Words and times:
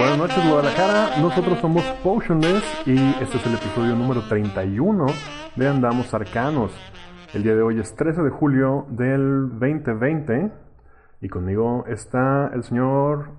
Buenas 0.00 0.16
noches 0.16 0.48
Guadalajara, 0.48 1.18
nosotros 1.20 1.58
somos 1.58 1.84
Potionless 2.02 2.64
y 2.86 2.96
este 3.22 3.36
es 3.36 3.46
el 3.46 3.52
episodio 3.52 3.94
número 3.94 4.22
31 4.22 5.04
de 5.56 5.68
Andamos 5.68 6.14
Arcanos. 6.14 6.72
El 7.34 7.42
día 7.42 7.54
de 7.54 7.60
hoy 7.60 7.78
es 7.78 7.94
13 7.96 8.22
de 8.22 8.30
julio 8.30 8.86
del 8.88 9.50
2020 9.50 10.52
y 11.20 11.28
conmigo 11.28 11.84
está 11.86 12.50
el 12.54 12.64
señor 12.64 13.32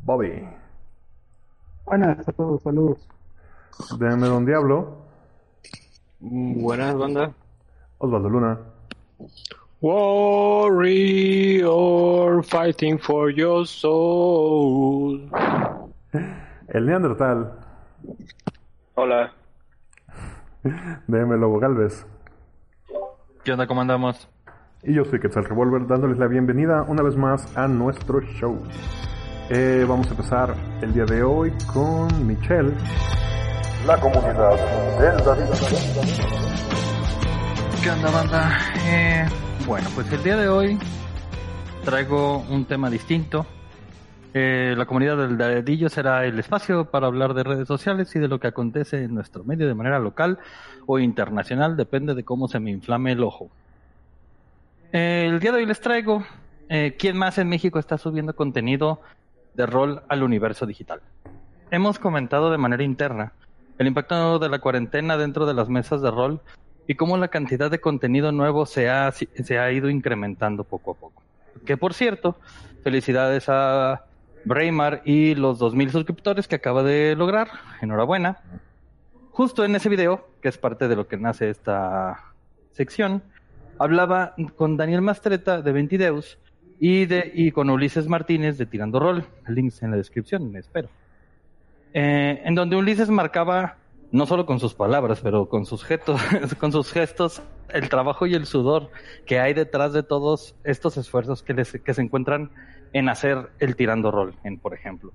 Bobby. 0.00 0.48
Buenas 1.84 2.26
a 2.26 2.32
todos, 2.32 2.62
saludos. 2.62 3.06
Déjame 3.98 4.26
Don 4.26 4.46
Diablo, 4.46 5.02
Buenas, 6.20 6.96
banda. 6.96 7.34
Osvaldo 7.98 8.30
Luna, 8.30 8.58
Warrior 9.82 11.12
fighting 12.42 12.98
for 12.98 13.30
your 13.30 13.66
soul. 13.66 15.28
El 16.68 16.86
Neandertal, 16.86 17.52
Hola. 18.94 19.32
déjame 21.06 21.36
Lobo 21.36 21.58
Galvez 21.58 22.06
¿Qué 23.44 23.52
onda? 23.52 23.66
¿Cómo 23.66 23.80
andamos? 23.82 24.28
y 24.82 24.94
yo 24.94 25.04
soy 25.04 25.18
Quetzal 25.20 25.44
Revolver 25.44 25.86
dándoles 25.86 26.18
la 26.18 26.26
bienvenida 26.28 26.82
una 26.82 27.02
vez 27.02 27.16
más 27.16 27.56
a 27.56 27.66
nuestro 27.66 28.20
show. 28.20 28.56
Eh, 29.50 29.84
vamos 29.88 30.06
a 30.08 30.10
empezar 30.10 30.54
el 30.80 30.92
día 30.92 31.04
de 31.04 31.22
hoy 31.24 31.52
con 31.72 32.26
Michelle. 32.26 32.72
La 33.86 33.98
comunidad 33.98 34.50
del 35.00 35.24
David. 35.24 35.44
¿Qué 37.82 37.90
onda, 37.90 38.10
banda? 38.10 38.58
Eh, 38.86 39.26
bueno, 39.66 39.88
pues 39.94 40.12
el 40.12 40.22
día 40.22 40.36
de 40.36 40.48
hoy 40.48 40.78
traigo 41.84 42.38
un 42.50 42.64
tema 42.64 42.88
distinto. 42.90 43.44
Eh, 44.34 44.74
la 44.76 44.84
comunidad 44.84 45.16
del 45.16 45.38
Dadillo 45.38 45.88
será 45.88 46.24
el 46.26 46.38
espacio 46.38 46.86
para 46.86 47.06
hablar 47.06 47.32
de 47.34 47.42
redes 47.42 47.66
sociales 47.66 48.14
y 48.14 48.18
de 48.18 48.28
lo 48.28 48.38
que 48.38 48.48
acontece 48.48 49.04
en 49.04 49.14
nuestro 49.14 49.44
medio 49.44 49.66
de 49.66 49.74
manera 49.74 49.98
local 49.98 50.38
o 50.86 50.98
internacional, 50.98 51.76
depende 51.76 52.14
de 52.14 52.24
cómo 52.24 52.48
se 52.48 52.60
me 52.60 52.70
inflame 52.70 53.12
el 53.12 53.22
ojo. 53.22 53.48
Eh, 54.92 55.26
el 55.28 55.40
día 55.40 55.52
de 55.52 55.58
hoy 55.58 55.66
les 55.66 55.80
traigo 55.80 56.24
eh, 56.68 56.96
quién 56.98 57.16
más 57.16 57.38
en 57.38 57.48
México 57.48 57.78
está 57.78 57.98
subiendo 57.98 58.34
contenido 58.34 59.00
de 59.54 59.66
rol 59.66 60.02
al 60.08 60.22
universo 60.22 60.66
digital. 60.66 61.00
Hemos 61.70 61.98
comentado 61.98 62.50
de 62.50 62.58
manera 62.58 62.82
interna 62.82 63.32
el 63.78 63.86
impacto 63.86 64.38
de 64.38 64.48
la 64.48 64.58
cuarentena 64.58 65.16
dentro 65.16 65.46
de 65.46 65.54
las 65.54 65.68
mesas 65.68 66.02
de 66.02 66.10
rol 66.10 66.40
y 66.86 66.94
cómo 66.94 67.16
la 67.16 67.28
cantidad 67.28 67.70
de 67.70 67.80
contenido 67.80 68.32
nuevo 68.32 68.66
se 68.66 68.88
ha, 68.88 69.10
se 69.12 69.58
ha 69.58 69.72
ido 69.72 69.90
incrementando 69.90 70.64
poco 70.64 70.92
a 70.92 70.94
poco. 70.94 71.22
Que 71.64 71.76
por 71.76 71.94
cierto, 71.94 72.36
felicidades 72.84 73.48
a 73.48 74.04
Braymar 74.46 75.02
y 75.04 75.34
los 75.34 75.60
2.000 75.60 75.90
suscriptores 75.90 76.46
que 76.46 76.54
acaba 76.54 76.82
de 76.82 77.16
lograr. 77.16 77.48
Enhorabuena. 77.82 78.38
Justo 79.32 79.64
en 79.64 79.74
ese 79.74 79.88
video, 79.88 80.28
que 80.40 80.48
es 80.48 80.56
parte 80.56 80.88
de 80.88 80.96
lo 80.96 81.08
que 81.08 81.16
nace 81.16 81.50
esta 81.50 82.32
sección, 82.70 83.22
hablaba 83.78 84.34
con 84.54 84.76
Daniel 84.76 85.02
Mastreta 85.02 85.60
de 85.60 85.72
Ventideus 85.72 86.38
y, 86.78 87.06
de, 87.06 87.32
y 87.34 87.50
con 87.50 87.68
Ulises 87.70 88.08
Martínez 88.08 88.56
de 88.56 88.66
Tirando 88.66 89.00
Rol. 89.00 89.24
Links 89.48 89.82
en 89.82 89.90
la 89.90 89.96
descripción, 89.96 90.56
espero. 90.56 90.88
Eh, 91.92 92.40
en 92.44 92.54
donde 92.54 92.76
Ulises 92.76 93.10
marcaba, 93.10 93.76
no 94.12 94.26
solo 94.26 94.46
con 94.46 94.60
sus 94.60 94.74
palabras, 94.74 95.20
pero 95.22 95.48
con 95.48 95.66
sus, 95.66 95.84
gestos, 95.84 96.20
con 96.60 96.72
sus 96.72 96.92
gestos, 96.92 97.42
el 97.68 97.88
trabajo 97.88 98.26
y 98.26 98.34
el 98.34 98.46
sudor 98.46 98.90
que 99.26 99.40
hay 99.40 99.52
detrás 99.54 99.92
de 99.92 100.02
todos 100.02 100.54
estos 100.64 100.96
esfuerzos 100.96 101.42
que, 101.42 101.54
les- 101.54 101.80
que 101.82 101.94
se 101.94 102.02
encuentran 102.02 102.50
en 102.92 103.08
hacer 103.08 103.50
el 103.58 103.76
tirando 103.76 104.10
rol, 104.10 104.34
en, 104.44 104.58
por 104.58 104.74
ejemplo. 104.74 105.12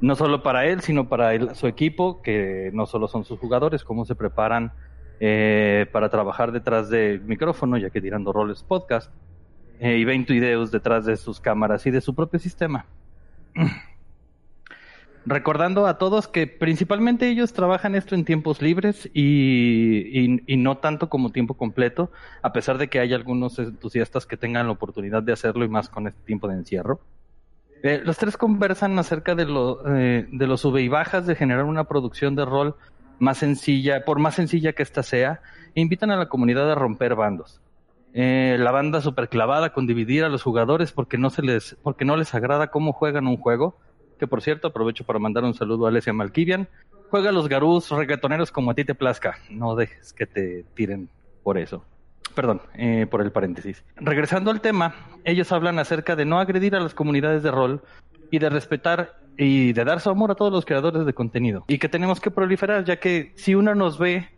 No 0.00 0.16
solo 0.16 0.42
para 0.42 0.66
él, 0.66 0.80
sino 0.80 1.08
para 1.08 1.54
su 1.54 1.66
equipo, 1.66 2.22
que 2.22 2.70
no 2.72 2.86
solo 2.86 3.06
son 3.06 3.24
sus 3.24 3.38
jugadores, 3.38 3.84
cómo 3.84 4.06
se 4.06 4.14
preparan 4.14 4.72
eh, 5.20 5.86
para 5.92 6.08
trabajar 6.08 6.50
detrás 6.52 6.88
del 6.88 7.20
micrófono, 7.20 7.76
ya 7.76 7.90
que 7.90 8.00
tirando 8.00 8.32
rol 8.32 8.50
es 8.50 8.62
podcast, 8.62 9.12
eh, 9.78 9.98
y 9.98 10.04
ven 10.04 10.24
videos 10.24 10.70
detrás 10.70 11.04
de 11.04 11.16
sus 11.18 11.40
cámaras 11.40 11.86
y 11.86 11.90
de 11.90 12.00
su 12.00 12.14
propio 12.14 12.38
sistema 12.40 12.86
recordando 15.30 15.86
a 15.86 15.96
todos 15.96 16.28
que 16.28 16.46
principalmente 16.46 17.28
ellos 17.28 17.52
trabajan 17.52 17.94
esto 17.94 18.14
en 18.14 18.24
tiempos 18.24 18.60
libres 18.60 19.08
y, 19.14 20.42
y- 20.46 20.56
no 20.56 20.78
tanto 20.78 21.08
como 21.08 21.30
tiempo 21.30 21.54
completo, 21.54 22.10
a 22.42 22.52
pesar 22.52 22.78
de 22.78 22.88
que 22.88 22.98
hay 22.98 23.14
algunos 23.14 23.58
entusiastas 23.58 24.26
que 24.26 24.36
tengan 24.36 24.66
la 24.66 24.72
oportunidad 24.72 25.22
de 25.22 25.32
hacerlo 25.32 25.64
y 25.64 25.68
más 25.68 25.88
con 25.88 26.08
este 26.08 26.20
tiempo 26.24 26.48
de 26.48 26.54
encierro. 26.54 27.00
Eh, 27.82 28.02
los 28.04 28.18
tres 28.18 28.36
conversan 28.36 28.98
acerca 28.98 29.34
de, 29.34 29.46
lo, 29.46 29.80
eh, 29.96 30.26
de 30.30 30.46
los 30.46 30.60
sube 30.60 30.82
y 30.82 30.88
bajas 30.88 31.26
de 31.26 31.34
generar 31.36 31.64
una 31.64 31.84
producción 31.84 32.34
de 32.34 32.44
rol 32.44 32.74
más 33.18 33.38
sencilla, 33.38 34.04
por 34.04 34.18
más 34.18 34.34
sencilla 34.34 34.72
que 34.72 34.82
ésta 34.82 35.02
sea, 35.02 35.40
e 35.74 35.80
invitan 35.80 36.10
a 36.10 36.16
la 36.16 36.28
comunidad 36.28 36.70
a 36.70 36.74
romper 36.74 37.14
bandos. 37.14 37.60
Eh, 38.12 38.56
la 38.58 38.72
banda 38.72 39.00
super 39.00 39.28
clavada 39.28 39.72
con 39.72 39.86
dividir 39.86 40.24
a 40.24 40.28
los 40.28 40.42
jugadores 40.42 40.90
porque 40.90 41.16
no 41.16 41.30
se 41.30 41.42
les, 41.42 41.76
porque 41.82 42.04
no 42.04 42.16
les 42.16 42.34
agrada 42.34 42.66
cómo 42.66 42.92
juegan 42.92 43.28
un 43.28 43.36
juego, 43.36 43.78
que 44.20 44.26
por 44.26 44.42
cierto 44.42 44.68
aprovecho 44.68 45.02
para 45.04 45.18
mandar 45.18 45.44
un 45.44 45.54
saludo 45.54 45.86
a 45.86 45.88
Alessia 45.88 46.12
Malkivian. 46.12 46.68
Juega 47.08 47.32
los 47.32 47.48
garús 47.48 47.90
reggaetoneros 47.90 48.52
como 48.52 48.70
a 48.70 48.74
ti 48.74 48.84
te 48.84 48.94
plazca. 48.94 49.38
No 49.48 49.74
dejes 49.74 50.12
que 50.12 50.26
te 50.26 50.64
tiren 50.74 51.08
por 51.42 51.56
eso. 51.56 51.82
Perdón, 52.34 52.60
eh, 52.74 53.06
por 53.10 53.22
el 53.22 53.32
paréntesis. 53.32 53.82
Regresando 53.96 54.50
al 54.50 54.60
tema, 54.60 54.94
ellos 55.24 55.50
hablan 55.52 55.78
acerca 55.78 56.16
de 56.16 56.26
no 56.26 56.38
agredir 56.38 56.76
a 56.76 56.80
las 56.80 56.92
comunidades 56.92 57.42
de 57.42 57.50
rol 57.50 57.82
y 58.30 58.38
de 58.38 58.50
respetar 58.50 59.16
y 59.38 59.72
de 59.72 59.84
dar 59.84 60.00
su 60.00 60.10
amor 60.10 60.30
a 60.30 60.34
todos 60.34 60.52
los 60.52 60.66
creadores 60.66 61.06
de 61.06 61.14
contenido. 61.14 61.64
Y 61.66 61.78
que 61.78 61.88
tenemos 61.88 62.20
que 62.20 62.30
proliferar, 62.30 62.84
ya 62.84 63.00
que 63.00 63.32
si 63.36 63.54
uno 63.54 63.74
nos 63.74 63.98
ve 63.98 64.28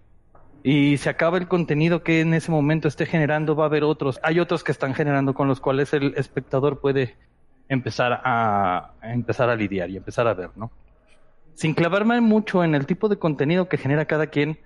y 0.62 0.96
se 0.98 1.10
acaba 1.10 1.38
el 1.38 1.48
contenido 1.48 2.04
que 2.04 2.20
en 2.20 2.34
ese 2.34 2.52
momento 2.52 2.86
esté 2.86 3.04
generando, 3.04 3.56
va 3.56 3.64
a 3.64 3.66
haber 3.66 3.82
otros. 3.82 4.20
Hay 4.22 4.38
otros 4.38 4.62
que 4.62 4.70
están 4.70 4.94
generando 4.94 5.34
con 5.34 5.48
los 5.48 5.60
cuales 5.60 5.92
el 5.92 6.14
espectador 6.16 6.80
puede 6.80 7.16
empezar 7.72 8.20
a, 8.24 8.92
a 9.00 9.12
empezar 9.12 9.48
a 9.50 9.56
lidiar 9.56 9.90
y 9.90 9.96
empezar 9.96 10.26
a 10.28 10.34
ver, 10.34 10.50
¿no? 10.56 10.70
Sin 11.54 11.74
clavarme 11.74 12.20
mucho 12.20 12.64
en 12.64 12.74
el 12.74 12.86
tipo 12.86 13.08
de 13.08 13.18
contenido 13.18 13.68
que 13.68 13.78
genera 13.78 14.04
cada 14.06 14.26
quien, 14.26 14.58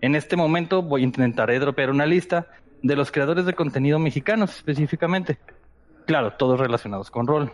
en 0.00 0.14
este 0.14 0.36
momento 0.36 0.82
voy 0.82 1.02
a 1.02 1.04
intentaré 1.04 1.58
dropear 1.58 1.90
una 1.90 2.06
lista 2.06 2.46
de 2.82 2.96
los 2.96 3.10
creadores 3.10 3.46
de 3.46 3.54
contenido 3.54 3.98
mexicanos 3.98 4.54
específicamente. 4.56 5.38
Claro, 6.06 6.32
todos 6.32 6.60
relacionados 6.60 7.10
con 7.10 7.26
rol. 7.26 7.50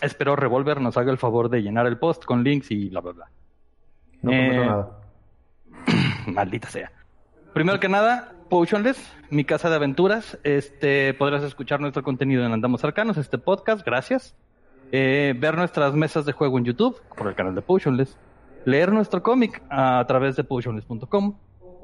Espero 0.00 0.36
Revolver 0.36 0.80
nos 0.80 0.96
haga 0.96 1.12
el 1.12 1.18
favor 1.18 1.50
de 1.50 1.62
llenar 1.62 1.86
el 1.86 1.98
post 1.98 2.24
con 2.24 2.42
links 2.42 2.70
y 2.70 2.88
bla 2.88 3.00
bla 3.00 3.12
bla. 3.12 3.30
No 4.22 4.32
Eh, 4.32 4.66
nada. 4.66 4.98
Maldita 6.26 6.68
sea. 6.68 6.90
Primero 7.52 7.78
que 7.78 7.88
nada, 7.88 8.32
Potionless, 8.48 9.12
mi 9.30 9.44
casa 9.44 9.70
de 9.70 9.76
aventuras. 9.76 10.38
Este, 10.44 11.14
podrás 11.14 11.42
escuchar 11.42 11.80
nuestro 11.80 12.02
contenido 12.02 12.44
en 12.44 12.52
Andamos 12.52 12.84
Arcanos, 12.84 13.16
este 13.16 13.38
podcast, 13.38 13.84
gracias. 13.84 14.34
Eh, 14.92 15.34
ver 15.36 15.56
nuestras 15.56 15.94
mesas 15.94 16.24
de 16.24 16.32
juego 16.32 16.58
en 16.58 16.64
YouTube 16.64 17.00
por 17.16 17.28
el 17.28 17.34
canal 17.34 17.54
de 17.54 17.62
Potionless. 17.62 18.16
Leer 18.64 18.92
nuestro 18.92 19.22
cómic 19.22 19.62
a 19.70 20.04
través 20.06 20.36
de 20.36 20.44
potionless.com. 20.44 21.36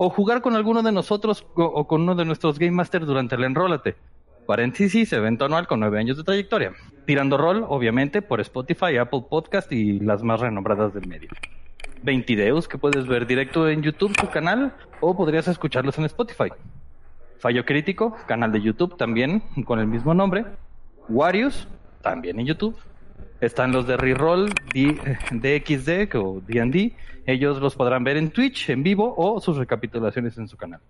O 0.03 0.09
jugar 0.11 0.41
con 0.41 0.55
alguno 0.55 0.83
de 0.83 0.93
nosotros 0.93 1.45
o, 1.55 1.87
con 1.87 2.03
uno 2.03 2.15
de 2.15 2.25
nuestros 2.25 2.59
Game 2.59 2.73
Masters 2.73 3.07
durante 3.07 3.35
el 3.35 3.45
Enrólate. 3.45 3.97
Paréntesis, 4.47 5.13
evento 5.13 5.45
anual 5.45 5.67
con 5.67 5.81
nueve 5.81 5.99
años 5.99 6.17
de 6.17 6.25
trayectoria. 6.25 6.73
Tirando 7.05 7.37
rol, 7.37 7.67
obviamente, 7.69 8.23
por 8.23 8.41
Spotify, 8.41 8.97
Apple 8.97 9.25
Podcast 9.29 9.71
y 9.73 10.01
las 10.01 10.23
más 10.23 10.41
renombradas 10.41 10.95
del 10.95 11.07
medio. 11.07 11.29
20 12.03 12.35
videos 12.35 12.69
que 12.69 12.79
puedes 12.79 13.07
ver 13.07 13.27
directo 13.27 13.69
en 13.69 13.83
YouTube, 13.83 14.15
su 14.19 14.29
canal, 14.29 14.75
o 15.01 15.17
podrías 15.17 15.49
escucharlos 15.49 15.99
en 15.99 16.05
Spotify. 16.07 16.51
Fallo 17.39 17.65
Crítico, 17.65 18.17
canal 18.27 18.53
de 18.53 18.61
YouTube 18.61 18.97
también, 18.97 19.43
con 19.65 19.79
el 19.79 19.87
mismo 19.87 20.15
nombre. 20.15 20.45
Warius, 21.09 21.67
también 22.03 22.39
en 22.39 22.47
YouTube. 22.47 22.77
Están 23.41 23.73
los 23.73 23.87
de 23.87 23.97
Reroll, 23.97 24.53
DXD 25.31 26.15
o 26.17 26.43
D&D. 26.47 26.95
Ellos 27.27 27.61
los 27.61 27.75
podrán 27.75 28.05
ver 28.05 28.19
en 28.19 28.31
Twitch, 28.31 28.69
en 28.69 28.83
vivo, 28.83 29.15
o 29.17 29.41
sus 29.41 29.57
recapitulaciones 29.57 30.37
en 30.37 30.49
su 30.49 30.57
canal. 30.57 30.81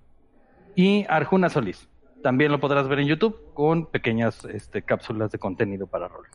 Y 0.74 1.06
Arjuna 1.08 1.48
Solís. 1.48 1.88
También 2.22 2.52
lo 2.52 2.60
podrás 2.60 2.88
ver 2.88 3.00
en 3.00 3.06
YouTube 3.06 3.38
con 3.54 3.86
pequeñas 3.86 4.44
este, 4.44 4.82
cápsulas 4.82 5.30
de 5.30 5.38
contenido 5.38 5.86
para 5.86 6.08
rol. 6.08 6.26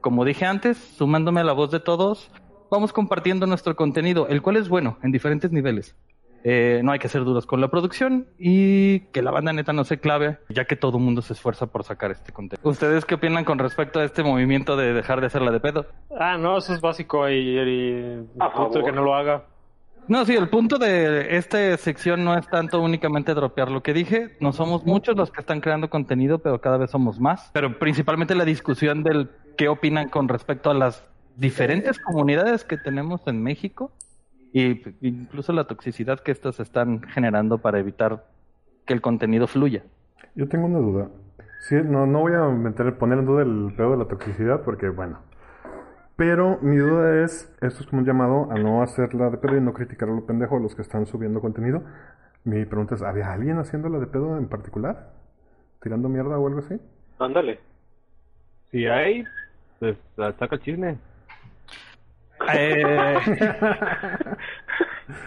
Como 0.00 0.24
dije 0.24 0.46
antes, 0.46 0.78
sumándome 0.78 1.40
a 1.40 1.44
la 1.44 1.52
voz 1.52 1.70
de 1.70 1.80
todos, 1.80 2.30
vamos 2.74 2.92
compartiendo 2.92 3.46
nuestro 3.46 3.74
contenido, 3.76 4.28
el 4.28 4.42
cual 4.42 4.56
es 4.56 4.68
bueno 4.68 4.98
en 5.02 5.12
diferentes 5.12 5.50
niveles. 5.52 5.96
eh, 6.46 6.82
no 6.84 6.92
hay 6.92 6.98
que 6.98 7.08
ser 7.08 7.24
duros 7.24 7.46
con 7.46 7.62
la 7.62 7.68
producción 7.68 8.26
y 8.38 9.00
que 9.12 9.22
la 9.22 9.30
banda 9.30 9.54
neta 9.54 9.72
no 9.72 9.82
se 9.84 9.98
clave, 9.98 10.36
ya 10.50 10.66
que 10.66 10.76
todo 10.76 10.98
el 10.98 11.02
mundo 11.04 11.22
se 11.22 11.32
esfuerza 11.32 11.66
por 11.68 11.84
sacar 11.84 12.10
este 12.10 12.32
contenido. 12.32 12.68
¿Ustedes 12.68 13.06
qué 13.06 13.14
opinan 13.14 13.44
con 13.46 13.58
respecto 13.58 13.98
a 13.98 14.04
este 14.04 14.22
movimiento 14.22 14.76
de 14.76 14.92
dejar 14.92 15.20
de 15.22 15.28
hacerla 15.28 15.50
de 15.52 15.60
pedo? 15.60 15.86
Ah, 16.20 16.36
no, 16.36 16.58
eso 16.58 16.74
es 16.74 16.82
básico 16.82 17.30
y, 17.30 17.58
y 17.58 18.28
A 18.40 18.52
punto 18.52 18.84
que 18.84 18.92
no 18.92 19.02
lo 19.02 19.14
haga. 19.14 19.44
No, 20.06 20.26
sí, 20.26 20.36
el 20.36 20.50
punto 20.50 20.76
de 20.76 21.38
esta 21.38 21.78
sección 21.78 22.24
no 22.24 22.36
es 22.36 22.46
tanto 22.48 22.78
únicamente 22.82 23.32
dropear 23.32 23.70
lo 23.70 23.82
que 23.82 23.94
dije. 23.94 24.36
No 24.38 24.52
somos 24.52 24.84
muchos 24.84 25.16
los 25.16 25.30
que 25.30 25.40
están 25.40 25.62
creando 25.62 25.88
contenido, 25.88 26.40
pero 26.40 26.60
cada 26.60 26.76
vez 26.76 26.90
somos 26.90 27.18
más. 27.18 27.48
Pero 27.54 27.78
principalmente 27.78 28.34
la 28.34 28.44
discusión 28.44 29.02
del 29.02 29.30
qué 29.56 29.68
opinan 29.68 30.10
con 30.10 30.28
respecto 30.28 30.68
a 30.70 30.74
las 30.74 31.06
diferentes 31.36 31.98
comunidades 31.98 32.64
que 32.64 32.76
tenemos 32.76 33.26
en 33.26 33.42
México 33.42 33.92
y 34.52 34.74
p- 34.74 34.94
incluso 35.00 35.52
la 35.52 35.64
toxicidad 35.64 36.20
que 36.20 36.32
estas 36.32 36.60
están 36.60 37.02
generando 37.02 37.58
para 37.58 37.78
evitar 37.78 38.24
que 38.86 38.94
el 38.94 39.00
contenido 39.00 39.46
fluya. 39.46 39.82
Yo 40.34 40.48
tengo 40.48 40.66
una 40.66 40.78
duda. 40.78 41.08
Sí, 41.60 41.76
no, 41.84 42.06
no 42.06 42.20
voy 42.20 42.34
a 42.34 42.44
meter, 42.48 42.96
poner 42.98 43.18
en 43.18 43.26
duda 43.26 43.42
el 43.42 43.72
pedo 43.76 43.92
de 43.92 43.96
la 43.98 44.04
toxicidad 44.04 44.62
porque, 44.62 44.88
bueno. 44.88 45.18
Pero 46.16 46.58
mi 46.60 46.76
duda 46.76 47.24
es, 47.24 47.52
esto 47.60 47.80
es 47.80 47.86
como 47.86 48.00
un 48.00 48.06
llamado 48.06 48.48
a 48.50 48.54
no 48.54 48.82
hacerla 48.82 49.30
de 49.30 49.38
pedo 49.38 49.56
y 49.56 49.60
no 49.60 49.72
criticar 49.72 50.08
a 50.08 50.12
los 50.12 50.24
pendejos 50.24 50.58
a 50.60 50.62
los 50.62 50.74
que 50.74 50.82
están 50.82 51.06
subiendo 51.06 51.40
contenido. 51.40 51.82
Mi 52.44 52.64
pregunta 52.66 52.94
es, 52.94 53.02
¿había 53.02 53.32
alguien 53.32 53.58
haciéndola 53.58 53.98
de 53.98 54.06
pedo 54.06 54.36
en 54.38 54.46
particular? 54.48 55.12
¿Tirando 55.82 56.08
mierda 56.08 56.38
o 56.38 56.46
algo 56.46 56.60
así? 56.60 56.78
Ándale. 57.18 57.58
Si 58.70 58.86
hay, 58.86 59.24
pues 59.80 59.96
saca 60.16 60.54
el 60.54 60.60
chisme. 60.60 60.98
Eh, 62.52 63.16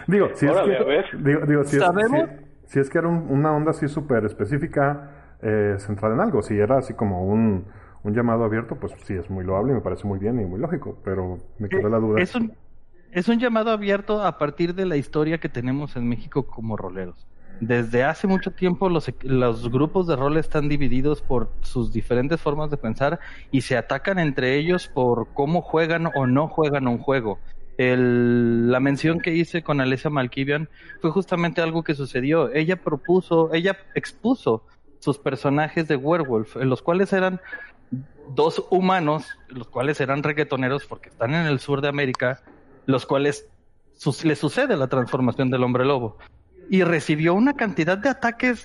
Digo, 0.06 0.30
si 0.34 0.46
Órale, 0.46 0.76
es 0.76 0.80
a 0.80 0.84
que, 0.84 0.84
ver. 0.84 1.04
digo, 1.12 1.40
digo, 1.46 1.64
si, 1.64 1.76
es, 1.76 1.84
¿Sabemos? 1.84 2.28
si- 2.64 2.72
si 2.72 2.80
es 2.80 2.90
que 2.90 2.98
era 2.98 3.08
un- 3.08 3.26
una 3.30 3.52
onda 3.52 3.70
así 3.70 3.88
súper 3.88 4.24
específica 4.24 5.10
eh, 5.42 5.76
centrada 5.78 6.14
en 6.14 6.20
algo, 6.20 6.42
si 6.42 6.58
era 6.58 6.78
así 6.78 6.94
como 6.94 7.24
un, 7.24 7.64
un 8.02 8.14
llamado 8.14 8.44
abierto, 8.44 8.76
pues 8.76 8.92
sí, 9.04 9.14
es 9.14 9.30
muy 9.30 9.44
loable 9.44 9.72
y 9.72 9.74
me 9.76 9.80
parece 9.80 10.06
muy 10.06 10.18
bien 10.18 10.40
y 10.40 10.44
muy 10.44 10.58
lógico, 10.60 10.98
pero 11.04 11.38
me 11.58 11.68
quedó 11.68 11.88
la 11.88 11.98
duda. 11.98 12.18
es 12.20 12.34
un, 12.34 12.52
es 13.12 13.28
un 13.28 13.38
llamado 13.38 13.70
abierto 13.70 14.22
a 14.22 14.38
partir 14.38 14.74
de 14.74 14.86
la 14.86 14.96
historia 14.96 15.38
que 15.38 15.48
tenemos 15.48 15.96
en 15.96 16.08
México 16.08 16.46
como 16.46 16.76
roleros. 16.76 17.26
Desde 17.60 18.04
hace 18.04 18.26
mucho 18.26 18.52
tiempo 18.52 18.88
los, 18.88 19.12
los 19.22 19.70
grupos 19.70 20.06
de 20.06 20.14
rol 20.16 20.36
están 20.36 20.68
divididos 20.68 21.22
por 21.22 21.50
sus 21.62 21.92
diferentes 21.92 22.40
formas 22.40 22.70
de 22.70 22.76
pensar 22.76 23.18
y 23.50 23.62
se 23.62 23.76
atacan 23.76 24.18
entre 24.18 24.56
ellos 24.56 24.86
por 24.86 25.28
cómo 25.34 25.60
juegan 25.60 26.08
o 26.14 26.26
no 26.26 26.48
juegan 26.48 26.86
un 26.86 26.98
juego. 26.98 27.38
La 27.78 28.80
mención 28.80 29.20
que 29.20 29.34
hice 29.34 29.62
con 29.62 29.80
Alessia 29.80 30.10
Malkivian 30.10 30.68
fue 31.00 31.10
justamente 31.10 31.60
algo 31.62 31.84
que 31.84 31.94
sucedió. 31.94 32.52
Ella 32.52 32.76
propuso, 32.76 33.52
ella 33.54 33.76
expuso 33.94 34.64
sus 34.98 35.18
personajes 35.18 35.86
de 35.86 35.96
Werewolf, 35.96 36.56
los 36.56 36.82
cuales 36.82 37.12
eran 37.12 37.40
dos 38.34 38.64
humanos, 38.70 39.26
los 39.48 39.68
cuales 39.68 40.00
eran 40.00 40.22
reggaetoneros 40.22 40.86
porque 40.86 41.08
están 41.08 41.34
en 41.34 41.46
el 41.46 41.60
sur 41.60 41.80
de 41.80 41.88
América, 41.88 42.42
los 42.86 43.06
cuales 43.06 43.48
sus- 43.96 44.24
le 44.24 44.34
sucede 44.34 44.76
la 44.76 44.88
transformación 44.88 45.50
del 45.50 45.62
hombre 45.62 45.84
lobo. 45.84 46.18
Y 46.70 46.82
recibió 46.82 47.34
una 47.34 47.54
cantidad 47.54 47.98
de 47.98 48.08
ataques 48.10 48.64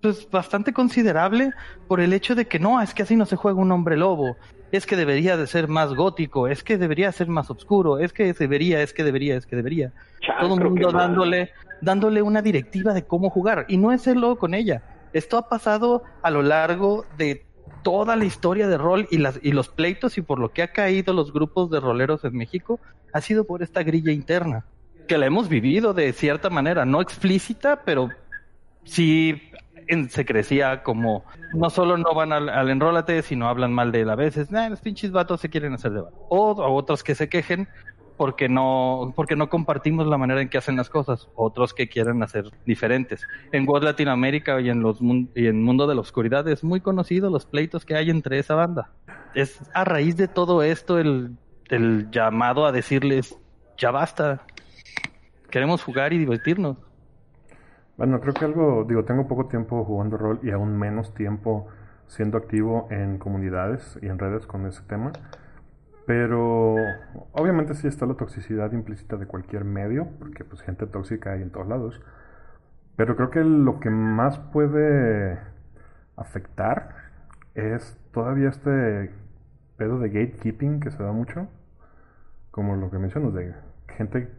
pues 0.00 0.30
bastante 0.30 0.72
considerable 0.72 1.52
por 1.88 2.00
el 2.00 2.12
hecho 2.12 2.34
de 2.34 2.46
que 2.46 2.58
no, 2.58 2.80
es 2.80 2.94
que 2.94 3.02
así 3.02 3.16
no 3.16 3.26
se 3.26 3.36
juega 3.36 3.60
un 3.60 3.72
hombre 3.72 3.96
lobo, 3.96 4.36
es 4.70 4.86
que 4.86 4.96
debería 4.96 5.36
de 5.36 5.46
ser 5.46 5.68
más 5.68 5.94
gótico, 5.94 6.46
es 6.46 6.62
que 6.62 6.78
debería 6.78 7.10
ser 7.12 7.28
más 7.28 7.50
oscuro, 7.50 7.98
es 7.98 8.12
que 8.12 8.32
debería, 8.32 8.82
es 8.82 8.92
que 8.92 9.04
debería, 9.04 9.36
es 9.36 9.46
que 9.46 9.56
debería. 9.56 9.92
Todo 10.40 10.54
el 10.54 10.64
mundo 10.64 10.92
dándole, 10.92 11.50
dándole 11.80 12.22
una 12.22 12.42
directiva 12.42 12.92
de 12.92 13.04
cómo 13.04 13.30
jugar. 13.30 13.64
Y 13.68 13.76
no 13.76 13.92
es 13.92 14.02
solo 14.02 14.36
con 14.36 14.54
ella. 14.54 14.82
Esto 15.12 15.38
ha 15.38 15.48
pasado 15.48 16.02
a 16.22 16.30
lo 16.30 16.42
largo 16.42 17.06
de 17.16 17.46
toda 17.82 18.16
la 18.16 18.24
historia 18.24 18.68
de 18.68 18.76
rol 18.76 19.08
y, 19.10 19.18
las, 19.18 19.40
y 19.42 19.52
los 19.52 19.68
pleitos 19.68 20.18
y 20.18 20.22
por 20.22 20.38
lo 20.38 20.52
que 20.52 20.62
ha 20.62 20.72
caído 20.72 21.14
los 21.14 21.32
grupos 21.32 21.70
de 21.70 21.80
roleros 21.80 22.24
en 22.24 22.36
México 22.36 22.80
ha 23.12 23.20
sido 23.20 23.44
por 23.44 23.62
esta 23.62 23.82
grilla 23.82 24.12
interna. 24.12 24.64
Que 25.08 25.18
la 25.18 25.26
hemos 25.26 25.48
vivido 25.48 25.94
de 25.94 26.12
cierta 26.12 26.50
manera, 26.50 26.84
no 26.84 27.00
explícita, 27.00 27.82
pero 27.84 28.10
sí 28.84 29.40
se 30.10 30.26
crecía 30.26 30.82
como 30.82 31.24
no 31.54 31.70
solo 31.70 31.96
no 31.96 32.14
van 32.14 32.32
al, 32.32 32.48
al 32.48 32.68
enrólate, 32.68 33.22
sino 33.22 33.48
hablan 33.48 33.72
mal 33.72 33.90
de 33.90 34.02
él 34.02 34.10
a 34.10 34.16
veces. 34.16 34.50
Los 34.50 34.80
pinches 34.80 35.12
vatos 35.12 35.40
se 35.40 35.48
quieren 35.48 35.72
hacer 35.72 35.92
de 35.92 36.02
vato. 36.02 36.16
O, 36.28 36.54
otros 36.74 37.02
que 37.02 37.14
se 37.14 37.28
quejen 37.28 37.68
porque 38.16 38.48
no 38.48 39.12
porque 39.14 39.36
no 39.36 39.48
compartimos 39.48 40.06
la 40.06 40.18
manera 40.18 40.42
en 40.42 40.48
que 40.48 40.58
hacen 40.58 40.76
las 40.76 40.90
cosas. 40.90 41.28
Otros 41.34 41.72
que 41.72 41.88
quieren 41.88 42.22
hacer 42.22 42.50
diferentes. 42.66 43.26
En 43.52 43.66
World 43.66 43.84
Latinoamérica 43.84 44.60
y 44.60 44.68
en 44.68 44.82
los 44.82 44.98
y 45.00 45.46
en 45.46 45.62
Mundo 45.62 45.86
de 45.86 45.94
la 45.94 46.02
Oscuridad 46.02 46.46
es 46.48 46.62
muy 46.62 46.80
conocido 46.80 47.30
los 47.30 47.46
pleitos 47.46 47.84
que 47.86 47.94
hay 47.94 48.10
entre 48.10 48.38
esa 48.38 48.54
banda. 48.54 48.90
Es 49.34 49.60
a 49.72 49.84
raíz 49.84 50.16
de 50.16 50.28
todo 50.28 50.62
esto 50.62 50.98
el 50.98 51.36
llamado 52.10 52.66
a 52.66 52.72
decirles 52.72 53.38
ya 53.78 53.90
basta. 53.90 54.42
Queremos 55.50 55.82
jugar 55.82 56.12
y 56.12 56.18
divertirnos. 56.18 56.76
Bueno, 57.96 58.20
creo 58.20 58.34
que 58.34 58.44
algo, 58.44 58.84
digo, 58.84 59.04
tengo 59.04 59.26
poco 59.26 59.46
tiempo 59.46 59.84
jugando 59.84 60.16
rol 60.16 60.40
y 60.42 60.50
aún 60.50 60.78
menos 60.78 61.14
tiempo 61.14 61.68
siendo 62.06 62.38
activo 62.38 62.86
en 62.90 63.18
comunidades 63.18 63.98
y 64.02 64.06
en 64.06 64.18
redes 64.18 64.46
con 64.46 64.66
ese 64.66 64.82
tema. 64.82 65.12
Pero 66.06 66.76
obviamente 67.32 67.74
sí 67.74 67.86
está 67.86 68.06
la 68.06 68.14
toxicidad 68.14 68.72
implícita 68.72 69.16
de 69.16 69.26
cualquier 69.26 69.64
medio, 69.64 70.08
porque 70.18 70.44
pues 70.44 70.62
gente 70.62 70.86
tóxica 70.86 71.32
hay 71.32 71.42
en 71.42 71.50
todos 71.50 71.66
lados. 71.66 72.00
Pero 72.96 73.16
creo 73.16 73.30
que 73.30 73.42
lo 73.42 73.80
que 73.80 73.90
más 73.90 74.38
puede 74.38 75.38
afectar 76.16 76.94
es 77.54 77.98
todavía 78.12 78.48
este 78.48 79.10
pedo 79.76 79.98
de 79.98 80.08
gatekeeping 80.08 80.80
que 80.80 80.90
se 80.90 81.02
da 81.02 81.12
mucho, 81.12 81.48
como 82.50 82.76
lo 82.76 82.90
que 82.90 82.98
mencionas, 82.98 83.34
de 83.34 83.54
gente 83.96 84.30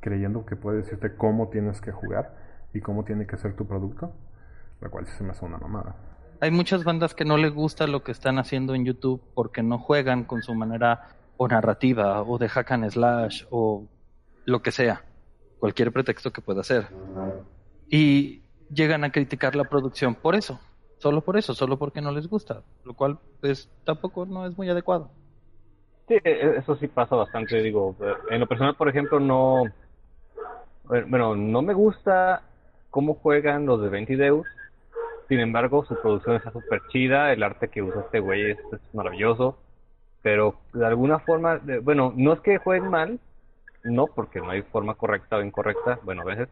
creyendo 0.00 0.46
que 0.46 0.56
puede 0.56 0.78
decirte 0.78 1.14
cómo 1.16 1.48
tienes 1.48 1.80
que 1.80 1.92
jugar 1.92 2.34
y 2.72 2.80
cómo 2.80 3.04
tiene 3.04 3.26
que 3.26 3.36
ser 3.36 3.54
tu 3.56 3.66
producto, 3.66 4.12
la 4.80 4.88
cual 4.88 5.06
sí 5.06 5.12
se 5.16 5.24
me 5.24 5.30
hace 5.30 5.44
una 5.44 5.58
mamada. 5.58 5.96
Hay 6.40 6.50
muchas 6.50 6.84
bandas 6.84 7.14
que 7.14 7.24
no 7.24 7.36
les 7.36 7.52
gusta 7.52 7.86
lo 7.86 8.04
que 8.04 8.12
están 8.12 8.38
haciendo 8.38 8.74
en 8.74 8.84
YouTube 8.84 9.20
porque 9.34 9.62
no 9.62 9.78
juegan 9.78 10.24
con 10.24 10.42
su 10.42 10.54
manera 10.54 11.08
o 11.36 11.48
narrativa 11.48 12.22
o 12.22 12.38
de 12.38 12.48
hack 12.48 12.70
and 12.72 12.90
slash 12.90 13.44
o 13.50 13.84
lo 14.44 14.62
que 14.62 14.70
sea, 14.70 15.02
cualquier 15.58 15.92
pretexto 15.92 16.32
que 16.32 16.40
pueda 16.40 16.62
ser. 16.62 16.86
Y 17.88 18.42
llegan 18.70 19.04
a 19.04 19.10
criticar 19.10 19.56
la 19.56 19.64
producción 19.64 20.14
por 20.14 20.34
eso, 20.34 20.60
solo 20.98 21.22
por 21.22 21.36
eso, 21.36 21.54
solo 21.54 21.78
porque 21.78 22.00
no 22.00 22.12
les 22.12 22.28
gusta, 22.28 22.62
lo 22.84 22.94
cual 22.94 23.18
pues 23.40 23.68
tampoco 23.84 24.26
no 24.26 24.46
es 24.46 24.56
muy 24.56 24.68
adecuado. 24.68 25.10
Sí, 26.06 26.14
e- 26.24 26.56
eso 26.56 26.76
sí 26.76 26.88
pasa 26.88 27.16
bastante, 27.16 27.60
digo, 27.62 27.96
eh, 28.00 28.14
en 28.30 28.40
lo 28.40 28.46
personal, 28.46 28.74
por 28.76 28.88
ejemplo, 28.88 29.20
no, 29.20 29.64
bueno, 30.88 31.36
no 31.36 31.62
me 31.62 31.74
gusta 31.74 32.42
cómo 32.90 33.14
juegan 33.14 33.66
los 33.66 33.82
de 33.82 33.88
Ventideus, 33.88 34.46
sin 35.28 35.40
embargo, 35.40 35.84
su 35.84 35.94
producción 35.96 36.36
está 36.36 36.50
súper 36.52 36.80
chida, 36.90 37.32
el 37.32 37.42
arte 37.42 37.68
que 37.68 37.82
usa 37.82 38.00
este 38.02 38.20
güey 38.20 38.52
es, 38.52 38.58
maravilloso, 38.94 39.58
pero 40.22 40.54
de 40.72 40.86
alguna 40.86 41.18
forma, 41.20 41.58
de- 41.58 41.80
bueno, 41.80 42.12
no 42.16 42.32
es 42.32 42.40
que 42.40 42.58
jueguen 42.58 42.90
mal, 42.90 43.18
no, 43.84 44.06
porque 44.06 44.40
no 44.40 44.50
hay 44.50 44.62
forma 44.62 44.94
correcta 44.94 45.36
o 45.36 45.42
incorrecta, 45.42 45.98
bueno, 46.04 46.22
a 46.22 46.24
veces, 46.24 46.48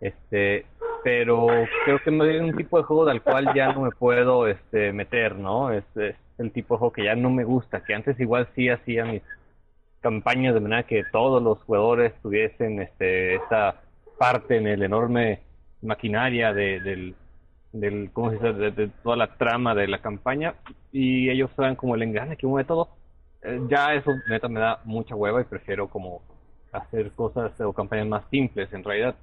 este, 0.00 0.66
pero 1.04 1.46
creo 1.84 2.00
que 2.00 2.10
me 2.10 2.40
un 2.40 2.56
tipo 2.56 2.78
de 2.78 2.84
juego 2.84 3.04
del 3.04 3.22
cual 3.22 3.54
ya 3.54 3.72
no 3.72 3.82
me 3.82 3.92
puedo 3.92 4.48
este 4.48 4.92
meter, 4.92 5.36
¿no? 5.36 5.72
Es 5.72 5.84
el 6.38 6.52
tipo 6.52 6.74
de 6.74 6.78
juego 6.78 6.92
que 6.92 7.04
ya 7.04 7.14
no 7.14 7.30
me 7.30 7.44
gusta, 7.44 7.84
que 7.84 7.94
antes 7.94 8.18
igual 8.20 8.48
sí 8.54 8.68
hacía 8.68 9.04
mis 9.04 9.22
campañas 10.08 10.54
de 10.54 10.60
manera 10.60 10.82
que 10.84 11.04
todos 11.12 11.42
los 11.42 11.62
jugadores 11.64 12.12
tuviesen 12.22 12.80
este 12.80 13.36
esta 13.36 13.82
parte 14.18 14.56
en 14.56 14.66
el 14.66 14.82
enorme 14.82 15.40
maquinaria 15.82 16.52
de, 16.52 16.80
del 16.80 17.14
del 17.72 18.10
cómo 18.12 18.30
se 18.30 18.36
dice 18.36 18.70
de, 18.70 18.88
toda 19.02 19.16
la 19.16 19.36
trama 19.36 19.74
de 19.74 19.86
la 19.88 20.00
campaña 20.00 20.54
y 20.92 21.30
ellos 21.30 21.50
saben 21.56 21.76
como 21.76 21.94
el 21.94 22.02
engrane 22.02 22.36
que 22.36 22.46
mueve 22.46 22.66
todo 22.66 22.88
Eh, 23.42 23.60
ya 23.70 23.94
eso 23.94 24.10
neta 24.28 24.48
me 24.48 24.60
da 24.60 24.80
mucha 24.84 25.14
hueva 25.14 25.40
y 25.40 25.44
prefiero 25.44 25.88
como 25.88 26.22
hacer 26.72 27.12
cosas 27.12 27.52
o 27.60 27.72
campañas 27.72 28.08
más 28.08 28.24
simples 28.30 28.72
en 28.72 28.82
realidad 28.82 29.14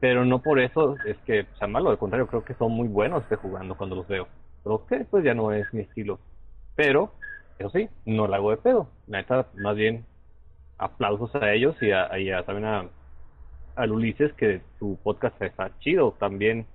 pero 0.00 0.24
no 0.24 0.40
por 0.40 0.60
eso 0.60 0.96
es 1.06 1.16
que 1.26 1.46
sea 1.58 1.66
malo, 1.66 1.90
al 1.90 1.98
contrario, 1.98 2.26
creo 2.28 2.44
que 2.44 2.54
son 2.54 2.72
muy 2.72 2.88
buenos 2.88 3.22
este 3.24 3.36
jugando 3.36 3.76
cuando 3.76 3.96
los 3.96 4.06
veo. 4.06 4.28
Pero 4.62 4.86
que 4.86 5.04
pues 5.04 5.24
ya 5.24 5.34
no 5.34 5.52
es 5.52 5.72
mi 5.74 5.80
estilo. 5.80 6.18
Pero, 6.76 7.12
eso 7.58 7.70
sí, 7.70 7.88
no 8.06 8.28
la 8.28 8.36
hago 8.36 8.50
de 8.50 8.58
pedo. 8.58 8.88
La 9.08 9.18
neta, 9.18 9.46
más 9.56 9.76
bien, 9.76 10.04
aplausos 10.78 11.34
a 11.34 11.52
ellos 11.52 11.76
y, 11.82 11.90
a, 11.92 12.18
y 12.18 12.30
a- 12.30 12.44
también 12.44 12.66
a, 12.66 12.84
al 13.76 13.92
Ulises, 13.92 14.32
que 14.34 14.60
su 14.78 14.98
podcast 15.02 15.40
está 15.42 15.70
chido 15.80 16.12
también. 16.18 16.66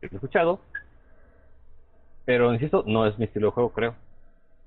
Lo 0.00 0.08
he 0.10 0.14
escuchado. 0.14 0.60
Pero, 2.24 2.52
insisto, 2.52 2.84
no 2.86 3.06
es 3.06 3.18
mi 3.18 3.24
estilo 3.24 3.48
de 3.48 3.52
juego, 3.52 3.72
creo. 3.72 3.94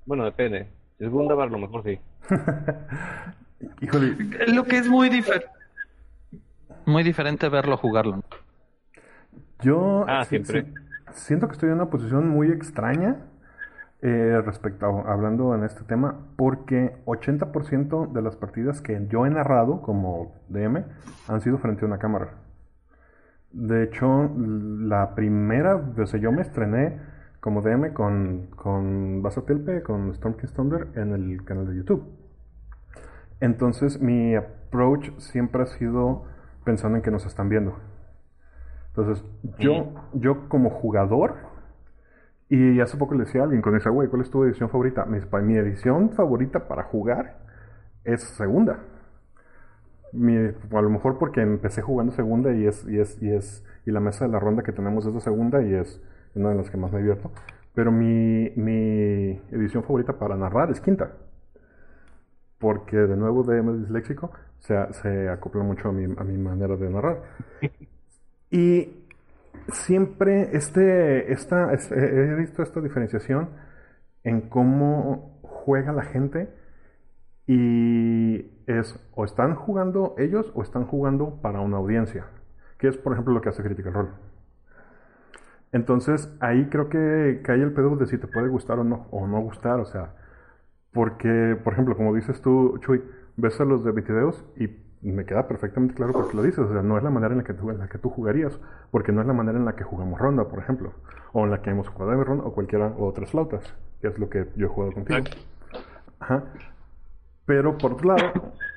Bueno, 0.04 0.24
depende. 0.24 0.68
Si 0.98 1.04
es 1.04 1.10
a 1.10 1.46
lo 1.46 1.58
mejor 1.58 1.82
sí. 1.84 1.98
Híjole, 3.80 4.16
Lo 4.48 4.64
que 4.64 4.78
es 4.78 4.88
muy 4.88 5.08
diferente. 5.08 5.48
muy 6.84 7.02
diferente 7.02 7.48
verlo 7.48 7.76
jugarlo. 7.76 8.22
Yo 9.62 10.04
Ah, 10.06 10.24
siempre. 10.24 10.66
siento 11.12 11.46
que 11.48 11.54
estoy 11.54 11.68
en 11.70 11.76
una 11.76 11.86
posición 11.90 12.28
muy 12.28 12.50
extraña 12.50 13.16
eh, 14.08 14.40
respecto 14.40 14.86
a, 14.86 15.12
hablando 15.12 15.52
en 15.56 15.64
este 15.64 15.82
tema, 15.82 16.28
porque 16.36 16.96
80% 17.06 18.12
de 18.12 18.22
las 18.22 18.36
partidas 18.36 18.80
que 18.80 19.04
yo 19.08 19.26
he 19.26 19.30
narrado 19.30 19.82
como 19.82 20.32
DM 20.48 20.84
han 21.26 21.40
sido 21.40 21.58
frente 21.58 21.84
a 21.84 21.88
una 21.88 21.98
cámara. 21.98 22.34
De 23.50 23.82
hecho, 23.82 24.30
la 24.36 25.16
primera, 25.16 25.74
o 25.74 26.06
sea, 26.06 26.20
yo 26.20 26.30
me 26.30 26.42
estrené 26.42 27.00
como 27.40 27.62
DM 27.62 27.94
con, 27.94 28.46
con 28.54 29.22
Basatilpe, 29.22 29.82
con 29.82 30.10
Storm 30.10 30.36
King's 30.36 30.52
Thunder 30.52 30.86
en 30.94 31.12
el 31.12 31.44
canal 31.44 31.66
de 31.66 31.74
YouTube. 31.74 32.04
Entonces, 33.40 34.00
mi 34.00 34.36
approach 34.36 35.10
siempre 35.18 35.64
ha 35.64 35.66
sido 35.66 36.26
pensando 36.62 36.96
en 36.96 37.02
que 37.02 37.10
nos 37.10 37.26
están 37.26 37.48
viendo. 37.48 37.74
Entonces, 38.90 39.24
yo, 39.58 39.94
yo 40.12 40.48
como 40.48 40.70
jugador, 40.70 41.55
y 42.48 42.80
hace 42.80 42.96
poco 42.96 43.14
le 43.14 43.24
decía 43.24 43.42
a 43.42 43.44
alguien 43.44 43.62
con 43.62 43.76
esa, 43.76 43.90
güey, 43.90 44.08
¿cuál 44.08 44.22
es 44.22 44.30
tu 44.30 44.44
edición 44.44 44.68
favorita? 44.70 45.04
Mi, 45.06 45.18
mi 45.42 45.56
edición 45.56 46.10
favorita 46.12 46.68
para 46.68 46.84
jugar 46.84 47.38
es 48.04 48.22
segunda. 48.22 48.80
Mi- 50.12 50.36
a 50.72 50.80
lo 50.82 50.88
mejor 50.90 51.18
porque 51.18 51.42
empecé 51.42 51.82
jugando 51.82 52.12
segunda 52.12 52.52
y 52.54 52.66
es, 52.66 52.84
y 52.88 52.98
es, 52.98 53.20
y 53.22 53.30
es, 53.32 53.64
y 53.84 53.90
la 53.90 54.00
mesa 54.00 54.24
de 54.26 54.32
la 54.32 54.38
ronda 54.40 54.62
que 54.62 54.72
tenemos 54.72 55.04
es 55.06 55.14
de 55.14 55.20
segunda 55.20 55.62
y 55.62 55.74
es 55.74 56.00
una 56.34 56.50
de 56.50 56.54
las 56.56 56.70
que 56.70 56.76
más 56.76 56.92
me 56.92 56.98
divierto. 57.00 57.32
Pero 57.74 57.92
mi, 57.92 58.50
mi 58.56 59.40
edición 59.50 59.82
favorita 59.82 60.18
para 60.18 60.36
narrar 60.36 60.70
es 60.70 60.80
quinta. 60.80 61.12
Porque 62.58 62.96
de 62.96 63.16
nuevo 63.16 63.42
DM 63.44 63.78
disléxico 63.80 64.30
se, 64.60 64.74
se 64.94 65.28
acopla 65.28 65.62
mucho 65.62 65.88
a 65.88 65.92
mi, 65.92 66.04
a 66.04 66.24
mi 66.24 66.38
manera 66.38 66.76
de 66.76 66.90
narrar. 66.90 67.22
Y 68.50 68.88
siempre 69.68 70.56
este, 70.56 71.32
esta, 71.32 71.72
es- 71.72 71.90
he 71.92 71.96
he 72.30 72.34
visto 72.34 72.62
esta 72.62 72.80
diferenciación 72.80 73.50
en 74.24 74.42
cómo 74.50 75.38
juega 75.42 75.92
la 75.92 76.04
gente 76.04 76.48
y 77.46 78.50
es 78.66 78.98
o 79.14 79.24
están 79.24 79.54
jugando 79.54 80.14
ellos 80.18 80.50
o 80.54 80.62
están 80.62 80.86
jugando 80.86 81.40
para 81.42 81.60
una 81.60 81.76
audiencia, 81.78 82.26
que 82.78 82.88
es 82.88 82.96
por 82.96 83.12
ejemplo 83.12 83.34
lo 83.34 83.40
que 83.40 83.50
hace 83.50 83.62
Critical 83.62 83.92
Role. 83.94 84.10
Entonces 85.72 86.32
ahí 86.40 86.66
creo 86.70 86.88
que 86.88 87.40
cae 87.42 87.62
el 87.62 87.72
pedo 87.72 87.96
de 87.96 88.06
si 88.06 88.18
te 88.18 88.26
puede 88.26 88.48
gustar 88.48 88.78
o 88.78 88.84
no, 88.84 89.06
o 89.10 89.26
no 89.26 89.40
gustar, 89.40 89.80
o 89.80 89.84
sea, 89.84 90.14
porque 90.92 91.58
por 91.64 91.74
ejemplo 91.74 91.96
como 91.96 92.14
dices 92.14 92.40
tú, 92.42 92.78
Chuy, 92.80 93.02
ves 93.36 93.60
a 93.60 93.64
los 93.64 93.84
de 93.84 93.92
videos 93.92 94.44
y 94.56 94.68
me 95.12 95.24
queda 95.24 95.46
perfectamente 95.46 95.94
claro 95.94 96.12
por 96.12 96.28
qué 96.30 96.36
lo 96.36 96.42
dices, 96.42 96.58
o 96.60 96.72
sea, 96.72 96.82
no 96.82 96.96
es 96.98 97.04
la 97.04 97.10
manera 97.10 97.32
en 97.32 97.38
la 97.38 97.44
que 97.44 97.54
tú, 97.54 97.70
en 97.70 97.78
la 97.78 97.88
que 97.88 97.98
tú 97.98 98.10
jugarías, 98.10 98.58
porque 98.90 99.12
no 99.12 99.20
es 99.20 99.26
la 99.26 99.32
manera 99.32 99.58
en 99.58 99.64
la 99.64 99.74
que 99.76 99.84
jugamos 99.84 100.18
ronda, 100.18 100.44
por 100.48 100.58
ejemplo, 100.58 100.92
o 101.32 101.44
en 101.44 101.50
la 101.50 101.62
que 101.62 101.70
hemos 101.70 101.88
jugado 101.88 102.22
ronda 102.24 102.44
o 102.44 102.52
cualquiera 102.52 102.88
o 102.98 103.06
otras 103.06 103.30
flautas, 103.30 103.62
que 104.00 104.08
es 104.08 104.18
lo 104.18 104.28
que 104.28 104.48
yo 104.56 104.66
he 104.66 104.68
jugado 104.68 104.92
contigo. 104.92 105.18
Ajá. 106.20 106.44
Pero 107.44 107.78
por 107.78 107.92
otro 107.92 108.08
lado, 108.16 108.32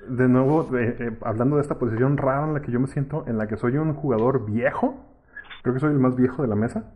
de 0.08 0.28
nuevo, 0.28 0.64
de- 0.66 0.96
eh, 1.00 1.18
hablando 1.24 1.56
de 1.56 1.64
esta 1.64 1.80
posición 1.80 2.18
rara 2.18 2.46
en 2.46 2.54
la 2.54 2.62
que 2.62 2.72
yo 2.72 2.80
me 2.80 2.88
siento, 2.88 3.24
en 3.28 3.38
la 3.38 3.48
que 3.48 3.58
soy 3.58 3.78
un 3.78 3.94
jugador 3.96 4.46
viejo, 4.46 4.96
creo 5.64 5.74
que 5.74 5.80
soy 5.80 5.92
el 5.92 6.00
más 6.00 6.16
viejo 6.16 6.42
de 6.44 6.48
la 6.48 6.56
mesa, 6.56 6.92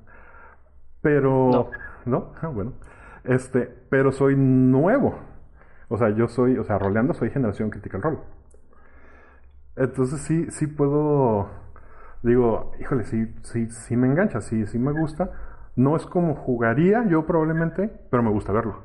pero... 1.01 1.71
¿No? 2.05 2.33
Ah, 2.41 2.47
bueno. 2.47 2.73
Este, 3.23 3.73
pero 3.89 4.11
soy 4.11 4.35
nuevo. 4.35 5.15
O 5.87 5.97
sea, 5.97 6.09
yo 6.09 6.27
soy, 6.27 6.57
o 6.57 6.63
sea, 6.63 6.77
roleando 6.77 7.13
soy 7.13 7.29
generación 7.29 7.69
Critical 7.69 8.01
Role. 8.01 8.17
Entonces 9.75 10.21
sí, 10.21 10.47
sí 10.51 10.67
puedo, 10.67 11.49
digo, 12.23 12.73
híjole, 12.79 13.05
sí, 13.05 13.33
sí, 13.43 13.69
sí 13.69 13.95
me 13.97 14.07
engancha, 14.07 14.41
sí, 14.41 14.65
sí 14.67 14.79
me 14.79 14.91
gusta. 14.91 15.31
No 15.75 15.95
es 15.95 16.05
como 16.05 16.35
jugaría 16.35 17.05
yo 17.07 17.25
probablemente, 17.25 17.89
pero 18.11 18.23
me 18.23 18.29
gusta 18.31 18.51
verlo. 18.53 18.83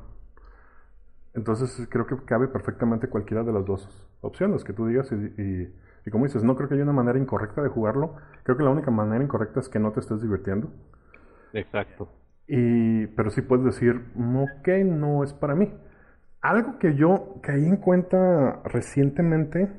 Entonces 1.33 1.87
creo 1.89 2.07
que 2.07 2.17
cabe 2.25 2.47
perfectamente 2.47 3.07
cualquiera 3.07 3.43
de 3.43 3.53
las 3.53 3.65
dos 3.65 3.87
opciones 4.21 4.63
que 4.63 4.73
tú 4.73 4.87
digas 4.87 5.11
y, 5.11 5.15
y- 5.41 5.73
y 6.05 6.11
como 6.11 6.25
dices, 6.25 6.43
no 6.43 6.55
creo 6.55 6.69
que 6.69 6.75
haya 6.75 6.83
una 6.83 6.93
manera 6.93 7.19
incorrecta 7.19 7.61
de 7.61 7.69
jugarlo. 7.69 8.15
Creo 8.43 8.57
que 8.57 8.63
la 8.63 8.69
única 8.71 8.89
manera 8.89 9.23
incorrecta 9.23 9.59
es 9.59 9.69
que 9.69 9.79
no 9.79 9.91
te 9.91 9.99
estés 9.99 10.21
divirtiendo. 10.21 10.71
Exacto. 11.53 12.09
Y, 12.47 13.07
pero 13.07 13.29
sí 13.29 13.41
puedes 13.41 13.65
decir, 13.65 14.01
"Mm, 14.15 14.37
ok, 14.43 14.67
no 14.85 15.23
es 15.23 15.33
para 15.33 15.55
mí. 15.55 15.71
Algo 16.41 16.79
que 16.79 16.95
yo 16.95 17.35
caí 17.43 17.65
en 17.65 17.77
cuenta 17.77 18.61
recientemente 18.65 19.69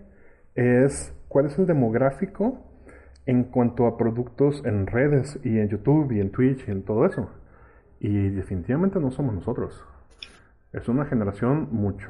es 0.60 1.14
cuál 1.28 1.46
es 1.46 1.58
el 1.58 1.66
demográfico 1.66 2.58
en 3.26 3.44
cuanto 3.44 3.86
a 3.86 3.96
productos 3.96 4.62
en 4.64 4.86
redes 4.86 5.38
y 5.44 5.58
en 5.58 5.68
YouTube 5.68 6.12
y 6.12 6.20
en 6.20 6.30
Twitch 6.30 6.68
y 6.68 6.70
en 6.70 6.82
todo 6.84 7.06
eso. 7.06 7.30
Y 8.00 8.30
definitivamente 8.30 9.00
no 9.00 9.10
somos 9.10 9.34
nosotros. 9.34 9.84
Es 10.72 10.88
una 10.88 11.06
generación 11.06 11.68
mucho, 11.72 12.08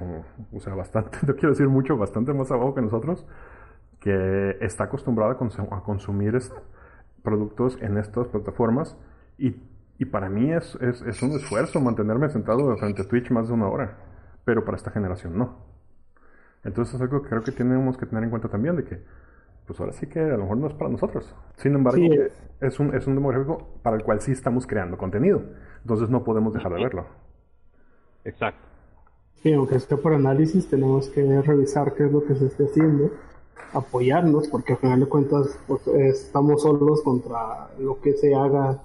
o 0.52 0.60
sea, 0.60 0.74
bastante, 0.74 1.18
no 1.26 1.34
quiero 1.34 1.50
decir 1.50 1.68
mucho, 1.68 1.96
bastante 1.96 2.32
más 2.34 2.50
abajo 2.50 2.74
que 2.74 2.82
nosotros, 2.82 3.26
que 4.00 4.56
está 4.60 4.84
acostumbrada 4.84 5.32
a, 5.32 5.38
consum- 5.38 5.68
a 5.76 5.82
consumir 5.82 6.38
productos 7.22 7.78
en 7.82 7.98
estas 7.98 8.28
plataformas 8.28 8.96
y, 9.38 9.56
para 10.06 10.28
mí 10.30 10.50
es, 10.52 10.76
es 10.80 11.22
un 11.22 11.32
esfuerzo 11.32 11.80
mantenerme 11.80 12.30
sentado 12.30 12.76
frente 12.78 13.02
a 13.02 13.08
Twitch 13.08 13.30
más 13.30 13.48
de 13.48 13.54
una 13.54 13.68
hora, 13.68 13.98
pero 14.44 14.64
para 14.64 14.76
esta 14.76 14.90
generación 14.90 15.38
no. 15.38 15.69
Entonces 16.64 16.94
es 16.94 17.00
algo 17.00 17.22
que 17.22 17.28
creo 17.30 17.42
que 17.42 17.52
tenemos 17.52 17.96
que 17.96 18.06
tener 18.06 18.24
en 18.24 18.30
cuenta 18.30 18.48
también, 18.48 18.76
de 18.76 18.84
que 18.84 19.00
pues 19.66 19.78
ahora 19.78 19.92
sí 19.92 20.06
que 20.08 20.18
a 20.20 20.36
lo 20.36 20.38
mejor 20.38 20.56
no 20.56 20.66
es 20.66 20.74
para 20.74 20.90
nosotros. 20.90 21.34
Sin 21.56 21.74
embargo, 21.74 21.96
Sí. 21.98 22.10
es, 22.60 22.80
un, 22.80 22.94
es 22.94 23.06
un 23.06 23.14
demográfico 23.14 23.68
para 23.82 23.96
el 23.96 24.02
cual 24.02 24.20
sí 24.20 24.32
estamos 24.32 24.66
creando 24.66 24.98
contenido. 24.98 25.42
Entonces 25.82 26.10
no 26.10 26.24
podemos 26.24 26.52
dejar 26.52 26.74
de 26.74 26.82
verlo. 26.82 27.06
Exacto. 28.24 28.66
Sí, 29.42 29.52
aunque 29.52 29.76
esté 29.76 29.96
por 29.96 30.12
análisis, 30.12 30.68
tenemos 30.68 31.08
que 31.08 31.40
revisar 31.42 31.94
qué 31.94 32.04
es 32.06 32.12
lo 32.12 32.24
que 32.24 32.34
se 32.34 32.46
está 32.46 32.64
haciendo, 32.64 33.10
apoyarnos, 33.72 34.48
porque 34.48 34.72
al 34.74 34.78
final 34.80 35.00
de 35.00 35.06
cuentas 35.06 35.58
pues, 35.66 35.86
estamos 35.86 36.62
solos 36.62 37.02
contra 37.02 37.70
lo 37.78 38.00
que 38.00 38.12
se 38.14 38.34
haga 38.34 38.82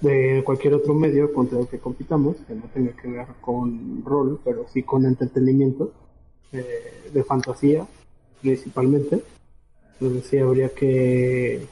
de 0.00 0.42
cualquier 0.44 0.74
otro 0.74 0.94
medio 0.94 1.32
contra 1.32 1.58
el 1.58 1.66
que 1.68 1.78
compitamos, 1.78 2.36
que 2.46 2.54
no 2.54 2.62
tenga 2.72 2.92
que 2.92 3.08
ver 3.10 3.26
con 3.40 4.04
rol, 4.04 4.40
pero 4.44 4.66
sí 4.68 4.82
con 4.82 5.04
entretenimiento, 5.04 5.92
eh, 6.52 7.10
de 7.12 7.24
fantasía 7.24 7.86
principalmente. 8.40 9.22
Entonces 9.98 10.26
sí 10.28 10.38
habría 10.38 10.68
que 10.70 11.66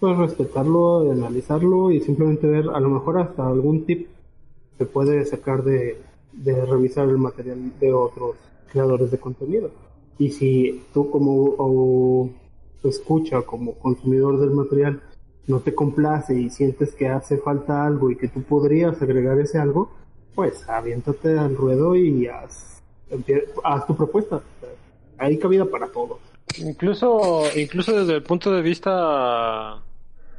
pues 0.00 0.16
respetarlo, 0.16 1.10
analizarlo 1.10 1.90
y 1.90 2.00
simplemente 2.00 2.46
ver, 2.46 2.68
a 2.72 2.80
lo 2.80 2.88
mejor 2.88 3.18
hasta 3.18 3.46
algún 3.46 3.84
tip 3.84 4.08
se 4.76 4.86
puede 4.86 5.24
sacar 5.24 5.64
de, 5.64 5.98
de 6.32 6.64
revisar 6.64 7.08
el 7.08 7.18
material 7.18 7.72
de 7.80 7.92
otros 7.92 8.36
creadores 8.70 9.10
de 9.10 9.18
contenido. 9.18 9.70
Y 10.18 10.30
si 10.30 10.84
tú 10.92 11.10
como 11.10 11.54
o, 11.58 12.30
escucha, 12.84 13.42
como 13.42 13.74
consumidor 13.74 14.38
del 14.38 14.50
material, 14.50 15.02
no 15.46 15.60
te 15.60 15.74
complace 15.74 16.38
y 16.38 16.50
sientes 16.50 16.94
que 16.94 17.08
hace 17.08 17.38
falta 17.38 17.84
algo 17.86 18.10
y 18.10 18.16
que 18.16 18.28
tú 18.28 18.42
podrías 18.42 19.00
agregar 19.00 19.38
ese 19.40 19.58
algo, 19.58 19.90
pues 20.34 20.68
aviéntate 20.68 21.38
al 21.38 21.56
ruedo 21.56 21.96
y 21.96 22.26
haz, 22.26 22.77
haz 23.64 23.86
tu 23.86 23.96
propuesta. 23.96 24.40
Hay 25.18 25.38
cabida 25.38 25.64
para 25.64 25.88
todo. 25.88 26.20
Incluso, 26.58 27.42
incluso 27.56 27.98
desde 27.98 28.14
el 28.14 28.22
punto 28.22 28.52
de 28.52 28.62
vista 28.62 29.82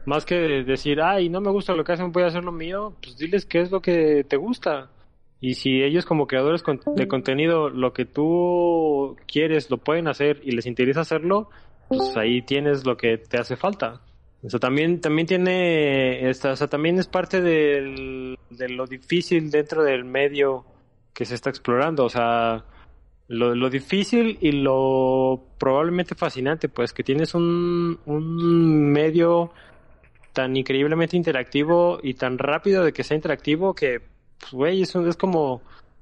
más 0.05 0.25
que 0.25 0.35
decir, 0.35 1.01
ay, 1.01 1.29
no 1.29 1.39
me 1.41 1.51
gusta 1.51 1.73
lo 1.73 1.83
que 1.83 1.91
hacen, 1.91 2.11
voy 2.11 2.23
a 2.23 2.27
hacer 2.27 2.43
lo 2.43 2.51
mío, 2.51 2.93
pues 3.01 3.17
diles 3.17 3.45
qué 3.45 3.61
es 3.61 3.71
lo 3.71 3.81
que 3.81 4.25
te 4.27 4.37
gusta. 4.37 4.89
Y 5.41 5.53
si 5.53 5.83
ellos 5.83 6.05
como 6.05 6.27
creadores 6.27 6.63
de 6.95 7.07
contenido 7.07 7.69
lo 7.69 7.93
que 7.93 8.05
tú 8.05 9.15
quieres 9.31 9.69
lo 9.69 9.77
pueden 9.77 10.07
hacer 10.07 10.41
y 10.43 10.51
les 10.51 10.65
interesa 10.65 11.01
hacerlo, 11.01 11.49
pues 11.87 12.17
ahí 12.17 12.41
tienes 12.41 12.85
lo 12.85 12.97
que 12.97 13.17
te 13.17 13.37
hace 13.37 13.55
falta. 13.55 14.01
O 14.43 14.49
sea, 14.49 14.59
también, 14.59 14.99
también 14.99 15.27
tiene, 15.27 16.29
o 16.29 16.33
sea, 16.33 16.67
también 16.67 16.97
es 16.97 17.07
parte 17.07 17.41
de 17.41 18.37
lo 18.69 18.87
difícil 18.87 19.51
dentro 19.51 19.83
del 19.83 20.05
medio 20.05 20.65
que 21.13 21.25
se 21.25 21.35
está 21.35 21.49
explorando. 21.49 22.05
O 22.05 22.09
sea, 22.09 22.63
lo, 23.27 23.55
lo 23.55 23.69
difícil 23.69 24.37
y 24.41 24.51
lo 24.51 25.41
probablemente 25.57 26.15
fascinante, 26.15 26.69
pues 26.69 26.93
que 26.93 27.03
tienes 27.03 27.35
un, 27.35 27.99
un 28.05 28.91
medio 28.91 29.51
tan 30.33 30.55
increíblemente 30.55 31.17
interactivo 31.17 31.99
y 32.01 32.13
tan 32.13 32.37
rápido 32.37 32.83
de 32.83 32.93
que 32.93 33.03
sea 33.03 33.15
interactivo 33.15 33.73
que, 33.73 34.01
pues, 34.39 34.51
güey, 34.51 34.81
es, 34.81 34.95
es 34.95 35.17
como 35.17 35.61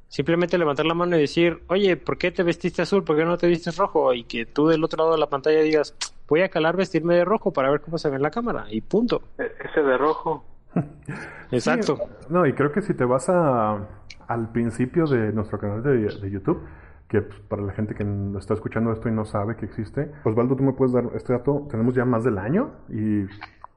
simplemente 0.09 0.57
levantar 0.57 0.85
la 0.85 0.93
mano 0.93 1.17
y 1.17 1.21
decir, 1.21 1.63
oye, 1.67 1.97
¿por 1.97 2.17
qué 2.17 2.31
te 2.31 2.43
vestiste 2.43 2.81
azul? 2.81 3.03
¿Por 3.03 3.17
qué 3.17 3.25
no 3.25 3.37
te 3.37 3.47
vistes 3.47 3.77
rojo? 3.77 4.13
Y 4.13 4.23
que 4.23 4.45
tú 4.45 4.67
del 4.67 4.83
otro 4.83 4.97
lado 4.97 5.11
de 5.13 5.19
la 5.19 5.29
pantalla 5.29 5.61
digas, 5.61 5.95
voy 6.27 6.41
a 6.41 6.49
calar 6.49 6.75
vestirme 6.77 7.15
de 7.15 7.25
rojo 7.25 7.51
para 7.51 7.69
ver 7.69 7.81
cómo 7.81 7.97
se 7.97 8.09
ve 8.09 8.17
en 8.17 8.21
la 8.21 8.31
cámara. 8.31 8.67
Y 8.69 8.81
punto. 8.81 9.21
Ese 9.37 9.81
de 9.81 9.97
rojo. 9.97 10.45
Exacto. 11.51 11.97
Sí, 11.97 12.27
no, 12.29 12.45
y 12.45 12.53
creo 12.53 12.71
que 12.71 12.81
si 12.81 12.93
te 12.93 13.05
vas 13.05 13.29
a, 13.29 13.87
al 14.27 14.51
principio 14.51 15.05
de 15.05 15.31
nuestro 15.33 15.59
canal 15.59 15.83
de, 15.83 15.97
de 15.97 16.31
YouTube, 16.31 16.61
que 17.07 17.21
pues, 17.21 17.39
para 17.41 17.61
la 17.61 17.73
gente 17.73 17.95
que 17.95 18.05
está 18.37 18.53
escuchando 18.53 18.91
esto 18.91 19.07
y 19.07 19.11
no 19.11 19.25
sabe 19.25 19.55
que 19.55 19.65
existe, 19.65 20.11
Osvaldo, 20.23 20.55
tú 20.55 20.63
me 20.63 20.73
puedes 20.73 20.93
dar 20.93 21.05
este 21.15 21.33
dato. 21.33 21.67
Tenemos 21.69 21.95
ya 21.95 22.05
más 22.05 22.23
del 22.23 22.37
año 22.37 22.71
y 22.89 23.25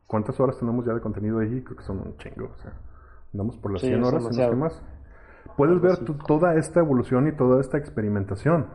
¿cuántas 0.07 0.39
horas 0.41 0.59
tenemos 0.59 0.85
ya 0.85 0.93
de 0.93 1.01
contenido 1.01 1.39
ahí? 1.39 1.63
Creo 1.63 1.77
que 1.77 1.85
son 1.85 1.99
un 1.99 2.17
chingo. 2.17 2.51
O 2.53 2.63
sea, 2.63 2.73
andamos 3.33 3.57
por 3.59 3.73
las 3.73 3.83
100 3.83 4.03
horas, 4.05 4.37
no 4.37 4.57
más. 4.57 4.83
Puedes 5.57 5.81
ver 5.81 5.99
toda 6.27 6.55
esta 6.57 6.81
evolución 6.81 7.29
y 7.29 7.33
toda 7.33 7.61
esta 7.61 7.79
experimentación 7.79 8.67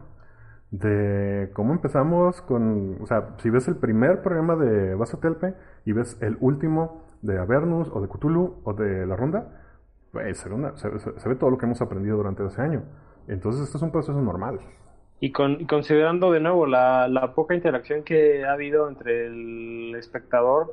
de 0.71 1.51
cómo 1.53 1.73
empezamos 1.73 2.41
con, 2.41 2.97
o 3.01 3.05
sea, 3.05 3.35
si 3.37 3.49
ves 3.49 3.67
el 3.67 3.75
primer 3.77 4.21
programa 4.21 4.55
de 4.55 4.95
Basatelpe 4.95 5.53
y 5.85 5.93
ves 5.93 6.17
el 6.21 6.37
último 6.39 7.04
de 7.25 7.39
Avernus 7.39 7.89
o 7.91 8.01
de 8.01 8.07
Cthulhu 8.07 8.61
o 8.63 8.73
de 8.73 9.05
La 9.05 9.15
Ronda, 9.15 9.61
pues 10.11 10.37
se 10.37 11.29
ve, 11.29 11.35
todo 11.35 11.49
lo 11.49 11.57
que 11.57 11.65
hemos 11.65 11.81
aprendido 11.81 12.17
durante 12.17 12.45
ese 12.45 12.61
año. 12.61 12.83
Entonces, 13.27 13.63
esto 13.63 13.77
es 13.77 13.83
un 13.83 13.91
proceso 13.91 14.21
normal. 14.21 14.59
Y, 15.19 15.31
con, 15.31 15.65
considerando 15.65 16.31
de 16.31 16.39
nuevo 16.39 16.65
la, 16.65 17.07
la, 17.07 17.33
poca 17.33 17.55
interacción 17.55 18.03
que 18.03 18.45
ha 18.45 18.53
habido 18.53 18.87
entre 18.87 19.27
el 19.27 19.95
espectador, 19.95 20.71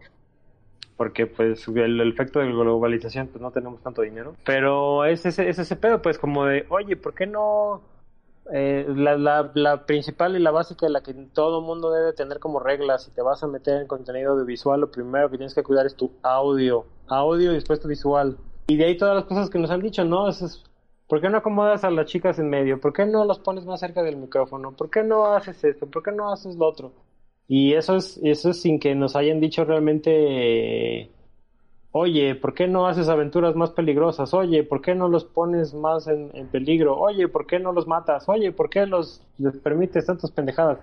porque 0.97 1.27
pues 1.27 1.67
el, 1.69 2.01
efecto 2.01 2.41
de 2.41 2.47
globalización, 2.47 3.29
pues 3.29 3.41
no 3.41 3.51
tenemos 3.51 3.83
tanto 3.83 4.03
dinero, 4.03 4.35
pero 4.45 5.05
es 5.05 5.25
ese, 5.25 5.49
es 5.49 5.59
ese 5.59 5.77
pedo, 5.77 6.03
pues 6.03 6.19
como 6.19 6.45
de, 6.45 6.67
oye, 6.69 6.97
¿por 6.97 7.15
qué 7.15 7.27
no 7.27 7.83
eh, 8.51 8.85
la, 8.89 9.17
la, 9.17 9.51
la, 9.55 9.87
principal 9.87 10.37
y 10.37 10.41
la 10.41 10.51
básica, 10.51 10.89
la 10.89 11.03
que 11.03 11.15
todo 11.15 11.61
mundo 11.61 11.91
debe 11.93 12.13
tener 12.13 12.39
como 12.41 12.59
regla, 12.59 12.99
si 12.99 13.11
te 13.13 13.23
vas 13.23 13.43
a 13.43 13.47
meter 13.47 13.81
en 13.81 13.87
contenido 13.87 14.33
audiovisual, 14.33 14.81
lo 14.81 14.91
primero 14.91 15.31
que 15.31 15.37
tienes 15.37 15.55
que 15.55 15.63
cuidar 15.63 15.87
es 15.87 15.95
tu 15.95 16.11
audio, 16.23 16.87
audio 17.09 17.53
y 17.53 17.55
después 17.55 17.81
tu 17.81 17.89
visual. 17.89 18.37
Y 18.67 18.77
de 18.77 18.87
ahí 18.87 18.97
todas 18.97 19.15
las 19.15 19.25
cosas 19.25 19.49
que 19.49 19.59
nos 19.59 19.71
han 19.71 19.81
dicho, 19.81 20.05
¿no? 20.05 20.29
es, 20.29 20.65
¿Por 21.07 21.21
qué 21.21 21.29
no 21.29 21.39
acomodas 21.39 21.85
a 21.85 21.91
las 21.91 22.07
chicas 22.07 22.39
en 22.39 22.49
medio? 22.49 22.81
¿Por 22.81 22.93
qué 22.93 23.05
no 23.07 23.25
las 23.25 23.39
pones 23.39 23.67
más 23.67 23.81
cerca 23.81 24.03
del 24.03 24.17
micrófono? 24.17 24.73
¿Por 24.73 24.91
qué 24.91 25.03
no 25.03 25.27
haces 25.27 25.63
esto? 25.63 25.87
¿Por 25.87 26.03
qué 26.03 26.11
no 26.11 26.33
haces 26.33 26.57
lo 26.57 26.67
otro? 26.67 26.93
Y 27.47 27.75
eso 27.75 27.97
es, 27.97 28.19
eso 28.23 28.51
es 28.51 28.63
sin 28.63 28.81
que 28.81 28.95
nos 28.95 29.15
hayan 29.15 29.39
dicho 29.39 29.65
realmente 29.65 31.11
Oye, 31.95 32.35
¿por 32.35 32.55
qué 32.55 32.67
no 32.67 32.87
haces 32.87 33.11
aventuras 33.11 33.55
más 33.55 33.71
peligrosas? 33.71 34.33
Oye, 34.33 34.65
¿por 34.65 34.81
qué 34.81 34.95
no 34.95 35.09
los 35.09 35.25
pones 35.25 35.75
más 35.75 36.09
en, 36.09 36.31
peligro? 36.51 36.99
Oye, 36.99 37.29
¿por 37.29 37.47
qué 37.47 37.59
no 37.59 37.71
los 37.73 37.87
matas? 37.87 38.27
Oye, 38.31 38.51
¿por 38.51 38.71
qué 38.71 38.87
los 38.87 39.21
les 39.37 39.59
permites 39.59 40.07
tantas 40.07 40.31
pendejadas? 40.31 40.79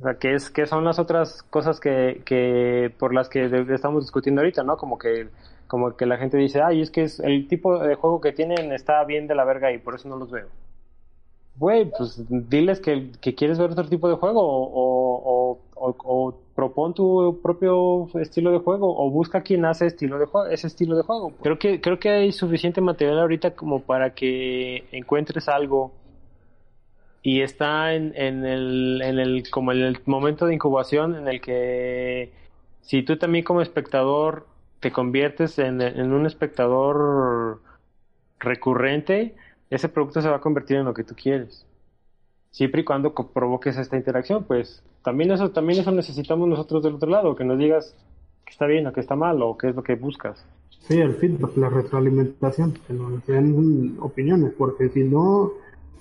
O 0.00 0.02
sea, 0.02 0.14
que 0.18 0.34
es 0.34 0.50
que 0.50 0.66
son 0.66 0.84
las 0.84 0.98
otras 0.98 1.42
cosas 1.44 1.80
que, 1.80 2.20
que 2.26 2.92
por 2.98 3.14
las 3.14 3.30
que 3.30 3.46
estamos 3.70 4.04
discutiendo 4.04 4.42
ahorita, 4.42 4.62
¿no? 4.64 4.76
Como 4.76 4.98
que 4.98 5.28
como 5.66 5.96
que 5.96 6.04
la 6.04 6.18
gente 6.18 6.36
dice, 6.36 6.60
"Ay, 6.60 6.82
es 6.82 6.90
que 6.90 7.04
es 7.04 7.20
el 7.20 7.48
tipo 7.48 7.78
de 7.78 7.94
juego 7.94 8.20
que 8.20 8.32
tienen 8.32 8.70
está 8.72 9.02
bien 9.04 9.26
de 9.26 9.34
la 9.34 9.44
verga 9.44 9.72
y 9.72 9.78
por 9.78 9.94
eso 9.94 10.08
no 10.08 10.16
los 10.16 10.30
veo." 10.30 10.48
Güey, 11.56 11.90
pues 11.96 12.22
diles 12.28 12.80
que, 12.80 13.12
que, 13.20 13.34
quieres 13.34 13.58
ver 13.58 13.70
otro 13.70 13.88
tipo 13.88 14.08
de 14.08 14.16
juego 14.16 14.40
o, 14.42 15.58
o, 15.74 15.94
o 16.04 16.34
propon 16.64 16.94
tu 16.94 17.40
propio 17.42 18.08
estilo 18.20 18.50
de 18.52 18.58
juego 18.58 18.96
o 18.96 19.10
busca 19.10 19.42
quien 19.42 19.64
hace 19.64 19.86
estilo 19.86 20.18
de 20.18 20.26
ese 20.50 20.66
estilo 20.66 20.96
de 20.96 21.02
juego. 21.02 21.32
Creo 21.42 21.58
que 21.58 21.80
creo 21.80 21.98
que 21.98 22.10
hay 22.10 22.32
suficiente 22.32 22.80
material 22.80 23.18
ahorita 23.18 23.54
como 23.54 23.82
para 23.82 24.14
que 24.14 24.84
encuentres 24.92 25.48
algo 25.48 25.92
y 27.22 27.42
está 27.42 27.94
en, 27.94 28.12
en, 28.16 28.44
el, 28.44 29.02
en 29.02 29.18
el 29.18 29.50
como 29.50 29.72
el 29.72 29.98
momento 30.06 30.46
de 30.46 30.54
incubación 30.54 31.16
en 31.16 31.28
el 31.28 31.40
que 31.40 32.32
si 32.80 33.02
tú 33.02 33.16
también 33.18 33.44
como 33.44 33.60
espectador 33.60 34.46
te 34.80 34.90
conviertes 34.90 35.58
en, 35.58 35.80
en 35.80 36.12
un 36.12 36.26
espectador 36.26 37.60
recurrente, 38.38 39.34
ese 39.70 39.88
producto 39.88 40.20
se 40.20 40.28
va 40.28 40.36
a 40.36 40.40
convertir 40.40 40.76
en 40.78 40.84
lo 40.84 40.94
que 40.94 41.04
tú 41.04 41.14
quieres 41.14 41.66
siempre 42.54 42.82
y 42.82 42.84
cuando 42.84 43.12
provoques 43.12 43.76
esta 43.76 43.96
interacción, 43.96 44.44
pues 44.44 44.84
también 45.04 45.30
eso, 45.32 45.50
también 45.50 45.80
eso 45.80 45.92
necesitamos 45.92 46.48
nosotros 46.48 46.82
del 46.82 46.94
otro 46.94 47.10
lado, 47.10 47.36
que 47.36 47.44
nos 47.44 47.58
digas 47.58 47.94
que 48.44 48.50
está 48.50 48.66
bien 48.66 48.86
o 48.86 48.92
que 48.92 49.00
está 49.00 49.14
mal 49.14 49.40
o 49.42 49.56
qué 49.56 49.68
es 49.68 49.76
lo 49.76 49.82
que 49.82 49.96
buscas. 49.96 50.44
Sí, 50.80 50.98
el 50.98 51.14
feedback, 51.14 51.56
la 51.58 51.68
retroalimentación, 51.68 52.72
que 52.86 52.94
nos 52.94 53.24
den 53.26 53.98
opiniones, 54.00 54.54
porque 54.56 54.88
si 54.88 55.04
no, 55.04 55.52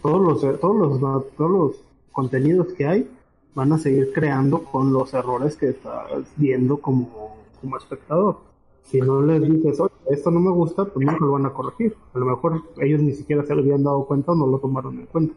todos 0.01 0.21
los, 0.21 0.59
todos 0.59 0.75
los, 0.75 0.99
todos 1.35 1.51
los 1.51 1.83
contenidos 2.13 2.67
que 2.73 2.87
hay 2.87 3.09
van 3.53 3.73
a 3.73 3.77
seguir 3.77 4.13
creando 4.13 4.63
con 4.63 4.93
los 4.93 5.13
errores 5.13 5.57
que 5.57 5.69
estás 5.69 6.25
viendo 6.37 6.77
como, 6.77 7.35
como 7.59 7.77
espectador. 7.77 8.37
Si 8.83 9.01
no 9.01 9.21
les 9.21 9.41
dices, 9.41 9.81
oye, 9.81 9.93
esto 10.11 10.31
no 10.31 10.39
me 10.39 10.51
gusta, 10.51 10.85
pues 10.85 11.05
no 11.05 11.17
lo 11.19 11.33
van 11.33 11.45
a 11.45 11.53
corregir. 11.53 11.93
A 12.13 12.19
lo 12.19 12.25
mejor 12.25 12.61
ellos 12.81 13.01
ni 13.01 13.11
siquiera 13.11 13.43
se 13.43 13.53
lo 13.53 13.61
habían 13.61 13.83
dado 13.83 14.05
cuenta 14.05 14.31
o 14.31 14.35
no 14.35 14.47
lo 14.47 14.59
tomaron 14.59 14.97
en 14.97 15.05
cuenta 15.07 15.33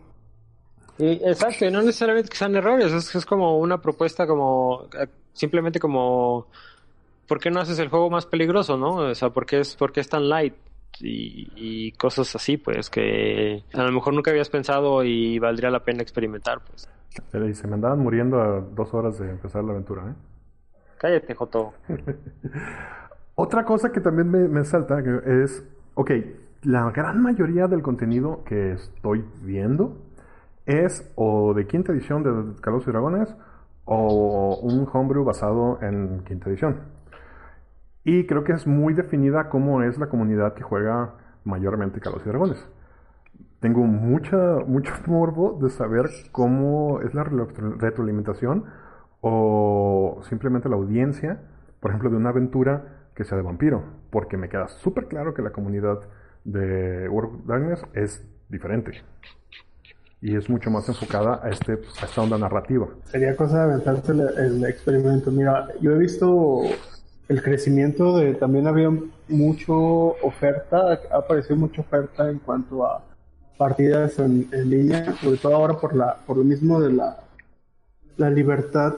exacto, 0.98 1.64
y 1.66 1.70
no 1.70 1.82
necesariamente 1.82 2.30
que 2.30 2.36
sean 2.36 2.54
errores, 2.56 2.92
es, 2.92 3.14
es 3.14 3.26
como 3.26 3.58
una 3.58 3.80
propuesta 3.80 4.26
como 4.26 4.88
eh, 4.98 5.06
simplemente 5.32 5.78
como 5.78 6.46
¿por 7.26 7.40
qué 7.40 7.50
no 7.50 7.60
haces 7.60 7.78
el 7.78 7.88
juego 7.88 8.10
más 8.10 8.26
peligroso, 8.26 8.76
no? 8.76 8.96
O 8.96 9.14
sea, 9.14 9.30
¿por 9.30 9.46
qué 9.46 9.60
es, 9.60 9.76
por 9.76 9.92
es 9.96 10.08
tan 10.08 10.28
light? 10.28 10.54
Y, 10.98 11.92
cosas 11.92 12.34
así, 12.34 12.56
pues, 12.56 12.88
que 12.88 13.62
a 13.74 13.82
lo 13.82 13.92
mejor 13.92 14.14
nunca 14.14 14.30
habías 14.30 14.48
pensado 14.48 15.04
y 15.04 15.38
valdría 15.38 15.68
la 15.68 15.80
pena 15.80 16.00
experimentar, 16.00 16.60
pues. 16.66 16.88
Y 17.34 17.54
se 17.54 17.66
me 17.66 17.74
andaban 17.74 17.98
muriendo 17.98 18.40
a 18.40 18.60
dos 18.60 18.94
horas 18.94 19.18
de 19.18 19.28
empezar 19.28 19.62
la 19.62 19.72
aventura, 19.72 20.04
¿eh? 20.08 20.14
Cállate, 20.96 21.34
Joto. 21.34 21.74
Otra 23.34 23.66
cosa 23.66 23.92
que 23.92 24.00
también 24.00 24.30
me, 24.30 24.48
me 24.48 24.64
salta 24.64 24.98
es, 25.26 25.62
ok, 25.94 26.10
la 26.62 26.90
gran 26.90 27.22
mayoría 27.22 27.66
del 27.66 27.82
contenido 27.82 28.42
que 28.44 28.72
estoy 28.72 29.22
viendo 29.42 29.98
es 30.66 31.10
o 31.14 31.54
de 31.54 31.66
quinta 31.66 31.92
edición 31.92 32.22
de 32.22 32.60
Calabozos 32.60 32.88
y 32.88 32.92
Dragones 32.92 33.34
o 33.84 34.58
un 34.62 34.86
homebrew 34.92 35.24
basado 35.24 35.78
en 35.80 36.24
quinta 36.24 36.50
edición. 36.50 36.80
Y 38.04 38.26
creo 38.26 38.44
que 38.44 38.52
es 38.52 38.66
muy 38.66 38.94
definida 38.94 39.48
cómo 39.48 39.82
es 39.82 39.98
la 39.98 40.08
comunidad 40.08 40.54
que 40.54 40.62
juega 40.62 41.14
mayormente 41.44 42.00
Calabozos 42.00 42.26
y 42.26 42.30
Dragones. 42.30 42.68
Tengo 43.60 43.82
mucha, 43.84 44.36
mucho 44.66 44.92
morbo 45.06 45.58
de 45.62 45.70
saber 45.70 46.06
cómo 46.32 47.00
es 47.00 47.14
la 47.14 47.24
retroalimentación 47.24 48.64
o 49.20 50.20
simplemente 50.28 50.68
la 50.68 50.76
audiencia, 50.76 51.40
por 51.80 51.90
ejemplo, 51.90 52.10
de 52.10 52.16
una 52.16 52.30
aventura 52.30 53.08
que 53.14 53.24
sea 53.24 53.38
de 53.38 53.42
vampiro, 53.42 53.82
porque 54.10 54.36
me 54.36 54.48
queda 54.48 54.68
súper 54.68 55.06
claro 55.06 55.32
que 55.32 55.42
la 55.42 55.50
comunidad 55.50 56.00
de 56.44 57.08
World 57.08 57.40
of 57.40 57.46
Darkness 57.46 57.86
es 57.94 58.28
diferente 58.48 59.02
y 60.26 60.34
es 60.34 60.50
mucho 60.50 60.72
más 60.72 60.88
enfocada 60.88 61.40
a, 61.40 61.50
este, 61.50 61.78
a 62.02 62.04
esta 62.04 62.20
onda 62.20 62.36
narrativa. 62.36 62.88
Sería 63.04 63.36
cosa 63.36 63.58
de 63.58 63.74
aventarse 63.74 64.10
el, 64.10 64.64
experimento. 64.64 65.30
Mira, 65.30 65.68
yo 65.80 65.92
he 65.92 65.98
visto 65.98 66.62
el 67.28 67.42
crecimiento 67.44 68.18
de, 68.18 68.34
también 68.34 68.66
había 68.66 68.90
mucho 69.28 69.74
oferta, 69.74 70.98
ha 71.12 71.16
aparecido 71.16 71.54
mucha 71.54 71.80
oferta 71.80 72.28
en 72.28 72.40
cuanto 72.40 72.84
a 72.84 73.04
partidas 73.56 74.18
en, 74.18 74.48
línea, 74.68 75.14
sobre 75.22 75.36
todo 75.36 75.54
ahora 75.54 75.74
por 75.74 75.94
la 75.94 76.16
por 76.26 76.38
lo 76.38 76.42
mismo 76.42 76.80
de 76.80 76.92
la, 76.92 77.18
la 78.16 78.28
libertad 78.28 78.94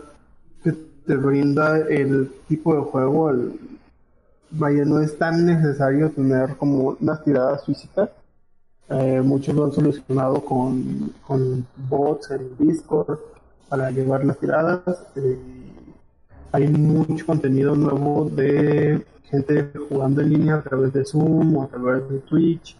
que 0.64 0.72
te 1.06 1.14
brinda 1.14 1.76
el 1.76 2.32
tipo 2.48 2.74
de 2.74 2.80
juego. 2.80 3.34
Vaya, 4.50 4.82
no 4.86 5.02
es 5.02 5.18
tan 5.18 5.44
necesario 5.44 6.10
tener 6.10 6.56
como 6.56 6.96
unas 6.98 7.22
tiradas 7.22 7.66
físicas 7.66 8.08
eh, 8.90 9.20
muchos 9.22 9.55
lo 9.55 9.64
han 9.64 9.72
solucionado 9.72 10.42
con, 10.44 11.12
bots 11.88 12.31
en 12.31 12.57
Discord 12.59 13.18
para 13.68 13.90
llevar 13.90 14.24
las 14.24 14.38
tiradas. 14.38 14.83
Eh, 15.16 15.38
hay 16.53 16.68
mucho 16.68 17.27
contenido 17.27 17.77
nuevo 17.77 18.31
de 18.31 19.05
gente 19.24 19.70
jugando 19.88 20.22
en 20.22 20.31
línea 20.31 20.55
a 20.57 20.62
través 20.62 20.92
de 20.94 21.05
Zoom 21.05 21.57
o 21.57 21.64
a 21.64 21.68
través 21.68 22.09
de 22.09 22.18
Twitch, 22.20 22.79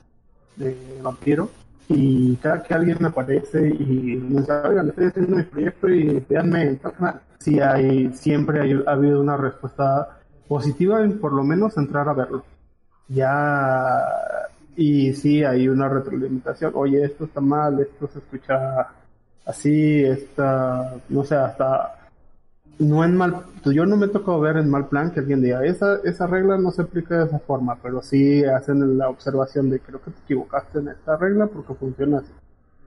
de 0.57 0.77
Vampiro. 1.03 1.51
Y 1.89 2.37
cada 2.37 2.63
que 2.63 2.75
alguien 2.75 3.05
aparece 3.05 3.69
y 3.69 4.17
me 4.17 4.41
dice, 4.41 4.53
oigan, 4.53 4.89
estoy 4.89 5.07
haciendo 5.07 5.37
mi 5.37 5.43
proyecto 5.43 5.89
y 5.89 6.25
veanme, 6.29 6.79
sí 7.39 7.61
hay, 7.61 8.13
siempre 8.15 8.83
ha 8.87 8.91
habido 8.93 9.21
una 9.21 9.37
respuesta 9.37 10.19
positiva 10.47 11.03
en 11.03 11.19
por 11.19 11.33
lo 11.33 11.45
menos 11.45 11.77
entrar 11.77 12.09
a 12.09 12.15
verlo. 12.15 12.45
Ya 13.09 14.05
y 14.79 15.13
sí 15.13 15.43
hay 15.43 15.69
una 15.69 15.89
retroalimentación. 15.89 16.71
Oye, 16.77 17.05
esto 17.05 17.25
está 17.25 17.41
mal, 17.41 17.81
esto 17.81 18.07
se 18.07 18.21
escucha 18.21 18.87
así, 19.45 20.05
está, 20.05 20.95
no 21.09 21.25
sé, 21.25 21.35
hasta 21.35 21.97
no 22.79 23.03
en 23.03 23.17
mal, 23.17 23.43
yo 23.65 23.85
no 23.87 23.97
me 23.97 24.07
tocó 24.07 24.39
ver 24.39 24.57
en 24.57 24.71
mal 24.71 24.87
plan 24.87 25.11
que 25.11 25.19
alguien 25.19 25.43
diga, 25.43 25.65
esa, 25.65 25.97
esa 26.05 26.29
regla 26.29 26.59
no 26.59 26.71
se 26.71 26.83
aplica 26.83 27.19
de 27.19 27.25
esa 27.25 27.41
forma, 27.41 27.77
pero 27.83 28.03
sí 28.03 28.45
hacen 28.45 28.97
la 28.97 29.09
observación 29.09 29.69
de 29.69 29.81
creo 29.81 30.01
que 30.01 30.13
te 30.13 30.21
equivocaste 30.21 30.79
en 30.79 30.89
esta 30.91 31.17
regla 31.17 31.49
porque 31.49 31.75
funciona 31.75 32.19
así. 32.19 32.33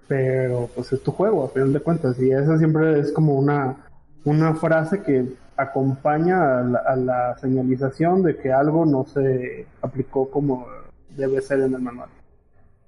Pero 0.08 0.70
pues 0.74 0.94
es 0.94 1.04
tu 1.04 1.12
juego, 1.12 1.44
a 1.44 1.50
final 1.50 1.74
de 1.74 1.82
cuentas, 1.82 2.18
y 2.22 2.32
esa 2.32 2.58
siempre 2.58 3.02
es 3.02 3.12
como 3.12 3.36
una, 3.36 3.76
una 4.24 4.56
frase 4.56 5.02
que 5.02 5.34
acompaña 5.58 6.60
a 6.60 6.96
la 6.96 7.38
señalización 7.40 8.24
de 8.24 8.38
que 8.38 8.54
algo 8.54 8.86
no 8.86 9.06
se 9.06 9.68
aplicó 9.82 10.32
como 10.32 10.66
debe 11.16 11.42
ser 11.42 11.60
en 11.62 11.74
el 11.74 11.82
manual. 11.82 12.10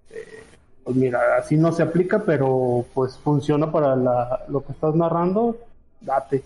Eh, 0.09 0.43
pues 0.83 0.95
mira, 0.95 1.37
así 1.37 1.55
no 1.55 1.71
se 1.71 1.83
aplica, 1.83 2.23
pero 2.23 2.85
pues 2.93 3.17
funciona 3.17 3.71
para 3.71 3.95
la, 3.95 4.45
lo 4.49 4.63
que 4.63 4.73
estás 4.73 4.95
narrando, 4.95 5.57
date, 6.01 6.43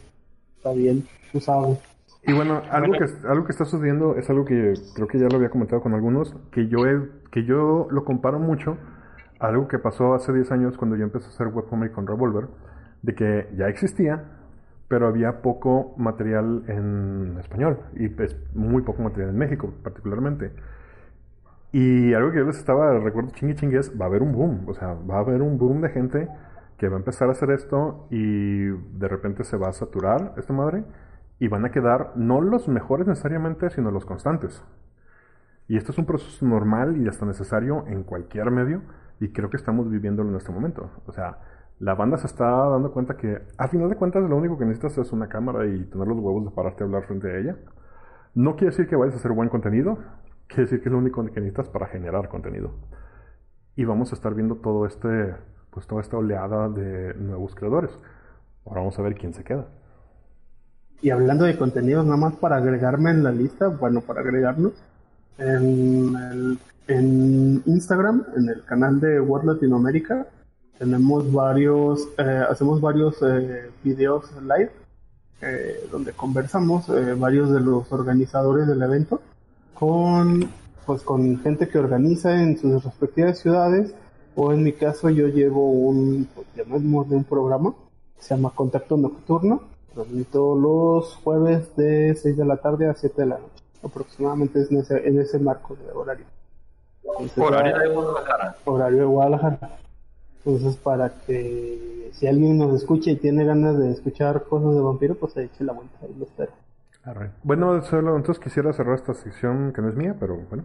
está 0.57 0.71
bien, 0.73 1.05
tú 1.31 1.39
sabes. 1.39 1.79
Y 2.23 2.33
bueno, 2.33 2.61
algo 2.69 2.93
que, 2.93 3.05
algo 3.27 3.45
que 3.45 3.51
está 3.53 3.65
sucediendo 3.65 4.15
es 4.15 4.29
algo 4.29 4.43
que 4.43 4.73
creo 4.93 5.07
que 5.07 5.17
ya 5.17 5.27
lo 5.27 5.37
había 5.37 5.49
comentado 5.49 5.81
con 5.81 5.93
algunos, 5.93 6.35
que 6.51 6.67
yo, 6.67 6.85
he, 6.85 7.01
que 7.31 7.45
yo 7.45 7.87
lo 7.89 8.03
comparo 8.03 8.37
mucho 8.37 8.77
a 9.39 9.47
algo 9.47 9.67
que 9.67 9.79
pasó 9.79 10.13
hace 10.13 10.33
10 10.33 10.51
años 10.51 10.77
cuando 10.77 10.97
yo 10.97 11.03
empecé 11.03 11.27
a 11.27 11.29
hacer 11.29 11.47
webcomic 11.47 11.93
con 11.93 12.05
Revolver, 12.05 12.47
de 13.01 13.15
que 13.15 13.47
ya 13.55 13.67
existía, 13.69 14.23
pero 14.87 15.07
había 15.07 15.41
poco 15.41 15.93
material 15.97 16.63
en 16.67 17.37
español 17.39 17.79
y 17.95 18.09
pues, 18.09 18.35
muy 18.53 18.81
poco 18.81 19.03
material 19.03 19.29
en 19.29 19.37
México 19.37 19.73
particularmente. 19.83 20.51
Y 21.71 22.13
algo 22.13 22.31
que 22.31 22.37
yo 22.37 22.45
les 22.45 22.57
estaba, 22.57 22.97
recuerdo 22.99 23.31
chingue 23.31 23.55
chingue 23.55 23.79
es, 23.79 23.91
va 23.99 24.05
a 24.05 24.07
haber 24.07 24.21
un 24.21 24.31
boom, 24.31 24.65
o 24.67 24.73
sea, 24.73 24.93
va 24.93 25.17
a 25.17 25.19
haber 25.19 25.41
un 25.41 25.57
boom 25.57 25.81
de 25.81 25.89
gente 25.89 26.27
que 26.77 26.87
va 26.87 26.95
a 26.95 26.99
empezar 26.99 27.27
a 27.27 27.31
hacer 27.31 27.51
esto 27.51 28.07
y 28.09 28.67
de 28.67 29.07
repente 29.07 29.43
se 29.43 29.57
va 29.57 29.69
a 29.69 29.73
saturar 29.73 30.33
esta 30.37 30.53
madre 30.53 30.83
y 31.39 31.47
van 31.47 31.65
a 31.65 31.71
quedar 31.71 32.13
no 32.15 32.41
los 32.41 32.67
mejores 32.67 33.07
necesariamente, 33.07 33.69
sino 33.69 33.91
los 33.91 34.05
constantes. 34.05 34.63
Y 35.67 35.75
esto 35.75 35.91
es 35.91 35.97
un 35.97 36.05
proceso 36.05 36.45
normal 36.45 36.97
y 36.97 37.07
hasta 37.07 37.25
necesario 37.25 37.85
en 37.87 38.03
cualquier 38.03 38.51
medio 38.51 38.81
y 39.19 39.29
creo 39.29 39.49
que 39.49 39.57
estamos 39.57 39.89
viviéndolo 39.89 40.29
en 40.29 40.35
este 40.37 40.51
momento. 40.51 40.89
O 41.05 41.11
sea, 41.11 41.39
la 41.79 41.95
banda 41.95 42.17
se 42.17 42.27
está 42.27 42.45
dando 42.45 42.91
cuenta 42.91 43.17
que 43.17 43.41
a 43.57 43.67
final 43.67 43.89
de 43.89 43.95
cuentas 43.95 44.23
lo 44.27 44.37
único 44.37 44.57
que 44.57 44.65
necesitas 44.65 44.97
es 44.97 45.11
una 45.11 45.27
cámara 45.27 45.65
y 45.65 45.83
tener 45.85 46.07
los 46.07 46.17
huevos 46.17 46.45
de 46.45 46.51
pararte 46.51 46.83
a 46.83 46.85
hablar 46.87 47.03
frente 47.03 47.29
a 47.29 47.37
ella. 47.37 47.55
No 48.33 48.55
quiere 48.55 48.71
decir 48.71 48.87
que 48.87 48.95
vayas 48.95 49.15
a 49.15 49.17
hacer 49.17 49.31
buen 49.31 49.49
contenido, 49.49 49.97
quiere 50.47 50.63
decir 50.63 50.81
que 50.81 50.89
es 50.89 50.91
lo 50.91 50.97
único 50.97 51.23
que 51.23 51.39
necesitas 51.39 51.69
para 51.69 51.87
generar 51.87 52.29
contenido. 52.29 52.71
Y 53.75 53.85
vamos 53.85 54.11
a 54.11 54.15
estar 54.15 54.33
viendo 54.33 54.55
todo 54.55 54.85
este, 54.85 55.35
pues 55.71 55.85
toda 55.85 56.01
esta 56.01 56.17
oleada 56.17 56.69
de 56.69 57.13
nuevos 57.15 57.53
creadores. 57.53 57.91
Ahora 58.65 58.81
vamos 58.81 58.97
a 58.97 59.01
ver 59.01 59.15
quién 59.15 59.33
se 59.33 59.43
queda. 59.43 59.67
Y 61.01 61.11
hablando 61.11 61.45
de 61.45 61.57
contenidos, 61.57 62.05
nada 62.05 62.17
más 62.17 62.35
para 62.35 62.55
agregarme 62.55 63.11
en 63.11 63.23
la 63.23 63.31
lista, 63.31 63.67
bueno, 63.67 64.01
para 64.01 64.21
agregarnos, 64.21 64.73
en, 65.37 66.57
Instagram, 67.65 68.25
en 68.35 68.49
el 68.49 68.63
canal 68.63 68.99
de 68.99 69.19
World 69.19 69.53
Latinoamérica, 69.53 70.25
tenemos 70.79 71.31
varios, 71.31 72.07
eh, 72.17 72.43
hacemos 72.49 72.81
varios 72.81 73.21
eh, 73.21 73.69
videos 73.83 74.31
live, 74.41 74.71
eh, 75.41 75.87
donde 75.91 76.13
conversamos 76.13 76.87
varios 77.19 77.51
de 77.51 77.59
los 77.59 77.91
organizadores 77.91 78.65
del 78.67 78.81
evento 78.81 79.21
con, 79.79 80.49
pues, 80.85 81.03
con 81.03 81.39
gente 81.39 81.67
que 81.67 81.77
organiza 81.77 82.41
en 82.41 82.57
sus 82.57 82.83
respectivas 82.83 83.39
ciudades, 83.39 83.93
o 84.35 84.51
en 84.51 84.63
mi 84.63 84.73
caso 84.73 85.09
yo 85.09 85.27
llevo 85.27 85.69
un, 85.69 86.27
pues, 86.33 86.47
llamemos 86.55 87.09
de 87.09 87.17
un 87.17 87.23
programa, 87.23 87.73
se 88.17 88.35
llama 88.35 88.51
Contacto 88.55 88.97
Nocturno, 88.97 89.61
transmito 89.93 90.55
los 90.55 91.15
jueves 91.17 91.75
de 91.75 92.15
6 92.15 92.37
de 92.37 92.45
la 92.45 92.57
tarde 92.57 92.87
a 92.87 92.93
7 92.93 93.21
de 93.21 93.27
la 93.27 93.37
noche, 93.37 93.63
aproximadamente 93.83 94.61
es 94.61 94.71
en 94.71 94.79
ese, 94.79 95.07
en 95.07 95.19
ese 95.19 95.39
marco 95.39 95.75
de 95.75 95.91
horario. 95.91 96.25
Entonces, 97.03 97.37
Horario 97.37 97.77
de 97.77 97.95
Guadalajara. 97.95 98.55
horario 98.65 98.99
de 98.99 99.05
Guadalajara. 99.05 99.69
Entonces, 100.43 100.75
para 100.77 101.09
que 101.25 102.11
si 102.13 102.27
alguien 102.27 102.57
nos 102.57 102.73
escucha 102.73 103.11
y 103.11 103.15
tiene 103.15 103.45
ganas 103.45 103.77
de 103.77 103.91
escuchar 103.91 104.43
cosas 104.43 104.75
de 104.75 104.81
vampiro, 104.81 105.15
pues 105.15 105.33
se 105.33 105.43
eche 105.43 105.63
la 105.63 105.73
vuelta 105.73 105.97
ahí 106.01 106.15
lo 106.17 106.25
espero. 106.25 106.51
Bueno, 107.43 107.81
solo 107.81 108.15
entonces 108.17 108.43
quisiera 108.43 108.73
cerrar 108.73 108.95
esta 108.95 109.13
sección 109.13 109.71
que 109.73 109.81
no 109.81 109.89
es 109.89 109.95
mía, 109.95 110.15
pero 110.19 110.37
bueno. 110.49 110.63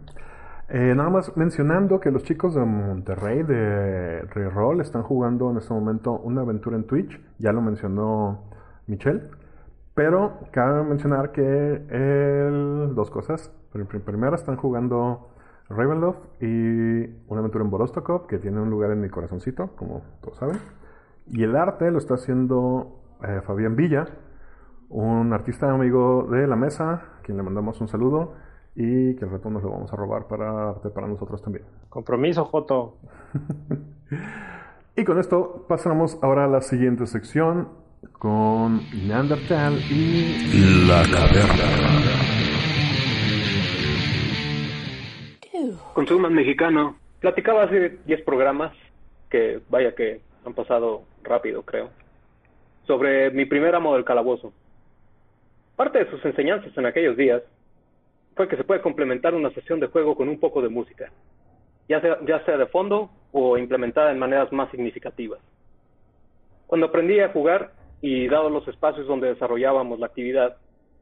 Eh, 0.69 0.93
nada 0.95 1.09
más 1.09 1.35
mencionando 1.37 1.99
que 1.99 2.09
los 2.09 2.23
chicos 2.23 2.55
de 2.55 2.63
Monterrey 2.65 3.43
de 3.43 4.21
Reroll 4.21 4.81
están 4.81 5.03
jugando 5.03 5.51
en 5.51 5.57
este 5.57 5.73
momento 5.73 6.13
una 6.13 6.41
aventura 6.41 6.75
en 6.77 6.85
Twitch, 6.85 7.19
ya 7.37 7.51
lo 7.51 7.61
mencionó 7.61 8.45
Michelle, 8.87 9.29
pero 9.93 10.39
cabe 10.51 10.83
mencionar 10.83 11.31
que 11.31 11.41
el, 11.89 12.95
dos 12.95 13.11
cosas. 13.11 13.51
Pr- 13.73 13.87
pr- 13.87 14.01
Primero 14.01 14.35
están 14.35 14.55
jugando 14.55 15.29
Ravenloft 15.69 16.41
y 16.41 17.03
una 17.27 17.39
aventura 17.39 17.63
en 17.63 17.69
Borostokov, 17.69 18.27
que 18.27 18.39
tiene 18.39 18.59
un 18.61 18.69
lugar 18.69 18.91
en 18.91 19.01
mi 19.01 19.09
corazoncito, 19.09 19.75
como 19.75 20.01
todos 20.21 20.37
saben. 20.37 20.57
Y 21.27 21.43
el 21.43 21.55
arte 21.55 21.91
lo 21.91 21.97
está 21.99 22.15
haciendo 22.15 22.99
eh, 23.23 23.41
Fabián 23.45 23.75
Villa, 23.75 24.07
un 24.93 25.33
artista 25.33 25.71
amigo 25.71 26.27
de 26.29 26.47
la 26.47 26.55
mesa, 26.55 26.93
a 27.19 27.21
quien 27.23 27.37
le 27.37 27.43
mandamos 27.43 27.81
un 27.81 27.87
saludo 27.87 28.33
y 28.75 29.15
que 29.15 29.25
al 29.25 29.31
rato 29.31 29.49
nos 29.49 29.63
lo 29.63 29.71
vamos 29.71 29.91
a 29.91 29.95
robar 29.95 30.27
para 30.27 30.69
arte 30.69 30.89
para 30.89 31.07
nosotros 31.07 31.41
también. 31.41 31.65
Compromiso, 31.89 32.45
Joto. 32.45 32.97
Y 34.95 35.05
con 35.05 35.17
esto 35.19 35.65
pasamos 35.67 36.19
ahora 36.21 36.45
a 36.45 36.47
la 36.47 36.61
siguiente 36.61 37.07
sección 37.07 37.67
con 38.11 38.79
Neandertal 39.07 39.73
y 39.89 40.85
La 40.87 41.01
caverna. 41.11 41.63
Consuman 45.95 46.35
mexicano. 46.35 46.95
Platicaba 47.21 47.63
hace 47.63 47.97
10 48.05 48.21
programas, 48.21 48.71
que 49.31 49.61
vaya 49.67 49.95
que 49.95 50.21
han 50.45 50.53
pasado 50.53 51.01
rápido, 51.23 51.63
creo, 51.63 51.89
sobre 52.85 53.31
mi 53.31 53.45
primer 53.45 53.73
amo 53.73 53.95
del 53.95 54.05
calabozo. 54.05 54.53
Parte 55.75 55.99
de 55.99 56.09
sus 56.11 56.23
enseñanzas 56.23 56.77
en 56.77 56.85
aquellos 56.85 57.17
días 57.17 57.41
fue 58.35 58.47
que 58.47 58.57
se 58.57 58.63
puede 58.63 58.81
complementar 58.81 59.33
una 59.33 59.49
sesión 59.51 59.79
de 59.79 59.87
juego 59.87 60.15
con 60.15 60.29
un 60.29 60.39
poco 60.39 60.61
de 60.61 60.69
música, 60.69 61.11
ya 61.89 61.99
sea, 62.01 62.19
ya 62.25 62.43
sea 62.45 62.57
de 62.57 62.67
fondo 62.67 63.09
o 63.31 63.57
implementada 63.57 64.11
en 64.11 64.19
maneras 64.19 64.51
más 64.51 64.69
significativas. 64.71 65.39
Cuando 66.67 66.87
aprendí 66.87 67.19
a 67.19 67.29
jugar 67.29 67.71
y 68.01 68.27
dado 68.27 68.49
los 68.49 68.67
espacios 68.67 69.07
donde 69.07 69.29
desarrollábamos 69.29 69.99
la 69.99 70.07
actividad, 70.07 70.57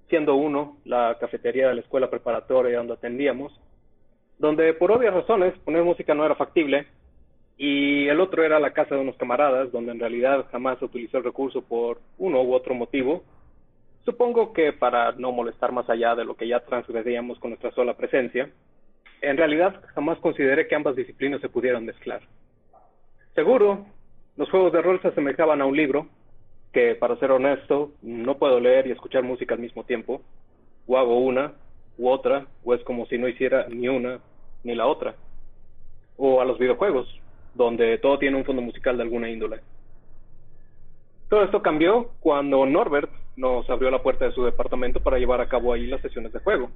siendo 0.10 0.36
uno 0.36 0.78
la 0.86 1.18
cafetería 1.20 1.70
de 1.70 1.76
la 1.76 1.82
escuela 1.82 2.10
preparatoria 2.10 2.78
donde 2.78 2.94
atendíamos, 2.94 3.58
donde 4.38 4.74
por 4.74 4.92
obvias 4.92 5.14
razones 5.14 5.54
poner 5.60 5.84
música 5.84 6.14
no 6.14 6.26
era 6.26 6.36
factible, 6.36 6.88
y 7.58 8.08
el 8.08 8.20
otro 8.20 8.44
era 8.44 8.60
la 8.60 8.72
casa 8.72 8.96
de 8.96 9.02
unos 9.02 9.16
camaradas, 9.18 9.72
donde 9.72 9.92
en 9.92 10.00
realidad 10.00 10.46
jamás 10.52 10.80
se 10.80 10.86
utilizó 10.86 11.18
el 11.18 11.24
recurso 11.24 11.62
por 11.62 12.00
uno 12.18 12.42
u 12.42 12.54
otro 12.54 12.74
motivo, 12.74 13.24
supongo 14.06 14.54
que 14.54 14.74
para 14.74 15.12
no 15.14 15.32
molestar 15.32 15.72
más 15.72 15.90
allá 15.90 16.16
de 16.16 16.26
lo 16.26 16.36
que 16.36 16.48
ya 16.48 16.60
transgredíamos 16.62 17.40
con 17.40 17.52
nuestra 17.52 17.72
sola 17.72 17.96
presencia, 17.96 18.50
en 19.22 19.38
realidad 19.38 19.82
jamás 19.94 20.18
consideré 20.20 20.68
que 20.68 20.76
ambas 20.76 20.96
disciplinas 20.96 21.42
se 21.42 21.50
pudieran 21.50 21.86
mezclar. 21.86 22.22
Seguro, 23.36 23.86
los 24.38 24.50
juegos 24.50 24.74
de 24.74 24.82
rol 24.82 25.02
se 25.02 25.10
asemejaban 25.10 25.62
a 25.62 25.66
un 25.66 25.76
libro, 25.76 26.08
que 26.74 26.96
para 26.96 27.18
ser 27.18 27.32
honesto, 27.32 27.92
no 28.02 28.38
puedo 28.38 28.60
leer 28.60 28.88
y 28.88 28.92
escuchar 28.92 29.24
música 29.24 29.54
al 29.54 29.62
mismo 29.62 29.84
tiempo, 29.84 30.22
o 30.88 30.98
hago 30.98 31.20
una 31.20 31.54
u 31.98 32.10
otra, 32.10 32.48
o 32.64 32.74
es 32.74 32.84
como 32.84 33.06
si 33.06 33.18
no 33.18 33.28
hiciera 33.28 33.68
ni 33.70 33.88
una 33.88 34.20
ni 34.64 34.74
la 34.76 34.88
otra. 34.88 35.16
O 36.18 36.42
a 36.42 36.46
los 36.46 36.58
videojuegos, 36.58 37.08
donde 37.54 37.98
todo 37.98 38.18
tiene 38.20 38.38
un 38.38 38.46
fondo 38.46 38.62
musical 38.62 38.98
de 38.98 39.04
alguna 39.04 39.30
índole. 39.30 39.60
Todo 41.30 41.44
esto 41.44 41.62
cambió 41.62 42.10
cuando 42.20 42.66
Norbert 42.66 43.10
nos 43.36 43.70
abrió 43.70 43.90
la 43.90 44.04
puerta 44.04 44.26
de 44.26 44.34
su 44.34 44.44
departamento 44.44 45.02
para 45.02 45.18
llevar 45.18 45.42
a 45.42 45.48
cabo 45.48 45.74
ahí 45.74 45.88
las 45.88 46.02
sesiones 46.02 46.34
de 46.34 46.40
juego. 46.40 46.70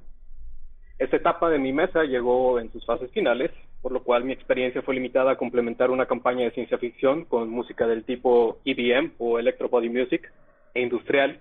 Esta 0.98 1.16
etapa 1.16 1.50
de 1.50 1.58
mi 1.58 1.72
mesa 1.72 2.04
llegó 2.04 2.58
en 2.58 2.72
sus 2.72 2.84
fases 2.86 3.10
finales, 3.10 3.50
por 3.82 3.92
lo 3.92 4.02
cual 4.02 4.24
mi 4.24 4.32
experiencia 4.32 4.80
fue 4.80 4.94
limitada 4.94 5.32
a 5.32 5.36
complementar 5.36 5.90
una 5.90 6.06
campaña 6.06 6.44
de 6.44 6.52
ciencia 6.52 6.78
ficción 6.78 7.26
con 7.26 7.50
música 7.50 7.86
del 7.86 8.04
tipo 8.04 8.58
EBM 8.64 9.12
o 9.18 9.38
Electro 9.38 9.68
Body 9.68 9.90
Music 9.90 10.32
e 10.72 10.80
industrial, 10.80 11.38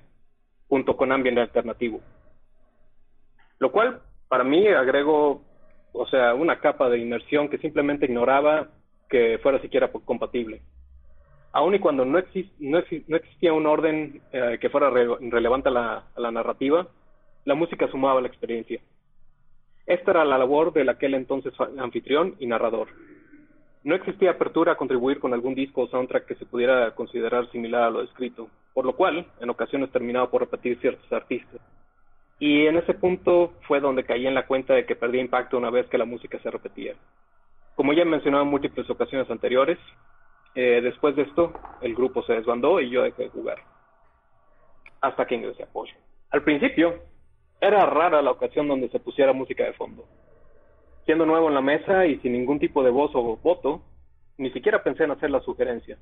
junto 0.68 0.98
con 0.98 1.12
ambiente 1.12 1.42
alternativo. 1.42 2.02
Lo 3.60 3.72
cual 3.72 4.02
para 4.28 4.44
mí 4.44 4.68
agregó, 4.68 5.42
o 5.94 6.08
sea, 6.08 6.34
una 6.34 6.60
capa 6.60 6.90
de 6.90 7.00
inmersión 7.00 7.48
que 7.48 7.58
simplemente 7.58 8.06
ignoraba 8.06 8.70
que 9.10 9.40
fuera 9.42 9.62
siquiera 9.62 9.90
compatible. 9.90 10.62
Aun 11.56 11.74
y 11.74 11.80
cuando 11.80 12.04
no, 12.04 12.18
exis 12.18 12.48
no, 12.60 12.80
exi 12.80 13.06
no 13.08 13.16
existía 13.16 13.54
un 13.54 13.66
orden 13.66 14.22
eh, 14.34 14.58
que 14.60 14.70
fuera 14.70 14.90
re 14.90 15.08
relevante 15.32 15.70
a 15.70 15.72
la, 15.72 16.04
a 16.14 16.20
la 16.20 16.30
narrativa, 16.30 16.86
la 17.46 17.56
música 17.56 17.88
sumaba 17.88 18.20
la 18.20 18.28
experiencia. 18.28 18.82
Esta 19.86 20.12
era 20.12 20.26
la 20.26 20.38
labor 20.38 20.74
del 20.74 20.90
aquel 20.90 21.14
entonces 21.14 21.54
anfitrión 21.78 22.36
y 22.40 22.48
narrador. 22.48 22.90
No 23.86 23.96
existía 23.96 24.32
apertura 24.32 24.74
a 24.74 24.76
contribuir 24.76 25.22
con 25.22 25.34
algún 25.34 25.56
disco 25.56 25.84
o 25.84 25.88
soundtrack 25.88 26.26
que 26.26 26.36
se 26.36 26.46
pudiera 26.46 26.94
considerar 26.94 27.50
similar 27.52 27.84
a 27.84 27.90
lo 27.90 28.02
escrito, 28.02 28.50
por 28.74 28.84
lo 28.84 28.94
cual 28.98 29.26
en 29.40 29.50
ocasiones 29.50 29.90
terminaba 29.92 30.30
por 30.30 30.42
repetir 30.42 30.78
ciertos 30.82 31.10
artistas. 31.14 31.62
Y 32.38 32.66
en 32.66 32.76
ese 32.76 32.96
punto 32.96 33.54
fue 33.66 33.80
donde 33.80 34.04
caí 34.04 34.28
en 34.28 34.36
la 34.36 34.46
cuenta 34.46 34.74
de 34.74 34.86
que 34.86 34.98
perdía 34.98 35.22
impacto 35.22 35.58
una 35.58 35.70
vez 35.70 35.88
que 35.88 35.98
la 35.98 36.04
música 36.04 36.38
se 36.40 36.52
repetía. 36.52 36.96
Como 37.76 37.94
ya 37.94 38.02
he 38.02 38.06
mencionado 38.06 38.44
en 38.44 38.50
múltiples 38.50 38.90
ocasiones 38.90 39.32
anteriores, 39.32 39.78
eh, 40.56 40.80
después 40.82 41.16
de 41.16 41.24
esto 41.24 41.54
el 41.82 41.94
grupo 41.94 42.24
se 42.24 42.34
desbandó 42.34 42.80
y 42.80 42.90
yo 42.90 43.04
dejé 43.04 43.24
de 43.24 43.30
jugar. 43.30 43.58
Hasta 45.02 45.28
que 45.28 45.36
ingresé 45.36 45.64
apoyo. 45.64 45.94
Al 46.32 46.44
principio, 46.44 47.02
era 47.60 47.86
rara 47.86 48.22
la 48.22 48.32
ocasión 48.32 48.68
donde 48.68 48.90
se 48.90 49.00
pusiera 49.00 49.34
música 49.34 49.66
de 49.66 49.74
fondo. 49.74 50.06
Siendo 51.06 51.26
nuevo 51.26 51.50
en 51.50 51.54
la 51.54 51.62
mesa 51.62 52.06
y 52.06 52.18
sin 52.20 52.34
ningún 52.34 52.60
tipo 52.60 52.84
de 52.84 52.90
voz 52.90 53.12
o 53.14 53.38
voto, 53.38 53.82
ni 54.38 54.50
siquiera 54.52 54.84
pensé 54.84 55.04
en 55.04 55.12
hacer 55.12 55.30
la 55.30 55.42
sugerencia. 55.42 55.98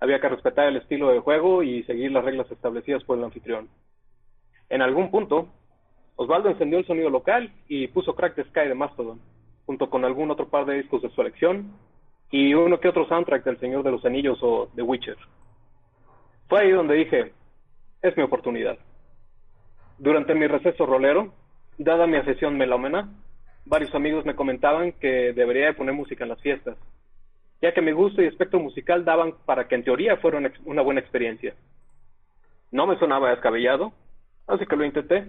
Había 0.00 0.20
que 0.20 0.28
respetar 0.28 0.68
el 0.68 0.76
estilo 0.76 1.10
de 1.10 1.20
juego 1.20 1.62
y 1.62 1.82
seguir 1.84 2.12
las 2.12 2.24
reglas 2.24 2.50
establecidas 2.50 3.02
por 3.04 3.18
el 3.18 3.24
anfitrión. 3.24 3.68
En 4.68 4.82
algún 4.82 5.10
punto, 5.10 5.48
Osvaldo 6.16 6.48
encendió 6.48 6.78
el 6.78 6.86
sonido 6.86 7.10
local 7.10 7.52
y 7.68 7.88
puso 7.88 8.14
Crack 8.14 8.34
the 8.34 8.44
Sky 8.44 8.68
de 8.68 8.74
Mastodon, 8.74 9.20
junto 9.66 9.90
con 9.90 10.04
algún 10.04 10.30
otro 10.30 10.48
par 10.48 10.66
de 10.66 10.76
discos 10.76 11.02
de 11.02 11.10
su 11.10 11.20
elección 11.20 11.72
y 12.30 12.54
uno 12.54 12.80
que 12.80 12.88
otro 12.88 13.06
soundtrack 13.06 13.44
del 13.44 13.58
Señor 13.58 13.82
de 13.82 13.92
los 13.92 14.04
Anillos 14.04 14.38
o 14.42 14.68
The 14.74 14.82
Witcher. 14.82 15.16
Fue 16.48 16.60
ahí 16.60 16.70
donde 16.70 16.94
dije, 16.94 17.32
es 18.02 18.16
mi 18.16 18.22
oportunidad. 18.22 18.78
Durante 19.98 20.34
mi 20.34 20.46
receso 20.46 20.86
rolero, 20.86 21.32
dada 21.78 22.06
mi 22.06 22.16
afición 22.16 22.56
melómena, 22.56 23.08
varios 23.64 23.94
amigos 23.94 24.24
me 24.24 24.36
comentaban 24.36 24.92
que 24.92 25.32
debería 25.32 25.76
poner 25.76 25.94
música 25.94 26.24
en 26.24 26.30
las 26.30 26.40
fiestas, 26.40 26.76
ya 27.62 27.72
que 27.72 27.82
mi 27.82 27.92
gusto 27.92 28.22
y 28.22 28.26
aspecto 28.26 28.58
musical 28.58 29.04
daban 29.04 29.34
para 29.44 29.66
que 29.66 29.74
en 29.74 29.84
teoría 29.84 30.16
fuera 30.18 30.40
una 30.64 30.82
buena 30.82 31.00
experiencia. 31.00 31.54
No 32.70 32.86
me 32.86 32.98
sonaba 32.98 33.30
descabellado, 33.30 33.92
así 34.46 34.66
que 34.66 34.76
lo 34.76 34.84
intenté. 34.84 35.26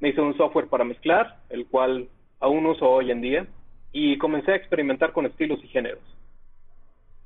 Me 0.00 0.10
hice 0.10 0.20
un 0.20 0.36
software 0.36 0.68
para 0.68 0.84
mezclar, 0.84 1.38
el 1.50 1.66
cual 1.66 2.08
aún 2.40 2.66
uso 2.66 2.88
hoy 2.88 3.10
en 3.10 3.20
día, 3.20 3.46
y 3.92 4.18
comencé 4.18 4.52
a 4.52 4.56
experimentar 4.56 5.12
con 5.12 5.26
estilos 5.26 5.62
y 5.62 5.68
géneros. 5.68 6.02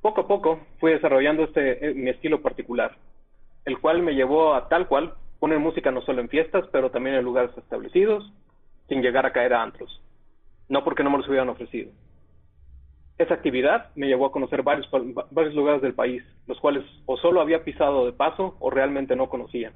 Poco 0.00 0.22
a 0.22 0.28
poco 0.28 0.60
fui 0.80 0.92
desarrollando 0.92 1.44
este 1.44 1.86
eh, 1.86 1.94
mi 1.94 2.10
estilo 2.10 2.42
particular, 2.42 2.96
el 3.64 3.78
cual 3.78 4.02
me 4.02 4.14
llevó 4.14 4.54
a 4.54 4.68
tal 4.68 4.88
cual 4.88 5.14
poner 5.38 5.58
música 5.58 5.90
no 5.90 6.02
solo 6.02 6.20
en 6.20 6.28
fiestas, 6.28 6.66
pero 6.72 6.90
también 6.90 7.16
en 7.16 7.24
lugares 7.24 7.56
establecidos, 7.56 8.32
sin 8.88 9.02
llegar 9.02 9.26
a 9.26 9.32
caer 9.32 9.54
a 9.54 9.62
antros. 9.62 10.00
No 10.68 10.84
porque 10.84 11.02
no 11.02 11.10
me 11.10 11.18
los 11.18 11.28
hubieran 11.28 11.48
ofrecido. 11.48 11.90
Esa 13.18 13.34
actividad 13.34 13.90
me 13.94 14.06
llevó 14.06 14.26
a 14.26 14.32
conocer 14.32 14.62
varios, 14.62 14.88
varios 15.30 15.54
lugares 15.54 15.82
del 15.82 15.94
país, 15.94 16.22
los 16.46 16.58
cuales 16.58 16.84
o 17.06 17.16
solo 17.16 17.40
había 17.40 17.64
pisado 17.64 18.06
de 18.06 18.12
paso 18.12 18.56
o 18.58 18.70
realmente 18.70 19.14
no 19.14 19.28
conocía. 19.28 19.72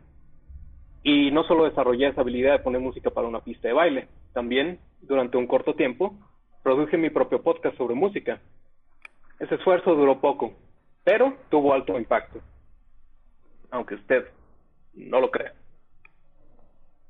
Y 1.03 1.31
no 1.31 1.45
solo 1.45 1.65
desarrollé 1.65 2.09
esa 2.09 2.23
habilidad 2.23 2.53
de 2.53 2.65
poner 2.65 2.81
música 2.81 3.11
para 3.11 3.29
una 3.29 3.41
pista 3.41 3.69
de 3.69 3.75
baile, 3.75 4.09
también, 4.33 4.81
durante 5.03 5.37
un 5.37 5.47
corto 5.47 5.75
tiempo, 5.75 6.17
produje 6.67 6.97
mi 6.97 7.11
propio 7.11 7.41
podcast 7.41 7.77
sobre 7.77 7.95
música. 7.95 8.41
Ese 9.39 9.55
esfuerzo 9.55 9.95
duró 9.95 10.21
poco, 10.21 10.53
pero 11.05 11.37
tuvo 11.49 11.73
alto 11.73 11.97
impacto. 11.97 12.41
Aunque 13.71 13.95
usted 13.95 14.27
no 14.95 15.21
lo 15.21 15.31
crea. 15.31 15.53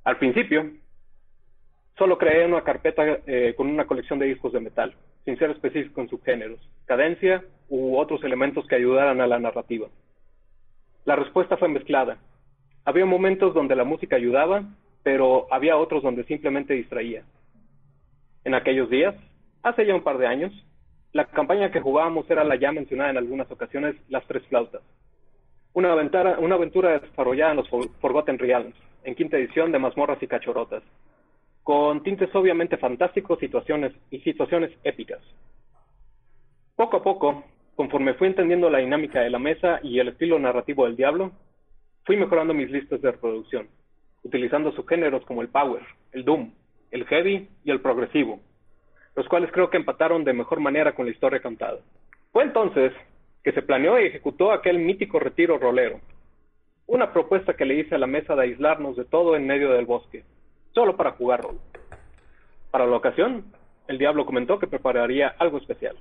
Al 0.04 0.18
principio, 0.18 0.72
solo 1.96 2.18
creé 2.18 2.44
una 2.44 2.64
carpeta 2.64 3.02
eh, 3.26 3.54
con 3.56 3.68
una 3.68 3.86
colección 3.86 4.18
de 4.18 4.26
discos 4.26 4.52
de 4.52 4.60
metal, 4.60 4.94
sin 5.24 5.38
ser 5.38 5.50
específico 5.52 6.02
en 6.02 6.10
subgéneros, 6.10 6.60
cadencia 6.84 7.42
u 7.70 7.96
otros 7.96 8.22
elementos 8.24 8.66
que 8.66 8.74
ayudaran 8.74 9.22
a 9.22 9.26
la 9.26 9.38
narrativa. 9.38 9.88
La 11.06 11.16
respuesta 11.16 11.56
fue 11.56 11.68
mezclada. 11.68 12.18
Había 12.84 13.06
momentos 13.06 13.54
donde 13.54 13.74
la 13.74 13.84
música 13.84 14.16
ayudaba, 14.16 14.64
pero 15.02 15.46
había 15.50 15.78
otros 15.78 16.02
donde 16.02 16.24
simplemente 16.24 16.74
distraía. 16.74 17.24
En 18.44 18.52
aquellos 18.52 18.90
días, 18.90 19.14
Hace 19.66 19.84
ya 19.84 19.96
un 19.96 20.04
par 20.04 20.16
de 20.18 20.28
años, 20.28 20.52
la 21.12 21.24
campaña 21.24 21.72
que 21.72 21.80
jugábamos 21.80 22.30
era 22.30 22.44
la 22.44 22.54
ya 22.54 22.70
mencionada 22.70 23.10
en 23.10 23.16
algunas 23.16 23.50
ocasiones 23.50 23.96
Las 24.08 24.24
Tres 24.28 24.46
Flautas. 24.46 24.80
Una 25.72 25.90
aventura, 25.90 27.00
desarrollada 27.00 27.50
en 27.50 27.56
los 27.56 27.68
Forgotten 28.00 28.38
Realms, 28.38 28.76
en 29.02 29.16
quinta 29.16 29.36
edición 29.36 29.72
de 29.72 29.80
mazmorras 29.80 30.22
y 30.22 30.28
cachorotas, 30.28 30.84
con 31.64 32.04
tintes 32.04 32.32
obviamente 32.32 32.76
fantásticos 32.76 33.40
situaciones, 33.40 33.92
y 34.12 34.20
situaciones 34.20 34.70
épicas. 34.84 35.18
Poco 36.76 36.98
a 36.98 37.02
poco, 37.02 37.42
conforme 37.74 38.14
fui 38.14 38.28
entendiendo 38.28 38.70
la 38.70 38.78
dinámica 38.78 39.20
de 39.20 39.30
la 39.30 39.40
mesa 39.40 39.80
y 39.82 39.98
el 39.98 40.06
estilo 40.06 40.38
narrativo 40.38 40.84
del 40.84 40.94
diablo, 40.94 41.32
fui 42.04 42.16
mejorando 42.16 42.54
mis 42.54 42.70
listas 42.70 43.02
de 43.02 43.10
reproducción, 43.10 43.66
utilizando 44.22 44.70
subgéneros 44.70 45.24
como 45.24 45.42
el 45.42 45.48
power, 45.48 45.82
el 46.12 46.24
doom, 46.24 46.52
el 46.92 47.04
heavy 47.06 47.48
y 47.64 47.72
el 47.72 47.80
progresivo, 47.80 48.38
los 49.16 49.26
cuales 49.28 49.50
creo 49.50 49.70
que 49.70 49.78
empataron 49.78 50.24
de 50.24 50.34
mejor 50.34 50.60
manera 50.60 50.94
con 50.94 51.06
la 51.06 51.12
historia 51.12 51.40
contada. 51.40 51.78
Fue 52.32 52.44
entonces 52.44 52.92
que 53.42 53.52
se 53.52 53.62
planeó 53.62 53.98
y 53.98 54.06
ejecutó 54.06 54.52
aquel 54.52 54.78
mítico 54.78 55.18
retiro 55.18 55.58
rolero, 55.58 56.00
una 56.86 57.12
propuesta 57.12 57.54
que 57.54 57.64
le 57.64 57.76
hice 57.76 57.94
a 57.94 57.98
la 57.98 58.06
mesa 58.06 58.36
de 58.36 58.42
aislarnos 58.42 58.96
de 58.96 59.06
todo 59.06 59.34
en 59.34 59.46
medio 59.46 59.72
del 59.72 59.86
bosque, 59.86 60.24
solo 60.74 60.96
para 60.96 61.12
jugar 61.12 61.42
rol. 61.42 61.58
Para 62.70 62.86
la 62.86 62.96
ocasión, 62.96 63.44
el 63.88 63.98
diablo 63.98 64.26
comentó 64.26 64.58
que 64.58 64.66
prepararía 64.66 65.34
algo 65.38 65.58
especial. 65.58 65.96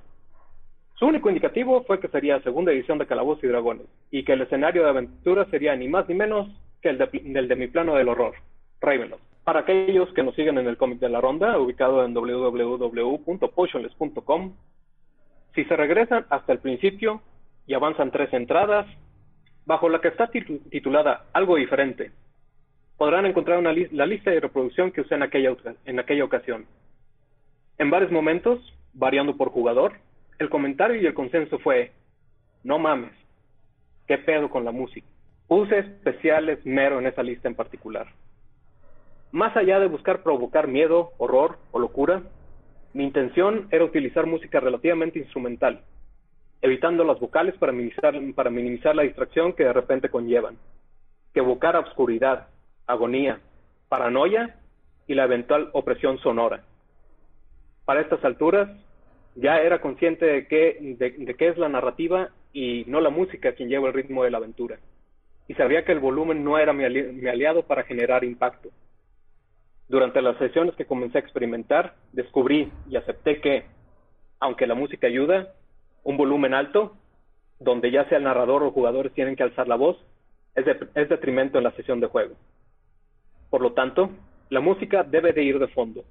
Su 0.96 1.06
único 1.06 1.28
indicativo 1.28 1.84
fue 1.84 2.00
que 2.00 2.08
sería 2.08 2.40
segunda 2.42 2.72
edición 2.72 2.98
de 2.98 3.06
Calabozos 3.06 3.44
y 3.44 3.48
Dragones, 3.48 3.86
y 4.10 4.24
que 4.24 4.32
el 4.34 4.42
escenario 4.42 4.82
de 4.82 4.90
aventura 4.90 5.46
sería 5.46 5.74
ni 5.74 5.88
más 5.88 6.08
ni 6.08 6.14
menos 6.14 6.48
que 6.82 6.90
el 6.90 6.98
de, 6.98 7.08
del 7.22 7.48
de 7.48 7.56
mi 7.56 7.68
plano 7.68 7.94
del 7.94 8.08
horror, 8.08 8.34
Ravenloft. 8.80 9.35
Para 9.46 9.60
aquellos 9.60 10.12
que 10.12 10.24
nos 10.24 10.34
siguen 10.34 10.58
en 10.58 10.66
el 10.66 10.76
cómic 10.76 10.98
de 10.98 11.08
la 11.08 11.20
ronda, 11.20 11.56
ubicado 11.56 12.04
en 12.04 12.12
www.potionless.com, 12.12 14.56
si 15.54 15.64
se 15.66 15.76
regresan 15.76 16.26
hasta 16.30 16.52
el 16.52 16.58
principio 16.58 17.22
y 17.64 17.74
avanzan 17.74 18.10
tres 18.10 18.32
entradas, 18.32 18.88
bajo 19.64 19.88
la 19.88 20.00
que 20.00 20.08
está 20.08 20.26
titulada 20.26 21.26
Algo 21.32 21.54
diferente, 21.54 22.10
podrán 22.96 23.24
encontrar 23.24 23.60
una 23.60 23.72
la 23.72 24.06
lista 24.06 24.32
de 24.32 24.40
reproducción 24.40 24.90
que 24.90 25.02
usé 25.02 25.14
en 25.14 25.22
aquella, 25.22 25.54
en 25.84 26.00
aquella 26.00 26.24
ocasión. 26.24 26.66
En 27.78 27.88
varios 27.88 28.10
momentos, 28.10 28.58
variando 28.94 29.36
por 29.36 29.50
jugador, 29.50 29.92
el 30.40 30.50
comentario 30.50 31.00
y 31.00 31.06
el 31.06 31.14
consenso 31.14 31.60
fue, 31.60 31.92
no 32.64 32.80
mames, 32.80 33.12
qué 34.08 34.18
pedo 34.18 34.50
con 34.50 34.64
la 34.64 34.72
música. 34.72 35.06
Puse 35.46 35.78
especiales 35.78 36.66
mero 36.66 36.98
en 36.98 37.06
esa 37.06 37.22
lista 37.22 37.46
en 37.46 37.54
particular. 37.54 38.08
Más 39.36 39.54
allá 39.54 39.78
de 39.78 39.86
buscar 39.86 40.22
provocar 40.22 40.66
miedo, 40.66 41.12
horror 41.18 41.58
o 41.70 41.78
locura, 41.78 42.22
mi 42.94 43.04
intención 43.04 43.68
era 43.70 43.84
utilizar 43.84 44.24
música 44.24 44.60
relativamente 44.60 45.18
instrumental, 45.18 45.82
evitando 46.62 47.04
las 47.04 47.20
vocales 47.20 47.54
para 47.58 47.70
minimizar, 47.70 48.96
la 48.96 49.02
distracción 49.02 49.52
que 49.52 49.64
de 49.64 49.74
repente 49.74 50.08
conllevan, 50.08 50.56
que 51.34 51.40
evocara 51.40 51.80
obscuridad, 51.80 52.48
agonía, 52.86 53.40
paranoia 53.90 54.56
y 55.06 55.12
la 55.12 55.24
eventual 55.24 55.68
opresión 55.74 56.16
sonora. 56.20 56.64
Para 57.84 58.00
estas 58.00 58.24
alturas, 58.24 58.70
ya 59.34 59.60
era 59.60 59.82
consciente 59.82 60.24
de 60.24 60.46
qué 60.46 61.46
es 61.46 61.58
la 61.58 61.68
narrativa 61.68 62.30
y 62.54 62.84
no 62.86 63.02
la 63.02 63.10
música 63.10 63.52
quien 63.52 63.68
lleva 63.68 63.88
el 63.88 63.94
ritmo 63.94 64.24
de 64.24 64.30
la 64.30 64.38
aventura. 64.38 64.78
Y 65.46 65.52
sabía 65.56 65.84
que 65.84 65.92
el 65.92 66.00
volumen 66.00 66.42
no 66.42 66.56
era 66.56 66.72
mi 66.72 66.84
aliado 67.28 67.64
para 67.64 67.82
generar 67.82 68.24
impacto. 68.24 68.70
Durante 69.88 70.20
las 70.20 70.36
sesiones 70.38 70.74
que 70.74 70.86
comencé 70.86 71.18
a 71.18 71.20
experimentar, 71.20 71.94
descubrí 72.12 72.72
y 72.88 72.96
acepté 72.96 73.40
que, 73.40 73.66
aunque 74.40 74.66
la 74.66 74.74
música 74.74 75.06
ayuda, 75.06 75.52
un 76.02 76.16
volumen 76.16 76.54
alto, 76.54 76.96
donde 77.60 77.90
ya 77.90 78.08
sea 78.08 78.18
el 78.18 78.24
narrador 78.24 78.62
o 78.62 78.72
jugadores 78.72 79.12
tienen 79.12 79.36
que 79.36 79.44
alzar 79.44 79.68
la 79.68 79.76
voz, 79.76 79.96
es, 80.56 81.08
detrimento 81.08 81.58
en 81.58 81.64
la 81.64 81.72
sesión 81.72 82.00
de 82.00 82.08
juego. 82.08 82.34
Por 83.50 83.60
lo 83.60 83.72
tanto, 83.72 84.10
la 84.50 84.60
música 84.60 85.04
debe 85.04 85.32
de 85.32 85.44
ir 85.44 85.58
de 85.58 85.68
fondo. 85.68 86.04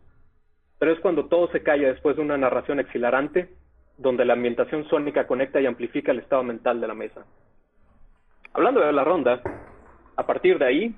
Pero 0.80 0.92
es 0.92 1.00
cuando 1.00 1.26
todo 1.26 1.50
se 1.52 1.64
calla 1.64 1.88
después 1.88 2.16
de 2.16 2.22
una 2.22 2.38
narración 2.38 2.80
exhilarante, 2.80 3.50
donde 3.98 4.26
la 4.26 4.34
ambientación 4.34 4.88
sónica 4.90 5.28
conecta 5.28 5.60
y 5.60 5.66
amplifica 5.66 6.12
el 6.12 6.20
estado 6.20 6.44
mental 6.44 6.80
de 6.80 6.88
la 6.88 6.94
mesa. 6.94 7.26
Hablando 8.54 8.82
de 8.82 8.94
la 8.94 9.04
ronda, 9.04 9.42
a 10.16 10.26
partir 10.26 10.60
de 10.60 10.66
ahí, 10.66 10.96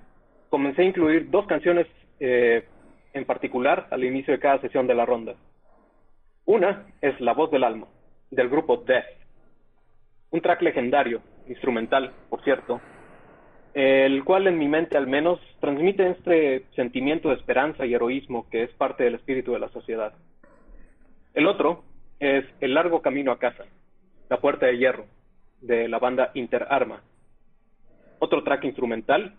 comencé 0.49 0.81
a 0.81 0.85
incluir 0.85 1.29
dos 1.29 1.47
canciones 1.47 1.87
eh, 2.19 2.65
en 3.13 3.25
particular 3.25 3.87
al 3.91 4.03
inicio 4.03 4.33
de 4.33 4.39
cada 4.39 4.59
sesión 4.61 4.87
de 4.87 4.95
la 4.95 5.05
ronda. 5.05 5.35
Una 6.45 6.85
es 7.01 7.19
La 7.19 7.33
voz 7.33 7.51
del 7.51 7.63
alma, 7.63 7.87
del 8.31 8.49
grupo 8.49 8.77
Death, 8.77 9.05
un 10.31 10.41
track 10.41 10.61
legendario, 10.61 11.21
instrumental, 11.47 12.11
por 12.29 12.43
cierto, 12.43 12.81
el 13.73 14.23
cual 14.23 14.47
en 14.47 14.57
mi 14.57 14.67
mente 14.67 14.97
al 14.97 15.07
menos 15.07 15.39
transmite 15.59 16.09
este 16.09 16.65
sentimiento 16.75 17.29
de 17.29 17.35
esperanza 17.35 17.85
y 17.85 17.93
heroísmo 17.93 18.49
que 18.49 18.63
es 18.63 18.71
parte 18.71 19.03
del 19.03 19.15
espíritu 19.15 19.53
de 19.53 19.59
la 19.59 19.69
sociedad. 19.69 20.13
El 21.33 21.47
otro 21.47 21.83
es 22.19 22.45
El 22.59 22.73
largo 22.73 23.01
camino 23.01 23.31
a 23.31 23.39
casa, 23.39 23.65
La 24.29 24.41
puerta 24.41 24.65
de 24.65 24.77
hierro, 24.77 25.05
de 25.61 25.87
la 25.87 25.99
banda 25.99 26.31
Interarma. 26.33 27.01
Otro 28.19 28.43
track 28.43 28.63
instrumental 28.63 29.35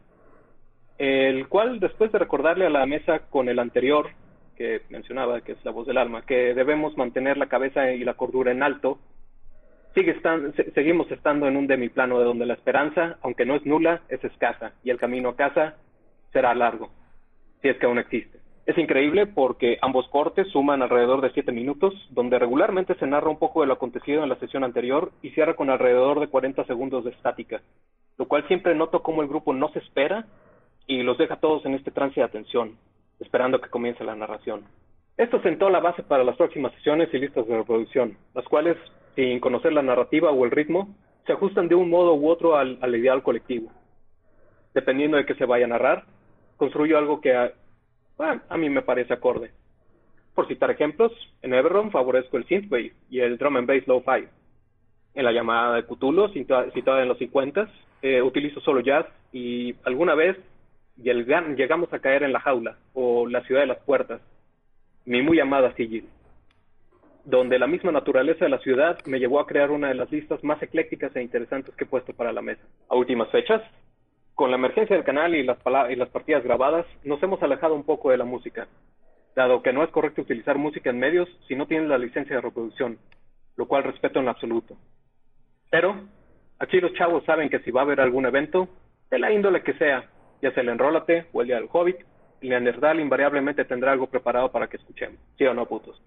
el 0.98 1.48
cual 1.48 1.78
después 1.78 2.10
de 2.12 2.18
recordarle 2.18 2.66
a 2.66 2.70
la 2.70 2.84
mesa 2.84 3.20
con 3.30 3.48
el 3.48 3.58
anterior, 3.58 4.08
que 4.56 4.82
mencionaba, 4.90 5.40
que 5.40 5.52
es 5.52 5.64
la 5.64 5.70
voz 5.70 5.86
del 5.86 5.98
alma, 5.98 6.22
que 6.22 6.52
debemos 6.54 6.96
mantener 6.96 7.36
la 7.36 7.46
cabeza 7.46 7.92
y 7.92 8.04
la 8.04 8.14
cordura 8.14 8.50
en 8.50 8.64
alto, 8.64 8.98
sigue 9.94 10.10
estando, 10.10 10.52
seguimos 10.74 11.10
estando 11.12 11.46
en 11.46 11.56
un 11.56 11.68
demiplano 11.68 12.18
de 12.18 12.24
donde 12.24 12.46
la 12.46 12.54
esperanza, 12.54 13.18
aunque 13.22 13.46
no 13.46 13.54
es 13.54 13.64
nula, 13.64 14.02
es 14.08 14.22
escasa, 14.24 14.72
y 14.82 14.90
el 14.90 14.98
camino 14.98 15.30
a 15.30 15.36
casa 15.36 15.76
será 16.32 16.54
largo, 16.54 16.90
si 17.62 17.68
es 17.68 17.76
que 17.78 17.86
aún 17.86 17.98
existe. 17.98 18.38
Es 18.66 18.76
increíble 18.76 19.26
porque 19.26 19.78
ambos 19.80 20.06
cortes 20.08 20.46
suman 20.48 20.82
alrededor 20.82 21.22
de 21.22 21.30
7 21.30 21.52
minutos, 21.52 21.94
donde 22.10 22.38
regularmente 22.38 22.94
se 22.96 23.06
narra 23.06 23.30
un 23.30 23.38
poco 23.38 23.60
de 23.60 23.66
lo 23.66 23.74
acontecido 23.74 24.22
en 24.22 24.28
la 24.28 24.38
sesión 24.40 24.62
anterior 24.62 25.12
y 25.22 25.30
cierra 25.30 25.54
con 25.54 25.70
alrededor 25.70 26.20
de 26.20 26.26
40 26.26 26.64
segundos 26.64 27.04
de 27.04 27.12
estática, 27.12 27.62
lo 28.18 28.26
cual 28.26 28.46
siempre 28.46 28.74
noto 28.74 29.02
cómo 29.02 29.22
el 29.22 29.28
grupo 29.28 29.54
no 29.54 29.68
se 29.70 29.78
espera 29.78 30.26
y 30.88 31.04
los 31.04 31.16
deja 31.16 31.36
todos 31.36 31.64
en 31.66 31.74
este 31.74 31.92
trance 31.92 32.18
de 32.18 32.26
atención, 32.26 32.76
esperando 33.20 33.60
que 33.60 33.70
comience 33.70 34.02
la 34.02 34.16
narración. 34.16 34.64
Esto 35.16 35.40
sentó 35.42 35.70
la 35.70 35.78
base 35.78 36.02
para 36.02 36.24
las 36.24 36.36
próximas 36.36 36.72
sesiones 36.72 37.08
y 37.12 37.18
listas 37.18 37.46
de 37.46 37.56
reproducción, 37.56 38.16
las 38.34 38.44
cuales, 38.46 38.76
sin 39.14 39.38
conocer 39.38 39.72
la 39.72 39.82
narrativa 39.82 40.30
o 40.30 40.44
el 40.44 40.50
ritmo, 40.50 40.96
se 41.26 41.34
ajustan 41.34 41.68
de 41.68 41.76
un 41.76 41.90
modo 41.90 42.14
u 42.14 42.28
otro 42.28 42.56
al, 42.56 42.78
al 42.80 42.96
ideal 42.96 43.22
colectivo. 43.22 43.70
Dependiendo 44.74 45.16
de 45.16 45.26
qué 45.26 45.34
se 45.34 45.44
vaya 45.44 45.66
a 45.66 45.68
narrar, 45.68 46.04
construyo 46.56 46.98
algo 46.98 47.20
que 47.20 47.52
bueno, 48.18 48.42
a 48.48 48.56
mí 48.56 48.68
me 48.68 48.82
parece 48.82 49.14
acorde. 49.14 49.52
Por 50.34 50.48
citar 50.48 50.70
ejemplos, 50.70 51.12
en 51.42 51.54
Everron 51.54 51.92
favorezco 51.92 52.36
el 52.36 52.46
synthwave 52.46 52.92
y 53.08 53.20
el 53.20 53.38
drum 53.38 53.56
and 53.56 53.68
bass 53.68 53.86
lo-fi. 53.86 54.26
En 55.14 55.24
la 55.24 55.32
llamada 55.32 55.76
de 55.76 55.84
Cthulhu, 55.84 56.28
citada 56.28 57.02
en 57.02 57.08
los 57.08 57.18
50, 57.18 57.68
eh, 58.02 58.20
utilizo 58.20 58.60
solo 58.60 58.80
jazz 58.80 59.06
y 59.32 59.74
alguna 59.84 60.14
vez 60.14 60.36
llegamos 61.02 61.92
a 61.92 61.98
caer 62.00 62.22
en 62.22 62.32
la 62.32 62.40
jaula 62.40 62.76
o 62.94 63.26
la 63.26 63.42
ciudad 63.44 63.62
de 63.62 63.68
las 63.68 63.78
puertas, 63.78 64.20
mi 65.04 65.22
muy 65.22 65.40
amada 65.40 65.74
Sigil, 65.74 66.08
donde 67.24 67.58
la 67.58 67.66
misma 67.66 67.92
naturaleza 67.92 68.44
de 68.44 68.50
la 68.50 68.58
ciudad 68.58 68.98
me 69.06 69.18
llevó 69.18 69.40
a 69.40 69.46
crear 69.46 69.70
una 69.70 69.88
de 69.88 69.94
las 69.94 70.10
listas 70.10 70.42
más 70.42 70.62
eclécticas 70.62 71.14
e 71.14 71.22
interesantes 71.22 71.74
que 71.76 71.84
he 71.84 71.86
puesto 71.86 72.12
para 72.12 72.32
la 72.32 72.42
mesa. 72.42 72.62
A 72.88 72.96
últimas 72.96 73.30
fechas, 73.30 73.62
con 74.34 74.50
la 74.50 74.56
emergencia 74.56 74.96
del 74.96 75.04
canal 75.04 75.34
y 75.34 75.42
las, 75.42 75.58
y 75.90 75.96
las 75.96 76.08
partidas 76.10 76.44
grabadas, 76.44 76.86
nos 77.04 77.22
hemos 77.22 77.42
alejado 77.42 77.74
un 77.74 77.84
poco 77.84 78.10
de 78.10 78.18
la 78.18 78.24
música, 78.24 78.68
dado 79.34 79.62
que 79.62 79.72
no 79.72 79.84
es 79.84 79.90
correcto 79.90 80.22
utilizar 80.22 80.58
música 80.58 80.90
en 80.90 80.98
medios 80.98 81.28
si 81.46 81.54
no 81.54 81.66
tienen 81.66 81.88
la 81.88 81.98
licencia 81.98 82.36
de 82.36 82.42
reproducción, 82.42 82.98
lo 83.56 83.66
cual 83.66 83.84
respeto 83.84 84.20
en 84.20 84.28
absoluto. 84.28 84.76
Pero, 85.70 85.96
aquí 86.58 86.80
los 86.80 86.92
chavos 86.94 87.24
saben 87.24 87.50
que 87.50 87.60
si 87.60 87.70
va 87.70 87.82
a 87.82 87.84
haber 87.84 88.00
algún 88.00 88.26
evento, 88.26 88.68
de 89.10 89.18
la 89.18 89.32
índole 89.32 89.62
que 89.62 89.74
sea, 89.74 90.08
ya 90.42 90.52
sea 90.52 90.62
el 90.62 90.68
Enrólate 90.68 91.26
o 91.32 91.40
el 91.42 91.48
Día 91.48 91.56
del 91.56 91.68
Hobbit, 91.70 91.96
el 92.40 92.48
Neandertal 92.50 93.00
invariablemente 93.00 93.64
tendrá 93.64 93.92
algo 93.92 94.06
preparado 94.06 94.50
para 94.50 94.68
que 94.68 94.76
escuchemos. 94.76 95.18
¿Sí 95.36 95.44
o 95.44 95.54
no, 95.54 95.66
putos? 95.66 96.00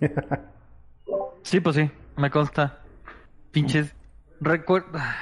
sí, 1.42 1.60
pues 1.60 1.76
sí, 1.76 1.90
me 2.16 2.30
consta. 2.30 2.78
Pinches. 3.50 3.94
Recuerda. 4.40 5.16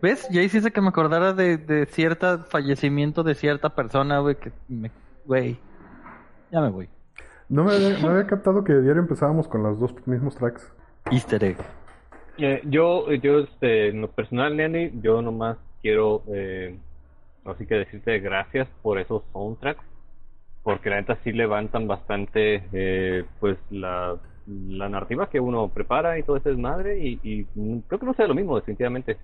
¿Ves? 0.00 0.26
Ya 0.30 0.42
hiciste 0.42 0.72
que 0.72 0.80
me 0.80 0.88
acordara 0.88 1.32
de, 1.32 1.58
de 1.58 1.86
cierto 1.86 2.40
fallecimiento 2.44 3.22
de 3.22 3.34
cierta 3.34 3.70
persona, 3.74 4.18
güey, 4.18 4.34
que 4.34 4.50
me... 4.68 4.90
Güey, 5.24 5.58
ya 6.50 6.60
me 6.60 6.70
voy. 6.70 6.88
No 7.48 7.64
me 7.64 7.74
había, 7.74 8.26
captado 8.26 8.64
que 8.64 8.72
diario 8.72 9.02
empezábamos 9.02 9.46
con 9.46 9.62
los 9.62 9.78
dos 9.78 9.94
mismos 10.06 10.34
tracks. 10.36 10.72
Easter 11.10 11.44
egg. 11.44 11.58
Eh, 12.38 12.62
yo, 12.64 13.12
yo, 13.12 13.40
este, 13.40 13.88
en 13.88 14.00
lo 14.00 14.10
personal, 14.10 14.56
Nanny, 14.56 14.90
yo 15.02 15.20
nomás 15.20 15.58
quiero, 15.82 16.22
eh, 16.34 16.78
así 17.44 17.66
que 17.66 17.74
decirte 17.74 18.18
gracias 18.20 18.68
por 18.82 18.98
esos 18.98 19.22
soundtracks, 19.32 19.84
porque 20.62 20.90
la 20.90 20.96
neta 20.96 21.18
sí 21.24 21.32
levantan 21.32 21.86
bastante, 21.86 22.64
eh, 22.72 23.24
pues, 23.40 23.58
la, 23.70 24.16
la 24.46 24.88
narrativa 24.88 25.28
que 25.28 25.40
uno 25.40 25.68
prepara 25.68 26.18
y 26.18 26.22
todo 26.22 26.36
ese 26.36 26.50
desmadre, 26.50 26.98
y, 26.98 27.20
y 27.22 27.44
creo 27.88 28.00
que 28.00 28.06
no 28.06 28.14
sea 28.14 28.26
lo 28.26 28.34
mismo, 28.34 28.56
definitivamente 28.56 29.18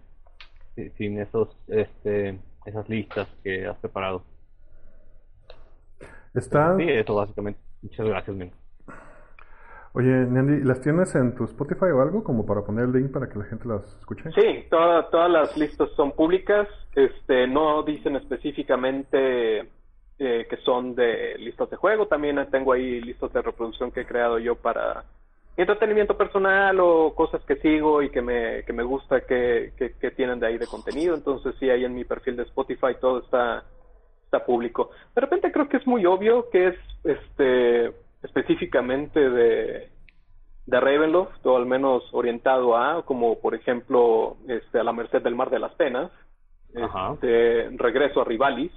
sin 0.96 1.18
esos 1.18 1.48
este 1.66 2.38
esas 2.64 2.88
listas 2.88 3.28
que 3.42 3.66
has 3.66 3.76
preparado. 3.78 4.22
Está... 6.35 6.76
Sí, 6.76 6.85
eso 6.88 7.14
básicamente. 7.14 7.61
Muchas 7.83 8.07
gracias, 8.07 8.37
men. 8.37 8.52
Oye, 9.94 10.11
Nandy, 10.11 10.62
¿las 10.64 10.81
tienes 10.81 11.14
en 11.14 11.35
tu 11.35 11.44
Spotify 11.44 11.87
o 11.87 12.03
algo 12.03 12.22
como 12.22 12.44
para 12.44 12.62
poner 12.62 12.85
el 12.85 12.92
link 12.92 13.11
para 13.11 13.29
que 13.29 13.38
la 13.38 13.44
gente 13.46 13.66
las 13.66 13.85
escuche? 13.98 14.31
Sí, 14.33 14.66
todas 14.70 15.31
las 15.31 15.57
listas 15.57 15.90
son 15.96 16.12
públicas. 16.12 16.68
Este, 16.94 17.46
no 17.46 17.83
dicen 17.83 18.16
específicamente 18.16 19.61
eh, 20.18 20.46
que 20.51 20.57
son 20.64 20.94
de 20.94 21.37
listas 21.38 21.70
de 21.70 21.77
juego. 21.77 22.07
También 22.07 22.44
tengo 22.51 22.72
ahí 22.72 23.01
listas 23.01 23.33
de 23.33 23.40
reproducción 23.40 23.90
que 23.90 24.01
he 24.01 24.07
creado 24.07 24.38
yo 24.38 24.57
para 24.57 25.05
entretenimiento 25.57 26.16
personal 26.16 26.79
o 26.81 27.14
cosas 27.14 27.42
que 27.42 27.57
sigo 27.57 28.03
y 28.03 28.11
que 28.11 28.22
me, 28.22 28.62
que 28.64 28.72
me 28.72 28.85
gusta 28.85 29.22
que, 29.22 29.72
que, 29.77 30.11
tienen 30.12 30.38
de 30.38 30.46
ahí 30.46 30.59
de 30.59 30.66
contenido. 30.66 31.14
Entonces 31.14 31.55
sí, 31.59 31.68
ahí 31.68 31.85
en 31.85 31.94
mi 31.94 32.05
perfil 32.05 32.37
de 32.37 32.44
Spotify 32.44 32.94
todo 33.01 33.20
está, 33.20 33.64
está 34.24 34.44
público. 34.44 34.90
De 35.14 35.20
repente 35.20 35.51
creo 35.51 35.68
que 35.68 35.79
es 35.79 35.87
muy 35.87 36.07
obvio 36.07 36.48
que 36.51 36.68
es 36.68 36.77
este 37.03 37.92
específicamente 38.22 39.31
de, 39.31 39.88
de 40.66 40.81
Ravenloft, 40.81 41.44
o 41.46 41.57
al 41.57 41.66
menos 41.66 42.02
orientado 42.12 42.76
a, 42.76 43.04
como 43.04 43.38
por 43.40 43.54
ejemplo 43.54 44.37
este, 44.48 44.81
a 44.81 44.85
la 44.85 44.92
merced 44.92 45.22
del 45.22 45.35
mar 45.35 45.50
de 45.50 45.59
las 45.59 45.72
penas, 45.74 46.11
este, 46.74 47.70
regreso 47.76 48.20
a 48.20 48.24
Rivalis, 48.24 48.72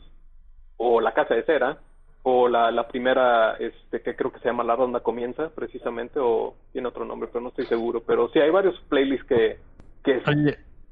o 0.77 1.01
la 1.01 1.13
casa 1.13 1.36
de 1.36 1.43
cera, 1.43 1.77
o 2.23 2.47
la, 2.47 2.71
la 2.71 2.88
primera 2.88 3.56
este 3.56 4.01
que 4.01 4.15
creo 4.15 4.32
que 4.32 4.39
se 4.39 4.45
llama 4.45 4.63
La 4.63 4.75
Ronda 4.75 4.99
Comienza 4.99 5.49
precisamente 5.49 6.19
o 6.19 6.56
tiene 6.71 6.88
otro 6.88 7.04
nombre 7.04 7.30
pero 7.32 7.41
no 7.41 7.49
estoy 7.49 7.65
seguro. 7.65 8.01
Pero 8.06 8.30
sí 8.30 8.39
hay 8.39 8.51
varios 8.51 8.80
playlists 8.89 9.27
que, 9.27 9.58
que 10.04 10.17
es 10.17 10.23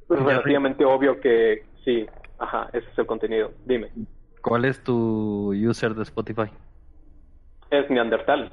relativamente 0.10 0.86
obvio 0.86 1.20
que 1.20 1.66
sí 1.86 2.08
ajá 2.40 2.70
ese 2.74 2.90
es 2.90 2.98
el 2.98 3.06
contenido. 3.06 3.52
Dime. 3.66 3.92
¿cuál 4.42 4.66
es 4.66 4.84
tu 4.84 5.54
user 5.54 5.94
de 5.94 6.04
Spotify? 6.04 6.50
Es 7.72 7.90
Neandertal 7.90 8.52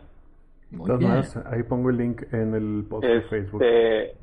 más, 0.71 1.37
ahí 1.47 1.63
pongo 1.63 1.91
el 1.91 1.97
link 1.97 2.23
en 2.33 2.55
el 2.55 2.85
post 2.89 3.07
de 3.07 3.23
Facebook 3.23 3.63
este, 3.63 4.17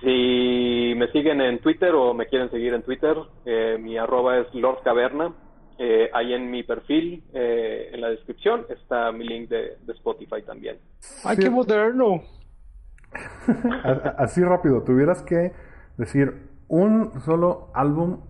si 0.00 0.94
me 0.96 1.08
siguen 1.12 1.40
en 1.40 1.58
Twitter 1.58 1.94
o 1.94 2.14
me 2.14 2.26
quieren 2.26 2.50
seguir 2.50 2.74
en 2.74 2.82
Twitter 2.82 3.16
eh, 3.44 3.78
mi 3.80 3.96
arroba 3.98 4.38
es 4.38 4.54
Lord 4.54 4.82
Caverna 4.82 5.32
eh, 5.76 6.08
ahí 6.14 6.32
en 6.32 6.50
mi 6.52 6.62
perfil, 6.62 7.24
eh, 7.32 7.90
en 7.92 8.00
la 8.00 8.08
descripción, 8.08 8.64
está 8.68 9.10
mi 9.10 9.26
link 9.26 9.48
de, 9.48 9.76
Spotify 9.88 10.40
también. 10.46 10.78
¡Ay, 11.24 11.36
qué 11.36 11.50
moderno! 11.50 12.22
Así 14.18 14.42
rápido, 14.42 14.84
tuvieras 14.84 15.22
que 15.22 15.52
decir 15.96 16.48
un 16.68 17.20
solo 17.22 17.70
álbum 17.74 18.20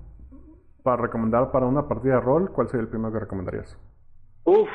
para 0.83 1.03
recomendar 1.03 1.51
para 1.51 1.67
una 1.67 1.87
partida 1.87 2.15
de 2.15 2.21
rol, 2.21 2.51
¿cuál 2.51 2.69
sería 2.69 2.83
el 2.83 2.89
primero 2.89 3.13
que 3.13 3.21
recomendarías? 3.21 3.79
Uf, 4.45 4.69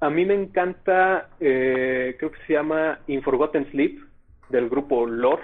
a 0.00 0.10
mí 0.10 0.24
me 0.24 0.34
encanta, 0.34 1.30
eh, 1.40 2.16
creo 2.18 2.32
que 2.32 2.38
se 2.46 2.54
llama 2.54 3.00
Inforgotten 3.06 3.70
Sleep, 3.70 4.00
del 4.48 4.68
grupo 4.68 5.06
Lore. 5.06 5.42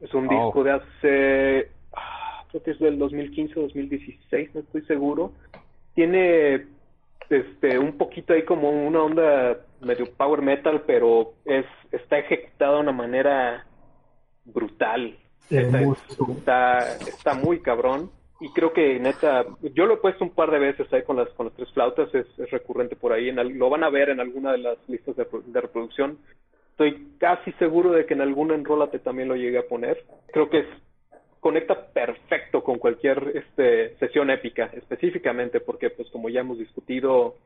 Es 0.00 0.12
un 0.12 0.28
oh. 0.28 0.44
disco 0.44 0.64
de 0.64 0.70
hace, 0.72 1.70
ah, 1.94 2.44
creo 2.50 2.62
que 2.62 2.70
es 2.72 2.78
del 2.78 2.98
2015 2.98 3.54
2016, 3.54 4.54
no 4.54 4.60
estoy 4.60 4.82
seguro 4.82 5.32
tiene 5.94 6.66
este 7.30 7.78
un 7.78 7.96
poquito 7.96 8.34
ahí 8.34 8.44
como 8.44 8.70
una 8.70 9.02
onda 9.02 9.58
medio 9.80 10.10
power 10.12 10.42
metal, 10.42 10.82
pero 10.86 11.34
es 11.44 11.64
está 11.90 12.18
ejecutado 12.18 12.76
de 12.76 12.80
una 12.80 12.92
manera 12.92 13.64
brutal. 14.44 15.16
Está, 15.50 16.96
está, 16.96 17.34
muy 17.34 17.60
cabrón. 17.60 18.10
Y 18.44 18.50
creo 18.50 18.74
que 18.74 18.98
neta, 19.00 19.46
yo 19.72 19.86
lo 19.86 19.94
he 19.94 19.96
puesto 19.96 20.22
un 20.22 20.34
par 20.34 20.50
de 20.50 20.58
veces 20.58 20.92
ahí 20.92 21.02
con 21.02 21.16
las, 21.16 21.30
con 21.30 21.46
las 21.46 21.56
tres 21.56 21.72
flautas, 21.72 22.14
es, 22.14 22.26
recurrente 22.50 22.94
por 22.94 23.14
ahí, 23.14 23.30
en 23.30 23.58
lo 23.58 23.70
van 23.70 23.82
a 23.82 23.88
ver 23.88 24.10
en 24.10 24.20
alguna 24.20 24.52
de 24.52 24.58
las 24.58 24.76
listas 24.86 25.16
de, 25.16 25.26
de 25.46 25.60
reproducción. 25.62 26.18
Estoy 26.72 27.08
casi 27.16 27.52
seguro 27.52 27.92
de 27.92 28.04
que 28.04 28.12
en 28.12 28.20
alguna 28.20 28.54
enrólate 28.54 28.98
también 28.98 29.28
lo 29.28 29.36
llegue 29.36 29.56
a 29.56 29.66
poner. 29.66 30.04
Creo 30.30 30.50
que 30.50 30.58
es 30.58 30.66
conecta 31.40 31.86
perfecto 31.86 32.62
con 32.62 32.78
cualquier 32.78 33.32
este, 33.34 33.96
sesión 33.96 34.28
épica, 34.28 34.68
específicamente 34.74 35.60
porque, 35.60 35.88
pues 35.88 36.10
como 36.10 36.28
ya 36.28 36.40
hemos 36.40 36.58
discutido, 36.58 37.36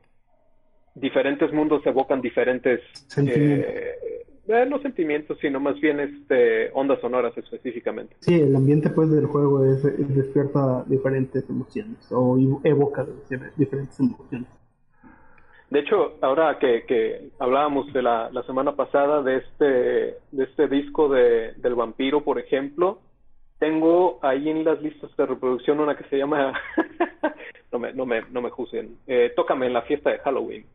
diferentes 0.95 1.53
mundos 1.53 1.81
evocan 1.85 2.19
diferentes 2.19 2.81
sentimientos. 3.07 3.69
Eh, 3.69 4.25
eh, 4.49 4.65
no 4.65 4.79
sentimientos, 4.81 5.37
sino 5.39 5.59
más 5.59 5.79
bien 5.79 5.99
este, 5.99 6.71
ondas 6.73 6.99
sonoras 6.99 7.37
específicamente. 7.37 8.15
Sí, 8.19 8.33
el 8.33 8.55
ambiente 8.55 8.89
pues 8.89 9.11
del 9.11 9.27
juego 9.27 9.63
es, 9.63 9.83
despierta 10.15 10.83
diferentes 10.87 11.47
emociones 11.49 12.11
o 12.11 12.37
evoca 12.63 13.05
diferentes 13.55 13.99
emociones. 13.99 14.47
De 15.69 15.79
hecho, 15.81 16.15
ahora 16.21 16.57
que, 16.57 16.83
que 16.87 17.29
hablábamos 17.37 17.93
de 17.93 18.01
la, 18.01 18.31
la, 18.31 18.41
semana 18.43 18.75
pasada 18.75 19.21
de 19.21 19.37
este, 19.37 19.65
de 20.31 20.43
este 20.43 20.67
disco 20.67 21.09
de, 21.09 21.53
del 21.57 21.75
vampiro, 21.75 22.23
por 22.23 22.39
ejemplo, 22.39 22.99
tengo 23.59 24.17
ahí 24.23 24.49
en 24.49 24.63
las 24.63 24.81
listas 24.81 25.15
de 25.15 25.25
reproducción 25.27 25.79
una 25.79 25.95
que 25.95 26.05
se 26.05 26.17
llama, 26.17 26.53
no 27.71 27.77
me, 27.77 27.93
no 27.93 28.05
me, 28.07 28.23
no 28.31 28.41
me 28.41 28.49
juzguen, 28.49 28.97
eh, 29.05 29.31
Tócame 29.35 29.67
en 29.67 29.73
la 29.73 29.83
fiesta 29.83 30.09
de 30.09 30.17
Halloween, 30.19 30.65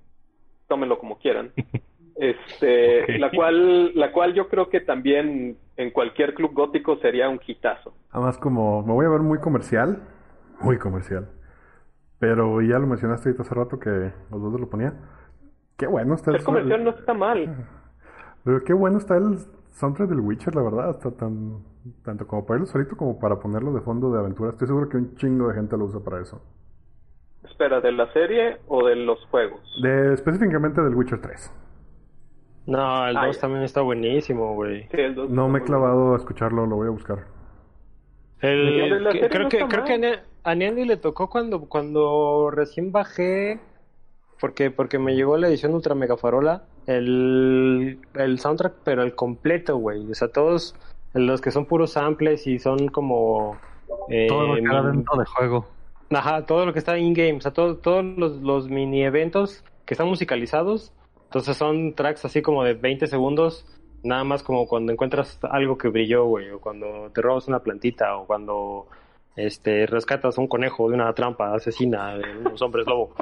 tómenlo 0.69 0.99
como 0.99 1.19
quieran, 1.19 1.53
este, 2.17 3.19
la 3.19 3.31
cual, 3.31 3.95
la 3.95 4.13
cual 4.13 4.35
yo 4.35 4.49
creo 4.49 4.69
que 4.69 4.81
también 4.81 5.57
en 5.77 5.91
cualquier 5.91 6.35
club 6.35 6.53
gótico 6.53 6.97
sería 6.99 7.29
un 7.29 7.41
hitazo. 7.45 7.95
Además 8.11 8.39
como, 8.39 8.83
me 8.83 8.93
voy 8.93 9.07
a 9.07 9.11
ver 9.11 9.21
muy 9.21 9.39
comercial, 9.39 10.03
muy 10.61 10.79
comercial, 10.79 11.29
Pero 12.19 12.61
ya 12.63 12.79
lo 12.79 12.87
mencionaste 12.87 13.29
ahorita 13.29 13.43
hace 13.43 13.55
rato 13.55 13.79
que 13.79 13.91
los 14.31 14.43
dos 14.43 14.61
lo 14.61 14.71
ponía. 14.71 14.95
Qué 15.77 15.87
bueno 15.87 16.15
está 16.15 16.31
el 16.31 16.39
Ser 16.39 16.45
comercial 16.45 16.85
no 16.85 16.91
está 16.91 17.15
mal. 17.15 17.69
Pero 18.45 18.63
qué 18.63 18.73
bueno 18.73 18.99
está 18.99 19.17
el 19.17 19.39
soundtrack 19.73 20.09
del 20.09 20.21
Witcher, 20.21 20.55
la 20.55 20.63
verdad. 20.63 20.91
Está 20.91 21.11
tan, 21.11 21.65
tanto 22.05 22.27
como 22.27 22.47
para 22.47 22.59
irlo 22.59 22.67
solito 22.67 22.97
como 22.97 23.19
para 23.19 23.41
ponerlo 23.41 23.73
de 23.73 23.81
fondo 23.81 24.13
de 24.13 24.21
aventura. 24.21 24.51
Estoy 24.51 24.69
seguro 24.69 24.89
que 24.89 24.99
un 24.99 25.17
chingo 25.17 25.49
de 25.49 25.55
gente 25.55 25.77
lo 25.77 25.87
usa 25.87 26.01
para 26.01 26.21
eso. 26.21 26.41
Espera, 27.43 27.81
¿de 27.81 27.93
la 27.93 28.13
serie 28.13 28.59
o 28.69 28.87
de 28.87 28.97
los 28.97 29.25
juegos? 29.27 29.61
De, 29.83 30.15
específicamente 30.15 30.81
del 30.83 30.95
Witcher 30.95 31.21
3. 31.21 31.64
No, 32.67 33.07
el 33.07 33.17
Ah, 33.17 33.27
2 33.27 33.37
ya. 33.37 33.41
también 33.43 33.63
está 33.63 33.83
buenísimo, 33.83 34.55
güey. 34.55 34.83
Sí, 34.91 34.97
el 35.01 35.15
No 35.15 35.23
está 35.25 35.49
me 35.49 35.59
he 35.59 35.63
clavado 35.63 36.15
a 36.15 36.17
escucharlo, 36.17 36.67
lo 36.67 36.77
voy 36.77 36.87
a 36.89 36.91
buscar. 36.91 37.25
El- 38.41 38.79
Lo 38.89 38.95
de 38.97 39.01
la 39.01 39.13
que- 39.13 39.29
creo 39.29 39.43
no 39.45 39.49
que, 39.49 39.57
está 39.59 39.69
creo 39.69 39.85
que 39.85 39.93
a 39.95 39.99
mal. 39.99 40.11
Nia- 40.11 40.23
a 40.45 40.55
Niandi 40.55 40.85
le 40.85 40.97
tocó 40.97 41.29
cuando, 41.31 41.61
cuando 41.67 42.51
recién 42.51 42.93
bajé, 42.93 43.61
porque, 44.41 44.71
porque 44.71 44.99
me 44.99 45.15
llegó 45.15 45.37
la 45.39 45.49
edición 45.49 45.75
Ultra 45.75 45.95
Mega 45.95 46.17
Farola, 46.17 46.65
el, 46.87 47.99
el 48.15 48.39
soundtrack, 48.39 48.75
pero 48.85 49.03
el 49.03 49.15
completo, 49.15 49.77
güey. 49.79 50.11
O 50.11 50.15
sea, 50.15 50.29
todos 50.29 50.75
los 51.15 51.41
que 51.41 51.51
son 51.51 51.65
puros 51.67 51.93
samples 51.93 52.47
y 52.47 52.59
son 52.59 52.89
como... 52.89 53.57
eh, 54.11 54.27
Todo 54.29 54.49
lo 54.49 54.55
que 54.57 54.61
era 54.61 54.83
dentro 54.83 55.17
de 55.19 55.25
juego. 55.27 55.67
Ajá, 56.11 56.45
todo 56.45 56.67
lo 56.67 56.73
que 56.73 56.79
está 56.79 56.99
in-game, 56.99 57.39
o 57.39 57.41
sea, 57.41 57.53
todo- 57.53 57.77
todos 57.77 58.05
los, 58.05 58.37
los 58.43 58.69
mini 58.69 59.05
eventos 59.05 59.65
que 59.87 59.95
están 59.95 60.09
musicalizados, 60.09 60.93
entonces 61.35 61.57
son 61.57 61.95
tracks 61.95 62.25
así 62.25 62.43
como 62.43 62.63
de 62.63 62.75
20 62.75 63.09
segundos, 63.09 63.67
nada 64.05 64.23
más 64.23 64.45
como 64.45 64.69
cuando 64.69 64.93
encuentras 64.93 65.37
algo 65.43 65.77
que 65.77 65.89
brilló, 65.89 66.27
güey, 66.27 66.49
o 66.51 66.61
cuando 66.61 67.11
te 67.13 67.21
robas 67.23 67.49
una 67.49 67.59
plantita, 67.59 68.17
o 68.17 68.25
cuando 68.25 68.87
este 69.35 69.87
rescatas 69.87 70.39
un 70.39 70.47
conejo 70.47 70.89
de 70.89 70.95
una 70.95 71.13
trampa 71.13 71.53
asesina 71.53 72.17
de 72.17 72.39
unos 72.39 72.63
hombres 72.63 72.87
lobo. 72.87 73.15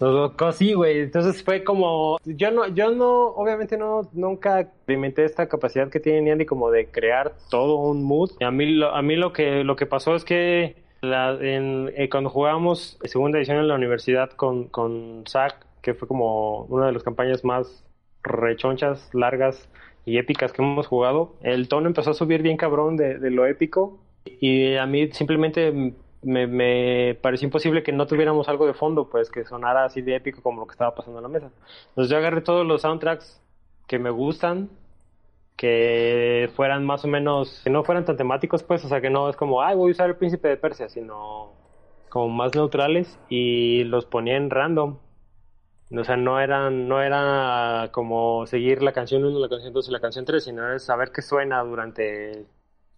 Así, 0.40 0.72
güey. 0.72 1.02
Entonces 1.02 1.44
fue 1.44 1.62
como, 1.62 2.18
yo 2.24 2.50
no, 2.50 2.66
yo 2.66 2.90
no, 2.90 3.28
obviamente 3.28 3.78
no, 3.78 4.10
nunca 4.12 4.58
experimenté 4.58 5.24
esta 5.24 5.48
capacidad 5.48 5.88
que 5.88 6.00
tiene 6.00 6.32
Andy 6.32 6.46
como 6.46 6.72
de 6.72 6.90
crear 6.90 7.32
todo 7.48 7.76
un 7.76 8.02
mood. 8.02 8.32
A 8.40 8.50
mí, 8.50 8.82
a 8.82 9.02
mí 9.02 9.14
lo 9.14 9.32
que, 9.32 9.62
lo 9.62 9.76
que 9.76 9.86
pasó 9.86 10.16
es 10.16 10.24
que 10.24 10.82
la, 11.00 11.38
en, 11.40 11.92
eh, 11.96 12.08
cuando 12.08 12.28
jugábamos 12.28 12.98
segunda 13.04 13.38
edición 13.38 13.58
en 13.58 13.68
la 13.68 13.76
universidad 13.76 14.30
con, 14.30 14.64
con 14.66 15.22
Zack, 15.28 15.65
que 15.82 15.94
fue 15.94 16.08
como 16.08 16.62
una 16.64 16.86
de 16.86 16.92
las 16.92 17.02
campañas 17.02 17.44
más 17.44 17.84
rechonchas, 18.22 19.08
largas 19.14 19.68
y 20.04 20.18
épicas 20.18 20.52
que 20.52 20.62
hemos 20.62 20.86
jugado, 20.86 21.34
el 21.42 21.68
tono 21.68 21.86
empezó 21.86 22.10
a 22.10 22.14
subir 22.14 22.42
bien 22.42 22.56
cabrón 22.56 22.96
de, 22.96 23.18
lo 23.30 23.46
épico 23.46 23.98
y 24.24 24.74
a 24.76 24.86
mí 24.86 25.10
simplemente 25.12 25.72
me, 26.22 26.46
me 26.46 27.18
pareció 27.20 27.46
imposible 27.46 27.82
que 27.82 27.92
no 27.92 28.06
tuviéramos 28.06 28.48
algo 28.48 28.66
de 28.66 28.74
fondo, 28.74 29.08
pues 29.08 29.30
que 29.30 29.44
sonara 29.44 29.84
así 29.84 30.02
de 30.02 30.16
épico 30.16 30.42
como 30.42 30.60
lo 30.60 30.66
que 30.66 30.72
estaba 30.72 30.94
pasando 30.94 31.18
en 31.18 31.22
la 31.22 31.28
mesa. 31.28 31.50
Entonces 31.88 32.10
yo 32.10 32.16
agarré 32.16 32.40
todos 32.40 32.66
los 32.66 32.82
soundtracks 32.82 33.40
que 33.86 33.98
me 33.98 34.10
gustan, 34.10 34.68
que 35.56 36.50
fueran 36.54 36.84
más 36.84 37.04
o 37.04 37.08
menos, 37.08 37.62
que 37.64 37.70
no 37.70 37.82
fueran 37.82 38.04
tan 38.04 38.16
temáticos, 38.16 38.62
pues, 38.62 38.84
o 38.84 38.88
sea, 38.88 39.00
que 39.00 39.10
no 39.10 39.28
es 39.28 39.36
como, 39.36 39.62
ay, 39.62 39.74
voy 39.74 39.90
a 39.90 39.92
usar 39.92 40.08
el 40.10 40.16
príncipe 40.16 40.48
de 40.48 40.56
Persia, 40.56 40.88
sino 40.88 41.52
como 42.08 42.28
más 42.28 42.54
neutrales 42.54 43.18
y 43.28 43.84
los 43.84 44.06
ponía 44.06 44.36
en 44.36 44.50
random. 44.50 44.98
O 45.90 46.04
sea, 46.04 46.16
no 46.16 46.40
eran, 46.40 46.88
no 46.88 47.00
era 47.00 47.90
como 47.92 48.46
seguir 48.46 48.82
la 48.82 48.92
canción 48.92 49.24
1, 49.24 49.38
la 49.38 49.48
canción 49.48 49.72
2 49.72 49.88
y 49.88 49.92
la 49.92 50.00
canción 50.00 50.24
3, 50.24 50.44
sino 50.44 50.72
es 50.72 50.84
saber 50.84 51.12
qué 51.12 51.22
suena 51.22 51.62
durante 51.62 52.44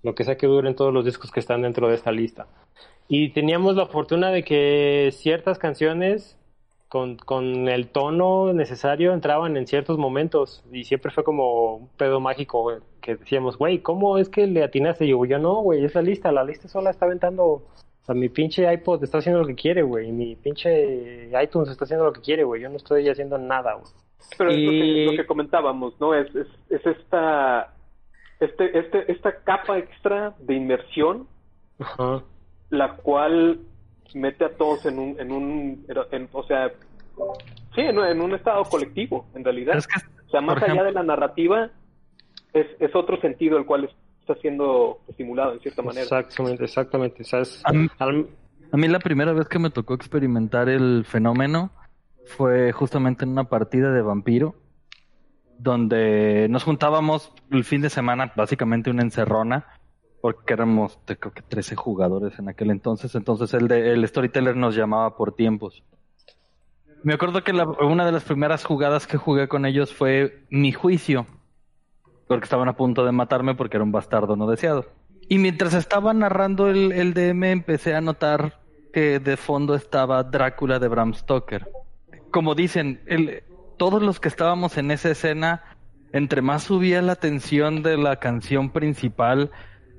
lo 0.03 0.15
que 0.15 0.25
sea 0.25 0.37
que 0.37 0.47
duren 0.47 0.75
todos 0.75 0.93
los 0.93 1.05
discos 1.05 1.31
que 1.31 1.41
están 1.41 1.63
dentro 1.63 1.89
de 1.89 1.95
esta 1.95 2.13
lista. 2.13 2.47
Y 3.09 3.31
teníamos 3.31 3.77
la 3.77 3.87
fortuna 3.87 4.31
de 4.31 4.43
que 4.45 5.11
ciertas 5.13 5.59
canciones 5.59 6.39
con, 6.89 7.17
con 7.17 7.69
el 7.69 7.89
tono 7.89 8.53
necesario 8.53 9.13
entraban 9.13 9.57
en 9.57 9.67
ciertos 9.67 9.99
momentos 9.99 10.65
y 10.73 10.85
siempre 10.85 11.11
fue 11.11 11.25
como 11.25 11.77
un 11.77 11.89
pedo 11.89 12.21
mágico 12.21 12.81
que 13.01 13.17
decíamos, 13.17 13.59
güey, 13.59 13.81
¿cómo 13.81 14.19
es 14.19 14.29
que 14.29 14.47
le 14.47 14.63
atinaste? 14.63 15.05
Y 15.05 15.11
yo, 15.11 15.25
yo 15.25 15.39
no, 15.39 15.57
güey, 15.63 15.85
es 15.85 15.95
la 15.95 16.03
lista, 16.03 16.33
la 16.33 16.45
lista 16.45 16.69
sola 16.69 16.91
está 16.91 17.07
aventando, 17.07 17.63
sea, 18.13 18.15
mi 18.15 18.29
pinche 18.29 18.71
iPod 18.73 19.03
está 19.05 19.19
haciendo 19.19 19.41
lo 19.41 19.47
que 19.47 19.55
quiere, 19.55 19.83
güey, 19.83 20.11
mi 20.13 20.35
pinche 20.37 21.31
iTunes 21.43 21.69
está 21.71 21.85
haciendo 21.85 22.05
lo 22.07 22.13
que 22.13 22.21
quiere, 22.21 22.43
güey, 22.45 22.63
yo 22.63 22.69
no 22.69 22.77
estoy 22.77 23.09
haciendo 23.09 23.39
nada, 23.39 23.75
güey. 23.75 23.87
Pero 24.37 24.51
es 24.51 24.57
lo, 24.59 24.71
que, 24.71 24.77
Y- 24.77 25.05
lo 25.07 25.13
que 25.23 25.27
comentábamos, 25.27 25.99
¿no? 26.01 26.15
Es, 26.15 26.35
es, 26.35 26.47
es 26.71 26.87
esta, 26.87 27.73
este, 28.41 28.79
este, 28.79 29.13
esta 29.13 29.33
capa 29.45 29.79
extra 29.79 30.35
de 30.41 30.55
inmersión, 30.55 31.27
Ajá. 31.79 32.23
la 32.71 32.97
cual 32.97 33.61
mete 34.15 34.45
a 34.45 34.57
todos 34.57 34.85
en 34.87 34.99
un, 34.99 35.21
en 35.21 35.31
un, 35.31 35.87
en- 36.13 36.29
o 36.33 36.43
sea, 36.45 36.73
sí, 37.75 37.83
en, 37.83 37.99
un- 37.99 38.07
en 38.07 38.21
un 38.21 38.35
estado 38.35 38.65
colectivo, 38.65 39.27
en 39.35 39.45
realidad. 39.45 39.77
Es 39.77 39.87
que, 39.87 40.01
o 40.27 40.31
sea, 40.31 40.41
más 40.41 40.57
allá 40.57 40.67
ejemplo- 40.67 40.85
de 40.85 40.93
la 40.93 41.03
narrativa, 41.03 41.71
es, 42.53 42.67
es 42.81 42.95
otro 42.97 43.21
sentido 43.21 43.59
el 43.59 43.67
cual 43.67 43.89
está 44.29 44.41
siendo 44.41 45.01
estimulado 45.09 45.55
en 45.55 45.61
cierta 45.61 45.83
manera. 45.83 46.03
Exactamente, 46.03 46.65
exactamente. 46.65 47.23
O 47.23 47.25
sea, 47.25 47.41
es- 47.41 47.63
A 47.65 47.73
mí- 47.73 47.89
al- 47.99 48.29
A 48.71 48.77
mí 48.77 48.87
la 48.89 48.99
primera 48.99 49.33
vez 49.33 49.49
que 49.49 49.59
me 49.59 49.71
tocó 49.71 49.95
experimentar 49.95 50.69
el 50.69 51.05
fenómeno 51.07 51.71
fue 52.27 52.71
justamente 52.73 53.25
en 53.25 53.31
una 53.31 53.45
partida 53.45 53.91
de 53.93 54.03
vampiro, 54.03 54.55
donde 55.59 56.47
nos 56.51 56.65
juntábamos 56.65 57.33
el 57.51 57.65
fin 57.65 57.81
de 57.81 57.91
semana, 57.91 58.33
básicamente 58.37 58.91
una 58.91 59.03
encerrona, 59.03 59.67
porque 60.21 60.53
éramos 60.53 60.99
creo 61.07 61.33
que 61.33 61.43
13 61.43 61.77
jugadores 61.77 62.39
en 62.39 62.49
aquel 62.49 62.71
entonces, 62.71 63.15
entonces 63.15 63.55
el, 63.55 63.69
de, 63.69 63.93
el 63.93 64.07
storyteller 64.07 64.55
nos 64.57 64.75
llamaba 64.77 65.17
por 65.17 65.35
tiempos. 65.35 65.83
Me 67.03 67.15
acuerdo 67.15 67.43
que 67.45 67.53
la- 67.53 67.65
una 67.65 68.05
de 68.05 68.13
las 68.13 68.25
primeras 68.25 68.65
jugadas 68.65 69.07
que 69.07 69.17
jugué 69.17 69.49
con 69.49 69.65
ellos 69.65 69.95
fue 69.95 70.45
mi 70.51 70.73
juicio, 70.73 71.27
porque 72.29 72.45
estaban 72.45 72.69
a 72.69 72.77
punto 72.77 73.05
de 73.05 73.13
matarme 73.13 73.55
porque 73.55 73.77
era 73.79 73.85
un 73.85 73.93
bastardo 73.93 74.37
no 74.37 74.47
deseado. 74.49 74.87
Y 75.29 75.39
mientras 75.39 75.75
estaba 75.75 76.15
narrando 76.15 76.69
el, 76.71 76.93
el 76.93 77.13
DM 77.15 77.45
empecé 77.51 77.95
a 77.95 78.01
notar 78.01 78.61
que 78.93 79.19
de 79.19 79.37
fondo 79.37 79.75
estaba 79.75 80.23
Drácula 80.23 80.79
de 80.79 80.89
Bram 80.89 81.15
Stoker. 81.15 81.69
Como 82.31 82.55
dicen, 82.55 83.01
todos 83.77 84.03
los 84.03 84.21
que 84.21 84.29
estábamos 84.29 84.77
en 84.79 84.91
esa 84.91 85.11
escena, 85.11 85.63
entre 86.13 86.41
más 86.43 86.65
subía 86.65 87.03
la 87.03 87.17
tensión 87.17 87.83
de 87.83 87.97
la 87.99 88.17
canción 88.17 88.71
principal, 88.71 89.51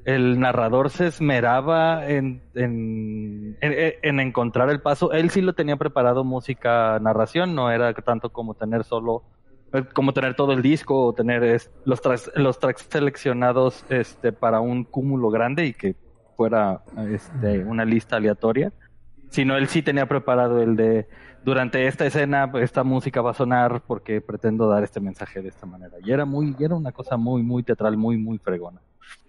el 0.06 0.40
narrador 0.40 0.90
se 0.90 1.08
esmeraba 1.08 2.08
en, 2.08 2.42
en, 2.56 3.58
en- 3.62 3.94
en 4.02 4.20
encontrar 4.20 4.70
el 4.70 4.82
paso. 4.82 5.12
Él 5.12 5.30
sí 5.30 5.42
lo 5.42 5.54
tenía 5.54 5.76
preparado 5.78 6.24
música 6.24 6.98
narración, 7.00 7.54
no 7.54 7.70
era 7.72 7.94
tanto 7.94 8.32
como 8.32 8.56
tener 8.56 8.84
solo 8.84 9.24
como 9.94 10.14
tener 10.14 10.36
todo 10.36 10.54
el 10.54 10.62
disco 10.62 11.08
o 11.08 11.14
tener 11.14 11.62
los 11.86 12.02
tracks, 12.02 12.32
los 12.36 12.60
tracks 12.60 12.88
seleccionados 12.90 13.86
este 13.90 14.32
para 14.32 14.60
un 14.60 14.84
cúmulo 14.84 15.30
grande 15.30 15.66
y 15.66 15.74
que 15.74 15.96
fuera 16.36 16.82
este, 17.10 17.60
una 17.60 17.86
lista 17.86 18.18
aleatoria. 18.18 18.72
Sino 19.30 19.58
él 19.58 19.68
sí 19.68 19.84
tenía 19.84 20.08
preparado 20.08 20.62
el 20.62 20.76
de 20.76 21.08
durante 21.44 21.88
esta 21.88 22.06
escena 22.06 22.52
esta 22.56 22.84
música 22.84 23.22
va 23.22 23.32
a 23.32 23.36
sonar 23.36 23.82
porque 23.86 24.22
pretendo 24.22 24.68
dar 24.68 24.84
este 24.84 25.00
mensaje 25.00 25.42
de 25.42 25.50
esta 25.50 25.66
manera 25.66 25.98
y 26.04 26.12
era 26.12 26.26
muy 26.26 26.54
era 26.60 26.76
una 26.76 26.92
cosa 26.92 27.16
muy 27.16 27.44
muy 27.44 27.64
teatral 27.64 27.96
muy 27.96 28.18
muy 28.18 28.40
fregona. 28.40 28.82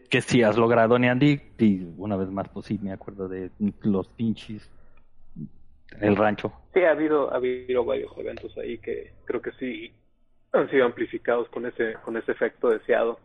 Que 0.09 0.22
sí 0.22 0.43
has 0.43 0.57
logrado 0.57 0.99
Neandy 0.99 1.41
y 1.59 1.86
una 1.97 2.16
vez 2.16 2.30
más 2.30 2.49
pues 2.49 2.66
sí 2.66 2.78
me 2.82 2.93
acuerdo 2.93 3.28
de 3.28 3.51
los 3.82 4.09
pinches 4.09 4.68
el 6.01 6.16
rancho. 6.16 6.53
Sí, 6.72 6.80
ha 6.80 6.93
habido, 6.93 7.32
ha 7.32 7.36
habido 7.36 7.84
varios 7.84 8.16
eventos 8.16 8.57
ahí 8.59 8.78
que 8.78 9.12
creo 9.24 9.43
que 9.43 9.51
sí 9.59 9.93
han 10.53 10.70
sido 10.70 10.84
amplificados 10.84 11.48
con 11.48 11.66
ese, 11.66 11.94
con 12.05 12.16
ese 12.16 12.32
efecto 12.32 12.70
deseado. 12.70 13.18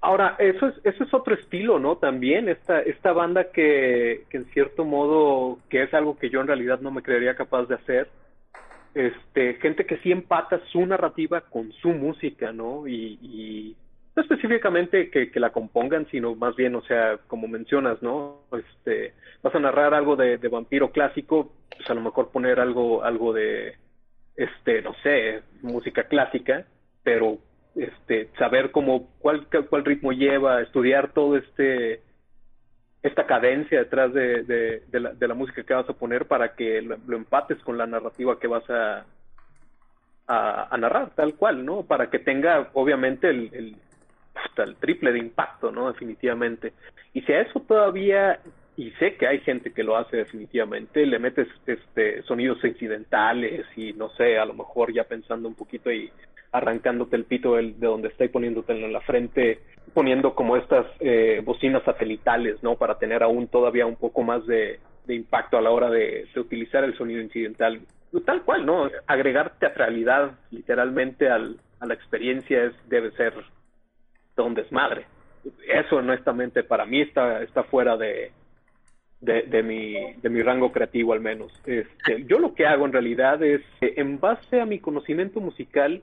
Ahora, 0.00 0.36
eso 0.38 0.66
es, 0.66 0.74
eso 0.84 1.04
es 1.04 1.14
otro 1.14 1.34
estilo, 1.34 1.78
¿no? 1.78 1.96
También 1.96 2.48
esta, 2.48 2.80
esta 2.80 3.12
banda 3.12 3.50
que, 3.50 4.24
que 4.28 4.36
en 4.36 4.44
cierto 4.46 4.84
modo, 4.84 5.58
que 5.70 5.82
es 5.82 5.94
algo 5.94 6.18
que 6.18 6.28
yo 6.28 6.42
en 6.42 6.46
realidad 6.46 6.80
no 6.80 6.90
me 6.90 7.02
creería 7.02 7.34
capaz 7.34 7.64
de 7.66 7.76
hacer, 7.76 8.08
este, 8.94 9.54
gente 9.54 9.86
que 9.86 9.96
sí 9.98 10.12
empata 10.12 10.60
su 10.70 10.84
narrativa 10.84 11.40
con 11.40 11.72
su 11.72 11.88
música, 11.88 12.52
¿no? 12.52 12.86
Y, 12.86 13.76
no 14.14 14.22
específicamente 14.22 15.10
que, 15.10 15.32
que 15.32 15.40
la 15.40 15.50
compongan, 15.50 16.06
sino 16.08 16.36
más 16.36 16.54
bien, 16.54 16.76
o 16.76 16.82
sea, 16.82 17.18
como 17.26 17.48
mencionas, 17.48 18.00
¿no? 18.00 18.42
Este, 18.52 19.14
vas 19.42 19.54
a 19.56 19.58
narrar 19.58 19.92
algo 19.92 20.14
de, 20.14 20.38
de 20.38 20.48
vampiro 20.48 20.92
clásico, 20.92 21.50
pues 21.76 21.90
a 21.90 21.94
lo 21.94 22.00
mejor 22.00 22.30
poner 22.30 22.60
algo, 22.60 23.02
algo 23.02 23.32
de, 23.32 23.74
este, 24.36 24.82
no 24.82 24.94
sé, 25.02 25.42
música 25.62 26.04
clásica, 26.04 26.66
pero 27.02 27.38
este, 27.76 28.28
saber 28.38 28.70
cómo, 28.70 29.08
cuál, 29.18 29.46
cuál 29.68 29.84
ritmo 29.84 30.12
lleva, 30.12 30.62
estudiar 30.62 31.12
todo 31.12 31.36
este, 31.36 32.00
esta 33.02 33.26
cadencia 33.26 33.78
detrás 33.80 34.12
de, 34.12 34.42
de, 34.44 35.00
la, 35.00 35.12
de 35.12 35.28
la 35.28 35.34
música 35.34 35.62
que 35.62 35.74
vas 35.74 35.88
a 35.88 35.94
poner 35.94 36.26
para 36.26 36.54
que 36.54 36.80
lo, 36.82 37.16
empates 37.16 37.58
con 37.62 37.76
la 37.76 37.86
narrativa 37.86 38.38
que 38.40 38.46
vas 38.46 38.68
a, 38.70 39.04
a, 40.26 40.76
narrar, 40.78 41.10
tal 41.14 41.34
cual, 41.34 41.64
¿no? 41.64 41.82
Para 41.82 42.08
que 42.10 42.18
tenga, 42.18 42.70
obviamente, 42.72 43.28
el, 43.28 43.76
el 44.56 44.76
triple 44.76 45.12
de 45.12 45.18
impacto, 45.18 45.70
¿no? 45.70 45.92
Definitivamente. 45.92 46.72
Y 47.12 47.20
si 47.22 47.32
a 47.32 47.42
eso 47.42 47.60
todavía 47.60 48.40
y 48.76 48.90
sé 48.92 49.16
que 49.16 49.26
hay 49.26 49.38
gente 49.40 49.72
que 49.72 49.84
lo 49.84 49.96
hace 49.96 50.16
definitivamente, 50.16 51.06
le 51.06 51.18
metes 51.18 51.46
este 51.66 52.22
sonidos 52.22 52.64
incidentales 52.64 53.66
y 53.76 53.92
no 53.92 54.08
sé, 54.10 54.38
a 54.38 54.44
lo 54.44 54.54
mejor 54.54 54.92
ya 54.92 55.04
pensando 55.04 55.48
un 55.48 55.54
poquito 55.54 55.92
y 55.92 56.10
arrancándote 56.50 57.16
el 57.16 57.24
pito 57.24 57.54
de 57.54 57.72
donde 57.72 58.08
está 58.08 58.24
y 58.24 58.28
poniéndote 58.28 58.72
en 58.72 58.92
la 58.92 59.00
frente, 59.00 59.60
poniendo 59.92 60.34
como 60.34 60.56
estas 60.56 60.86
eh, 61.00 61.40
bocinas 61.44 61.82
satelitales, 61.84 62.62
¿no? 62.62 62.76
Para 62.76 62.98
tener 62.98 63.22
aún 63.22 63.48
todavía 63.48 63.86
un 63.86 63.96
poco 63.96 64.22
más 64.22 64.46
de, 64.46 64.80
impacto 65.08 65.58
a 65.58 65.60
la 65.60 65.70
hora 65.70 65.90
de, 65.90 66.28
utilizar 66.36 66.84
el 66.84 66.96
sonido 66.96 67.20
incidental. 67.20 67.80
Tal 68.24 68.42
cual, 68.42 68.64
¿no? 68.64 68.88
Agregar 69.08 69.58
teatralidad 69.58 70.32
literalmente 70.52 71.28
al, 71.28 71.58
a 71.80 71.86
la 71.86 71.94
experiencia 71.94 72.64
es, 72.64 72.72
debe 72.88 73.10
ser 73.12 73.34
todo 74.36 74.46
un 74.46 74.54
desmadre. 74.54 75.06
Eso 75.66 75.96
honestamente 75.96 76.62
para 76.62 76.86
mí 76.86 77.00
está, 77.00 77.42
está 77.42 77.64
fuera 77.64 77.96
de, 77.96 78.30
de, 79.24 79.62
mi, 79.62 80.14
de 80.14 80.28
mi 80.28 80.42
rango 80.42 80.72
creativo 80.72 81.12
al 81.12 81.20
menos. 81.20 81.52
Este, 81.66 82.24
yo 82.24 82.38
lo 82.38 82.54
que 82.54 82.66
hago 82.66 82.84
en 82.86 82.92
realidad 82.92 83.42
es, 83.42 83.62
en 83.80 84.20
base 84.20 84.60
a 84.60 84.66
mi 84.66 84.78
conocimiento 84.78 85.40
musical, 85.40 86.02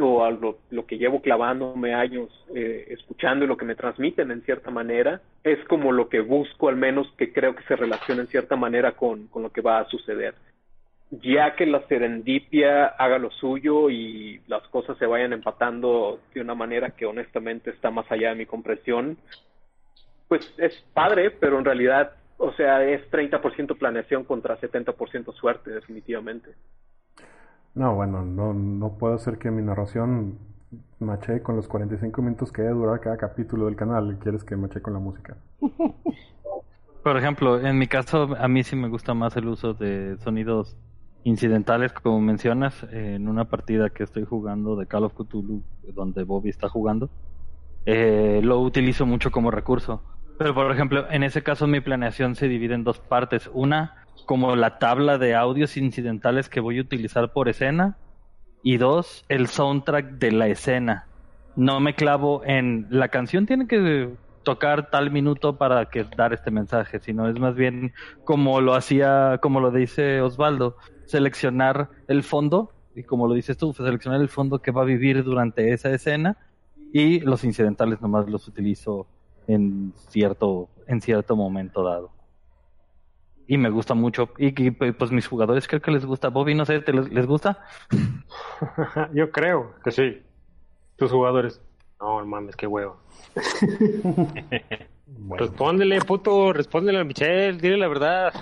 o 0.00 0.24
a 0.24 0.30
lo, 0.30 0.86
que 0.86 0.98
llevo 0.98 1.20
clavándome 1.20 1.94
años 1.94 2.28
eh, 2.54 2.86
escuchando 2.90 3.44
y 3.44 3.48
lo 3.48 3.56
que 3.56 3.64
me 3.64 3.74
transmiten 3.74 4.30
en 4.30 4.42
cierta 4.42 4.70
manera, 4.70 5.20
es 5.42 5.58
como 5.66 5.92
lo 5.92 6.08
que 6.08 6.20
busco 6.20 6.68
al 6.68 6.76
menos 6.76 7.12
que 7.16 7.32
creo 7.32 7.54
que 7.54 7.64
se 7.64 7.76
relaciona 7.76 8.22
en 8.22 8.28
cierta 8.28 8.56
manera 8.56 8.92
con, 8.92 9.26
con 9.26 9.42
lo 9.42 9.50
que 9.50 9.60
va 9.60 9.80
a 9.80 9.88
suceder. 9.88 10.34
Ya 11.10 11.56
que 11.56 11.66
la 11.66 11.86
serendipia 11.88 12.86
haga 12.86 13.18
lo 13.18 13.30
suyo 13.30 13.90
y 13.90 14.40
las 14.46 14.62
cosas 14.68 14.98
se 14.98 15.06
vayan 15.06 15.32
empatando 15.32 16.20
de 16.34 16.42
una 16.42 16.54
manera 16.54 16.90
que 16.90 17.06
honestamente 17.06 17.70
está 17.70 17.90
más 17.90 18.10
allá 18.12 18.30
de 18.30 18.36
mi 18.36 18.46
comprensión, 18.46 19.16
pues 20.28 20.52
es 20.58 20.74
padre, 20.94 21.30
pero 21.30 21.58
en 21.58 21.64
realidad, 21.64 22.12
o 22.36 22.52
sea, 22.52 22.84
es 22.84 23.10
30% 23.10 23.76
planeación 23.78 24.24
contra 24.24 24.60
70% 24.60 25.32
suerte, 25.34 25.70
definitivamente. 25.70 26.50
No, 27.74 27.94
bueno, 27.94 28.24
no, 28.24 28.52
no 28.52 28.98
puedo 28.98 29.14
hacer 29.14 29.38
que 29.38 29.50
mi 29.50 29.62
narración 29.62 30.38
mache 30.98 31.42
con 31.42 31.56
los 31.56 31.68
45 31.68 32.22
minutos 32.22 32.52
que 32.52 32.62
debe 32.62 32.74
durar 32.74 33.00
cada 33.00 33.16
capítulo 33.16 33.66
del 33.66 33.76
canal. 33.76 34.18
¿Quieres 34.20 34.44
que 34.44 34.56
mache 34.56 34.82
con 34.82 34.92
la 34.92 34.98
música? 34.98 35.36
Por 37.02 37.16
ejemplo, 37.16 37.58
en 37.60 37.78
mi 37.78 37.86
caso, 37.86 38.36
a 38.36 38.48
mí 38.48 38.64
sí 38.64 38.76
me 38.76 38.88
gusta 38.88 39.14
más 39.14 39.36
el 39.36 39.48
uso 39.48 39.72
de 39.72 40.18
sonidos 40.18 40.76
incidentales, 41.24 41.92
como 41.92 42.20
mencionas, 42.20 42.84
en 42.90 43.28
una 43.28 43.44
partida 43.44 43.90
que 43.90 44.02
estoy 44.02 44.24
jugando 44.24 44.76
de 44.76 44.86
Call 44.86 45.04
of 45.04 45.14
Cthulhu, 45.14 45.62
donde 45.94 46.24
Bobby 46.24 46.50
está 46.50 46.68
jugando. 46.68 47.08
Eh, 47.86 48.40
lo 48.42 48.60
utilizo 48.60 49.06
mucho 49.06 49.30
como 49.30 49.50
recurso. 49.50 50.02
Pero, 50.38 50.54
por 50.54 50.70
ejemplo, 50.70 51.06
en 51.10 51.24
ese 51.24 51.42
caso 51.42 51.66
mi 51.66 51.80
planeación 51.80 52.36
se 52.36 52.48
divide 52.48 52.74
en 52.74 52.84
dos 52.84 53.00
partes. 53.00 53.50
Una, 53.52 54.06
como 54.24 54.54
la 54.54 54.78
tabla 54.78 55.18
de 55.18 55.34
audios 55.34 55.76
incidentales 55.76 56.48
que 56.48 56.60
voy 56.60 56.78
a 56.78 56.82
utilizar 56.82 57.32
por 57.32 57.48
escena. 57.48 57.96
Y 58.62 58.76
dos, 58.76 59.24
el 59.28 59.48
soundtrack 59.48 60.12
de 60.18 60.32
la 60.32 60.46
escena. 60.46 61.06
No 61.56 61.80
me 61.80 61.94
clavo 61.94 62.42
en 62.44 62.86
la 62.90 63.08
canción 63.08 63.46
tiene 63.46 63.66
que 63.66 64.10
tocar 64.44 64.90
tal 64.90 65.10
minuto 65.10 65.58
para 65.58 65.86
que 65.86 66.04
dar 66.16 66.32
este 66.32 66.50
mensaje, 66.50 67.00
sino 67.00 67.28
es 67.28 67.38
más 67.38 67.54
bien 67.54 67.92
como 68.24 68.60
lo 68.60 68.74
hacía, 68.74 69.38
como 69.42 69.60
lo 69.60 69.70
dice 69.70 70.22
Osvaldo, 70.22 70.76
seleccionar 71.04 71.90
el 72.06 72.22
fondo 72.22 72.72
y 72.94 73.02
como 73.02 73.28
lo 73.28 73.34
dices 73.34 73.58
tú, 73.58 73.72
seleccionar 73.72 74.20
el 74.20 74.28
fondo 74.28 74.60
que 74.60 74.70
va 74.70 74.82
a 74.82 74.86
vivir 74.86 75.22
durante 75.22 75.72
esa 75.72 75.90
escena 75.90 76.36
y 76.92 77.20
los 77.20 77.44
incidentales 77.44 78.00
nomás 78.00 78.28
los 78.28 78.48
utilizo 78.48 79.06
en 79.48 79.94
cierto, 80.08 80.68
en 80.86 81.00
cierto 81.00 81.34
momento 81.34 81.82
dado. 81.82 82.10
Y 83.48 83.56
me 83.56 83.70
gusta 83.70 83.94
mucho. 83.94 84.28
Y, 84.36 84.70
pues 84.70 85.10
mis 85.10 85.26
jugadores 85.26 85.66
creo 85.66 85.80
que 85.80 85.90
les 85.90 86.04
gusta. 86.04 86.28
Bobby, 86.28 86.54
no 86.54 86.66
sé, 86.66 86.80
¿te 86.80 86.92
les, 86.92 87.26
gusta? 87.26 87.64
Yo 89.14 89.32
creo 89.32 89.74
que 89.82 89.90
sí. 89.90 90.22
Tus 90.96 91.10
jugadores. 91.10 91.60
No, 91.98 92.24
mames, 92.26 92.54
qué 92.54 92.66
huevo. 92.66 92.98
Respóndele, 95.30 96.00
puto, 96.02 96.52
respóndele 96.52 97.00
a 97.00 97.04
Michelle, 97.04 97.58
dile 97.58 97.78
la 97.78 97.88
verdad. 97.88 98.32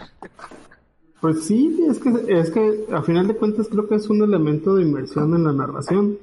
Pues 1.20 1.44
sí, 1.44 1.84
es 1.88 2.00
que, 2.00 2.10
es 2.28 2.50
que 2.50 2.86
a 2.92 3.02
final 3.02 3.28
de 3.28 3.36
cuentas 3.36 3.68
creo 3.68 3.88
que 3.88 3.94
es 3.94 4.10
un 4.10 4.22
elemento 4.22 4.74
de 4.74 4.82
inmersión 4.82 5.34
en 5.34 5.44
la 5.44 5.52
narración. 5.52 6.18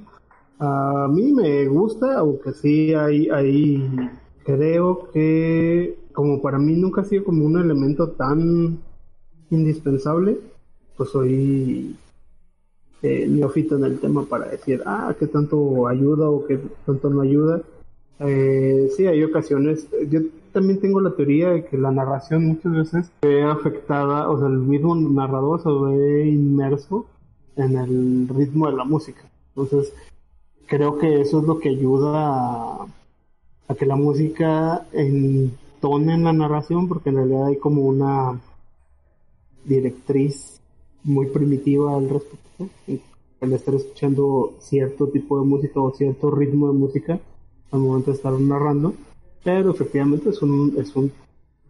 A 0.59 1.07
mí 1.09 1.31
me 1.31 1.65
gusta, 1.67 2.19
aunque 2.19 2.51
sí 2.51 2.93
hay, 2.93 3.29
hay 3.29 3.89
creo 4.43 5.09
que 5.11 5.97
como 6.13 6.41
para 6.41 6.59
mí 6.59 6.73
nunca 6.73 7.01
ha 7.01 7.05
sido 7.05 7.23
como 7.23 7.45
un 7.45 7.57
elemento 7.57 8.09
tan 8.11 8.79
indispensable, 9.49 10.39
pues 10.95 11.09
soy 11.09 11.95
eh, 13.01 13.27
neófito 13.27 13.77
en 13.77 13.85
el 13.85 13.99
tema 13.99 14.25
para 14.25 14.47
decir, 14.47 14.81
ah, 14.85 15.13
qué 15.17 15.27
tanto 15.27 15.87
ayuda 15.87 16.29
o 16.29 16.45
qué 16.45 16.59
tanto 16.85 17.09
no 17.09 17.21
ayuda. 17.21 17.61
Eh, 18.19 18.89
sí, 18.95 19.07
hay 19.07 19.23
ocasiones, 19.23 19.87
yo 20.09 20.21
también 20.51 20.79
tengo 20.79 21.01
la 21.01 21.15
teoría 21.15 21.49
de 21.49 21.65
que 21.65 21.77
la 21.77 21.91
narración 21.91 22.45
muchas 22.45 22.71
veces 22.71 23.11
se 23.21 23.27
ve 23.27 23.43
afectada, 23.43 24.29
o 24.29 24.39
sea, 24.39 24.47
el 24.47 24.59
mismo 24.59 24.95
narrador 24.95 25.61
se 25.61 25.69
ve 25.69 26.27
inmerso 26.27 27.07
en 27.55 27.77
el 27.77 28.27
ritmo 28.29 28.69
de 28.69 28.77
la 28.77 28.83
música. 28.83 29.23
Entonces, 29.55 29.93
creo 30.67 30.97
que 30.97 31.21
eso 31.21 31.41
es 31.41 31.45
lo 31.45 31.59
que 31.59 31.69
ayuda 31.69 32.83
a 32.83 32.87
a 33.67 33.75
que 33.75 33.85
la 33.85 33.95
música 33.95 34.85
entone 34.91 36.13
en 36.13 36.23
la 36.23 36.33
narración, 36.33 36.87
porque 36.87 37.09
en 37.09 37.15
realidad 37.15 37.47
hay 37.47 37.57
como 37.57 37.83
una 37.83 38.39
directriz 39.65 40.61
muy 41.03 41.27
primitiva 41.27 41.95
al 41.95 42.09
respecto. 42.09 42.69
Al 43.41 43.53
estar 43.53 43.75
escuchando 43.75 44.53
cierto 44.59 45.07
tipo 45.07 45.39
de 45.39 45.45
música 45.45 45.81
o 45.81 45.91
cierto 45.91 46.31
ritmo 46.31 46.71
de 46.71 46.79
música 46.79 47.19
al 47.71 47.79
momento 47.79 48.11
de 48.11 48.17
estar 48.17 48.33
narrando, 48.39 48.93
pero 49.43 49.71
efectivamente 49.71 50.29
es 50.29 50.41
un, 50.41 50.75
es 50.77 50.95
un 50.95 51.11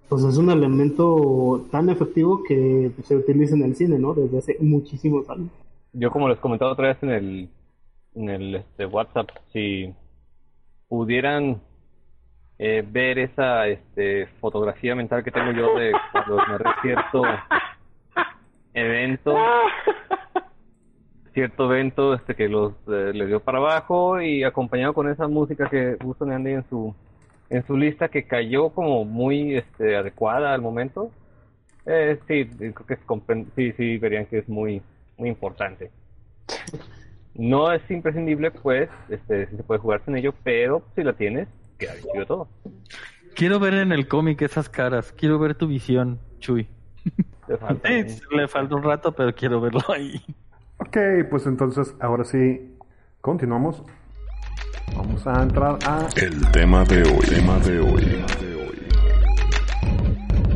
pues 0.10 0.24
es 0.26 0.38
un 0.38 0.52
elemento 0.52 1.66
tan 1.72 1.90
efectivo 1.90 2.44
que 2.44 2.92
se 3.04 3.16
utiliza 3.16 3.56
en 3.56 3.64
el 3.64 3.76
cine, 3.76 3.98
¿no? 3.98 4.14
Desde 4.14 4.38
hace 4.38 4.58
muchísimos 4.60 5.28
años. 5.30 5.50
Yo 5.94 6.12
como 6.12 6.30
les 6.30 6.38
comentaba 6.40 6.74
otra 6.74 6.90
vez 6.90 6.98
en 7.02 7.10
el 7.10 7.50
en 8.16 8.30
el 8.30 8.56
este, 8.56 8.86
WhatsApp, 8.86 9.30
si 9.52 9.92
pudieran 10.88 11.62
eh, 12.66 12.82
ver 12.90 13.20
esa 13.20 13.68
este, 13.68 14.26
fotografía 14.40 14.96
mental 14.96 15.22
que 15.22 15.32
tengo 15.32 15.52
yo 15.52 15.78
de 15.78 15.92
cuando 16.14 16.38
me 16.38 16.82
cierto 16.82 17.24
evento 18.74 19.36
cierto 21.34 21.66
evento 21.66 22.14
este 22.14 22.36
que 22.36 22.48
los 22.48 22.72
eh, 22.88 23.12
le 23.14 23.26
dio 23.28 23.42
para 23.42 23.58
abajo 23.58 24.22
y 24.22 24.46
acompañado 24.46 24.94
con 24.94 25.10
esa 25.10 25.28
música 25.28 25.70
que 25.70 25.98
justo 26.02 26.24
Andy 26.24 26.52
en 26.52 26.70
su 26.70 26.96
en 27.50 27.68
su 27.68 27.76
lista 27.76 28.08
que 28.08 28.26
cayó 28.26 28.70
como 28.70 29.04
muy 29.04 29.58
este 29.58 29.98
adecuada 29.98 30.54
al 30.54 30.62
momento 30.62 31.12
eh, 31.86 32.18
sí 32.30 32.46
creo 32.46 32.88
que 32.88 32.98
sí 33.58 33.74
sí 33.74 33.98
verían 33.98 34.26
que 34.26 34.38
es 34.38 34.48
muy 34.48 34.82
muy 35.18 35.28
importante. 35.28 35.92
No 37.36 37.74
es 37.74 37.82
imprescindible 37.92 38.52
pues 38.52 38.90
este 39.10 39.48
se 39.48 39.64
puede 39.64 39.82
jugar 39.82 40.02
sin 40.06 40.16
ello 40.16 40.34
pero 40.46 40.82
si 40.96 41.04
la 41.04 41.12
tienes 41.12 41.50
todo. 42.28 42.50
Quiero 43.36 43.60
ver 43.60 43.74
en 43.76 43.92
el 43.92 44.08
cómic 44.08 44.42
esas 44.42 44.70
caras. 44.70 45.12
Quiero 45.12 45.40
ver 45.40 45.56
tu 45.56 45.68
visión, 45.68 46.20
Chuy. 46.40 46.68
Le 47.48 48.48
falta, 48.48 48.76
un 48.76 48.84
rato, 48.84 49.12
pero 49.12 49.34
quiero 49.34 49.60
verlo 49.60 49.82
ahí. 49.94 50.24
Ok, 50.78 50.98
pues 51.30 51.46
entonces 51.46 51.94
ahora 52.00 52.24
sí, 52.24 52.78
continuamos. 53.22 53.84
Vamos 54.96 55.26
a 55.28 55.42
entrar 55.42 55.78
a... 55.86 56.08
El 56.16 56.52
tema 56.52 56.84
de 56.86 57.04
hoy. 57.04 57.26
Tema 57.28 57.60
de 57.60 57.80
hoy. 57.80 58.26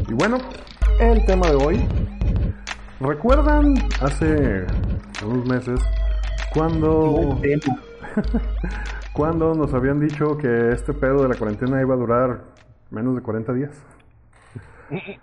Y 0.08 0.14
bueno, 0.14 0.38
el 1.00 1.26
tema 1.26 1.50
de 1.50 1.56
hoy. 1.56 1.88
¿Recuerdan 3.00 3.76
hace 4.02 4.66
unos 5.24 5.46
meses 5.48 5.80
cuando... 6.54 7.40
cuando 9.18 9.56
nos 9.56 9.74
habían 9.74 10.00
dicho 10.00 10.38
que 10.38 10.70
este 10.70 10.94
pedo 10.94 11.24
de 11.24 11.30
la 11.30 11.36
cuarentena 11.36 11.82
iba 11.82 11.96
a 11.96 11.98
durar 11.98 12.42
menos 12.92 13.16
de 13.16 13.24
40 13.24 13.52
días. 13.54 13.84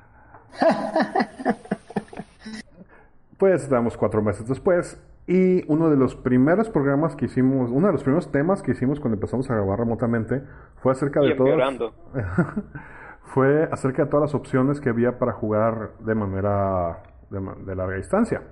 pues 3.38 3.62
estamos 3.62 3.96
cuatro 3.96 4.20
meses 4.20 4.48
después 4.48 5.00
y 5.28 5.64
uno 5.70 5.90
de 5.90 5.96
los 5.96 6.16
primeros 6.16 6.68
programas 6.70 7.14
que 7.14 7.26
hicimos, 7.26 7.70
uno 7.70 7.86
de 7.86 7.92
los 7.92 8.02
primeros 8.02 8.32
temas 8.32 8.62
que 8.62 8.72
hicimos 8.72 8.98
cuando 8.98 9.14
empezamos 9.14 9.48
a 9.48 9.54
grabar 9.54 9.78
remotamente 9.78 10.42
fue 10.82 10.90
acerca 10.90 11.20
de 11.20 11.36
todas 11.36 11.78
fue 13.32 13.62
acerca 13.70 14.06
de 14.06 14.10
todas 14.10 14.32
las 14.32 14.34
opciones 14.34 14.80
que 14.80 14.88
había 14.88 15.20
para 15.20 15.32
jugar 15.32 15.92
de 16.00 16.16
manera 16.16 16.98
de 17.30 17.76
larga 17.76 17.94
distancia. 17.96 18.42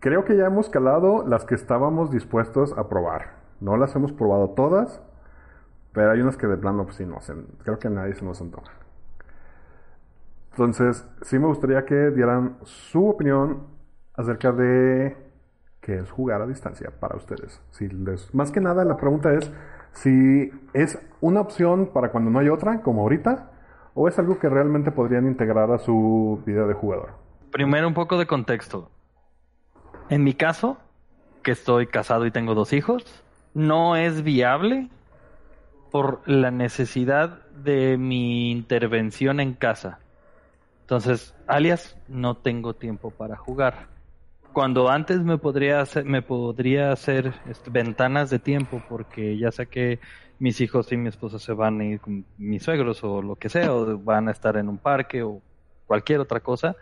Creo 0.00 0.24
que 0.24 0.38
ya 0.38 0.46
hemos 0.46 0.70
calado 0.70 1.22
las 1.26 1.44
que 1.44 1.54
estábamos 1.54 2.10
dispuestos 2.10 2.72
a 2.78 2.88
probar. 2.88 3.41
No 3.62 3.76
las 3.76 3.94
hemos 3.94 4.12
probado 4.12 4.50
todas, 4.50 5.00
pero 5.92 6.10
hay 6.10 6.20
unas 6.20 6.36
que 6.36 6.48
de 6.48 6.56
plano, 6.56 6.84
pues 6.84 6.96
sí, 6.96 7.06
no, 7.06 7.18
creo 7.62 7.78
que 7.78 7.88
nadie 7.88 8.14
se 8.14 8.24
nos 8.24 8.40
antoja. 8.40 8.72
Entonces, 10.50 11.06
sí 11.22 11.38
me 11.38 11.46
gustaría 11.46 11.84
que 11.84 12.10
dieran 12.10 12.56
su 12.64 13.08
opinión 13.08 13.68
acerca 14.14 14.50
de 14.50 15.16
qué 15.80 16.00
es 16.00 16.10
jugar 16.10 16.42
a 16.42 16.46
distancia 16.46 16.90
para 16.98 17.16
ustedes. 17.16 17.62
Si 17.70 17.88
les, 17.88 18.34
más 18.34 18.50
que 18.50 18.60
nada, 18.60 18.84
la 18.84 18.96
pregunta 18.96 19.32
es 19.32 19.50
si 19.92 20.50
es 20.74 20.98
una 21.20 21.40
opción 21.40 21.90
para 21.92 22.10
cuando 22.10 22.30
no 22.30 22.40
hay 22.40 22.48
otra, 22.48 22.82
como 22.82 23.02
ahorita, 23.02 23.50
o 23.94 24.08
es 24.08 24.18
algo 24.18 24.38
que 24.40 24.48
realmente 24.48 24.90
podrían 24.90 25.26
integrar 25.26 25.70
a 25.70 25.78
su 25.78 26.42
vida 26.44 26.66
de 26.66 26.74
jugador. 26.74 27.10
Primero 27.52 27.86
un 27.86 27.94
poco 27.94 28.18
de 28.18 28.26
contexto. 28.26 28.90
En 30.08 30.24
mi 30.24 30.34
caso, 30.34 30.78
que 31.42 31.52
estoy 31.52 31.86
casado 31.86 32.26
y 32.26 32.30
tengo 32.30 32.54
dos 32.54 32.72
hijos, 32.72 33.22
no 33.54 33.96
es 33.96 34.22
viable 34.22 34.88
por 35.90 36.22
la 36.26 36.50
necesidad 36.50 37.42
de 37.50 37.98
mi 37.98 38.50
intervención 38.50 39.40
en 39.40 39.52
casa. 39.52 39.98
Entonces, 40.82 41.34
alias, 41.46 41.96
no 42.08 42.36
tengo 42.36 42.74
tiempo 42.74 43.10
para 43.10 43.36
jugar. 43.36 43.86
Cuando 44.52 44.90
antes 44.90 45.20
me 45.20 45.38
podría 45.38 45.80
hacer, 45.80 46.04
me 46.04 46.22
podría 46.22 46.92
hacer 46.92 47.32
este, 47.48 47.70
ventanas 47.70 48.30
de 48.30 48.38
tiempo 48.38 48.82
porque 48.88 49.38
ya 49.38 49.50
sé 49.50 49.66
que 49.66 50.00
mis 50.38 50.60
hijos 50.60 50.90
y 50.92 50.96
mi 50.96 51.08
esposa 51.08 51.38
se 51.38 51.52
van 51.52 51.80
a 51.80 51.84
ir 51.84 52.00
con 52.00 52.24
mis 52.36 52.62
suegros 52.62 53.02
o 53.04 53.22
lo 53.22 53.36
que 53.36 53.48
sea, 53.48 53.72
o 53.72 53.98
van 53.98 54.28
a 54.28 54.32
estar 54.32 54.56
en 54.56 54.68
un 54.68 54.76
parque 54.76 55.22
o 55.22 55.40
cualquier 55.86 56.20
otra 56.20 56.40
cosa, 56.40 56.74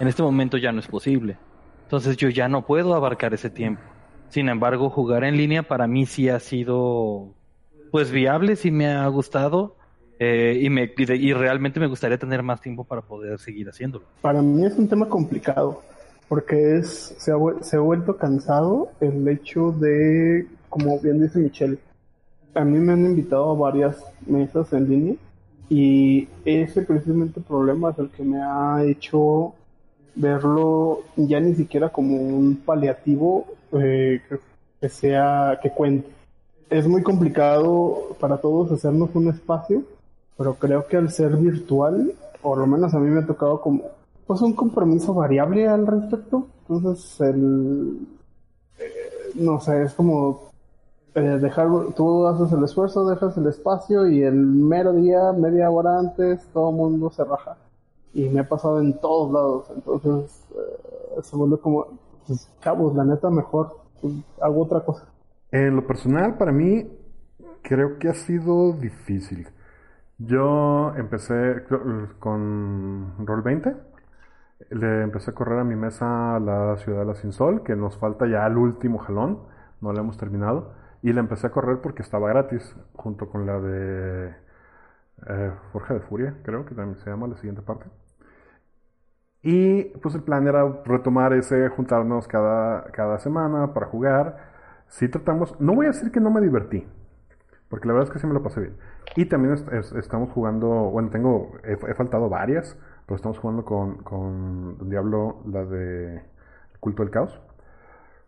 en 0.00 0.08
este 0.08 0.22
momento 0.22 0.56
ya 0.56 0.70
no 0.72 0.80
es 0.80 0.86
posible. 0.86 1.36
Entonces 1.82 2.16
yo 2.16 2.28
ya 2.28 2.48
no 2.48 2.62
puedo 2.62 2.94
abarcar 2.94 3.34
ese 3.34 3.50
tiempo. 3.50 3.82
Sin 4.34 4.48
embargo, 4.48 4.90
jugar 4.90 5.22
en 5.22 5.36
línea 5.36 5.62
para 5.62 5.86
mí 5.86 6.06
sí 6.06 6.28
ha 6.28 6.40
sido 6.40 7.34
pues 7.92 8.10
viable, 8.10 8.56
sí 8.56 8.72
me 8.72 8.88
ha 8.88 9.06
gustado 9.06 9.76
eh, 10.18 10.58
y, 10.60 10.70
me, 10.70 10.92
y, 10.96 11.32
realmente 11.32 11.78
me 11.78 11.86
gustaría 11.86 12.18
tener 12.18 12.42
más 12.42 12.60
tiempo 12.60 12.82
para 12.82 13.00
poder 13.00 13.38
seguir 13.38 13.68
haciéndolo. 13.68 14.06
Para 14.22 14.42
mí 14.42 14.66
es 14.66 14.76
un 14.76 14.88
tema 14.88 15.08
complicado 15.08 15.82
porque 16.28 16.78
es 16.78 17.14
se 17.16 17.30
ha, 17.30 17.36
se 17.60 17.76
ha 17.76 17.78
vuelto 17.78 18.16
cansado 18.16 18.88
el 19.00 19.28
hecho 19.28 19.70
de, 19.70 20.48
como 20.68 20.98
bien 20.98 21.22
dice 21.22 21.38
Michelle, 21.38 21.78
a 22.54 22.64
mí 22.64 22.80
me 22.80 22.94
han 22.94 23.06
invitado 23.06 23.52
a 23.52 23.54
varias 23.54 24.02
mesas 24.26 24.72
en 24.72 24.88
línea 24.88 25.14
y 25.68 26.26
ese 26.44 26.82
precisamente 26.82 27.40
problema 27.40 27.92
es 27.92 28.00
el 28.00 28.08
que 28.08 28.24
me 28.24 28.42
ha 28.42 28.82
hecho 28.82 29.54
verlo 30.16 31.02
ya 31.14 31.38
ni 31.38 31.54
siquiera 31.54 31.90
como 31.90 32.16
un 32.16 32.56
paliativo 32.56 33.46
eh, 33.74 34.22
que 34.80 34.88
sea 34.88 35.58
que 35.62 35.70
cuente. 35.70 36.08
Es 36.70 36.86
muy 36.86 37.02
complicado 37.02 38.16
para 38.20 38.38
todos 38.38 38.72
hacernos 38.72 39.10
un 39.14 39.28
espacio, 39.28 39.82
pero 40.36 40.54
creo 40.54 40.86
que 40.86 40.96
al 40.96 41.10
ser 41.10 41.36
virtual, 41.36 42.12
por 42.42 42.58
lo 42.58 42.66
menos 42.66 42.94
a 42.94 42.98
mí 42.98 43.10
me 43.10 43.20
ha 43.20 43.26
tocado 43.26 43.60
como 43.60 43.82
pues 44.26 44.40
un 44.40 44.54
compromiso 44.54 45.14
variable 45.14 45.68
al 45.68 45.86
respecto. 45.86 46.48
Entonces 46.68 47.20
el 47.20 47.98
eh, 48.78 49.32
no 49.34 49.60
sé, 49.60 49.82
es 49.82 49.94
como 49.94 50.50
eh, 51.14 51.20
dejar, 51.20 51.68
tú 51.96 52.26
haces 52.26 52.52
el 52.52 52.64
esfuerzo, 52.64 53.08
dejas 53.08 53.36
el 53.36 53.46
espacio 53.46 54.08
y 54.08 54.22
el 54.22 54.34
mero 54.34 54.92
día, 54.92 55.32
media 55.32 55.70
hora 55.70 55.98
antes, 55.98 56.44
todo 56.52 56.70
el 56.70 56.76
mundo 56.76 57.10
se 57.10 57.24
raja. 57.24 57.56
Y 58.12 58.28
me 58.28 58.40
ha 58.40 58.48
pasado 58.48 58.80
en 58.80 58.94
todos 58.98 59.32
lados, 59.32 59.66
entonces 59.74 60.44
eh, 60.56 61.22
se 61.22 61.36
vuelve 61.36 61.58
como, 61.58 61.86
pues, 62.26 62.50
cabos, 62.60 62.94
la 62.94 63.04
neta, 63.04 63.30
mejor 63.30 63.80
pues, 64.00 64.14
hago 64.40 64.62
otra 64.62 64.80
cosa. 64.80 65.06
En 65.50 65.76
lo 65.76 65.86
personal, 65.86 66.36
para 66.36 66.52
mí, 66.52 66.90
creo 67.62 67.98
que 67.98 68.08
ha 68.08 68.14
sido 68.14 68.72
difícil. 68.72 69.48
Yo 70.18 70.94
empecé 70.96 71.64
con 72.18 73.14
Roll 73.26 73.42
20. 73.42 73.76
Le 74.70 75.02
empecé 75.02 75.32
a 75.32 75.34
correr 75.34 75.58
a 75.58 75.64
mi 75.64 75.76
mesa 75.76 76.38
la 76.40 76.76
ciudad 76.78 77.00
de 77.00 77.06
la 77.06 77.14
Sin 77.14 77.32
Sol, 77.32 77.62
que 77.62 77.76
nos 77.76 77.98
falta 77.98 78.26
ya 78.26 78.46
el 78.46 78.56
último 78.56 78.98
jalón, 78.98 79.40
no 79.80 79.92
lo 79.92 80.00
hemos 80.00 80.16
terminado. 80.16 80.72
Y 81.02 81.12
la 81.12 81.20
empecé 81.20 81.48
a 81.48 81.50
correr 81.50 81.80
porque 81.82 82.02
estaba 82.02 82.28
gratis, 82.28 82.74
junto 82.94 83.28
con 83.28 83.46
la 83.46 83.60
de 83.60 84.34
eh, 85.28 85.52
Forja 85.72 85.94
de 85.94 86.00
Furia, 86.00 86.34
creo 86.42 86.64
que 86.64 86.74
también 86.74 86.98
se 86.98 87.10
llama 87.10 87.26
la 87.26 87.36
siguiente 87.36 87.62
parte. 87.62 87.86
Y 89.46 89.84
pues 90.00 90.14
el 90.14 90.22
plan 90.22 90.48
era 90.48 90.66
retomar 90.86 91.34
ese, 91.34 91.68
juntarnos 91.68 92.26
cada, 92.26 92.84
cada 92.92 93.18
semana 93.18 93.74
para 93.74 93.86
jugar. 93.86 94.38
Si 94.88 95.06
tratamos, 95.08 95.60
no 95.60 95.74
voy 95.74 95.84
a 95.84 95.90
decir 95.90 96.10
que 96.10 96.18
no 96.18 96.30
me 96.30 96.40
divertí, 96.40 96.86
porque 97.68 97.86
la 97.86 97.92
verdad 97.92 98.08
es 98.08 98.12
que 98.14 98.18
sí 98.20 98.26
me 98.26 98.32
lo 98.32 98.42
pasé 98.42 98.60
bien. 98.60 98.76
Y 99.16 99.26
también 99.26 99.54
estamos 99.96 100.30
jugando, 100.30 100.66
bueno, 100.90 101.10
tengo, 101.10 101.52
he, 101.62 101.76
faltado 101.94 102.30
varias, 102.30 102.74
pero 103.04 103.16
estamos 103.16 103.38
jugando 103.38 103.66
con, 103.66 103.98
con 103.98 104.88
Diablo, 104.88 105.42
la 105.46 105.66
de 105.66 106.22
Culto 106.80 107.02
del 107.02 107.12
Caos. 107.12 107.38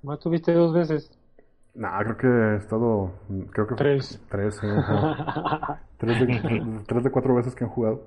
¿Más 0.02 0.18
tuviste 0.20 0.52
dos 0.52 0.74
veces? 0.74 1.10
No, 1.74 1.88
creo 1.98 2.16
que 2.18 2.26
he 2.26 2.56
estado. 2.56 3.12
Creo 3.52 3.66
que 3.66 3.74
tres. 3.74 4.22
Tres, 4.30 4.60
tres, 5.96 6.20
de, 6.20 6.82
tres 6.86 7.04
de 7.04 7.10
cuatro 7.10 7.34
veces 7.34 7.54
que 7.54 7.64
han 7.64 7.70
jugado. 7.70 8.02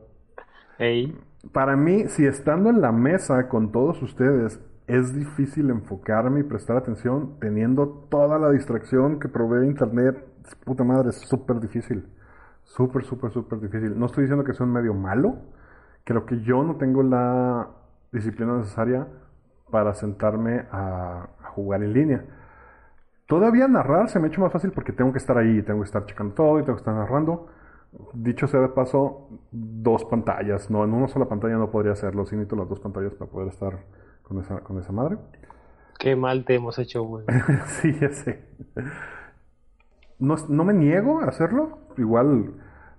Para 1.54 1.76
mí, 1.76 2.08
si 2.10 2.26
estando 2.26 2.70
en 2.70 2.82
la 2.82 2.92
mesa 2.92 3.48
con 3.48 3.72
todos 3.72 4.02
ustedes 4.02 4.60
es 4.88 5.14
difícil 5.14 5.70
enfocarme 5.70 6.42
y 6.42 6.44
prestar 6.44 6.76
atención 6.76 7.38
teniendo 7.40 8.08
toda 8.10 8.40
la 8.40 8.50
distracción 8.50 9.20
que 9.20 9.30
provee 9.30 9.68
Internet, 9.68 10.18
puta 10.66 10.84
madre, 10.84 11.10
es 11.10 11.18
súper 11.18 11.60
difícil. 11.60 12.08
Súper, 12.64 13.04
súper, 13.04 13.32
súper 13.32 13.60
difícil. 13.60 13.98
No 13.98 14.08
estoy 14.08 14.24
diciendo 14.24 14.44
que 14.44 14.54
sea 14.54 14.66
un 14.66 14.74
medio 14.74 14.94
malo, 14.94 15.38
creo 16.04 16.26
que 16.26 16.42
yo 16.42 16.64
no 16.64 16.76
tengo 16.76 17.04
la 17.04 17.68
disciplina 18.12 18.58
necesaria 18.58 19.08
para 19.72 19.94
sentarme 19.94 20.66
a 20.72 21.28
jugar 21.56 21.84
en 21.84 21.94
línea. 21.94 22.26
Todavía 23.28 23.68
narrar 23.68 24.10
se 24.10 24.20
me 24.20 24.26
ha 24.26 24.30
hecho 24.30 24.42
más 24.42 24.52
fácil 24.52 24.72
porque 24.72 24.92
tengo 24.92 25.12
que 25.12 25.20
estar 25.20 25.38
ahí, 25.38 25.62
tengo 25.62 25.82
que 25.82 25.86
estar 25.86 26.06
checando 26.06 26.34
todo 26.34 26.60
y 26.60 26.64
tengo 26.64 26.76
que 26.76 26.82
estar 26.82 26.96
narrando. 26.96 27.48
Dicho 28.14 28.48
sea 28.48 28.60
de 28.60 28.70
paso, 28.70 29.30
dos 29.52 30.06
pantallas, 30.06 30.70
no, 30.70 30.84
en 30.84 30.94
una 30.94 31.08
sola 31.08 31.26
pantalla 31.26 31.56
no 31.56 31.72
podría 31.72 31.94
hacerlo, 31.94 32.26
sí 32.26 32.36
necesito 32.36 32.56
las 32.56 32.70
dos 32.70 32.80
pantallas 32.80 33.16
para 33.16 33.32
poder 33.32 33.48
estar 33.48 33.80
con 34.22 34.40
esa, 34.40 34.60
con 34.60 34.78
esa 34.78 34.92
madre. 34.92 35.18
Qué 35.98 36.16
mal 36.16 36.46
te 36.46 36.56
hemos 36.56 36.78
hecho, 36.78 37.04
güey. 37.04 37.26
sí, 37.66 37.94
ya 38.00 38.10
sé. 38.10 38.46
No, 40.20 40.36
no, 40.50 40.64
me 40.66 40.74
niego 40.74 41.22
a 41.22 41.26
hacerlo, 41.26 41.80
igual, 41.98 42.54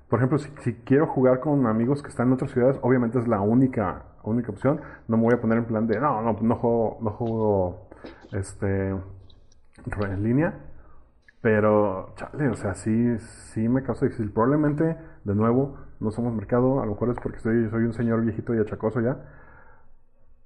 por 0.08 0.18
ejemplo, 0.18 0.38
si, 0.38 0.50
si, 0.62 0.74
quiero 0.74 1.06
jugar 1.06 1.40
con 1.40 1.66
amigos 1.66 2.02
que 2.02 2.08
están 2.08 2.28
en 2.28 2.32
otras 2.34 2.50
ciudades, 2.50 2.78
obviamente 2.82 3.18
es 3.18 3.28
la 3.28 3.40
única, 3.40 4.04
única 4.24 4.50
opción. 4.50 4.80
No 5.06 5.16
me 5.16 5.24
voy 5.24 5.34
a 5.34 5.40
poner 5.40 5.58
en 5.58 5.66
plan 5.66 5.86
de, 5.86 6.00
no, 6.00 6.20
no, 6.20 6.36
no 6.40 6.56
juego, 6.56 6.98
no 7.00 7.10
juego, 7.10 7.88
este 8.32 8.94
en 9.86 10.22
línea. 10.22 10.54
Pero, 11.42 12.14
chale, 12.16 12.48
o 12.48 12.54
sea, 12.54 12.74
sí, 12.74 13.18
sí 13.18 13.68
me 13.68 13.82
causa 13.82 14.04
difícil. 14.06 14.30
Probablemente, 14.32 14.96
de 15.24 15.34
nuevo, 15.34 15.76
no 16.00 16.10
somos 16.10 16.34
mercado. 16.34 16.80
A 16.82 16.86
lo 16.86 16.92
mejor 16.92 17.10
es 17.10 17.16
porque 17.22 17.38
soy, 17.40 17.68
soy 17.70 17.84
un 17.84 17.94
señor 17.94 18.22
viejito 18.22 18.54
y 18.54 18.58
achacoso 18.58 19.00
ya. 19.00 19.16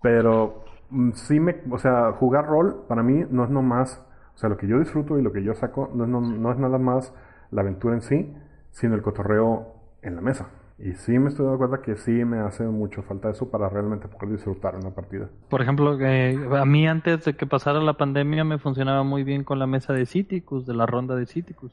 Pero 0.02 0.64
mm, 0.90 1.12
sí 1.12 1.40
me, 1.40 1.62
o 1.70 1.78
sea, 1.78 2.12
jugar 2.12 2.46
rol 2.46 2.84
para 2.88 3.02
mí 3.02 3.24
no 3.30 3.44
es 3.44 3.50
nomás, 3.50 4.04
o 4.34 4.38
sea, 4.38 4.48
lo 4.50 4.56
que 4.56 4.66
yo 4.66 4.78
disfruto 4.78 5.18
y 5.18 5.22
lo 5.22 5.32
que 5.32 5.42
yo 5.42 5.54
saco 5.54 5.90
no 5.94 6.04
es, 6.04 6.10
no, 6.10 6.20
no 6.20 6.52
es 6.52 6.58
nada 6.58 6.78
más 6.78 7.12
la 7.50 7.62
aventura 7.62 7.94
en 7.94 8.02
sí, 8.02 8.36
sino 8.70 8.94
el 8.94 9.02
cotorreo 9.02 9.74
en 10.02 10.16
la 10.16 10.20
mesa. 10.22 10.48
Y 10.78 10.92
sí 10.94 11.18
me 11.18 11.28
estoy 11.28 11.46
dando 11.46 11.58
cuenta 11.58 11.82
que 11.82 11.96
sí 11.96 12.10
me 12.10 12.40
hace 12.40 12.64
mucho 12.64 13.02
falta 13.02 13.30
eso 13.30 13.48
para 13.48 13.68
realmente 13.68 14.08
poder 14.08 14.30
disfrutar 14.30 14.74
una 14.74 14.90
partida. 14.90 15.28
Por 15.48 15.62
ejemplo, 15.62 15.96
eh, 16.00 16.36
a 16.58 16.64
mí 16.64 16.86
antes 16.88 17.24
de 17.24 17.34
que 17.34 17.46
pasara 17.46 17.80
la 17.80 17.96
pandemia 17.96 18.42
me 18.44 18.58
funcionaba 18.58 19.04
muy 19.04 19.22
bien 19.22 19.44
con 19.44 19.58
la 19.58 19.66
mesa 19.66 19.92
de 19.92 20.04
Citicus, 20.06 20.66
de 20.66 20.74
la 20.74 20.86
ronda 20.86 21.14
de 21.14 21.26
Citicus. 21.26 21.72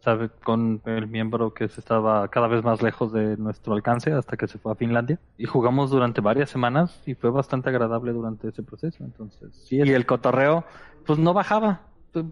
¿Sabe? 0.00 0.28
Con 0.44 0.82
el 0.84 1.06
miembro 1.06 1.54
que 1.54 1.66
se 1.68 1.80
estaba 1.80 2.28
cada 2.28 2.46
vez 2.46 2.62
más 2.62 2.82
lejos 2.82 3.10
de 3.12 3.38
nuestro 3.38 3.72
alcance 3.72 4.12
hasta 4.12 4.36
que 4.36 4.46
se 4.46 4.58
fue 4.58 4.72
a 4.72 4.74
Finlandia. 4.74 5.18
Y 5.38 5.46
jugamos 5.46 5.90
durante 5.90 6.20
varias 6.20 6.50
semanas 6.50 7.02
y 7.06 7.14
fue 7.14 7.30
bastante 7.30 7.70
agradable 7.70 8.12
durante 8.12 8.48
ese 8.48 8.62
proceso. 8.62 9.02
Entonces, 9.02 9.54
sí. 9.54 9.76
Y 9.76 9.92
el 9.92 10.04
cotorreo, 10.04 10.64
pues 11.06 11.18
no 11.18 11.32
bajaba. 11.32 11.82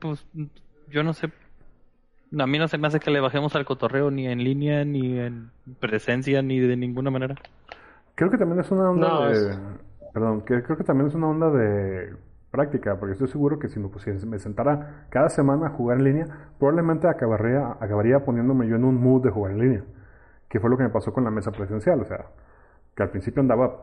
Pues 0.00 0.26
yo 0.90 1.03
no 1.03 1.14
sé 1.14 1.30
a 2.39 2.47
mí 2.47 2.59
no 2.59 2.68
se 2.68 2.78
me 2.78 2.87
hace 2.87 3.01
que 3.01 3.11
le 3.11 3.20
bajemos 3.20 3.55
al 3.57 3.64
cotorreo 3.64 4.11
ni 4.11 4.26
en 4.26 4.43
línea, 4.43 4.85
ni 4.85 5.18
en 5.18 5.51
presencia, 5.80 6.43
ni 6.43 6.61
de 6.61 6.76
ninguna 6.76 7.11
manera. 7.11 7.37
Creo 8.14 8.30
que 8.30 8.39
también 8.39 8.61
es 8.61 8.70
una 8.70 8.91
onda 8.91 9.28
de... 9.28 9.57
Perdón, 10.12 10.43
que 10.43 10.62
creo 10.62 10.76
que 10.76 10.85
también 10.85 11.09
es 11.09 11.14
una 11.14 11.28
onda 11.28 11.51
de 11.51 12.14
práctica, 12.51 12.97
porque 12.99 13.14
estoy 13.14 13.28
seguro 13.28 13.59
que 13.59 13.68
si, 13.68 13.80
pues, 13.80 14.05
si 14.05 14.26
me 14.26 14.39
sentara 14.39 15.07
cada 15.09 15.30
semana 15.30 15.68
a 15.68 15.70
jugar 15.70 15.99
en 15.99 16.05
línea, 16.05 16.26
probablemente 16.59 17.09
acabaría, 17.09 17.76
acabaría 17.80 18.20
poniéndome 18.20 18.68
yo 18.68 18.76
en 18.76 18.85
un 18.85 19.01
mood 19.03 19.24
de 19.24 19.30
jugar 19.30 19.53
en 19.53 19.59
línea, 19.59 19.85
que 20.51 20.61
fue 20.61 20.68
lo 20.68 20.76
que 20.76 20.83
me 20.83 20.91
pasó 20.91 21.14
con 21.14 21.24
la 21.24 21.30
mesa 21.30 21.51
presencial, 21.51 22.03
o 22.03 22.05
sea, 22.05 22.26
que 22.95 23.03
al 23.03 23.09
principio 23.09 23.41
andaba 23.41 23.74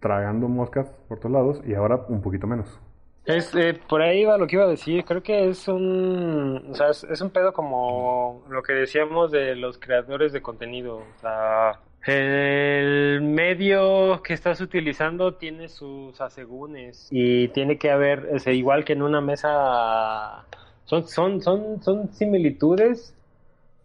tragando 0.00 0.48
moscas 0.48 0.90
por 1.08 1.18
todos 1.18 1.32
lados 1.32 1.62
y 1.64 1.72
ahora 1.72 2.04
un 2.08 2.20
poquito 2.20 2.46
menos. 2.46 2.78
Es, 3.26 3.54
eh, 3.54 3.78
por 3.88 4.02
ahí 4.02 4.24
va 4.24 4.36
lo 4.36 4.46
que 4.46 4.56
iba 4.56 4.64
a 4.64 4.68
decir. 4.68 5.04
Creo 5.04 5.22
que 5.22 5.48
es 5.48 5.66
un, 5.68 6.62
o 6.70 6.74
sea, 6.74 6.90
es, 6.90 7.20
un 7.20 7.30
pedo 7.30 7.52
como 7.52 8.44
lo 8.50 8.62
que 8.62 8.74
decíamos 8.74 9.30
de 9.30 9.54
los 9.56 9.78
creadores 9.78 10.32
de 10.32 10.42
contenido. 10.42 10.96
O 10.96 11.20
sea, 11.20 11.80
El 12.06 13.22
medio 13.22 14.22
que 14.22 14.34
estás 14.34 14.60
utilizando 14.60 15.34
tiene 15.34 15.68
sus 15.68 16.20
asegúnes 16.20 17.08
y 17.10 17.48
tiene 17.48 17.78
que 17.78 17.90
haber, 17.90 18.28
igual 18.46 18.84
que 18.84 18.92
en 18.92 19.02
una 19.02 19.22
mesa, 19.22 20.44
son, 20.84 21.08
son, 21.08 21.40
son, 21.40 21.82
son 21.82 22.12
similitudes, 22.12 23.14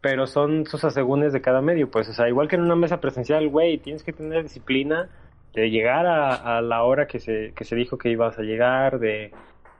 pero 0.01 0.27
son 0.27 0.65
sus 0.65 0.83
asegúnes 0.83 1.31
de 1.31 1.41
cada 1.41 1.61
medio, 1.61 1.89
pues, 1.89 2.09
o 2.09 2.13
sea, 2.13 2.27
igual 2.27 2.49
que 2.49 2.55
en 2.55 2.63
una 2.63 2.75
mesa 2.75 2.99
presencial, 2.99 3.47
güey, 3.49 3.77
tienes 3.77 4.03
que 4.03 4.13
tener 4.13 4.43
disciplina 4.43 5.09
de 5.53 5.69
llegar 5.69 6.05
a, 6.05 6.61
la 6.61 6.83
hora 6.83 7.07
que 7.07 7.19
se, 7.19 7.53
que 7.55 7.65
se 7.65 7.75
dijo 7.75 7.97
que 7.97 8.09
ibas 8.09 8.37
a 8.37 8.43
llegar, 8.43 8.99
de 8.99 9.31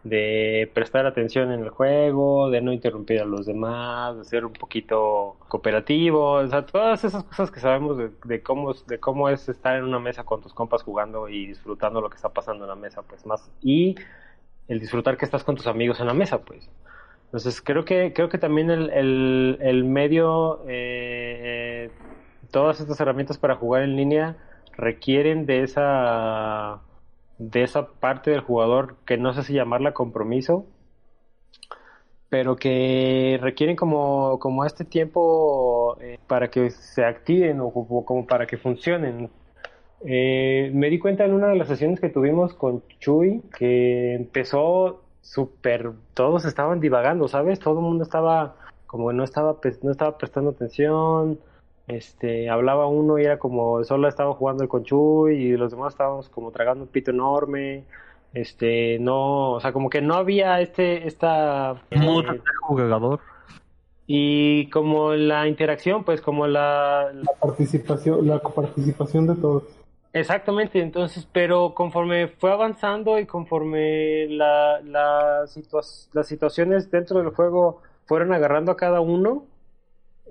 de 0.04 0.72
prestar 0.74 1.06
atención 1.06 1.52
en 1.52 1.62
el 1.62 1.70
juego, 1.70 2.50
de 2.50 2.62
no 2.62 2.72
interrumpir 2.72 3.20
a 3.20 3.26
los 3.26 3.46
demás, 3.46 4.18
de 4.18 4.24
ser 4.24 4.46
un 4.46 4.54
poquito 4.54 5.36
cooperativo, 5.48 6.34
o 6.34 6.48
sea, 6.48 6.66
todas 6.66 7.04
esas 7.04 7.24
cosas 7.26 7.52
que 7.52 7.60
sabemos 7.60 7.98
de, 8.24 8.42
cómo 8.42 8.74
de 8.74 9.00
cómo 9.00 9.30
es 9.30 9.50
estar 9.50 9.76
en 9.76 9.84
una 9.84 10.00
mesa 10.00 10.24
con 10.24 10.42
tus 10.42 10.54
compas 10.54 10.84
jugando 10.84 11.28
y 11.28 11.48
disfrutando 11.48 12.00
lo 12.02 12.10
que 12.10 12.16
está 12.16 12.30
pasando 12.30 12.64
en 12.64 12.70
la 12.70 12.76
mesa, 12.76 13.02
pues 13.02 13.26
más 13.26 13.52
y 13.62 13.96
el 14.68 14.80
disfrutar 14.80 15.18
que 15.18 15.26
estás 15.26 15.44
con 15.44 15.56
tus 15.56 15.68
amigos 15.68 16.00
en 16.00 16.08
la 16.08 16.14
mesa, 16.14 16.40
pues. 16.42 16.70
Entonces 17.26 17.62
creo 17.62 17.86
que 17.86 18.14
creo 18.14 18.30
que 18.30 18.38
también 18.38 18.72
el, 18.72 18.90
el, 18.92 19.58
el 19.62 19.84
medio 19.84 20.64
eh, 20.68 21.92
todas 22.52 22.80
estas 22.80 23.00
herramientas 23.00 23.38
para 23.38 23.56
jugar 23.56 23.84
en 23.84 23.96
línea 23.96 24.38
requieren 24.80 25.46
de 25.46 25.64
esa 25.64 26.82
de 27.38 27.64
esa 27.64 27.88
parte 27.88 28.32
del 28.32 28.42
jugador 28.42 28.98
que 29.06 29.18
no 29.18 29.34
sé 29.34 29.44
si 29.44 29.54
llamarla 29.54 29.94
compromiso, 29.94 30.66
pero 32.30 32.58
que 32.58 33.40
requieren 33.42 33.76
como, 33.76 34.40
como 34.40 34.66
este 34.66 34.86
tiempo 34.86 35.98
eh, 36.02 36.20
para 36.28 36.50
que 36.50 36.70
se 36.70 37.06
activen 37.06 37.60
o 37.62 37.72
como, 37.72 38.28
para 38.28 38.46
que 38.46 38.58
funcionen. 38.58 39.30
Eh, 40.06 40.72
me 40.74 40.90
di 40.90 41.00
cuenta 41.00 41.26
en 41.26 41.34
una 41.34 41.48
de 41.48 41.56
las 41.56 41.68
sesiones 41.68 42.00
que 42.00 42.10
tuvimos 42.10 42.54
con 42.54 42.84
Chuy 43.00 43.42
que 43.58 44.16
empezó 44.16 45.02
súper, 45.22 45.92
todos 46.14 46.46
estaban 46.46 46.80
divagando, 46.80 47.28
¿sabes? 47.28 47.60
Todo 47.60 47.80
el 47.80 47.86
mundo 47.86 48.04
estaba 48.04 48.56
como 48.86 49.14
no 49.14 49.24
estaba, 49.24 49.58
no 49.84 49.92
estaba 49.92 50.18
prestando 50.18 50.52
atención, 50.52 51.40
este, 51.90 52.50
hablaba 52.50 52.88
uno 52.88 53.18
y 53.18 53.26
era 53.26 53.40
como, 53.40 53.84
solo 53.84 54.08
estaba 54.08 54.34
jugando 54.36 54.64
el 54.64 54.70
conchuy 54.70 55.36
y 55.36 55.58
los 55.58 55.72
demás 55.72 55.94
estábamos 55.94 56.30
como 56.30 56.52
tragando 56.52 56.84
un 56.84 56.90
pito 56.90 57.10
enorme, 57.12 57.84
este, 58.34 59.00
no, 59.00 59.54
o 59.54 59.60
sea, 59.60 59.74
como 59.74 59.90
que 59.90 60.02
no 60.02 60.14
había 60.14 60.62
este, 60.62 61.08
esta... 61.08 61.82
Eh, 61.90 62.00
jugador. 62.62 63.20
Y 64.06 64.70
como 64.70 65.14
la 65.14 65.48
interacción, 65.48 66.04
pues 66.04 66.22
como 66.22 66.46
la... 66.46 67.12
La 67.12 67.32
participación, 67.40 68.28
la 68.28 68.40
coparticipación 68.40 69.26
de 69.26 69.36
todos. 69.36 69.64
Exactamente, 70.14 70.82
entonces, 70.82 71.28
pero 71.32 71.74
conforme 71.74 72.28
fue 72.28 72.52
avanzando 72.52 73.18
y 73.18 73.26
conforme 73.26 74.28
la, 74.28 74.80
la 74.82 75.46
las 76.14 76.28
situaciones 76.28 76.90
dentro 76.90 77.20
del 77.20 77.30
juego 77.30 77.82
fueron 78.06 78.34
agarrando 78.34 78.72
a 78.72 78.78
cada 78.78 79.02
uno, 79.02 79.46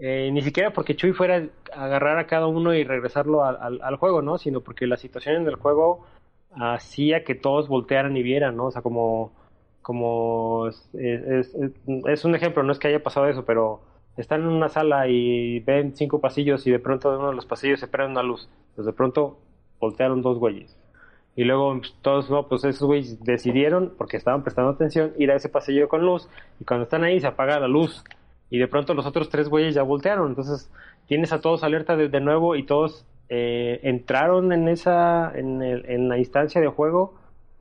eh, 0.01 0.31
ni 0.33 0.43
siquiera 0.43 0.73
porque 0.73 0.95
Chuy 0.95 1.13
fuera 1.13 1.49
a 1.75 1.85
agarrar 1.85 2.19
a 2.19 2.27
cada 2.27 2.47
uno 2.47 2.73
y 2.75 2.85
regresarlo 2.85 3.45
al, 3.45 3.97
juego, 3.97 4.23
¿no? 4.23 4.39
Sino 4.39 4.61
porque 4.61 4.87
la 4.87 4.97
situación 4.97 5.37
en 5.37 5.49
el 5.49 5.57
juego 5.57 6.07
hacía 6.53 7.25
que 7.25 7.35
todos 7.35 7.69
voltearan 7.69 8.17
y 8.17 8.23
vieran, 8.23 8.57
¿no? 8.57 8.67
O 8.67 8.71
sea, 8.71 8.83
como, 8.83 9.33
como 9.83 10.69
es, 10.69 10.89
es, 10.95 11.55
es, 12.07 12.25
un 12.25 12.35
ejemplo, 12.35 12.63
no 12.63 12.73
es 12.73 12.79
que 12.79 12.89
haya 12.89 13.03
pasado 13.03 13.29
eso, 13.29 13.45
pero 13.45 13.81
están 14.17 14.43
en 14.43 14.49
una 14.49 14.69
sala 14.69 15.09
y 15.09 15.61
ven 15.61 15.95
cinco 15.97 16.21
pasillos 16.21 16.67
y 16.67 16.71
de 16.71 16.79
pronto 16.79 17.11
de 17.11 17.19
uno 17.19 17.31
de 17.31 17.37
los 17.37 17.47
pasillos 17.47 17.81
se 17.81 17.89
prende 17.89 18.13
una 18.13 18.23
luz. 18.23 18.49
Pues 18.77 18.87
de 18.87 18.93
pronto 18.93 19.39
voltearon 19.81 20.23
dos 20.23 20.39
güeyes. 20.39 20.77
Y 21.35 21.45
luego 21.45 21.77
pues, 21.79 21.95
todos, 22.03 22.31
no, 22.31 22.49
pues 22.49 22.65
esos 22.65 22.87
güeyes 22.87 23.23
decidieron, 23.23 23.95
porque 23.97 24.17
estaban 24.17 24.43
prestando 24.43 24.73
atención, 24.73 25.13
ir 25.19 25.31
a 25.31 25.37
ese 25.37 25.49
pasillo 25.49 25.89
con 25.89 26.05
luz. 26.05 26.29
Y 26.61 26.65
cuando 26.65 26.85
están 26.85 27.05
ahí 27.05 27.21
se 27.21 27.27
apaga 27.27 27.61
la 27.61 27.69
luz 27.69 28.05
y 28.51 28.59
de 28.59 28.69
pronto 28.69 28.95
los 28.95 29.07
otros 29.07 29.29
tres 29.29 29.49
güeyes 29.49 29.75
ya 29.75 29.83
voltearon. 29.83 30.29
Entonces 30.29 30.71
tienes 31.07 31.33
a 31.33 31.41
todos 31.41 31.63
alerta 31.63 31.97
de, 31.97 32.21
nuevo 32.21 32.57
y 32.57 32.65
todos 32.65 33.05
eh, 33.29 33.81
entraron 33.83 34.53
en 34.53 34.69
esa, 34.69 35.33
en, 35.35 35.63
el, 35.63 35.85
en, 35.87 36.09
la 36.09 36.19
instancia 36.19 36.61
de 36.61 36.69
juego 36.69 37.15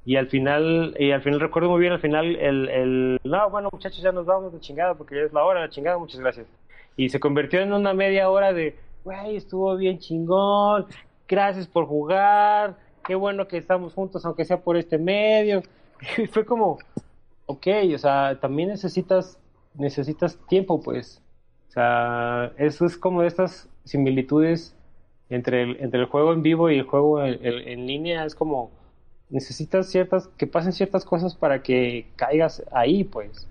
y 0.06 0.16
al 0.16 0.28
final, 0.28 0.96
y 0.98 1.12
al 1.12 1.22
final 1.22 1.40
recuerdo 1.40 1.70
muy 1.70 1.82
bien 1.82 1.92
al 1.92 2.00
final 2.00 2.36
el, 2.38 2.70
el, 2.70 3.20
no, 3.26 3.50
bueno 3.50 3.70
muchachos 3.72 4.02
ya 4.02 4.14
nos 4.14 4.26
vamos 4.26 4.54
de 4.54 4.60
chingada 4.62 4.94
porque 4.94 5.16
ya 5.16 5.22
es 5.22 5.34
la 5.34 5.44
hora 5.44 5.62
de 5.62 5.70
chingada, 5.70 5.98
muchas 5.98 6.20
gracias. 6.20 6.48
Y 6.96 7.10
se 7.10 7.20
convirtió 7.20 7.60
en 7.60 7.74
una 7.74 7.94
media 7.94 8.30
hora 8.30 8.54
de, 8.54 8.76
güey, 9.04 9.36
estuvo 9.36 9.76
bien 9.76 10.00
chingón, 10.00 10.86
gracias 11.28 11.68
por 11.68 11.86
jugar, 11.86 12.78
qué 13.06 13.16
bueno 13.16 13.48
que 13.48 13.58
estamos 13.58 13.94
juntos 13.94 14.26
aunque 14.26 14.46
sea 14.46 14.62
por 14.62 14.78
este 14.78 14.98
medio. 14.98 15.62
Y 16.18 16.28
fue 16.28 16.46
como, 16.46 16.78
ok, 17.48 17.68
o 17.96 17.98
sea, 17.98 18.38
también 18.40 18.70
necesitas 18.70 19.40
necesitas 19.78 20.38
tiempo, 20.48 20.82
pues. 20.82 21.22
O 21.70 21.72
sea, 21.72 22.52
eso 22.58 22.86
es 22.86 22.98
como 22.98 23.24
estas 23.24 23.70
similitudes 23.84 24.76
entre 25.30 25.64
el, 25.64 25.78
entre 25.80 26.00
el 26.00 26.06
juego 26.08 26.34
en 26.34 26.42
vivo 26.42 26.70
y 26.70 26.78
el 26.78 26.84
juego 26.84 27.24
en, 27.24 27.88
línea. 27.88 28.26
Es 28.26 28.36
como 28.36 28.72
necesitas 29.30 29.88
ciertas, 29.90 30.28
que 30.38 30.48
pasen 30.48 30.74
ciertas 30.74 31.06
cosas 31.06 31.36
para 31.36 31.62
que 31.62 32.08
caigas 32.16 32.64
ahí, 32.72 33.04
pues. 33.04 33.48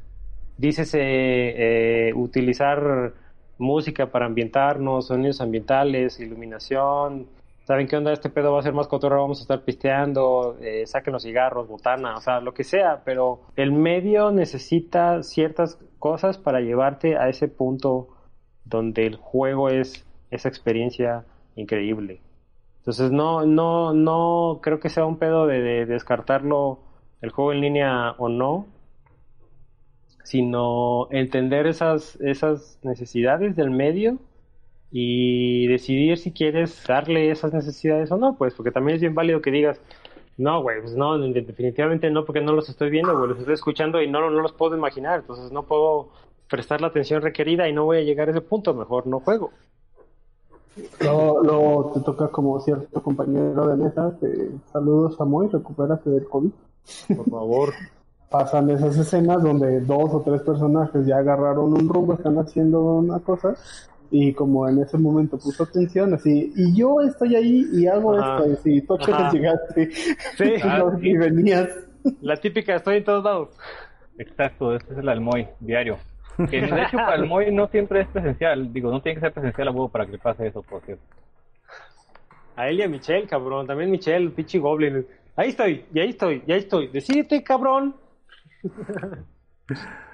Dices 0.58 0.90
eh, 0.94 2.12
utilizar 2.14 3.12
música 3.58 4.10
para 4.10 4.26
ambientarnos, 4.26 5.06
sonidos 5.06 5.40
ambientales, 5.40 6.20
iluminación, 6.20 7.26
¿saben 7.64 7.88
qué 7.88 7.96
onda? 7.96 8.12
Este 8.12 8.30
pedo 8.30 8.52
va 8.52 8.60
a 8.60 8.62
ser 8.62 8.74
más 8.74 8.86
cotorro, 8.86 9.20
vamos 9.20 9.38
a 9.40 9.42
estar 9.42 9.62
pisteando, 9.62 10.56
eh, 10.60 10.86
saquen 10.86 11.12
los 11.12 11.22
cigarros, 11.22 11.66
botana, 11.68 12.16
o 12.16 12.20
sea, 12.20 12.40
lo 12.40 12.54
que 12.54 12.64
sea, 12.64 13.02
pero 13.04 13.40
el 13.56 13.72
medio 13.72 14.30
necesita 14.30 15.22
ciertas 15.22 15.78
cosas 15.98 16.38
para 16.38 16.60
llevarte 16.60 17.16
a 17.16 17.28
ese 17.28 17.48
punto 17.48 18.08
donde 18.64 19.06
el 19.06 19.16
juego 19.16 19.68
es 19.68 20.06
esa 20.30 20.48
experiencia 20.48 21.24
increíble. 21.54 22.20
Entonces 22.78 23.10
no, 23.10 23.44
no, 23.44 23.92
no 23.94 24.60
creo 24.62 24.80
que 24.80 24.90
sea 24.90 25.06
un 25.06 25.18
pedo 25.18 25.46
de 25.46 25.86
descartarlo 25.86 26.80
el 27.20 27.30
juego 27.30 27.52
en 27.52 27.60
línea 27.60 28.12
o 28.18 28.28
no, 28.28 28.66
sino 30.26 31.08
entender 31.10 31.66
esas, 31.66 32.16
esas 32.20 32.78
necesidades 32.82 33.54
del 33.56 33.70
medio 33.70 34.18
y 34.90 35.66
decidir 35.68 36.18
si 36.18 36.32
quieres 36.32 36.84
darle 36.86 37.30
esas 37.30 37.52
necesidades 37.52 38.10
o 38.10 38.16
no, 38.16 38.36
pues, 38.36 38.54
porque 38.54 38.72
también 38.72 38.96
es 38.96 39.00
bien 39.00 39.14
válido 39.14 39.40
que 39.40 39.50
digas, 39.50 39.80
no, 40.38 40.62
güey, 40.62 40.80
pues 40.80 40.94
no, 40.94 41.18
definitivamente 41.18 42.10
no, 42.10 42.24
porque 42.24 42.40
no 42.40 42.52
los 42.52 42.68
estoy 42.68 42.90
viendo, 42.90 43.16
güey, 43.16 43.30
los 43.30 43.38
estoy 43.38 43.54
escuchando 43.54 44.02
y 44.02 44.10
no, 44.10 44.30
no 44.30 44.42
los 44.42 44.52
puedo 44.52 44.76
imaginar, 44.76 45.20
entonces 45.20 45.50
no 45.50 45.62
puedo 45.62 46.10
prestar 46.48 46.80
la 46.80 46.88
atención 46.88 47.22
requerida 47.22 47.68
y 47.68 47.72
no 47.72 47.84
voy 47.84 47.98
a 47.98 48.02
llegar 48.02 48.28
a 48.28 48.32
ese 48.32 48.40
punto, 48.40 48.74
mejor 48.74 49.06
no 49.06 49.20
juego. 49.20 49.50
Luego, 51.00 51.92
te 51.94 52.00
toca 52.00 52.28
como 52.28 52.60
cierto 52.60 53.02
compañero 53.02 53.66
de 53.66 53.76
mesa, 53.76 54.14
te 54.20 54.50
saludos 54.72 55.18
a 55.18 55.24
Moy, 55.24 55.48
recupérate 55.48 56.10
del 56.10 56.28
COVID. 56.28 56.50
Por 57.16 57.30
favor. 57.30 57.72
Pasan 58.30 58.68
esas 58.70 58.98
escenas 58.98 59.40
donde 59.42 59.80
dos 59.80 60.12
o 60.12 60.20
tres 60.20 60.42
personajes 60.42 61.06
ya 61.06 61.18
agarraron 61.18 61.72
un 61.72 61.88
rumbo, 61.88 62.14
están 62.14 62.36
haciendo 62.38 62.80
una 62.80 63.20
cosa 63.20 63.54
y 64.10 64.32
como 64.32 64.68
en 64.68 64.78
ese 64.78 64.98
momento 64.98 65.38
puso 65.38 65.64
atención, 65.64 66.14
así, 66.14 66.52
y 66.54 66.74
yo 66.74 67.00
estoy 67.00 67.36
ahí 67.36 67.66
y 67.72 67.86
hago 67.86 68.16
esto, 68.16 68.48
y 68.48 68.52
así, 68.52 68.80
tú 68.82 68.98
llegaste 69.32 69.90
sí, 69.90 70.44
y 71.02 71.16
venías. 71.16 71.68
La 72.20 72.36
típica, 72.36 72.76
estoy 72.76 72.98
en 72.98 73.04
todos 73.04 73.24
lados. 73.24 73.48
Exacto, 74.18 74.74
ese 74.74 74.92
es 74.92 74.98
el 74.98 75.08
almoy 75.08 75.48
diario. 75.60 75.98
Que 76.36 76.60
de 76.60 76.82
hecho 76.82 76.96
para 76.96 77.14
el 77.16 77.22
almoy 77.22 77.52
no 77.52 77.68
siempre 77.68 78.02
es 78.02 78.08
presencial, 78.08 78.72
digo, 78.72 78.90
no 78.90 79.00
tiene 79.00 79.16
que 79.16 79.26
ser 79.26 79.32
presencial 79.32 79.68
a 79.68 79.70
huevo 79.70 79.88
para 79.88 80.06
que 80.06 80.12
le 80.12 80.18
pase 80.18 80.46
eso, 80.46 80.62
por 80.62 80.82
cierto. 80.82 81.04
A 82.56 82.68
él 82.68 82.78
y 82.78 82.82
a 82.82 82.88
Michelle, 82.88 83.26
cabrón, 83.26 83.66
también 83.66 83.90
Michelle, 83.90 84.30
pinche 84.30 84.58
goblin. 84.58 85.06
Ahí 85.36 85.50
estoy, 85.50 85.84
y 85.92 86.00
ahí 86.00 86.10
estoy, 86.10 86.42
y 86.46 86.52
ahí 86.52 86.60
estoy, 86.60 86.88
decídete, 86.88 87.42
cabrón. 87.42 87.96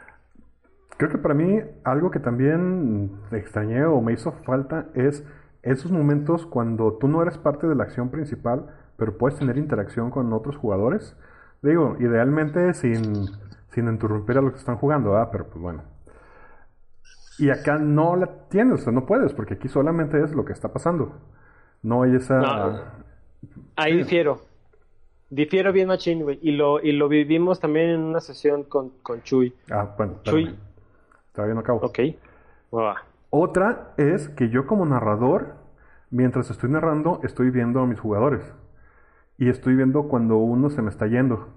Creo 0.97 1.11
que 1.11 1.19
para 1.19 1.35
mí 1.35 1.61
algo 1.85 2.11
que 2.11 2.21
también 2.21 3.19
extrañé 3.33 3.85
o 3.85 4.01
me 4.01 4.13
hizo 4.13 4.33
falta 4.45 4.87
es 4.95 5.25
esos 5.63 5.91
momentos 5.93 6.47
cuando 6.47 6.95
tú 6.95 7.09
no 7.09 7.23
eres 7.23 7.39
parte 7.39 7.67
de 7.67 7.75
la 7.75 7.85
acción 7.85 8.11
principal, 8.11 8.67
pero 8.97 9.17
puedes 9.17 9.39
tener 9.39 9.57
interacción 9.59 10.11
con 10.11 10.33
otros 10.33 10.57
jugadores. 10.57 11.17
Digo, 11.63 11.97
idealmente 12.01 12.75
sin, 12.75 13.27
sin 13.71 13.89
interrumpir 13.89 14.39
a 14.39 14.43
los 14.43 14.53
que 14.53 14.59
están 14.59 14.77
jugando, 14.77 15.17
¿ah? 15.17 15.31
pero 15.31 15.47
pues 15.49 15.61
bueno. 15.61 15.83
Y 17.39 17.51
acá 17.51 17.79
no 17.79 18.17
la 18.17 18.49
tienes, 18.49 18.81
o 18.81 18.85
sea, 18.85 18.93
no 18.93 19.07
puedes, 19.07 19.33
porque 19.33 19.55
aquí 19.55 19.69
solamente 19.69 20.23
es 20.23 20.33
lo 20.33 20.45
que 20.45 20.53
está 20.53 20.73
pasando. 20.73 21.19
No 21.83 22.03
hay 22.03 22.17
esa... 22.17 22.95
Ahí 23.77 23.97
difiero. 23.97 24.41
Difiero 25.31 25.73
bien 25.73 25.89
machín, 25.89 26.23
güey. 26.23 26.39
Y 26.43 26.53
lo, 26.53 26.81
y 26.81 26.93
lo 26.93 27.09
vivimos 27.09 27.59
también 27.59 27.91
en 27.91 28.01
una 28.01 28.21
sesión 28.21 28.65
con, 28.65 28.91
con 29.03 29.23
Chuy. 29.23 29.55
Ah, 29.71 29.95
bueno. 29.97 30.21
Chuy, 30.25 30.55
Todavía 31.33 31.55
no 31.55 31.61
acabo. 31.61 31.81
Ok. 31.81 31.99
Otra 33.31 33.95
es 33.97 34.29
que 34.31 34.51
yo 34.51 34.67
como 34.67 34.85
narrador 34.85 35.63
mientras 36.13 36.51
estoy 36.51 36.71
narrando, 36.71 37.21
estoy 37.25 37.51
viendo 37.51 37.81
a 37.81 37.87
mis 37.87 37.99
jugadores. 37.99 38.43
Y 39.39 39.49
estoy 39.49 39.75
viendo 39.75 40.09
cuando 40.09 40.37
uno 40.37 40.71
se 40.71 40.83
me 40.83 40.91
está 40.91 41.07
yendo. 41.07 41.49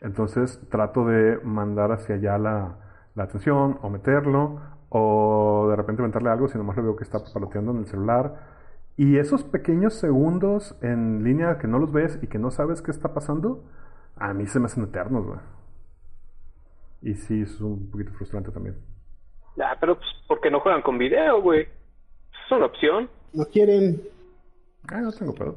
Entonces 0.00 0.60
trato 0.68 1.06
de 1.06 1.38
mandar 1.44 1.92
hacia 1.92 2.16
allá 2.16 2.36
la, 2.36 2.76
la 3.14 3.24
atención 3.24 3.78
o 3.80 3.88
meterlo 3.88 4.60
o 4.88 5.68
de 5.70 5.76
repente 5.76 6.02
meterle 6.02 6.30
algo 6.30 6.48
si 6.48 6.58
nomás 6.58 6.76
le 6.76 6.82
veo 6.82 6.96
que 6.96 7.04
está 7.04 7.20
paloteando 7.32 7.70
en 7.70 7.78
el 7.78 7.86
celular. 7.86 8.50
Y 8.96 9.16
esos 9.16 9.44
pequeños 9.44 9.94
segundos 9.94 10.76
en 10.82 11.24
línea 11.24 11.58
que 11.58 11.68
no 11.68 11.78
los 11.78 11.92
ves 11.92 12.18
y 12.20 12.26
que 12.26 12.38
no 12.38 12.50
sabes 12.50 12.82
qué 12.82 12.90
está 12.90 13.14
pasando, 13.14 13.64
a 14.16 14.34
mí 14.34 14.46
se 14.46 14.60
me 14.60 14.66
hacen 14.66 14.84
eternos, 14.84 15.24
güey. 15.24 15.38
Y 17.00 17.14
sí, 17.14 17.42
es 17.42 17.60
un 17.60 17.90
poquito 17.90 18.12
frustrante 18.12 18.50
también. 18.50 18.76
Ya, 19.56 19.76
pero 19.80 19.96
pues, 19.96 20.08
¿por 20.26 20.40
qué 20.40 20.50
no 20.50 20.60
juegan 20.60 20.82
con 20.82 20.98
video, 20.98 21.40
güey? 21.42 21.62
Es 21.62 22.52
una 22.52 22.66
opción. 22.66 23.08
No 23.32 23.44
quieren. 23.46 24.00
Ah, 24.88 25.00
no 25.00 25.12
tengo 25.12 25.34
pedo. 25.34 25.56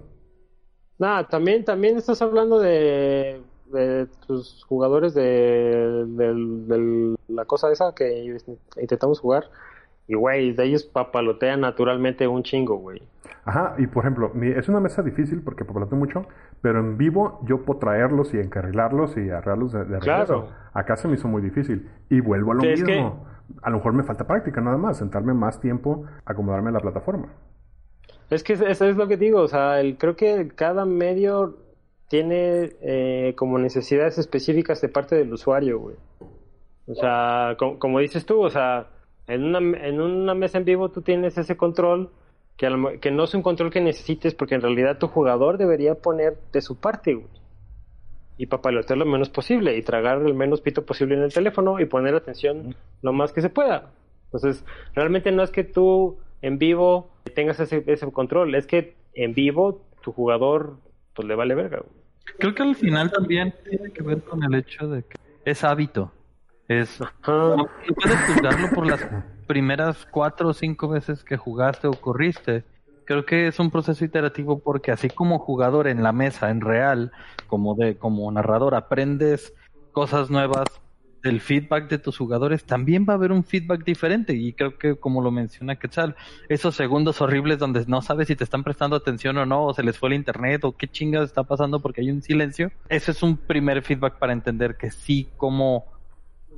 Nada, 0.97 1.27
también, 1.27 1.63
también 1.65 1.97
estás 1.97 2.21
hablando 2.21 2.59
de, 2.59 3.41
de 3.71 4.07
tus 4.27 4.63
jugadores 4.65 5.13
de, 5.13 6.05
del- 6.07 7.15
la 7.27 7.45
cosa 7.45 7.71
esa 7.71 7.93
que 7.95 8.33
intentamos 8.79 9.19
jugar. 9.19 9.45
Y, 10.07 10.13
güey, 10.15 10.53
de 10.53 10.63
ellos 10.65 10.83
papalotean 10.83 11.61
naturalmente 11.61 12.27
un 12.27 12.43
chingo, 12.43 12.75
güey. 12.77 13.01
Ajá, 13.43 13.75
y 13.77 13.87
por 13.87 14.03
ejemplo, 14.03 14.31
mi- 14.33 14.51
es 14.51 14.69
una 14.69 14.79
mesa 14.79 15.01
difícil 15.01 15.41
porque 15.43 15.65
papaloteo 15.65 15.97
mucho, 15.97 16.27
pero 16.61 16.79
en 16.79 16.97
vivo 16.97 17.39
yo 17.43 17.63
puedo 17.65 17.79
traerlos 17.79 18.33
y 18.33 18.37
encarrilarlos 18.37 19.17
y 19.17 19.29
arreglarlos 19.29 19.71
de, 19.73 19.79
de 19.79 19.99
regreso. 19.99 20.01
Claro. 20.43 20.49
Acá 20.73 20.95
se 20.97 21.07
me 21.07 21.15
hizo 21.15 21.27
muy 21.27 21.41
difícil. 21.41 21.89
Y 22.09 22.19
vuelvo 22.21 22.51
a 22.51 22.55
lo 22.55 22.61
Sí, 22.61 22.67
es 22.69 22.83
mismo. 22.83 23.25
A 23.61 23.69
lo 23.69 23.77
mejor 23.77 23.93
me 23.93 24.03
falta 24.03 24.27
práctica 24.27 24.61
nada 24.61 24.77
más, 24.77 24.97
sentarme 24.97 25.33
más 25.33 25.59
tiempo, 25.59 26.05
acomodarme 26.25 26.69
a 26.69 26.73
la 26.73 26.79
plataforma. 26.81 27.33
Es 28.29 28.43
que 28.43 28.53
eso 28.53 28.85
es 28.85 28.95
lo 28.97 29.07
que 29.07 29.17
digo, 29.17 29.41
o 29.41 29.47
sea, 29.47 29.79
el, 29.79 29.97
creo 29.97 30.15
que 30.15 30.49
cada 30.55 30.85
medio 30.85 31.57
tiene 32.07 32.75
eh, 32.81 33.33
como 33.37 33.59
necesidades 33.59 34.17
específicas 34.17 34.81
de 34.81 34.89
parte 34.89 35.15
del 35.15 35.33
usuario, 35.33 35.79
güey. 35.79 35.95
O 36.87 36.95
sea, 36.95 37.55
co- 37.59 37.79
como 37.79 37.99
dices 37.99 38.25
tú, 38.25 38.41
o 38.43 38.49
sea, 38.49 38.89
en 39.27 39.43
una, 39.45 39.59
en 39.87 40.01
una 40.01 40.33
mesa 40.35 40.57
en 40.59 40.65
vivo 40.65 40.89
tú 40.91 41.01
tienes 41.01 41.37
ese 41.37 41.57
control 41.57 42.11
que, 42.57 42.67
que 43.01 43.11
no 43.11 43.23
es 43.25 43.33
un 43.35 43.41
control 43.43 43.71
que 43.71 43.81
necesites 43.81 44.35
porque 44.35 44.55
en 44.55 44.61
realidad 44.61 44.97
tu 44.99 45.07
jugador 45.07 45.57
debería 45.57 45.95
poner 45.95 46.37
de 46.53 46.61
su 46.61 46.79
parte, 46.79 47.15
güey. 47.15 47.27
Y 48.37 48.47
papalotear 48.47 48.97
lo 48.97 49.05
menos 49.05 49.29
posible 49.29 49.77
y 49.77 49.81
tragar 49.81 50.21
el 50.21 50.33
menos 50.33 50.61
pito 50.61 50.85
posible 50.85 51.15
en 51.15 51.23
el 51.23 51.33
teléfono 51.33 51.79
y 51.79 51.85
poner 51.85 52.15
atención 52.15 52.75
lo 53.01 53.13
más 53.13 53.31
que 53.31 53.41
se 53.41 53.49
pueda. 53.49 53.91
Entonces, 54.25 54.65
realmente 54.93 55.31
no 55.31 55.43
es 55.43 55.51
que 55.51 55.63
tú 55.63 56.17
en 56.41 56.57
vivo 56.57 57.09
tengas 57.33 57.59
ese, 57.59 57.83
ese 57.87 58.11
control, 58.11 58.55
es 58.55 58.67
que 58.67 58.95
en 59.13 59.33
vivo 59.33 59.81
tu 60.01 60.11
jugador 60.11 60.77
pues 61.13 61.27
le 61.27 61.35
vale 61.35 61.55
verga. 61.55 61.81
Creo 62.37 62.53
que 62.53 62.63
al 62.63 62.75
final 62.75 63.11
también 63.11 63.53
tiene 63.67 63.91
que 63.91 64.03
ver 64.03 64.21
con 64.21 64.43
el 64.43 64.53
hecho 64.55 64.87
de 64.87 65.03
que 65.03 65.15
es 65.45 65.63
hábito. 65.63 66.11
Es 66.67 66.99
no 66.99 67.69
puedes 67.95 68.19
juzgarlo 68.27 68.69
por 68.73 68.87
las 68.87 69.07
primeras 69.47 70.05
cuatro 70.07 70.49
o 70.49 70.53
cinco 70.53 70.89
veces 70.89 71.23
que 71.23 71.37
jugaste 71.37 71.87
o 71.87 71.91
corriste. 71.91 72.63
Creo 73.05 73.25
que 73.25 73.47
es 73.47 73.59
un 73.59 73.71
proceso 73.71 74.03
iterativo 74.03 74.59
porque 74.59 74.91
así 74.91 75.09
como 75.09 75.39
jugador 75.39 75.87
en 75.87 76.03
la 76.03 76.11
mesa, 76.11 76.49
en 76.49 76.61
real, 76.61 77.11
como 77.47 77.75
de 77.75 77.97
como 77.97 78.31
narrador, 78.31 78.75
aprendes 78.75 79.53
cosas 79.91 80.29
nuevas 80.29 80.65
del 81.25 81.41
feedback 81.41 81.89
de 81.89 81.97
tus 81.97 82.17
jugadores, 82.17 82.65
también 82.65 83.05
va 83.09 83.13
a 83.13 83.15
haber 83.15 83.31
un 83.31 83.43
feedback 83.43 83.83
diferente. 83.83 84.33
Y 84.33 84.53
creo 84.53 84.77
que 84.77 84.95
como 84.95 85.23
lo 85.23 85.31
menciona 85.31 85.77
Quetzal, 85.77 86.15
esos 86.49 86.75
segundos 86.75 87.19
horribles 87.19 87.57
donde 87.57 87.83
no 87.87 88.03
sabes 88.03 88.27
si 88.27 88.35
te 88.35 88.43
están 88.43 88.63
prestando 88.63 88.95
atención 88.95 89.37
o 89.39 89.45
no, 89.45 89.65
o 89.65 89.73
se 89.73 89.81
les 89.81 89.97
fue 89.97 90.09
el 90.09 90.15
internet, 90.15 90.63
o 90.63 90.73
qué 90.73 90.87
chingas 90.87 91.23
está 91.23 91.43
pasando 91.43 91.79
porque 91.79 92.01
hay 92.01 92.11
un 92.11 92.21
silencio, 92.21 92.71
ese 92.89 93.09
es 93.11 93.23
un 93.23 93.37
primer 93.37 93.81
feedback 93.81 94.19
para 94.19 94.33
entender 94.33 94.77
que 94.77 94.91
sí, 94.91 95.27
como 95.37 95.85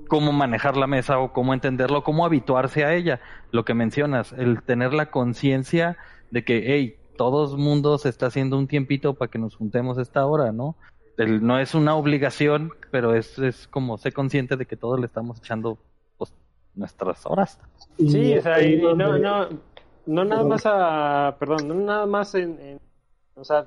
cómo 0.10 0.32
manejar 0.32 0.78
la 0.78 0.88
mesa 0.88 1.20
o 1.20 1.34
cómo 1.34 1.54
entenderlo, 1.54 2.04
cómo 2.04 2.26
habituarse 2.26 2.84
a 2.84 2.94
ella. 2.94 3.20
Lo 3.52 3.66
que 3.66 3.74
mencionas, 3.74 4.34
el 4.34 4.64
tener 4.64 4.94
la 4.94 5.08
conciencia 5.12 5.98
de 6.32 6.44
que, 6.44 6.64
hey, 6.66 6.96
todo 7.18 7.52
el 7.56 7.58
mundo 7.62 7.98
se 7.98 8.10
está 8.10 8.28
haciendo 8.28 8.58
un 8.58 8.68
tiempito 8.68 9.14
para 9.16 9.30
que 9.32 9.40
nos 9.40 9.56
juntemos 9.56 9.98
a 9.98 10.02
esta 10.02 10.26
hora, 10.26 10.52
¿no? 10.52 10.76
El- 11.18 11.46
no 11.46 11.60
es 11.60 11.74
una 11.74 11.96
obligación, 11.96 12.72
pero 12.92 13.16
es, 13.16 13.40
es 13.40 13.68
como 13.68 13.98
ser 13.98 14.14
consciente 14.14 14.56
de 14.56 14.66
que 14.68 14.76
todos 14.78 15.00
le 15.00 15.08
estamos 15.08 15.40
echando 15.40 15.78
pues, 16.18 16.32
nuestras 16.76 17.26
horas. 17.26 17.60
Y 17.98 18.10
Sí, 18.10 18.38
o 18.38 18.42
sea, 18.42 18.62
y, 18.62 18.76
y 18.76 18.82
no, 18.82 19.18
no, 19.18 19.48
no 20.06 20.26
nada 20.26 20.44
más 20.44 20.62
a, 20.66 21.36
perdón, 21.40 21.68
no 21.68 21.74
nada 21.74 22.06
más 22.06 22.36
en, 22.36 22.60
en- 22.60 22.80
o 23.36 23.44
sea, 23.44 23.66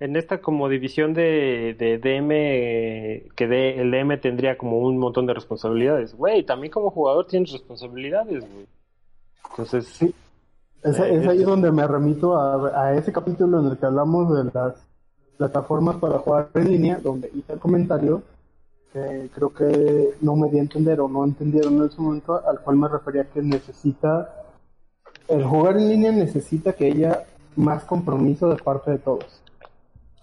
en 0.00 0.14
esta 0.14 0.40
como 0.40 0.68
división 0.68 1.12
de, 1.14 1.74
de 1.76 1.98
DM, 1.98 3.34
que 3.34 3.48
de, 3.48 3.80
el 3.80 3.90
DM 3.90 4.16
tendría 4.20 4.56
como 4.56 4.78
un 4.78 4.96
montón 4.98 5.26
de 5.26 5.34
responsabilidades. 5.34 6.14
Güey, 6.14 6.44
también 6.44 6.70
como 6.70 6.90
jugador 6.90 7.26
tienes 7.26 7.50
responsabilidades, 7.50 8.44
güey. 8.48 8.66
Entonces, 9.50 9.86
Sí. 9.88 10.14
Es, 10.82 10.98
Eh, 10.98 11.14
es 11.16 11.28
ahí 11.28 11.40
es- 11.40 11.46
donde 11.46 11.70
me 11.72 11.86
remito 11.86 12.36
a, 12.36 12.82
a 12.82 12.94
ese 12.94 13.12
capítulo 13.12 13.60
en 13.60 13.66
el 13.66 13.78
que 13.78 13.86
hablamos 13.86 14.34
de 14.36 14.50
las 14.52 14.74
plataformas 15.36 15.96
para 15.96 16.18
jugar 16.18 16.50
en 16.54 16.70
línea, 16.70 17.00
donde 17.02 17.30
hice 17.34 17.52
el 17.52 17.58
comentario 17.58 18.22
que 18.92 19.30
creo 19.34 19.52
que 19.52 20.14
no 20.22 20.34
me 20.36 20.48
di 20.50 20.58
a 20.58 20.62
entender 20.62 21.00
o 21.00 21.08
no 21.08 21.24
entendieron 21.24 21.74
en 21.76 21.84
ese 21.84 22.00
momento, 22.00 22.40
al 22.46 22.60
cual 22.60 22.76
me 22.76 22.88
refería 22.88 23.24
que 23.24 23.42
necesita, 23.42 24.30
el 25.28 25.44
jugar 25.44 25.76
en 25.76 25.88
línea 25.88 26.12
necesita 26.12 26.72
que 26.72 26.86
haya 26.86 27.24
más 27.56 27.84
compromiso 27.84 28.48
de 28.48 28.56
parte 28.56 28.92
de 28.92 28.98
todos, 28.98 29.42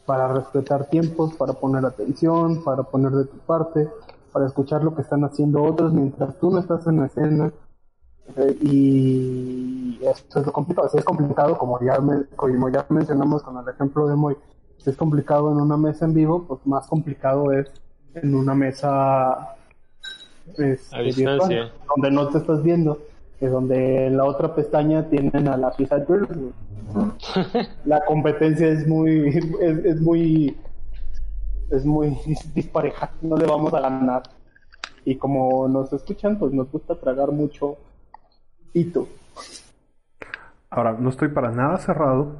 para 0.05 0.27
respetar 0.33 0.85
tiempos, 0.89 1.33
para 1.35 1.53
poner 1.53 1.85
atención, 1.85 2.63
para 2.63 2.83
poner 2.83 3.11
de 3.11 3.25
tu 3.25 3.37
parte, 3.39 3.89
para 4.31 4.47
escuchar 4.47 4.83
lo 4.83 4.95
que 4.95 5.01
están 5.03 5.23
haciendo 5.23 5.63
otros 5.63 5.93
mientras 5.93 6.35
tú 6.39 6.51
no 6.51 6.59
estás 6.59 6.85
en 6.87 6.97
la 6.97 7.05
escena. 7.07 7.51
Eh, 8.37 8.57
y 8.61 9.99
esto 10.03 10.39
es 10.39 10.45
lo 10.45 10.51
complicado, 10.51 10.89
sí 10.89 10.97
es 10.97 11.05
complicado 11.05 11.57
como 11.57 11.79
ya, 11.81 11.99
me- 11.99 12.25
como 12.35 12.69
ya 12.69 12.85
mencionamos 12.89 13.43
con 13.43 13.57
el 13.57 13.67
ejemplo 13.73 14.07
de 14.07 14.15
Moy, 14.15 14.35
si 14.77 14.89
es 14.89 14.97
complicado 14.97 15.51
en 15.51 15.57
una 15.61 15.77
mesa 15.77 16.05
en 16.05 16.13
vivo, 16.13 16.43
pues 16.47 16.59
más 16.65 16.87
complicado 16.87 17.51
es 17.51 17.71
en 18.15 18.33
una 18.35 18.53
mesa 18.55 19.55
este, 20.57 20.95
A 20.95 21.01
distancia. 21.01 21.71
donde 21.95 22.11
no 22.11 22.27
te 22.29 22.39
estás 22.39 22.61
viendo, 22.63 22.99
que 23.39 23.47
donde 23.47 24.07
en 24.07 24.17
la 24.17 24.25
otra 24.25 24.53
pestaña 24.55 25.07
tienen 25.09 25.47
a 25.47 25.57
la 25.57 25.71
Pizza 25.71 26.03
Girls. 26.05 26.29
La 27.85 28.05
competencia 28.05 28.67
es 28.67 28.87
muy, 28.87 29.27
es, 29.59 29.77
es 29.85 30.01
muy, 30.01 30.55
es 31.71 31.83
muy 31.85 32.15
dispareja, 32.53 33.11
no 33.21 33.35
le 33.37 33.45
vamos 33.47 33.73
a 33.73 33.81
ganar. 33.81 34.23
Y 35.03 35.15
como 35.15 35.67
nos 35.67 35.91
escuchan, 35.93 36.37
pues 36.39 36.53
nos 36.53 36.71
gusta 36.71 36.95
tragar 36.95 37.31
mucho 37.31 37.77
hito. 38.75 39.09
Ahora, 40.69 40.93
no 40.99 41.09
estoy 41.09 41.29
para 41.29 41.51
nada 41.51 41.77
cerrado 41.77 42.37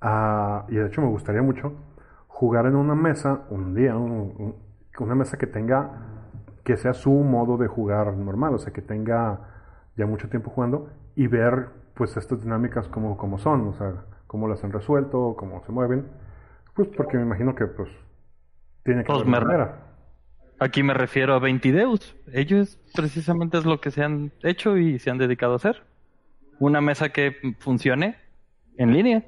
a- 0.00 0.64
y 0.68 0.76
de 0.76 0.86
hecho 0.86 1.02
me 1.02 1.08
gustaría 1.08 1.42
mucho 1.42 1.74
jugar 2.28 2.66
en 2.66 2.76
una 2.76 2.94
mesa 2.94 3.42
un 3.50 3.74
día, 3.74 3.96
un- 3.96 4.12
un- 4.38 4.54
una 5.00 5.14
mesa 5.14 5.38
que 5.38 5.46
tenga, 5.46 5.90
que 6.64 6.76
sea 6.76 6.94
su 6.94 7.10
modo 7.12 7.56
de 7.58 7.68
jugar 7.68 8.14
normal, 8.14 8.54
o 8.54 8.58
sea, 8.58 8.72
que 8.72 8.82
tenga 8.82 9.40
ya 9.96 10.06
mucho 10.06 10.28
tiempo 10.28 10.50
jugando 10.50 10.90
y 11.16 11.26
ver 11.26 11.68
pues 11.94 12.16
estas 12.16 12.42
dinámicas 12.42 12.88
como, 12.88 13.16
como 13.18 13.38
son, 13.38 13.68
o 13.68 13.74
sea, 13.74 13.94
cómo 14.26 14.48
las 14.48 14.64
han 14.64 14.72
resuelto, 14.72 15.36
cómo 15.38 15.62
se 15.64 15.72
mueven, 15.72 16.06
pues 16.74 16.88
porque 16.88 17.16
me 17.18 17.24
imagino 17.24 17.54
que 17.54 17.66
pues 17.66 17.88
tiene 18.84 19.04
que 19.04 19.12
Pues 19.12 19.14
haber 19.14 19.26
una 19.26 19.36
me- 19.36 19.38
manera. 19.38 19.89
Aquí 20.60 20.82
me 20.82 20.94
refiero 20.94 21.34
a 21.34 21.38
20 21.38 21.72
Deus. 21.72 22.14
Ellos 22.32 22.78
precisamente 22.94 23.58
es 23.58 23.64
lo 23.64 23.80
que 23.80 23.90
se 23.90 24.02
han 24.02 24.30
hecho 24.42 24.76
y 24.76 24.98
se 24.98 25.10
han 25.10 25.18
dedicado 25.18 25.54
a 25.54 25.56
hacer. 25.56 25.82
Una 26.58 26.80
mesa 26.80 27.08
que 27.08 27.34
funcione 27.58 28.16
en 28.76 28.92
línea 28.92 29.24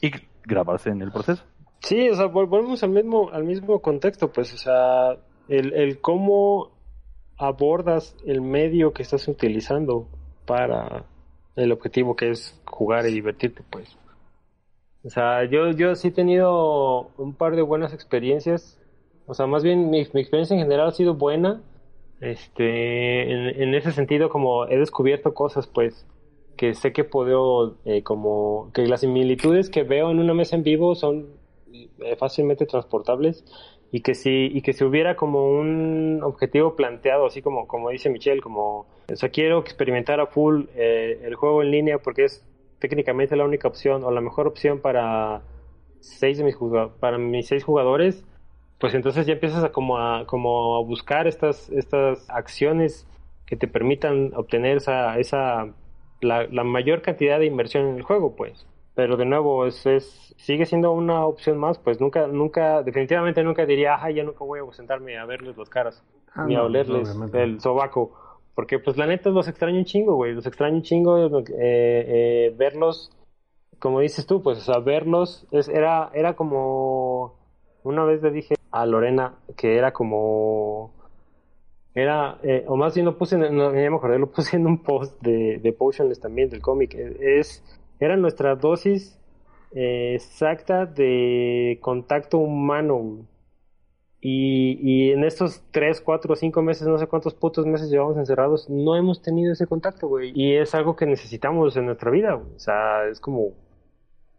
y 0.00 0.10
grabarse 0.44 0.88
en 0.90 1.02
el 1.02 1.12
proceso. 1.12 1.44
Sí, 1.80 2.08
o 2.08 2.14
sea, 2.14 2.26
vol- 2.26 2.48
volvemos 2.48 2.82
al 2.82 2.90
mismo, 2.90 3.30
al 3.30 3.44
mismo 3.44 3.80
contexto, 3.80 4.32
pues, 4.32 4.52
o 4.54 4.56
sea, 4.58 5.18
el, 5.48 5.74
el 5.74 6.00
cómo 6.00 6.70
abordas 7.36 8.16
el 8.26 8.40
medio 8.40 8.92
que 8.92 9.02
estás 9.02 9.28
utilizando 9.28 10.08
para 10.46 11.04
el 11.56 11.72
objetivo 11.72 12.16
que 12.16 12.30
es 12.30 12.58
jugar 12.64 13.06
y 13.06 13.12
divertirte, 13.12 13.62
pues. 13.70 13.96
O 15.04 15.10
sea, 15.10 15.44
yo, 15.44 15.70
yo 15.70 15.94
sí 15.94 16.08
he 16.08 16.12
tenido 16.12 17.10
un 17.18 17.34
par 17.34 17.54
de 17.56 17.62
buenas 17.62 17.92
experiencias. 17.94 18.79
O 19.30 19.34
sea, 19.34 19.46
más 19.46 19.62
bien 19.62 19.90
mi, 19.90 20.00
experiencia 20.00 20.54
en 20.54 20.62
general 20.62 20.88
ha 20.88 20.92
sido 20.92 21.14
buena. 21.14 21.62
Este, 22.20 23.30
en, 23.30 23.62
en 23.62 23.74
ese 23.74 23.92
sentido, 23.92 24.28
como 24.28 24.66
he 24.66 24.76
descubierto 24.76 25.34
cosas, 25.34 25.68
pues, 25.68 26.04
que 26.56 26.74
sé 26.74 26.92
que 26.92 27.04
puedo, 27.04 27.76
eh, 27.84 28.02
como, 28.02 28.72
que 28.74 28.86
las 28.86 29.02
similitudes 29.02 29.70
que 29.70 29.84
veo 29.84 30.10
en 30.10 30.18
una 30.18 30.34
mesa 30.34 30.56
en 30.56 30.64
vivo 30.64 30.96
son 30.96 31.28
eh, 31.72 32.16
fácilmente 32.18 32.66
transportables 32.66 33.44
y 33.92 34.00
que 34.00 34.16
si, 34.16 34.50
y 34.52 34.62
que 34.62 34.72
si 34.72 34.82
hubiera 34.82 35.14
como 35.14 35.46
un 35.46 36.20
objetivo 36.24 36.74
planteado, 36.74 37.24
así 37.26 37.40
como, 37.40 37.68
como 37.68 37.90
dice 37.90 38.10
Michelle, 38.10 38.42
como, 38.42 38.86
o 39.10 39.16
sea, 39.16 39.28
quiero 39.28 39.60
experimentar 39.60 40.18
a 40.20 40.26
full 40.26 40.64
eh, 40.74 41.20
el 41.22 41.36
juego 41.36 41.62
en 41.62 41.70
línea 41.70 41.98
porque 41.98 42.24
es 42.24 42.44
técnicamente 42.80 43.36
la 43.36 43.44
única 43.44 43.68
opción 43.68 44.02
o 44.02 44.10
la 44.10 44.20
mejor 44.20 44.48
opción 44.48 44.80
para 44.80 45.42
seis 46.00 46.38
de 46.38 46.44
mis 46.44 46.56
para 46.98 47.16
mis 47.16 47.46
seis 47.46 47.62
jugadores, 47.62 48.26
pues 48.80 48.94
entonces 48.94 49.26
ya 49.26 49.34
empiezas 49.34 49.62
a 49.62 49.72
como 49.72 49.98
a 49.98 50.26
como 50.26 50.76
a 50.76 50.82
buscar 50.82 51.26
estas 51.26 51.68
estas 51.70 52.28
acciones 52.30 53.06
que 53.46 53.56
te 53.56 53.68
permitan 53.68 54.32
obtener 54.34 54.78
esa 54.78 55.18
esa 55.18 55.72
la, 56.20 56.46
la 56.48 56.64
mayor 56.64 57.02
cantidad 57.02 57.38
de 57.38 57.46
inversión 57.46 57.86
en 57.86 57.96
el 57.96 58.02
juego, 58.02 58.36
pues. 58.36 58.66
Pero 58.94 59.16
de 59.16 59.24
nuevo, 59.24 59.66
es, 59.66 59.86
es, 59.86 60.34
sigue 60.36 60.66
siendo 60.66 60.92
una 60.92 61.24
opción 61.24 61.58
más, 61.58 61.78
pues 61.78 62.00
nunca, 62.00 62.26
nunca, 62.26 62.82
definitivamente 62.82 63.42
nunca 63.42 63.64
diría, 63.64 63.96
ay, 64.00 64.16
ya 64.16 64.24
nunca 64.24 64.44
voy 64.44 64.60
a 64.60 64.72
sentarme 64.72 65.16
a 65.16 65.24
verles 65.24 65.56
las 65.56 65.70
caras, 65.70 66.02
Ah, 66.34 66.44
ni 66.46 66.54
a 66.54 66.62
olerles 66.62 67.16
el 67.32 67.60
sobaco. 67.60 68.12
Porque 68.54 68.78
pues 68.78 68.96
la 68.96 69.06
neta 69.06 69.30
los 69.30 69.48
extraño 69.48 69.78
un 69.78 69.84
chingo, 69.84 70.16
güey, 70.16 70.34
los 70.34 70.44
extraño 70.44 70.76
un 70.76 70.82
chingo, 70.82 71.38
eh, 71.38 71.44
eh, 71.58 72.54
verlos, 72.56 73.10
como 73.78 74.00
dices 74.00 74.26
tú, 74.26 74.42
pues, 74.42 74.58
o 74.58 74.60
sea, 74.60 74.80
verlos, 74.80 75.46
es, 75.50 75.68
era, 75.68 76.10
era 76.12 76.34
como, 76.34 77.36
una 77.84 78.04
vez 78.04 78.22
le 78.22 78.30
dije 78.32 78.54
a 78.70 78.86
Lorena 78.86 79.34
que 79.56 79.76
era 79.76 79.92
como, 79.92 80.92
era, 81.94 82.38
eh, 82.42 82.64
o 82.68 82.76
más 82.76 82.94
bien 82.94 83.06
lo 83.06 83.18
puse, 83.18 83.36
en, 83.36 83.56
no, 83.56 83.74
ya 83.74 83.90
me 83.90 83.96
acordé, 83.96 84.18
lo 84.18 84.30
puse 84.30 84.56
en 84.56 84.66
un 84.66 84.82
post 84.82 85.20
de, 85.22 85.58
de 85.58 85.72
Potionless 85.72 86.20
también, 86.20 86.48
del 86.50 86.62
cómic, 86.62 86.94
eh, 86.94 87.38
es, 87.38 87.62
era 87.98 88.16
nuestra 88.16 88.54
dosis 88.56 89.20
eh, 89.72 90.14
exacta 90.14 90.86
de 90.86 91.78
contacto 91.80 92.38
humano. 92.38 93.26
Y, 94.22 94.78
y 94.82 95.12
en 95.12 95.24
estos 95.24 95.62
3, 95.70 96.02
4, 96.02 96.36
5 96.36 96.62
meses, 96.62 96.86
no 96.86 96.98
sé 96.98 97.06
cuántos 97.06 97.34
putos 97.34 97.64
meses 97.66 97.90
llevamos 97.90 98.18
encerrados, 98.18 98.68
no 98.68 98.94
hemos 98.96 99.22
tenido 99.22 99.52
ese 99.52 99.66
contacto, 99.66 100.08
güey. 100.08 100.32
Y 100.34 100.56
es 100.56 100.74
algo 100.74 100.94
que 100.94 101.06
necesitamos 101.06 101.74
en 101.76 101.86
nuestra 101.86 102.10
vida. 102.10 102.36
O 102.36 102.58
sea, 102.58 103.06
es 103.06 103.18
como, 103.18 103.54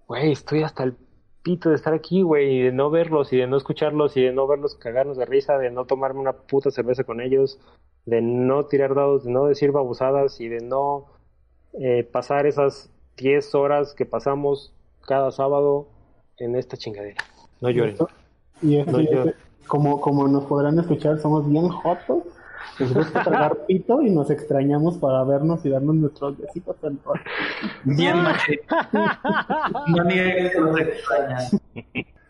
güey, 0.08 0.32
estoy 0.32 0.62
hasta 0.64 0.84
el 0.84 0.96
pito 1.44 1.70
de 1.70 1.76
estar 1.76 1.94
aquí, 1.94 2.22
güey, 2.22 2.58
y 2.58 2.62
de 2.62 2.72
no 2.72 2.90
verlos, 2.90 3.32
y 3.34 3.38
de 3.38 3.48
no 3.48 3.58
escucharlos, 3.58 4.16
y 4.18 4.22
de 4.22 4.32
no 4.32 4.48
verlos 4.48 4.76
cagarnos 4.76 5.18
de 5.18 5.26
risa, 5.26 5.58
de 5.58 5.72
no 5.72 5.86
tomarme 5.86 6.20
una 6.20 6.34
puta 6.34 6.72
cerveza 6.72 7.04
con 7.04 7.22
ellos, 7.22 7.60
de 8.06 8.22
no 8.22 8.66
tirar 8.66 8.96
dados, 8.96 9.26
de 9.26 9.32
no 9.32 9.46
decir 9.46 9.72
babosadas, 9.72 10.40
y 10.40 10.48
de 10.48 10.62
no 10.62 11.06
eh, 11.74 12.04
pasar 12.04 12.46
esas 12.46 12.90
10 13.18 13.56
horas 13.56 13.94
que 13.94 14.06
pasamos 14.06 14.74
cada 15.06 15.32
sábado 15.32 15.88
en 16.38 16.56
esta 16.56 16.78
chingadera. 16.78 17.24
No 17.60 17.70
lloren. 17.70 17.96
Y 18.62 18.78
No, 18.78 19.00
como, 19.68 20.02
como 20.02 20.28
nos 20.28 20.46
podrán 20.46 20.78
escuchar, 20.80 21.20
somos 21.20 21.50
bien 21.50 21.70
jotos. 21.70 22.24
Nos 22.80 22.94
gusta 22.94 23.24
tragar 23.24 23.66
pito 23.68 24.02
y 24.02 24.10
nos 24.10 24.30
extrañamos 24.32 24.98
para 24.98 25.24
vernos 25.24 25.66
y 25.66 25.70
darnos 25.70 25.96
nuestros 25.96 26.38
besitos 26.38 26.76
en 26.84 27.00
rostro. 27.04 27.32
Bien 27.84 28.18
machete. 28.22 28.66
No 29.88 30.04
niegues 30.04 30.52
que 30.52 30.60
los 30.60 30.80
extraña. 30.80 31.38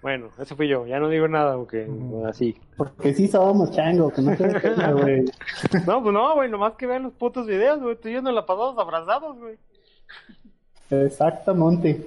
Bueno, 0.02 0.30
ese 0.40 0.56
fui 0.56 0.68
yo. 0.68 0.88
Ya 0.88 1.00
no 1.00 1.10
digo 1.10 1.28
nada, 1.28 1.54
aunque 1.54 1.88
así. 2.28 2.56
Porque 2.76 3.14
sí 3.14 3.28
somos 3.28 3.72
chango, 3.72 4.12
que 4.12 4.22
no 4.22 4.36
te 4.36 4.48
güey. 4.94 5.26
No, 5.86 6.02
pues 6.02 6.14
no, 6.14 6.34
güey, 6.36 6.50
nomás 6.50 6.74
que 6.74 6.88
vean 6.88 7.04
los 7.04 7.14
putos 7.14 7.46
videos, 7.46 7.80
güey. 7.80 7.96
Tú 7.96 8.10
y 8.10 8.14
yo 8.14 8.22
nos 8.22 8.34
la 8.34 8.46
pasamos 8.46 8.78
abrazados, 8.80 9.38
güey. 9.38 9.58
Exactamente. 10.90 12.06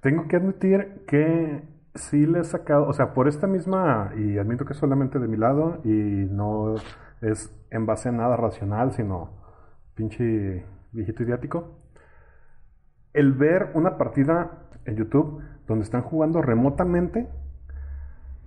Tengo 0.00 0.28
que 0.28 0.36
admitir 0.36 1.04
que 1.06 1.62
sí 1.94 2.26
le 2.26 2.40
he 2.40 2.44
sacado, 2.44 2.86
o 2.86 2.92
sea, 2.92 3.14
por 3.14 3.28
esta 3.28 3.46
misma, 3.46 4.12
y 4.16 4.38
admito 4.38 4.64
que 4.64 4.72
es 4.72 4.78
solamente 4.78 5.18
de 5.18 5.28
mi 5.28 5.36
lado, 5.36 5.80
y 5.84 5.90
no 5.90 6.76
es 7.20 7.54
en 7.70 7.86
base 7.86 8.08
a 8.08 8.12
nada 8.12 8.36
racional, 8.36 8.92
sino 8.92 9.30
pinche 9.94 10.64
viejito 10.92 11.22
idiático. 11.22 11.78
El 13.12 13.32
ver 13.32 13.70
una 13.74 13.98
partida 13.98 14.68
en 14.84 14.96
YouTube 14.96 15.42
donde 15.66 15.84
están 15.84 16.02
jugando 16.02 16.40
remotamente, 16.42 17.28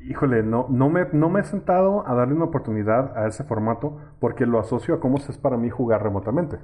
híjole, 0.01 0.43
no, 0.43 0.67
no, 0.69 0.89
me, 0.89 1.07
no 1.13 1.29
me 1.29 1.41
he 1.41 1.43
sentado 1.43 2.07
a 2.07 2.15
darle 2.15 2.35
una 2.35 2.45
oportunidad 2.45 3.17
a 3.17 3.27
ese 3.27 3.43
formato 3.43 3.97
porque 4.19 4.45
lo 4.45 4.59
asocio 4.59 4.95
a 4.95 4.99
cómo 4.99 5.17
es 5.17 5.37
para 5.37 5.57
mí 5.57 5.69
jugar 5.69 6.03
remotamente. 6.03 6.57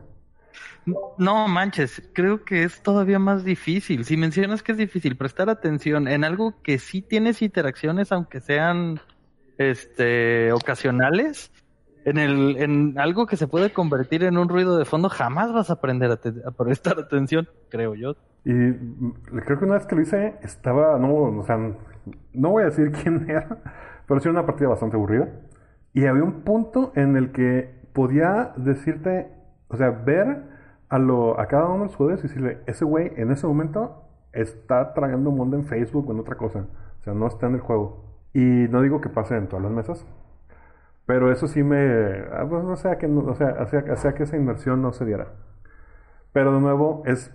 No 1.17 1.47
manches, 1.47 2.01
creo 2.13 2.45
que 2.45 2.63
es 2.63 2.81
todavía 2.81 3.19
más 3.19 3.43
difícil. 3.43 4.05
Si 4.05 4.15
mencionas 4.15 4.63
que 4.63 4.71
es 4.71 4.77
difícil 4.77 5.17
prestar 5.17 5.49
atención 5.49 6.07
en 6.07 6.23
algo 6.23 6.61
que 6.61 6.79
sí 6.79 7.01
tienes 7.01 7.41
interacciones, 7.41 8.11
aunque 8.11 8.39
sean 8.39 8.99
este 9.57 10.51
ocasionales, 10.53 11.51
en 12.05 12.17
el 12.17 12.55
en 12.57 12.97
algo 12.97 13.25
que 13.25 13.35
se 13.35 13.47
puede 13.47 13.73
convertir 13.73 14.23
en 14.23 14.37
un 14.37 14.47
ruido 14.47 14.77
de 14.77 14.85
fondo, 14.85 15.09
jamás 15.09 15.51
vas 15.51 15.69
a 15.69 15.73
aprender 15.73 16.09
a, 16.11 16.51
prestar 16.51 16.99
atención, 16.99 17.49
creo 17.69 17.95
yo. 17.95 18.15
Y 18.45 18.53
mm, 18.53 19.13
creo 19.45 19.59
que 19.59 19.65
una 19.65 19.75
vez 19.75 19.85
que 19.87 19.95
lo 19.95 20.01
hice, 20.01 20.35
estaba, 20.41 20.97
no, 20.97 21.13
o 21.13 21.45
sea, 21.45 21.57
no 22.33 22.49
voy 22.49 22.63
a 22.63 22.67
decir 22.67 22.91
quién 23.03 23.29
era, 23.29 23.61
pero 24.07 24.21
sí 24.21 24.29
era 24.29 24.39
una 24.39 24.45
partida 24.45 24.69
bastante 24.69 24.95
aburrida. 24.95 25.29
Y 25.93 26.05
había 26.05 26.23
un 26.23 26.43
punto 26.43 26.93
en 26.95 27.17
el 27.17 27.33
que 27.33 27.75
podía 27.91 28.53
decirte, 28.55 29.31
o 29.69 29.77
sea, 29.77 29.89
ver 29.91 30.43
a, 30.89 30.97
lo, 30.99 31.39
a 31.39 31.47
cada 31.47 31.65
uno 31.65 31.79
de 31.79 31.85
los 31.85 31.95
jugadores 31.95 32.23
y 32.23 32.27
decirle, 32.27 32.59
ese 32.65 32.85
güey 32.85 33.11
en 33.17 33.31
ese 33.31 33.45
momento 33.47 34.03
está 34.33 34.93
tragando 34.93 35.29
un 35.29 35.37
mundo 35.37 35.57
en 35.57 35.65
Facebook 35.65 36.07
o 36.09 36.13
en 36.13 36.19
otra 36.19 36.35
cosa. 36.35 36.65
O 36.99 37.03
sea, 37.03 37.13
no 37.13 37.27
está 37.27 37.47
en 37.47 37.55
el 37.55 37.61
juego. 37.61 38.03
Y 38.33 38.39
no 38.69 38.81
digo 38.81 39.01
que 39.01 39.09
pase 39.09 39.35
en 39.35 39.47
todas 39.47 39.63
las 39.63 39.71
mesas, 39.71 40.05
pero 41.05 41.31
eso 41.31 41.47
sí 41.47 41.63
me, 41.63 41.77
ah, 42.33 42.45
pues, 42.49 42.63
o 42.65 42.75
sea, 42.75 42.97
que, 42.97 43.07
no- 43.07 43.21
o 43.31 43.35
sea, 43.35 43.55
hacía 43.59 44.13
que 44.13 44.23
esa 44.23 44.35
inversión 44.37 44.81
no 44.81 44.91
se 44.91 45.05
diera. 45.05 45.27
Pero 46.33 46.53
de 46.53 46.59
nuevo, 46.59 47.03
es 47.05 47.33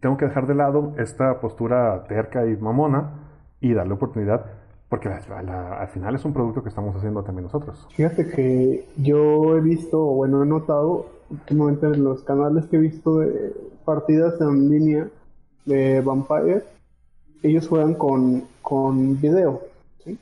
tengo 0.00 0.16
que 0.16 0.24
dejar 0.26 0.46
de 0.48 0.54
lado 0.56 0.94
esta 0.98 1.38
postura 1.40 2.02
terca 2.08 2.44
y 2.46 2.56
mamona 2.56 3.12
y 3.60 3.72
darle 3.72 3.94
oportunidad, 3.94 4.44
porque 4.88 5.08
la- 5.08 5.42
la- 5.42 5.74
al 5.80 5.88
final 5.88 6.16
es 6.16 6.24
un 6.24 6.32
producto 6.32 6.62
que 6.62 6.68
estamos 6.68 6.96
haciendo 6.96 7.22
también 7.22 7.44
nosotros. 7.44 7.86
Fíjate 7.94 8.28
que 8.28 8.88
yo 8.96 9.56
he 9.56 9.60
visto, 9.60 9.98
bueno, 10.04 10.42
he 10.42 10.46
notado 10.46 11.06
últimamente 11.32 11.86
en 11.86 12.04
los 12.04 12.22
canales 12.22 12.66
que 12.66 12.76
he 12.76 12.80
visto 12.80 13.18
de 13.18 13.52
partidas 13.84 14.40
en 14.40 14.70
línea 14.70 15.08
de 15.64 16.00
Vampire, 16.00 16.62
ellos 17.42 17.66
juegan 17.66 17.94
con, 17.94 18.44
con 18.60 19.20
video. 19.20 19.62
¿sí? 20.04 20.18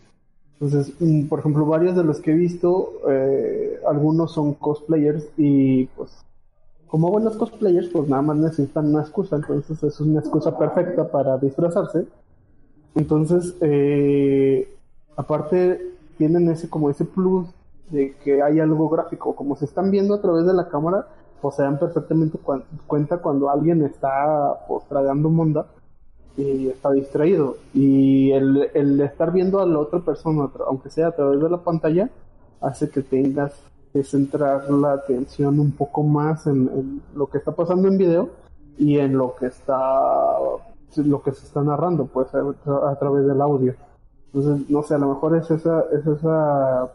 Entonces, 0.55 0.95
mm, 1.01 1.27
por 1.27 1.41
ejemplo, 1.41 1.67
varios 1.67 1.97
de 1.97 2.05
los 2.05 2.21
que 2.21 2.33
he 2.33 2.35
visto, 2.35 2.93
eh, 3.09 3.81
algunos 3.87 4.33
son 4.33 4.55
cosplayers 4.55 5.29
y 5.37 5.87
pues 5.87 6.11
como 6.87 7.09
buenos 7.11 7.37
cosplayers, 7.37 7.89
pues 7.89 8.09
nada 8.09 8.23
más 8.23 8.37
necesitan 8.37 8.89
una 8.89 9.03
excusa, 9.03 9.37
entonces 9.37 9.81
es 9.83 10.01
una 10.01 10.19
excusa 10.19 10.59
perfecta 10.59 11.09
para 11.09 11.39
disfrazarse. 11.39 12.07
Entonces, 12.97 13.55
eh, 13.61 14.69
aparte 15.17 15.81
tienen 16.19 16.51
ese 16.51 16.69
como 16.69 16.91
ese 16.91 17.05
plus 17.05 17.47
de 17.89 18.17
que 18.23 18.43
hay 18.43 18.61
algo 18.61 18.89
gráfico, 18.89 19.35
como 19.35 19.57
se 19.57 19.65
están 19.65 19.91
viendo 19.91 20.15
a 20.15 20.21
través 20.21 20.47
de 20.47 20.55
la 20.55 20.69
cámara, 20.69 21.07
pues 21.41 21.57
se 21.57 21.63
dan 21.63 21.79
perfectamente 21.79 22.39
cuenta 22.87 23.19
cuando 23.19 23.49
alguien 23.49 23.83
está 23.83 24.67
pues 24.69 24.85
monda 25.23 25.67
y 26.37 26.69
está 26.69 26.91
distraído. 26.93 27.57
Y 27.73 28.31
el, 28.33 28.71
el 28.75 29.01
estar 29.01 29.33
viendo 29.33 29.61
a 29.61 29.67
la 29.67 29.79
otra 29.79 30.01
persona, 30.01 30.51
aunque 30.67 30.91
sea 30.91 31.09
a 31.09 31.13
través 31.13 31.41
de 31.41 31.51
la 31.51 31.59
pantalla, 31.59 32.11
hace 32.61 32.91
que 32.91 33.03
tengas 33.03 33.53
que 33.93 34.05
centrar 34.05 34.71
la 34.71 34.93
atención 34.93 35.59
un 35.59 35.73
poco 35.73 36.03
más 36.03 36.47
en, 36.47 36.69
en 36.69 37.03
lo 37.15 37.27
que 37.27 37.39
está 37.39 37.53
pasando 37.53 37.89
en 37.89 37.99
video 37.99 38.31
y 38.79 38.99
en 38.99 39.17
lo 39.17 39.35
que 39.35 39.47
está 39.47 40.39
lo 40.97 41.23
que 41.23 41.33
se 41.33 41.47
está 41.47 41.63
narrando 41.63 42.07
pues 42.07 42.29
a, 42.35 42.91
a 42.91 42.99
través 42.99 43.27
del 43.27 43.41
audio 43.41 43.75
entonces 44.33 44.69
no 44.71 44.83
sé 44.83 44.95
a 44.95 44.99
lo 44.99 45.09
mejor 45.09 45.37
es 45.37 45.51
esa 45.51 45.85
es 45.93 46.07
esa 46.07 46.91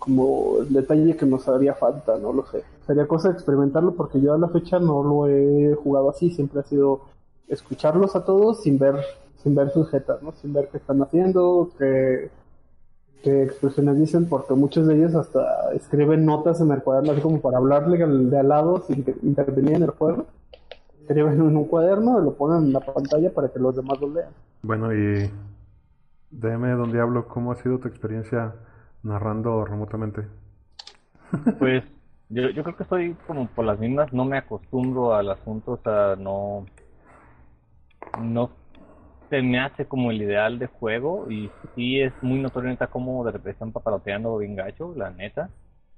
como 0.00 0.58
el 0.62 0.72
detalle 0.72 1.16
que 1.16 1.26
nos 1.26 1.46
haría 1.46 1.74
falta 1.74 2.18
no 2.18 2.32
lo 2.32 2.44
sé 2.46 2.64
sería 2.86 3.06
cosa 3.06 3.28
de 3.28 3.34
experimentarlo 3.34 3.94
porque 3.94 4.20
yo 4.20 4.34
a 4.34 4.38
la 4.38 4.48
fecha 4.48 4.80
no 4.80 5.04
lo 5.04 5.28
he 5.28 5.76
jugado 5.76 6.10
así 6.10 6.30
siempre 6.30 6.58
ha 6.58 6.64
sido 6.64 7.02
escucharlos 7.46 8.16
a 8.16 8.24
todos 8.24 8.62
sin 8.64 8.76
ver 8.76 8.96
sin 9.44 9.54
ver 9.54 9.70
sus 9.70 9.88
jetas 9.88 10.20
no 10.22 10.32
sin 10.32 10.52
ver 10.52 10.68
qué 10.68 10.78
están 10.78 11.00
haciendo 11.00 11.70
qué 11.78 12.30
qué 13.22 13.42
expresiones 13.42 13.98
dicen, 13.98 14.26
porque 14.26 14.54
muchos 14.54 14.86
de 14.86 14.96
ellos 14.96 15.14
hasta 15.14 15.72
escriben 15.74 16.24
notas 16.24 16.60
en 16.60 16.70
el 16.70 16.82
cuaderno, 16.82 17.12
así 17.12 17.20
como 17.20 17.40
para 17.40 17.58
hablarle 17.58 17.98
de 17.98 18.38
al 18.38 18.48
lado 18.48 18.82
sin 18.86 19.04
que 19.04 19.14
intervenir 19.22 19.76
en 19.76 19.82
el 19.84 19.90
juego. 19.90 20.26
Escriben 21.02 21.34
en 21.34 21.56
un 21.56 21.64
cuaderno 21.64 22.20
y 22.20 22.24
lo 22.24 22.34
ponen 22.34 22.66
en 22.66 22.72
la 22.72 22.80
pantalla 22.80 23.32
para 23.32 23.48
que 23.48 23.58
los 23.58 23.76
demás 23.76 24.00
lo 24.00 24.10
lean. 24.10 24.30
Bueno, 24.62 24.92
y 24.94 25.30
dime, 26.30 26.70
don 26.72 26.92
Diablo, 26.92 27.26
¿cómo 27.26 27.52
ha 27.52 27.56
sido 27.56 27.78
tu 27.78 27.88
experiencia 27.88 28.54
narrando 29.02 29.64
remotamente? 29.64 30.22
Pues 31.58 31.84
yo, 32.28 32.50
yo 32.50 32.62
creo 32.62 32.76
que 32.76 32.82
estoy 32.84 33.14
como 33.26 33.48
por 33.48 33.64
las 33.64 33.78
mismas, 33.78 34.12
no 34.12 34.24
me 34.24 34.38
acostumbro 34.38 35.14
al 35.14 35.30
asunto, 35.30 35.72
o 35.72 35.76
sea, 35.78 36.16
no, 36.16 36.66
no 38.20 38.50
se 39.30 39.42
me 39.42 39.60
hace 39.60 39.86
como 39.86 40.10
el 40.10 40.22
ideal 40.22 40.58
de 40.58 40.66
juego 40.66 41.30
y 41.30 41.50
sí 41.74 42.00
es 42.00 42.12
muy 42.22 42.40
notorio 42.40 42.70
neta 42.70 42.88
como 42.88 43.24
de 43.24 43.32
repente 43.32 43.52
están 43.52 43.72
papaloteando 43.72 44.36
bien 44.38 44.56
gacho, 44.56 44.92
la 44.96 45.10
neta. 45.10 45.50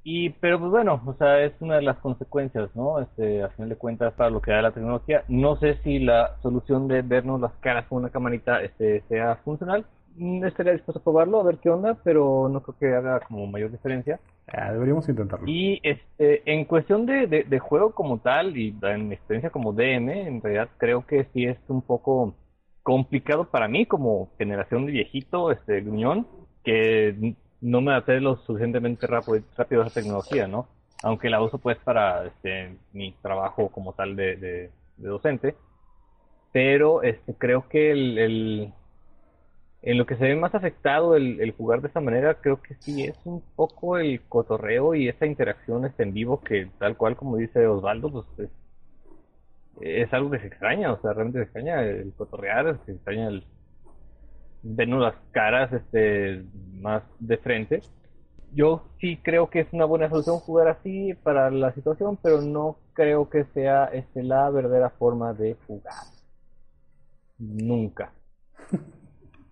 Y, 0.04 0.30
pero 0.30 0.58
pues 0.58 0.70
bueno, 0.70 1.00
o 1.06 1.14
sea, 1.14 1.40
es 1.44 1.52
una 1.60 1.76
de 1.76 1.82
las 1.82 1.98
consecuencias, 1.98 2.74
¿no? 2.74 3.00
Este, 3.00 3.42
a 3.42 3.48
final 3.50 3.68
de 3.68 3.76
cuentas, 3.76 4.12
para 4.14 4.30
lo 4.30 4.42
que 4.42 4.50
da 4.50 4.60
la 4.62 4.72
tecnología. 4.72 5.24
No 5.28 5.56
sé 5.56 5.76
si 5.84 6.00
la 6.00 6.36
solución 6.42 6.88
de 6.88 7.02
vernos 7.02 7.40
las 7.40 7.52
caras 7.60 7.86
con 7.86 7.98
una 7.98 8.10
camarita 8.10 8.62
este, 8.62 9.02
sea 9.08 9.36
funcional. 9.44 9.86
Mm, 10.16 10.44
Estaría 10.44 10.72
dispuesto 10.72 11.00
a 11.00 11.02
probarlo, 11.02 11.40
a 11.40 11.44
ver 11.44 11.58
qué 11.58 11.70
onda, 11.70 11.94
pero 12.04 12.48
no 12.48 12.62
creo 12.62 12.76
que 12.78 12.94
haga 12.94 13.20
como 13.20 13.46
mayor 13.46 13.70
diferencia. 13.70 14.20
Ah, 14.48 14.72
deberíamos 14.72 15.08
intentarlo. 15.08 15.46
Y 15.48 15.80
este, 15.82 16.42
en 16.52 16.64
cuestión 16.64 17.06
de, 17.06 17.26
de, 17.26 17.44
de 17.44 17.58
juego 17.58 17.92
como 17.94 18.18
tal, 18.18 18.56
y 18.56 18.76
en 18.82 19.08
mi 19.08 19.14
experiencia 19.14 19.50
como 19.50 19.72
DM, 19.72 20.10
en 20.10 20.42
realidad 20.42 20.68
creo 20.78 21.06
que 21.06 21.24
sí 21.32 21.44
es 21.46 21.58
un 21.68 21.82
poco 21.82 22.34
complicado 22.82 23.44
para 23.50 23.68
mí 23.68 23.86
como 23.86 24.30
generación 24.38 24.86
de 24.86 24.92
viejito, 24.92 25.50
este, 25.52 25.80
gruñón, 25.80 26.26
que 26.64 27.36
no 27.60 27.80
me 27.80 27.92
adapté 27.92 28.20
lo 28.20 28.36
suficientemente 28.38 29.06
rápido, 29.06 29.40
rápido 29.56 29.82
a 29.82 29.86
esa 29.86 30.00
tecnología, 30.00 30.48
¿no? 30.48 30.66
Aunque 31.04 31.30
la 31.30 31.42
uso 31.42 31.58
pues 31.58 31.78
para 31.78 32.26
este, 32.26 32.76
mi 32.92 33.12
trabajo 33.22 33.68
como 33.70 33.92
tal 33.94 34.16
de, 34.16 34.36
de, 34.36 34.70
de 34.96 35.08
docente. 35.08 35.56
Pero 36.52 37.02
este, 37.02 37.34
creo 37.34 37.68
que 37.68 37.92
el, 37.92 38.18
el, 38.18 38.74
en 39.82 39.98
lo 39.98 40.06
que 40.06 40.16
se 40.16 40.24
ve 40.24 40.36
más 40.36 40.54
afectado 40.54 41.16
el, 41.16 41.52
jugar 41.56 41.80
de 41.80 41.88
esta 41.88 42.00
manera, 42.00 42.34
creo 42.34 42.62
que 42.62 42.76
sí 42.76 43.02
es 43.02 43.18
un 43.24 43.42
poco 43.56 43.98
el 43.98 44.20
cotorreo 44.28 44.94
y 44.94 45.08
esa 45.08 45.26
interacción 45.26 45.84
este, 45.84 46.04
en 46.04 46.14
vivo 46.14 46.40
que 46.40 46.70
tal 46.78 46.96
cual 46.96 47.16
como 47.16 47.36
dice 47.36 47.66
Osvaldo, 47.66 48.10
pues 48.12 48.26
es, 48.38 48.50
es 49.80 50.12
algo 50.12 50.30
que 50.30 50.38
se 50.38 50.46
extraña, 50.46 50.92
o 50.92 51.00
sea, 51.00 51.12
realmente 51.12 51.40
se 51.40 51.44
extraña 51.44 51.82
el 51.82 52.12
cotorrear, 52.14 52.78
se 52.86 52.92
extraña 52.92 53.28
el 53.28 53.44
vernos 54.62 55.02
las 55.02 55.16
caras 55.32 55.72
este 55.72 56.44
más 56.74 57.02
de 57.18 57.36
frente. 57.38 57.82
Yo 58.54 58.84
sí 59.00 59.18
creo 59.22 59.50
que 59.50 59.60
es 59.60 59.72
una 59.72 59.86
buena 59.86 60.08
solución 60.08 60.38
jugar 60.38 60.68
así 60.68 61.14
para 61.22 61.50
la 61.50 61.72
situación, 61.72 62.18
pero 62.22 62.40
no 62.42 62.76
creo 62.92 63.28
que 63.28 63.44
sea 63.54 63.86
este 63.86 64.22
la 64.22 64.48
verdadera 64.50 64.90
forma 64.90 65.32
de 65.32 65.56
jugar. 65.66 65.94
Nunca. 67.38 68.12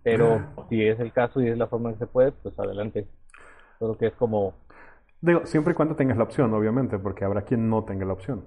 Pero 0.03 0.40
si 0.68 0.82
es 0.86 0.98
el 1.01 1.12
caso 1.12 1.40
y 1.40 1.48
es 1.48 1.59
la 1.59 1.66
forma 1.66 1.92
que 1.92 1.98
se 1.98 2.07
puede, 2.07 2.32
pues 2.32 2.59
adelante. 2.59 3.07
Solo 3.78 3.96
que 3.98 4.07
es 4.07 4.14
como... 4.14 4.55
Digo, 5.20 5.44
siempre 5.44 5.72
y 5.72 5.74
cuando 5.74 5.96
tengas 5.96 6.16
la 6.16 6.24
opción, 6.24 6.53
obviamente, 6.55 6.98
porque 6.98 7.24
habrá 7.24 7.42
quien 7.42 7.68
no 7.68 7.84
tenga 7.84 8.07
la 8.07 8.14
opción. 8.14 8.42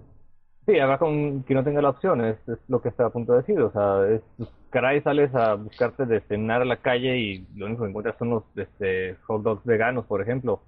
Sí, 0.65 0.79
habrá 0.79 0.97
con 0.97 1.41
quien 1.41 1.57
no 1.57 1.63
tenga 1.63 1.81
la 1.81 1.89
opción, 1.89 2.23
es, 2.23 2.37
es 2.47 2.57
lo 2.67 2.81
que 2.81 2.89
está 2.89 3.05
a 3.05 3.09
punto 3.09 3.33
de 3.33 3.39
decir. 3.39 3.59
O 3.61 3.71
sea, 3.71 4.07
es, 4.07 4.21
pues, 4.37 4.49
caray, 4.69 5.01
sales 5.01 5.33
a 5.35 5.55
buscarte 5.55 6.05
de 6.05 6.21
cenar 6.21 6.61
a 6.61 6.65
la 6.65 6.77
calle 6.77 7.17
y 7.17 7.47
lo 7.55 7.65
único 7.65 7.83
que 7.83 7.89
encuentras 7.89 8.17
son 8.17 8.29
los 8.29 8.43
este, 8.55 9.15
hot 9.27 9.43
dogs 9.43 9.63
veganos, 9.65 10.05
por 10.05 10.21
ejemplo. 10.21 10.61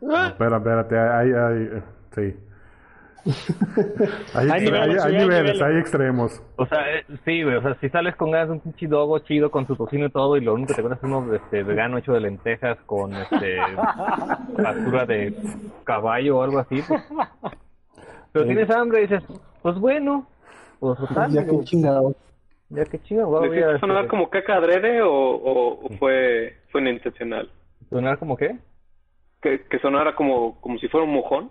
No, 0.00 0.26
espera, 0.26 0.56
espérate, 0.56 0.98
hay, 0.98 1.32
hay, 1.32 1.82
sí. 2.14 2.36
hay, 4.34 4.50
hay, 4.50 4.64
niveles, 4.64 5.04
hay, 5.04 5.16
hay 5.16 5.22
niveles, 5.22 5.62
hay 5.62 5.76
extremos. 5.78 6.42
O 6.56 6.66
sea, 6.66 6.78
eh, 6.94 7.04
sí, 7.24 7.42
güey, 7.42 7.56
o 7.56 7.62
sea, 7.62 7.74
si 7.80 7.88
sales 7.90 8.16
con 8.16 8.30
ganas 8.30 8.48
de 8.48 8.54
un 8.54 8.60
pinche 8.60 8.86
dogo 8.86 9.18
chido 9.20 9.50
con 9.50 9.66
su 9.66 9.76
tocino 9.76 10.06
y 10.06 10.10
todo 10.10 10.36
y 10.36 10.40
lo 10.40 10.54
único 10.54 10.68
que 10.68 10.74
te 10.74 10.80
encuentras 10.80 11.04
es 11.04 11.10
uno 11.10 11.34
este, 11.34 11.62
vegano 11.62 11.98
hecho 11.98 12.12
de 12.12 12.20
lentejas 12.20 12.78
con 12.86 13.14
este 13.14 13.56
factura 14.56 15.06
de 15.06 15.34
caballo 15.84 16.38
o 16.38 16.42
algo 16.42 16.58
así, 16.58 16.82
pues, 16.86 17.02
pero 18.32 18.44
sí. 18.44 18.54
tienes 18.54 18.70
hambre 18.70 19.00
y 19.00 19.06
dices, 19.06 19.22
pues 19.62 19.78
bueno, 19.78 20.26
pues 20.80 20.98
total. 20.98 21.30
Ya 21.30 21.44
que 21.44 21.60
chingado. 21.64 22.16
Ya 22.70 22.84
que 22.84 23.00
chingado. 23.02 23.46
¿Le 23.46 23.78
sonar 23.78 24.08
como 24.08 24.30
caca 24.30 24.56
adrede 24.56 25.02
o, 25.02 25.12
o, 25.12 25.86
o 25.86 25.88
fue, 25.98 26.56
fue 26.70 26.80
inintencional? 26.80 27.50
¿Sonar 27.90 28.18
como 28.18 28.36
qué? 28.36 28.58
Que, 29.42 29.62
que 29.66 29.78
sonara 29.80 30.14
como, 30.14 30.60
como 30.60 30.78
si 30.78 30.88
fuera 30.88 31.06
un 31.06 31.12
mojón. 31.12 31.50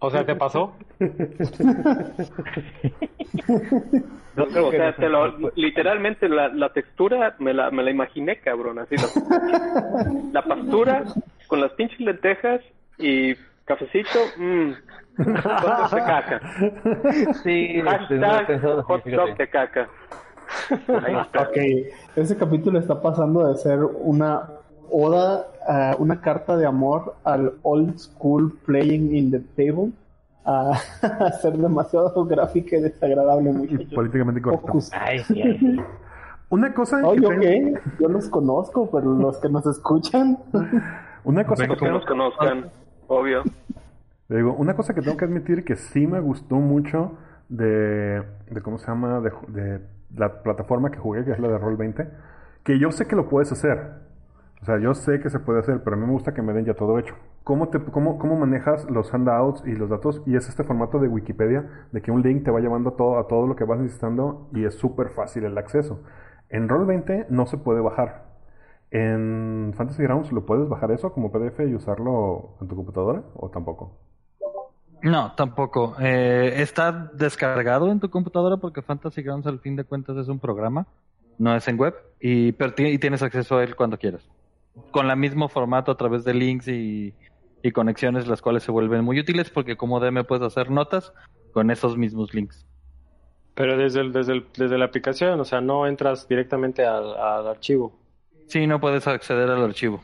O 0.00 0.10
sea, 0.10 0.24
¿te 0.24 0.36
pasó? 0.36 0.76
no, 4.36 4.44
o 4.66 4.70
sea, 4.70 4.94
te 4.94 5.08
lo, 5.08 5.50
literalmente 5.56 6.28
la, 6.28 6.48
la 6.48 6.72
textura 6.72 7.34
me 7.40 7.52
la, 7.52 7.70
me 7.70 7.82
la 7.82 7.90
imaginé, 7.90 8.38
cabrón, 8.38 8.78
así. 8.78 8.94
La, 8.96 10.12
la 10.32 10.42
pastura 10.42 11.04
con 11.48 11.60
las 11.60 11.72
pinches 11.72 11.98
lentejas 11.98 12.60
y 12.96 13.34
cafecito, 13.64 14.18
mmm, 14.36 14.70
hot 15.18 15.90
de 15.90 16.00
caca. 16.00 16.40
Sí, 17.42 17.80
Hashtag 17.82 18.60
hot 18.84 19.04
dog 19.04 19.36
de 19.36 19.48
caca. 19.48 19.88
ok, 20.78 21.56
ese 22.16 22.36
capítulo 22.36 22.78
está 22.78 23.02
pasando 23.02 23.48
de 23.48 23.56
ser 23.56 23.80
una 23.80 24.48
oda, 24.90 25.46
uh, 25.68 26.02
una 26.02 26.20
carta 26.20 26.56
de 26.56 26.66
amor 26.66 27.14
al 27.24 27.54
old 27.62 27.98
school 27.98 28.52
playing 28.66 29.14
in 29.14 29.30
the 29.30 29.40
table 29.56 29.92
a 30.44 31.32
ser 31.42 31.56
demasiado 31.58 32.24
gráfica 32.24 32.76
y 32.76 32.80
desagradable 32.80 33.52
muchacho. 33.52 33.94
Políticamente 33.94 34.40
correcto. 34.40 34.78
Ay, 34.92 35.18
sí, 35.20 35.42
ay, 35.42 35.58
sí. 35.58 35.76
Una 36.50 36.72
cosa 36.72 37.06
Oye, 37.06 37.20
que 37.20 37.26
ok, 37.26 37.40
tengo- 37.40 37.78
yo 38.00 38.08
los 38.08 38.28
conozco, 38.30 38.90
pero 38.90 39.12
los 39.12 39.36
que 39.38 39.50
nos 39.50 39.66
escuchan. 39.66 40.38
una 41.24 41.44
cosa 41.46 41.68
que 41.68 41.76
que 41.76 41.88
nos 41.90 42.06
conozcan, 42.06 42.70
obvio. 43.06 43.42
Digo, 44.30 44.54
una 44.54 44.74
cosa 44.74 44.94
que 44.94 45.02
tengo 45.02 45.16
que 45.18 45.26
admitir 45.26 45.64
que 45.64 45.76
sí 45.76 46.06
me 46.06 46.20
gustó 46.20 46.56
mucho 46.56 47.12
de, 47.50 48.22
de 48.50 48.62
¿cómo 48.62 48.78
se 48.78 48.86
llama? 48.86 49.20
De, 49.20 49.30
de 49.48 49.80
la 50.16 50.42
plataforma 50.42 50.90
que 50.90 50.98
jugué, 50.98 51.24
que 51.24 51.32
es 51.32 51.38
la 51.38 51.48
de 51.48 51.58
Roll20, 51.58 52.08
que 52.62 52.78
yo 52.78 52.90
sé 52.92 53.06
que 53.06 53.16
lo 53.16 53.28
puedes 53.28 53.52
hacer. 53.52 54.07
O 54.60 54.64
sea, 54.64 54.78
yo 54.78 54.94
sé 54.94 55.20
que 55.20 55.30
se 55.30 55.38
puede 55.38 55.60
hacer, 55.60 55.82
pero 55.84 55.94
a 55.94 55.98
mí 55.98 56.06
me 56.06 56.12
gusta 56.12 56.34
que 56.34 56.42
me 56.42 56.52
den 56.52 56.64
ya 56.64 56.74
todo 56.74 56.98
hecho. 56.98 57.14
¿Cómo, 57.44 57.68
te, 57.68 57.78
cómo, 57.78 58.18
cómo 58.18 58.36
manejas 58.36 58.90
los 58.90 59.12
handouts 59.14 59.62
y 59.64 59.72
los 59.72 59.88
datos? 59.88 60.22
Y 60.26 60.36
es 60.36 60.48
este 60.48 60.64
formato 60.64 60.98
de 60.98 61.08
Wikipedia, 61.08 61.86
de 61.92 62.02
que 62.02 62.10
un 62.10 62.22
link 62.22 62.44
te 62.44 62.50
va 62.50 62.60
llevando 62.60 62.92
todo, 62.92 63.18
a 63.18 63.28
todo 63.28 63.46
lo 63.46 63.54
que 63.54 63.64
vas 63.64 63.78
necesitando 63.78 64.48
y 64.52 64.64
es 64.64 64.74
súper 64.74 65.10
fácil 65.10 65.44
el 65.44 65.56
acceso. 65.56 66.02
En 66.48 66.68
Roll20 66.68 67.26
no 67.28 67.46
se 67.46 67.56
puede 67.56 67.80
bajar. 67.80 68.26
En 68.90 69.74
Fantasy 69.76 70.02
Grounds, 70.02 70.32
¿lo 70.32 70.44
puedes 70.44 70.68
bajar 70.68 70.90
eso 70.90 71.12
como 71.12 71.30
PDF 71.30 71.60
y 71.60 71.74
usarlo 71.74 72.56
en 72.60 72.68
tu 72.68 72.74
computadora 72.74 73.22
o 73.34 73.50
tampoco? 73.50 73.96
No, 75.02 75.32
tampoco. 75.36 75.94
Eh, 76.00 76.54
está 76.56 77.10
descargado 77.14 77.92
en 77.92 78.00
tu 78.00 78.10
computadora 78.10 78.56
porque 78.56 78.82
Fantasy 78.82 79.22
Grounds 79.22 79.46
al 79.46 79.60
fin 79.60 79.76
de 79.76 79.84
cuentas 79.84 80.16
es 80.16 80.28
un 80.28 80.40
programa, 80.40 80.86
no 81.38 81.54
es 81.54 81.68
en 81.68 81.78
web, 81.78 81.94
y 82.18 82.52
tienes 82.98 83.22
acceso 83.22 83.58
a 83.58 83.62
él 83.62 83.76
cuando 83.76 83.98
quieras. 83.98 84.28
Con 84.90 85.10
el 85.10 85.16
mismo 85.16 85.48
formato 85.48 85.92
a 85.92 85.96
través 85.96 86.24
de 86.24 86.34
links 86.34 86.68
y, 86.68 87.14
y 87.62 87.72
conexiones, 87.72 88.26
las 88.26 88.42
cuales 88.42 88.62
se 88.62 88.70
vuelven 88.70 89.04
muy 89.04 89.20
útiles 89.20 89.50
porque 89.50 89.76
como 89.76 90.00
DM 90.00 90.24
puedes 90.24 90.44
hacer 90.44 90.70
notas 90.70 91.12
con 91.52 91.70
esos 91.70 91.96
mismos 91.96 92.34
links. 92.34 92.66
Pero 93.54 93.76
desde, 93.76 94.00
el, 94.00 94.12
desde, 94.12 94.34
el, 94.34 94.46
desde 94.56 94.78
la 94.78 94.84
aplicación, 94.84 95.40
o 95.40 95.44
sea, 95.44 95.60
no 95.60 95.86
entras 95.86 96.28
directamente 96.28 96.86
al, 96.86 97.16
al 97.16 97.48
archivo. 97.48 97.98
Sí, 98.46 98.66
no 98.66 98.80
puedes 98.80 99.06
acceder 99.06 99.50
al 99.50 99.64
archivo. 99.64 100.00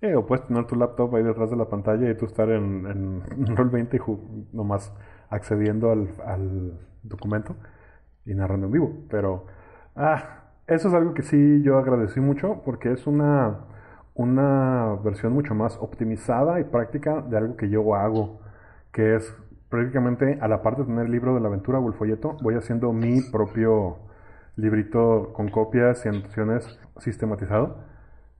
Sí, 0.00 0.12
o 0.12 0.26
puedes 0.26 0.46
tener 0.46 0.66
tu 0.66 0.76
laptop 0.76 1.14
ahí 1.14 1.22
detrás 1.22 1.50
de 1.50 1.56
la 1.56 1.66
pantalla 1.66 2.10
y 2.10 2.16
tú 2.16 2.26
estar 2.26 2.50
en, 2.50 2.86
en 2.86 3.22
Roll20 3.56 3.94
y 3.94 4.56
nomás 4.56 4.92
accediendo 5.30 5.90
al, 5.90 6.08
al 6.26 6.78
documento 7.02 7.56
y 8.26 8.34
narrando 8.34 8.66
en 8.66 8.72
vivo. 8.72 8.92
Pero, 9.08 9.46
ah, 9.96 10.43
eso 10.66 10.88
es 10.88 10.94
algo 10.94 11.14
que 11.14 11.22
sí 11.22 11.62
yo 11.62 11.78
agradecí 11.78 12.20
mucho 12.20 12.62
porque 12.64 12.92
es 12.92 13.06
una, 13.06 13.66
una 14.14 14.96
versión 15.04 15.32
mucho 15.32 15.54
más 15.54 15.76
optimizada 15.80 16.60
y 16.60 16.64
práctica 16.64 17.20
de 17.22 17.36
algo 17.36 17.56
que 17.56 17.68
yo 17.68 17.94
hago, 17.94 18.40
que 18.92 19.16
es 19.16 19.36
prácticamente 19.68 20.38
a 20.40 20.48
la 20.48 20.62
parte 20.62 20.82
de 20.82 20.86
tener 20.88 21.06
el 21.06 21.12
libro 21.12 21.34
de 21.34 21.40
la 21.40 21.48
aventura 21.48 21.78
o 21.78 21.88
el 21.88 21.94
folleto, 21.94 22.36
voy 22.42 22.54
haciendo 22.54 22.92
mi 22.92 23.20
propio 23.32 23.98
librito 24.56 25.32
con 25.32 25.50
copias 25.50 26.04
y 26.06 26.08
anotaciones 26.08 26.78
sistematizado 26.98 27.78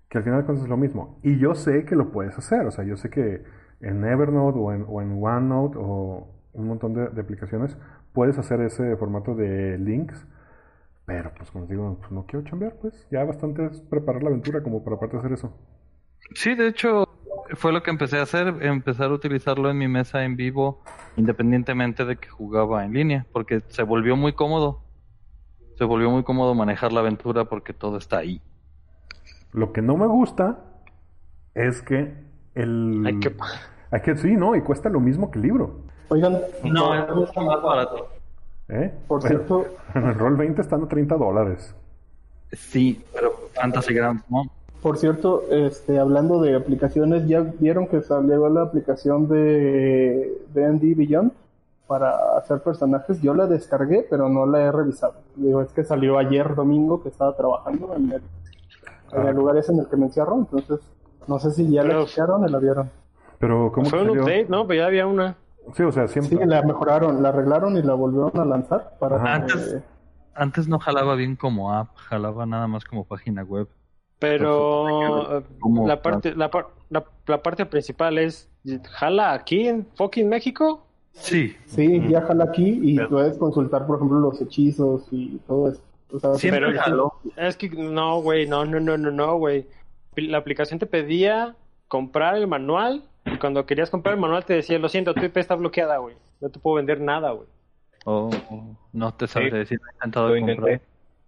que 0.09 0.19
al 0.19 0.25
final 0.25 0.41
de 0.41 0.47
cuentas 0.47 0.65
es 0.65 0.71
lo 0.71 0.77
mismo. 0.77 1.19
Y 1.23 1.39
yo 1.39 1.55
sé 1.57 1.85
que 1.85 1.97
lo 1.97 2.13
puedes 2.13 2.39
hacer, 2.39 2.65
o 2.67 2.71
sea, 2.71 2.85
yo 2.85 2.97
sé 2.97 3.11
que 3.11 3.43
en 3.81 4.05
Evernote 4.05 4.59
o 4.59 4.73
en, 4.73 4.85
o 4.89 5.03
en 5.03 5.23
OneNote 5.23 5.77
o 5.81 6.29
un 6.53 6.69
montón 6.69 6.95
de, 6.95 7.09
de 7.09 7.21
aplicaciones 7.21 7.77
puedes 8.13 8.39
hacer 8.39 8.61
ese 8.61 8.97
formato 8.97 9.35
de 9.35 9.77
links, 9.77 10.25
pero 11.07 11.33
pues 11.37 11.51
como 11.51 11.67
digo, 11.67 11.97
pues, 12.01 12.11
no 12.13 12.25
quiero 12.27 12.45
chambear, 12.47 12.75
pues 12.81 13.07
ya 13.11 13.25
bastante 13.25 13.67
es 13.67 13.81
preparar 13.83 14.23
la 14.23 14.31
aventura 14.31 14.63
como 14.63 14.83
para 14.83 14.97
aparte 14.97 15.17
hacer 15.19 15.33
eso. 15.33 15.53
Sí, 16.35 16.55
de 16.55 16.69
hecho, 16.69 17.07
fue 17.55 17.73
lo 17.73 17.83
que 17.83 17.91
empecé 17.91 18.19
a 18.19 18.23
hacer, 18.23 18.49
empezar 18.63 19.11
a 19.11 19.15
utilizarlo 19.15 19.71
en 19.71 19.77
mi 19.79 19.89
mesa 19.89 20.25
en 20.25 20.37
vivo, 20.37 20.81
independientemente 21.17 22.05
de 22.05 22.17
que 22.17 22.29
jugaba 22.29 22.85
en 22.85 22.95
línea, 22.95 23.27
porque 23.33 23.63
se 23.69 23.83
volvió 23.83 24.17
muy 24.17 24.33
cómodo. 24.33 24.81
Se 25.77 25.85
volvió 25.85 26.09
muy 26.11 26.23
cómodo 26.23 26.55
manejar 26.55 26.93
la 26.93 27.01
aventura 27.01 27.45
porque 27.47 27.73
todo 27.73 27.99
está 27.99 28.19
ahí. 28.19 28.41
Lo 29.53 29.73
que 29.73 29.83
no 29.83 29.97
me 29.97 30.07
gusta 30.07 30.59
es 31.55 31.83
que 31.83 32.15
el... 32.55 33.03
Hay 33.05 33.19
que- 33.21 33.37
Hay 33.91 34.01
que 34.03 34.17
sí, 34.17 34.35
¿no? 34.37 34.57
Y 34.57 34.63
cuesta 34.63 34.89
lo 34.89 35.01
mismo 35.01 35.31
que 35.31 35.39
el 35.39 35.45
libro. 35.45 35.81
Oigan, 36.09 36.39
No, 36.65 36.95
es 36.95 37.15
mucho 37.15 37.41
más 37.43 37.63
barato. 37.63 38.09
¿Eh? 38.69 38.93
por 39.07 39.21
Bueno, 39.21 39.37
cierto, 39.37 39.67
en 39.95 40.05
el 40.07 40.15
Roll 40.15 40.37
20 40.37 40.61
están 40.63 40.83
a 40.85 40.89
30 40.89 41.17
dólares. 41.17 41.75
Sí, 42.53 43.03
pero 43.13 43.33
Fantasy 43.55 43.95
Grounds, 43.95 44.25
¿no? 44.31 44.45
Por 44.83 44.99
cierto, 44.99 45.45
este, 45.51 45.99
hablando 45.99 46.41
de 46.43 46.55
aplicaciones, 46.57 47.27
¿ya 47.27 47.41
vieron 47.41 47.87
que 47.87 48.03
salió 48.03 48.49
la 48.51 48.63
aplicación 48.63 49.29
de 49.29 50.31
D&D 50.53 50.95
Beyond 50.95 51.33
para 51.87 52.37
hacer 52.37 52.61
personajes? 52.61 53.21
Yo 53.23 53.33
la 53.35 53.47
descargué, 53.47 54.07
pero 54.09 54.29
no 54.29 54.45
la 54.47 54.61
he 54.61 54.71
revisado. 54.71 55.15
Digo, 55.37 55.63
es 55.63 55.73
que 55.73 55.85
salió 55.85 56.19
ayer 56.19 56.55
domingo 56.55 57.03
que 57.03 57.09
estaba 57.09 57.35
trabajando 57.35 57.95
en 57.97 58.13
el, 58.13 58.23
en 59.13 59.27
el 59.27 59.35
lugar 59.35 59.57
ese 59.57 59.73
en 59.73 59.79
el 59.81 59.87
que 59.89 59.97
me 59.97 60.07
encierro, 60.07 60.37
entonces 60.37 60.81
no 61.27 61.39
sé 61.39 61.51
si 61.53 61.71
ya 61.71 61.83
la 61.83 61.89
Pero- 61.89 62.03
escucharon 62.03 62.45
o 62.45 62.47
la 62.49 62.59
vieron. 62.59 62.91
Pero, 63.39 63.73
¿cómo 63.73 63.89
Fue 63.91 64.03
un 64.03 64.11
update, 64.11 64.47
¿no? 64.49 64.67
Pero 64.67 64.81
ya 64.83 64.87
había 64.87 65.07
una. 65.07 65.37
Sí, 65.75 65.83
o 65.83 65.93
sea, 65.93 66.07
Sí, 66.09 66.21
siempre. 66.21 66.47
la 66.47 66.63
mejoraron, 66.63 67.23
la 67.23 67.31
arreglaron 67.31 67.77
y 67.77 67.83
la 67.83 67.95
volvieron 67.95 68.39
a 68.39 68.45
lanzar 68.45 68.97
para 68.99 69.23
que- 69.23 69.29
Antes- 69.29 69.83
Antes 70.37 70.67
no 70.69 70.79
jalaba 70.81 71.15
bien 71.15 71.37
como 71.37 71.73
app, 71.73 71.95
jalaba 71.97 72.45
nada 72.45 72.67
más 72.67 72.85
como 72.85 73.05
página 73.05 73.43
web. 73.45 73.69
Pero 74.19 75.43
la 75.87 76.03
parte, 76.03 76.35
la, 76.35 76.51
par- 76.51 76.69
la, 76.91 77.05
la 77.27 77.43
parte 77.43 77.67
principal 77.67 78.19
es, 78.19 78.49
¿jala 78.91 79.33
aquí 79.33 79.69
en 79.69 79.87
fucking 79.97 80.29
México? 80.29 80.87
Sí, 81.13 81.55
Sí, 81.67 82.03
ya 82.09 82.23
jala 82.23 82.45
aquí 82.45 82.81
y 82.83 82.97
Pero- 82.97 83.09
puedes 83.11 83.39
consultar, 83.39 83.87
por 83.87 83.97
ejemplo, 83.97 84.19
los 84.19 84.41
hechizos 84.41 85.07
y 85.13 85.39
todo 85.47 85.69
eso. 85.69 85.81
O 86.13 86.19
sea, 86.19 86.35
Siempre 86.35 86.67
Pero- 86.67 86.81
jaló. 86.81 87.13
Es 87.37 87.57
que 87.57 87.69
no, 87.71 88.21
güey, 88.21 88.47
no, 88.49 88.65
no, 88.65 88.81
no, 88.81 88.97
no, 88.97 89.11
no, 89.11 89.37
güey. 89.37 89.67
La 90.17 90.39
aplicación 90.39 90.79
te 90.79 90.87
pedía 90.87 91.55
comprar 91.89 92.37
el 92.37 92.47
manual 92.47 93.05
y 93.27 93.37
cuando 93.39 93.65
querías 93.67 93.91
comprar 93.91 94.15
el 94.15 94.21
manual 94.21 94.45
te 94.45 94.55
decía, 94.55 94.79
lo 94.79 94.89
siento, 94.89 95.15
tu 95.15 95.25
IP 95.25 95.37
está 95.39 95.55
bloqueada, 95.55 95.99
güey. 95.99 96.17
No 96.41 96.49
te 96.51 96.59
puedo 96.59 96.77
vender 96.77 97.01
nada, 97.01 97.31
güey. 97.31 97.49
Oh, 98.05 98.31
no 98.93 99.15
te 99.15 99.27
sabes 99.27 99.51
Sí. 99.53 99.59
decir, 99.59 99.81
he 99.91 99.95
intentado 99.95 100.29
Lo 100.29 100.35
comprar. 100.35 100.57
intenté. 100.59 100.85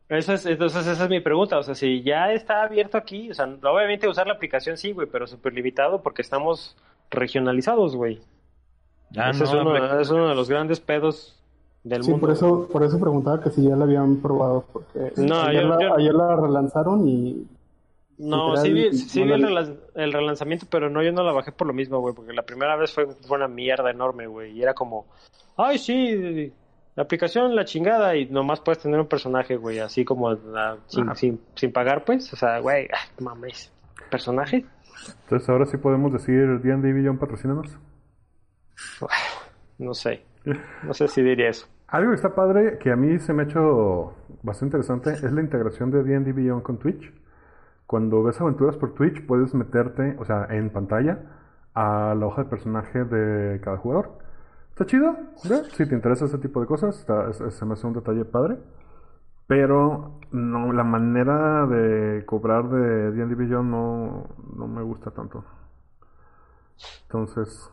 Esa 0.08 0.34
es, 0.34 0.46
entonces 0.46 0.86
esa 0.86 1.04
es 1.04 1.10
mi 1.10 1.20
pregunta, 1.20 1.58
o 1.58 1.62
sea, 1.64 1.74
si 1.74 2.02
ya 2.02 2.32
está 2.32 2.62
abierto 2.62 2.96
aquí, 2.96 3.30
o 3.30 3.34
sea, 3.34 3.46
obviamente 3.46 4.08
usar 4.08 4.26
la 4.28 4.34
aplicación 4.34 4.76
sí, 4.76 4.92
güey, 4.92 5.08
pero 5.10 5.26
súper 5.26 5.52
limitado 5.52 6.00
porque 6.02 6.22
estamos 6.22 6.76
regionalizados, 7.10 7.96
güey. 7.96 8.20
Ah, 9.16 9.30
Ese 9.30 9.44
es, 9.44 9.52
no, 9.52 9.62
uno, 9.62 10.00
es 10.00 10.10
uno 10.10 10.28
de 10.28 10.34
los 10.34 10.48
grandes 10.48 10.80
pedos 10.80 11.40
del 11.82 12.04
Sí, 12.04 12.10
mundo. 12.10 12.26
por 12.26 12.36
eso, 12.36 12.68
por 12.70 12.82
eso 12.84 13.00
preguntaba 13.00 13.40
que 13.40 13.50
si 13.50 13.62
ya 13.68 13.74
la 13.74 13.84
habían 13.84 14.16
probado, 14.16 14.64
porque 14.72 15.12
No, 15.16 15.40
ayer, 15.40 15.62
yo- 15.62 15.68
la, 15.68 15.80
yo- 15.82 15.94
ayer 15.96 16.14
la 16.14 16.36
relanzaron 16.36 17.08
y 17.08 17.44
No, 18.18 18.56
sí 18.56 18.72
vi, 18.72 18.92
sí 18.96 19.22
vi 19.24 19.32
el, 19.32 19.78
el 19.94 20.12
relanzamiento, 20.12 20.66
pero 20.70 20.88
no, 20.88 21.02
yo 21.02 21.12
no 21.12 21.22
la 21.22 21.32
bajé 21.32 21.52
por 21.52 21.66
lo 21.66 21.72
mismo, 21.74 21.98
güey, 22.00 22.14
porque 22.14 22.32
la 22.32 22.42
primera 22.42 22.74
vez 22.76 22.92
fue, 22.92 23.06
fue 23.06 23.36
una 23.36 23.48
mierda 23.48 23.90
enorme, 23.90 24.26
güey, 24.26 24.52
y 24.52 24.62
era 24.62 24.72
como, 24.72 25.06
ay, 25.56 25.78
sí, 25.78 26.52
la 26.94 27.02
aplicación, 27.02 27.54
la 27.54 27.66
chingada, 27.66 28.16
y 28.16 28.24
nomás 28.26 28.60
puedes 28.60 28.82
tener 28.82 28.98
un 28.98 29.06
personaje, 29.06 29.56
güey, 29.56 29.80
así 29.80 30.04
como 30.04 30.32
la- 30.32 30.78
sin, 30.86 31.14
sin, 31.14 31.40
sin 31.54 31.72
pagar, 31.72 32.04
pues, 32.04 32.32
o 32.32 32.36
sea, 32.36 32.58
güey, 32.60 32.88
ah, 32.92 33.06
mames, 33.22 33.70
¿personaje? 34.10 34.64
Entonces, 35.24 35.48
ahora 35.50 35.66
sí 35.66 35.76
podemos 35.76 36.10
decir 36.12 36.60
D&D 36.62 36.92
Beyond 36.94 37.18
patrocínanos. 37.20 37.76
No 39.78 39.92
sé, 39.92 40.22
no 40.84 40.94
sé 40.94 41.06
si 41.08 41.22
diría 41.22 41.50
eso. 41.50 41.66
Algo 41.88 42.10
que 42.10 42.16
está 42.16 42.34
padre, 42.34 42.78
que 42.78 42.90
a 42.90 42.96
mí 42.96 43.18
se 43.18 43.32
me 43.34 43.42
ha 43.42 43.46
hecho 43.46 44.14
bastante 44.42 44.76
interesante, 44.78 45.10
es 45.12 45.32
la 45.32 45.40
integración 45.42 45.90
de 45.90 46.02
D&D 46.02 46.32
Beyond 46.32 46.62
con 46.62 46.78
Twitch. 46.78 47.12
Cuando 47.86 48.22
ves 48.24 48.40
aventuras 48.40 48.76
por 48.76 48.94
Twitch, 48.94 49.24
puedes 49.26 49.54
meterte, 49.54 50.16
o 50.18 50.24
sea, 50.24 50.46
en 50.50 50.70
pantalla, 50.70 51.20
a 51.74 52.14
la 52.18 52.26
hoja 52.26 52.42
de 52.42 52.50
personaje 52.50 53.04
de 53.04 53.60
cada 53.60 53.76
jugador. 53.76 54.18
Está 54.70 54.86
chido, 54.86 55.16
¿ve? 55.44 55.62
Si 55.72 55.88
te 55.88 55.94
interesa 55.94 56.24
ese 56.24 56.38
tipo 56.38 56.60
de 56.60 56.66
cosas, 56.66 57.06
se 57.50 57.64
me 57.64 57.74
hace 57.74 57.86
un 57.86 57.92
detalle 57.92 58.24
padre. 58.24 58.58
Pero 59.46 60.18
no, 60.32 60.72
la 60.72 60.82
manera 60.82 61.66
de 61.66 62.24
cobrar 62.26 62.68
de 62.68 63.12
D&D 63.12 63.34
Beyond 63.36 63.70
no, 63.70 64.28
no 64.56 64.66
me 64.66 64.82
gusta 64.82 65.12
tanto. 65.12 65.44
Entonces, 67.02 67.70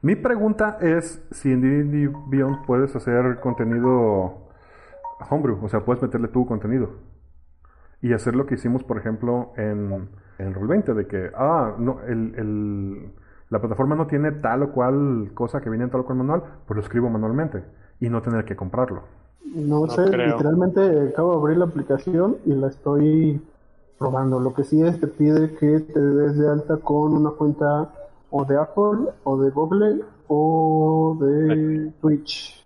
mi 0.00 0.16
pregunta 0.16 0.78
es 0.80 1.22
si 1.30 1.52
en 1.52 1.60
D&D 1.60 2.10
Beyond 2.28 2.64
puedes 2.64 2.96
hacer 2.96 3.40
contenido 3.40 4.48
homebrew, 5.28 5.62
o 5.62 5.68
sea, 5.68 5.84
puedes 5.84 6.02
meterle 6.02 6.28
tu 6.28 6.46
contenido 6.46 7.09
y 8.02 8.12
hacer 8.12 8.34
lo 8.36 8.46
que 8.46 8.54
hicimos, 8.54 8.84
por 8.84 8.98
ejemplo, 8.98 9.52
en, 9.56 10.08
en 10.38 10.54
Roll20, 10.54 10.94
de 10.94 11.06
que, 11.06 11.30
ah, 11.34 11.74
no, 11.78 12.00
el, 12.06 12.34
el- 12.36 13.12
la 13.50 13.60
plataforma 13.60 13.96
no 13.96 14.06
tiene 14.06 14.30
tal 14.32 14.62
o 14.62 14.72
cual 14.72 15.32
cosa 15.34 15.60
que 15.60 15.70
viene 15.70 15.84
en 15.84 15.90
tal 15.90 16.02
o 16.02 16.04
cual 16.06 16.18
manual, 16.18 16.42
pues 16.66 16.76
lo 16.76 16.82
escribo 16.82 17.10
manualmente 17.10 17.64
y 18.00 18.08
no 18.08 18.22
tener 18.22 18.44
que 18.44 18.54
comprarlo. 18.56 19.02
no, 19.54 19.86
No 19.86 19.88
sé, 19.88 20.02
creo. 20.02 20.20
literalmente 20.22 20.80
acabo 21.08 21.32
de 21.32 21.36
abrir 21.38 21.58
la 21.58 21.64
aplicación 21.66 22.38
y 22.46 22.52
la 22.54 22.68
estoy 22.68 23.40
probando. 23.98 24.40
Lo 24.40 24.54
que 24.54 24.64
sí 24.64 24.82
es 24.82 25.00
te 25.00 25.06
pide 25.06 25.54
que 25.56 25.80
te 25.80 26.00
des 26.00 26.38
de 26.38 26.48
alta 26.48 26.76
con 26.78 27.14
una 27.14 27.30
cuenta 27.30 27.92
o 28.30 28.44
de 28.44 28.56
Apple 28.56 29.10
o 29.24 29.38
de 29.42 29.50
Google 29.50 30.02
o 30.28 31.16
de 31.20 31.92
Twitch. 32.00 32.59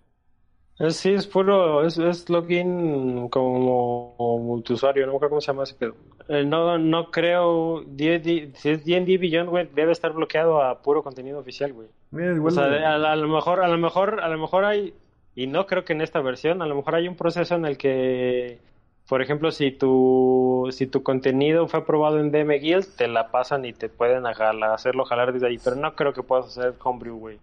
Es, 0.77 0.97
sí, 0.97 1.13
es 1.13 1.25
puro, 1.25 1.85
es, 1.85 1.97
es 1.97 2.29
login 2.29 3.29
como 3.29 4.15
multiusuario, 4.41 5.05
no 5.05 5.13
me 5.13 5.15
acuerdo 5.17 5.29
cómo 5.31 5.41
se 5.41 5.47
llama 5.47 5.63
ese 5.63 5.75
pedo. 5.75 5.95
Eh, 6.27 6.43
no, 6.43 6.77
no 6.77 7.11
creo, 7.11 7.83
D&D 7.87 8.51
si 8.55 8.69
es 8.71 8.83
D&D 8.85 9.17
Beyond, 9.17 9.49
güey, 9.49 9.69
debe 9.73 9.93
estar 9.93 10.11
bloqueado 10.11 10.61
a 10.61 10.81
puro 10.81 11.01
contenido 11.01 11.39
oficial, 11.39 11.71
güey. 11.71 11.87
O 12.31 12.35
igual 12.35 12.53
sea, 12.53 12.67
de- 12.67 12.85
a, 12.85 12.95
a 12.95 13.15
lo 13.15 13.27
mejor, 13.29 13.61
a 13.63 13.67
lo 13.69 13.77
mejor, 13.77 14.19
a 14.19 14.27
lo 14.27 14.37
mejor 14.37 14.65
hay, 14.65 14.93
y 15.33 15.47
no 15.47 15.65
creo 15.65 15.85
que 15.85 15.93
en 15.93 16.01
esta 16.01 16.19
versión, 16.21 16.61
a 16.61 16.65
lo 16.65 16.75
mejor 16.75 16.95
hay 16.95 17.07
un 17.07 17.15
proceso 17.15 17.55
en 17.55 17.65
el 17.65 17.77
que, 17.77 18.59
por 19.07 19.21
ejemplo, 19.21 19.51
si 19.51 19.71
tu, 19.71 20.67
si 20.71 20.87
tu 20.87 21.03
contenido 21.03 21.67
fue 21.69 21.81
aprobado 21.81 22.19
en 22.19 22.31
DM 22.31 22.59
Guild, 22.59 22.97
te 22.97 23.07
la 23.07 23.31
pasan 23.31 23.63
y 23.63 23.71
te 23.71 23.87
pueden 23.87 24.25
hacerlo 24.25 25.05
jalar 25.05 25.31
desde 25.31 25.47
ahí, 25.47 25.57
pero 25.63 25.77
no 25.77 25.95
creo 25.95 26.11
que 26.11 26.23
puedas 26.23 26.47
hacer 26.47 26.73
homebrew, 26.83 27.17
güey. 27.17 27.39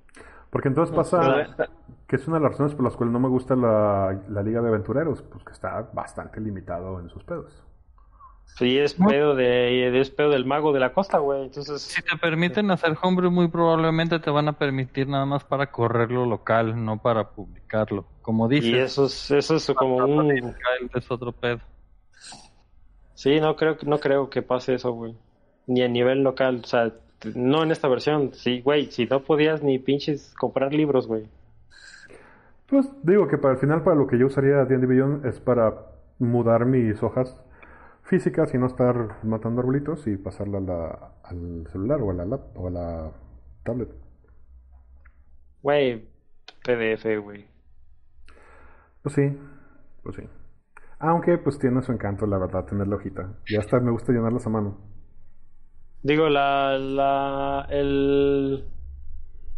Porque 0.53 0.69
entonces 0.69 0.95
pasa 0.95 1.47
que 2.07 2.17
es 2.17 2.29
una 2.29 2.37
de 2.37 2.43
las 2.43 2.53
razones 2.53 2.75
por 2.75 2.85
las 2.85 2.95
cuales 2.95 3.11
no 3.13 3.19
me 3.19 3.29
gusta 3.29 3.57
la, 3.57 4.21
la 4.29 4.43
Liga 4.43 4.61
de 4.61 4.69
Aventureros, 4.69 5.23
pues 5.23 5.43
que 5.45 5.53
está 5.53 5.89
bastante 5.95 6.41
limitado 6.43 7.01
en 7.01 7.09
sus 7.09 7.25
pedos. 7.25 7.65
Sí, 8.45 8.79
es 8.79 8.93
pedo 8.93 9.35
de, 9.35 9.99
es 9.99 10.11
pedo 10.11 10.29
del 10.29 10.45
mago 10.45 10.75
de 10.75 10.81
la 10.81 10.93
costa, 10.93 11.17
güey. 11.19 11.45
Entonces, 11.45 11.81
Si 11.81 12.03
te 12.03 12.19
permiten 12.19 12.71
hacer 12.71 12.95
homebrew, 13.01 13.31
muy 13.31 13.49
probablemente 13.49 14.19
te 14.19 14.31
van 14.31 14.47
a 14.49 14.59
permitir 14.59 15.09
nada 15.09 15.25
más 15.25 15.43
para 15.43 15.71
correrlo 15.73 16.27
local, 16.27 16.85
no 16.85 17.01
para 17.01 17.31
publicarlo. 17.31 18.05
Como 18.21 18.49
dices, 18.49 18.69
y 18.71 18.75
eso 18.75 19.07
es, 19.07 19.31
eso 19.31 19.57
es 19.57 19.71
como 19.75 19.97
un, 19.97 20.55
es 20.95 21.11
otro 21.11 21.33
pedo. 21.33 21.61
sí, 23.15 23.41
no 23.41 23.57
creo, 23.57 23.79
que- 23.79 23.87
no 23.87 23.99
creo 23.99 24.29
que 24.29 24.43
pase 24.43 24.75
eso, 24.75 24.93
güey. 24.93 25.17
Ni 25.67 25.81
a 25.83 25.89
nivel 25.89 26.23
local, 26.23 26.61
o 26.63 26.67
sea, 26.67 26.93
no 27.35 27.63
en 27.63 27.71
esta 27.71 27.89
versión. 27.89 28.33
Sí, 28.35 28.61
güey, 28.63 28.91
si 28.91 29.07
no 29.07 29.23
podías 29.25 29.63
ni 29.63 29.79
pinches 29.79 30.35
comprar 30.39 30.73
libros, 30.75 31.07
güey. 31.07 31.29
Pues 32.69 32.89
digo 33.03 33.29
que 33.29 33.39
para 33.39 33.55
el 33.55 33.61
final, 33.61 33.83
para 33.83 33.97
lo 33.97 34.07
que 34.07 34.19
yo 34.19 34.27
usaría 34.27 34.65
D&D 34.65 34.87
Beyond 34.87 35.27
es 35.27 35.41
para 35.41 35.75
mudar 36.19 36.65
mis 36.67 37.03
hojas 37.03 37.37
físicas 38.05 38.55
y 38.55 38.59
no 38.59 38.67
estar 38.67 39.19
matando 39.25 39.61
arbolitos 39.61 40.07
y 40.07 40.17
pasarla 40.17 40.59
a 40.59 40.61
la- 40.61 41.13
al 41.25 41.67
celular 41.71 42.01
o 42.03 42.11
a 42.11 42.15
la 42.15 42.25
lap 42.25 42.43
o 42.57 42.69
a 42.69 42.71
la 42.71 43.11
tablet. 43.65 43.91
Güey, 45.63 46.09
PDF, 46.65 47.17
güey. 47.19 47.47
Pues 49.03 49.15
sí, 49.15 49.37
pues 50.03 50.17
sí. 50.17 50.23
Aunque 50.99 51.39
pues 51.39 51.59
tiene 51.59 51.83
su 51.83 51.93
encanto, 51.93 52.27
la 52.27 52.39
verdad, 52.39 52.65
tener 52.65 52.87
la 52.89 52.97
hojita. 52.97 53.35
Y 53.47 53.57
hasta 53.57 53.81
me 53.81 53.91
gusta 53.91 54.13
llenarlas 54.13 54.47
a 54.47 54.51
mano. 54.51 54.79
Digo, 56.03 56.29
la, 56.29 56.79
la, 56.79 57.67
el... 57.71 58.65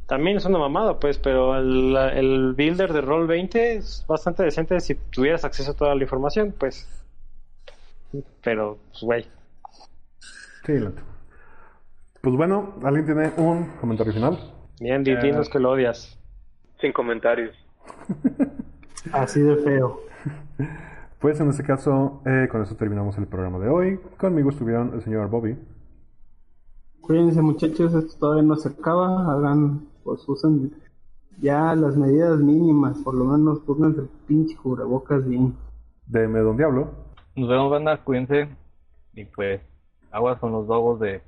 También 0.07 0.37
es 0.37 0.45
una 0.45 0.59
mamada, 0.59 1.01
pues, 1.01 1.19
pero 1.19 1.57
el, 1.57 1.93
la- 1.95 2.13
el 2.13 2.53
builder 2.55 2.93
de 2.93 3.03
Roll20 3.03 3.55
es 3.57 4.05
bastante 4.07 4.43
decente 4.43 4.79
si 4.81 4.95
tuvieras 4.95 5.45
acceso 5.45 5.71
a 5.71 5.75
toda 5.75 5.95
la 5.95 6.03
información, 6.03 6.55
pues. 6.59 6.87
Pero, 8.43 8.79
pues, 8.91 9.03
güey. 9.03 9.27
Sí, 10.67 10.73
lento. 10.73 11.03
Pues 12.21 12.37
bueno, 12.37 12.75
¿alguien 12.85 13.07
tiene 13.07 13.33
un 13.39 13.69
comentario 13.81 14.13
final? 14.13 14.39
Bien, 14.81 15.03
di- 15.03 15.17
dinos 15.17 15.49
que 15.49 15.59
lo 15.59 15.71
odias. 15.73 16.19
Sin 16.81 16.93
comentarios. 16.93 17.57
Así 19.13 19.41
de 19.41 19.57
feo. 19.57 20.01
Pues 21.19 21.41
en 21.41 21.49
este 21.49 21.63
caso, 21.65 22.23
eh, 22.27 22.49
con 22.51 22.63
eso 22.63 22.77
terminamos 22.77 23.17
el 23.19 23.27
programa 23.27 23.59
de 23.59 23.69
hoy. 23.69 23.99
Conmigo 24.19 24.51
estuvieron 24.51 24.93
el 24.95 25.03
señor 25.03 25.29
Bobby, 25.29 25.57
Cuídense 27.07 27.43
muchachos, 27.43 27.93
esto 27.95 28.19
todavía 28.19 28.43
no 28.45 28.57
se 28.57 28.69
acaba. 28.71 29.31
Hagan, 29.33 29.87
pues 30.03 30.27
usen 30.29 30.75
ya 31.41 31.75
las 31.75 31.97
medidas 31.97 32.39
mínimas. 32.39 32.99
Por 32.99 33.15
lo 33.15 33.25
menos 33.27 33.61
pónganse 33.61 34.01
el 34.03 34.09
pinche 34.27 34.57
cubrebocas 34.57 35.27
bien. 35.29 35.55
DM 36.07 36.33
Don 36.43 36.57
Diablo, 36.57 36.91
Nos 37.37 37.49
vemos, 37.49 37.71
banda, 37.71 38.03
cuídense. 38.03 38.49
Y 39.15 39.25
pues, 39.27 39.61
aguas 40.11 40.39
con 40.39 40.53
los 40.53 40.67
dogos 40.67 41.01
de. 41.01 41.23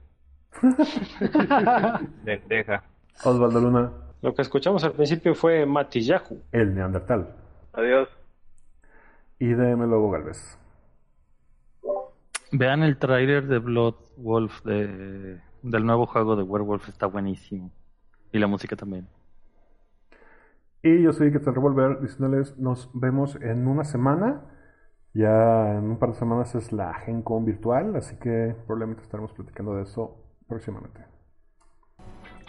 de 2.24 2.39
Teja. 2.48 2.82
Osvaldo 3.24 3.61
Luna, 3.61 3.90
Lo 4.23 4.35
que 4.35 4.43
escuchamos 4.43 4.82
al 4.85 4.93
principio 4.93 5.35
fue 5.35 5.65
Matillahu. 5.66 6.39
el 6.53 6.74
Neandertal 6.74 7.35
Adiós. 7.73 8.09
y 9.39 9.48
DM 9.53 9.86
Lobo 9.89 10.11
Galvez. 10.11 10.59
Vean 12.53 12.82
el 12.82 12.98
trailer 12.98 13.47
de 13.47 13.59
Blood 13.59 13.94
Wolf 14.19 14.62
de, 14.65 15.40
del 15.71 15.85
nuevo 15.85 16.07
juego 16.07 16.37
de 16.37 16.43
Werewolf, 16.43 16.89
está 16.89 17.07
buenísimo. 17.07 17.71
Y 18.33 18.39
la 18.39 18.47
música 18.47 18.77
también. 18.77 19.09
Y 20.83 21.03
yo 21.03 21.13
soy 21.13 21.33
Quetzal 21.33 21.55
Revolver 21.55 22.01
diciéndoles 22.01 22.57
nos 22.59 22.91
vemos 22.95 23.37
en 23.43 23.67
una 23.67 23.85
semana. 23.85 24.43
Ya 25.15 25.77
en 25.79 25.85
un 25.91 25.99
par 25.99 26.11
de 26.11 26.17
semanas 26.17 26.55
es 26.55 26.73
la 26.73 26.93
GenCon 26.95 27.45
virtual, 27.45 27.97
así 27.97 28.17
que 28.17 28.55
probablemente 28.67 29.03
estaremos 29.03 29.33
platicando 29.33 29.75
de 29.75 29.83
eso 29.83 30.17
próximamente. 30.47 31.16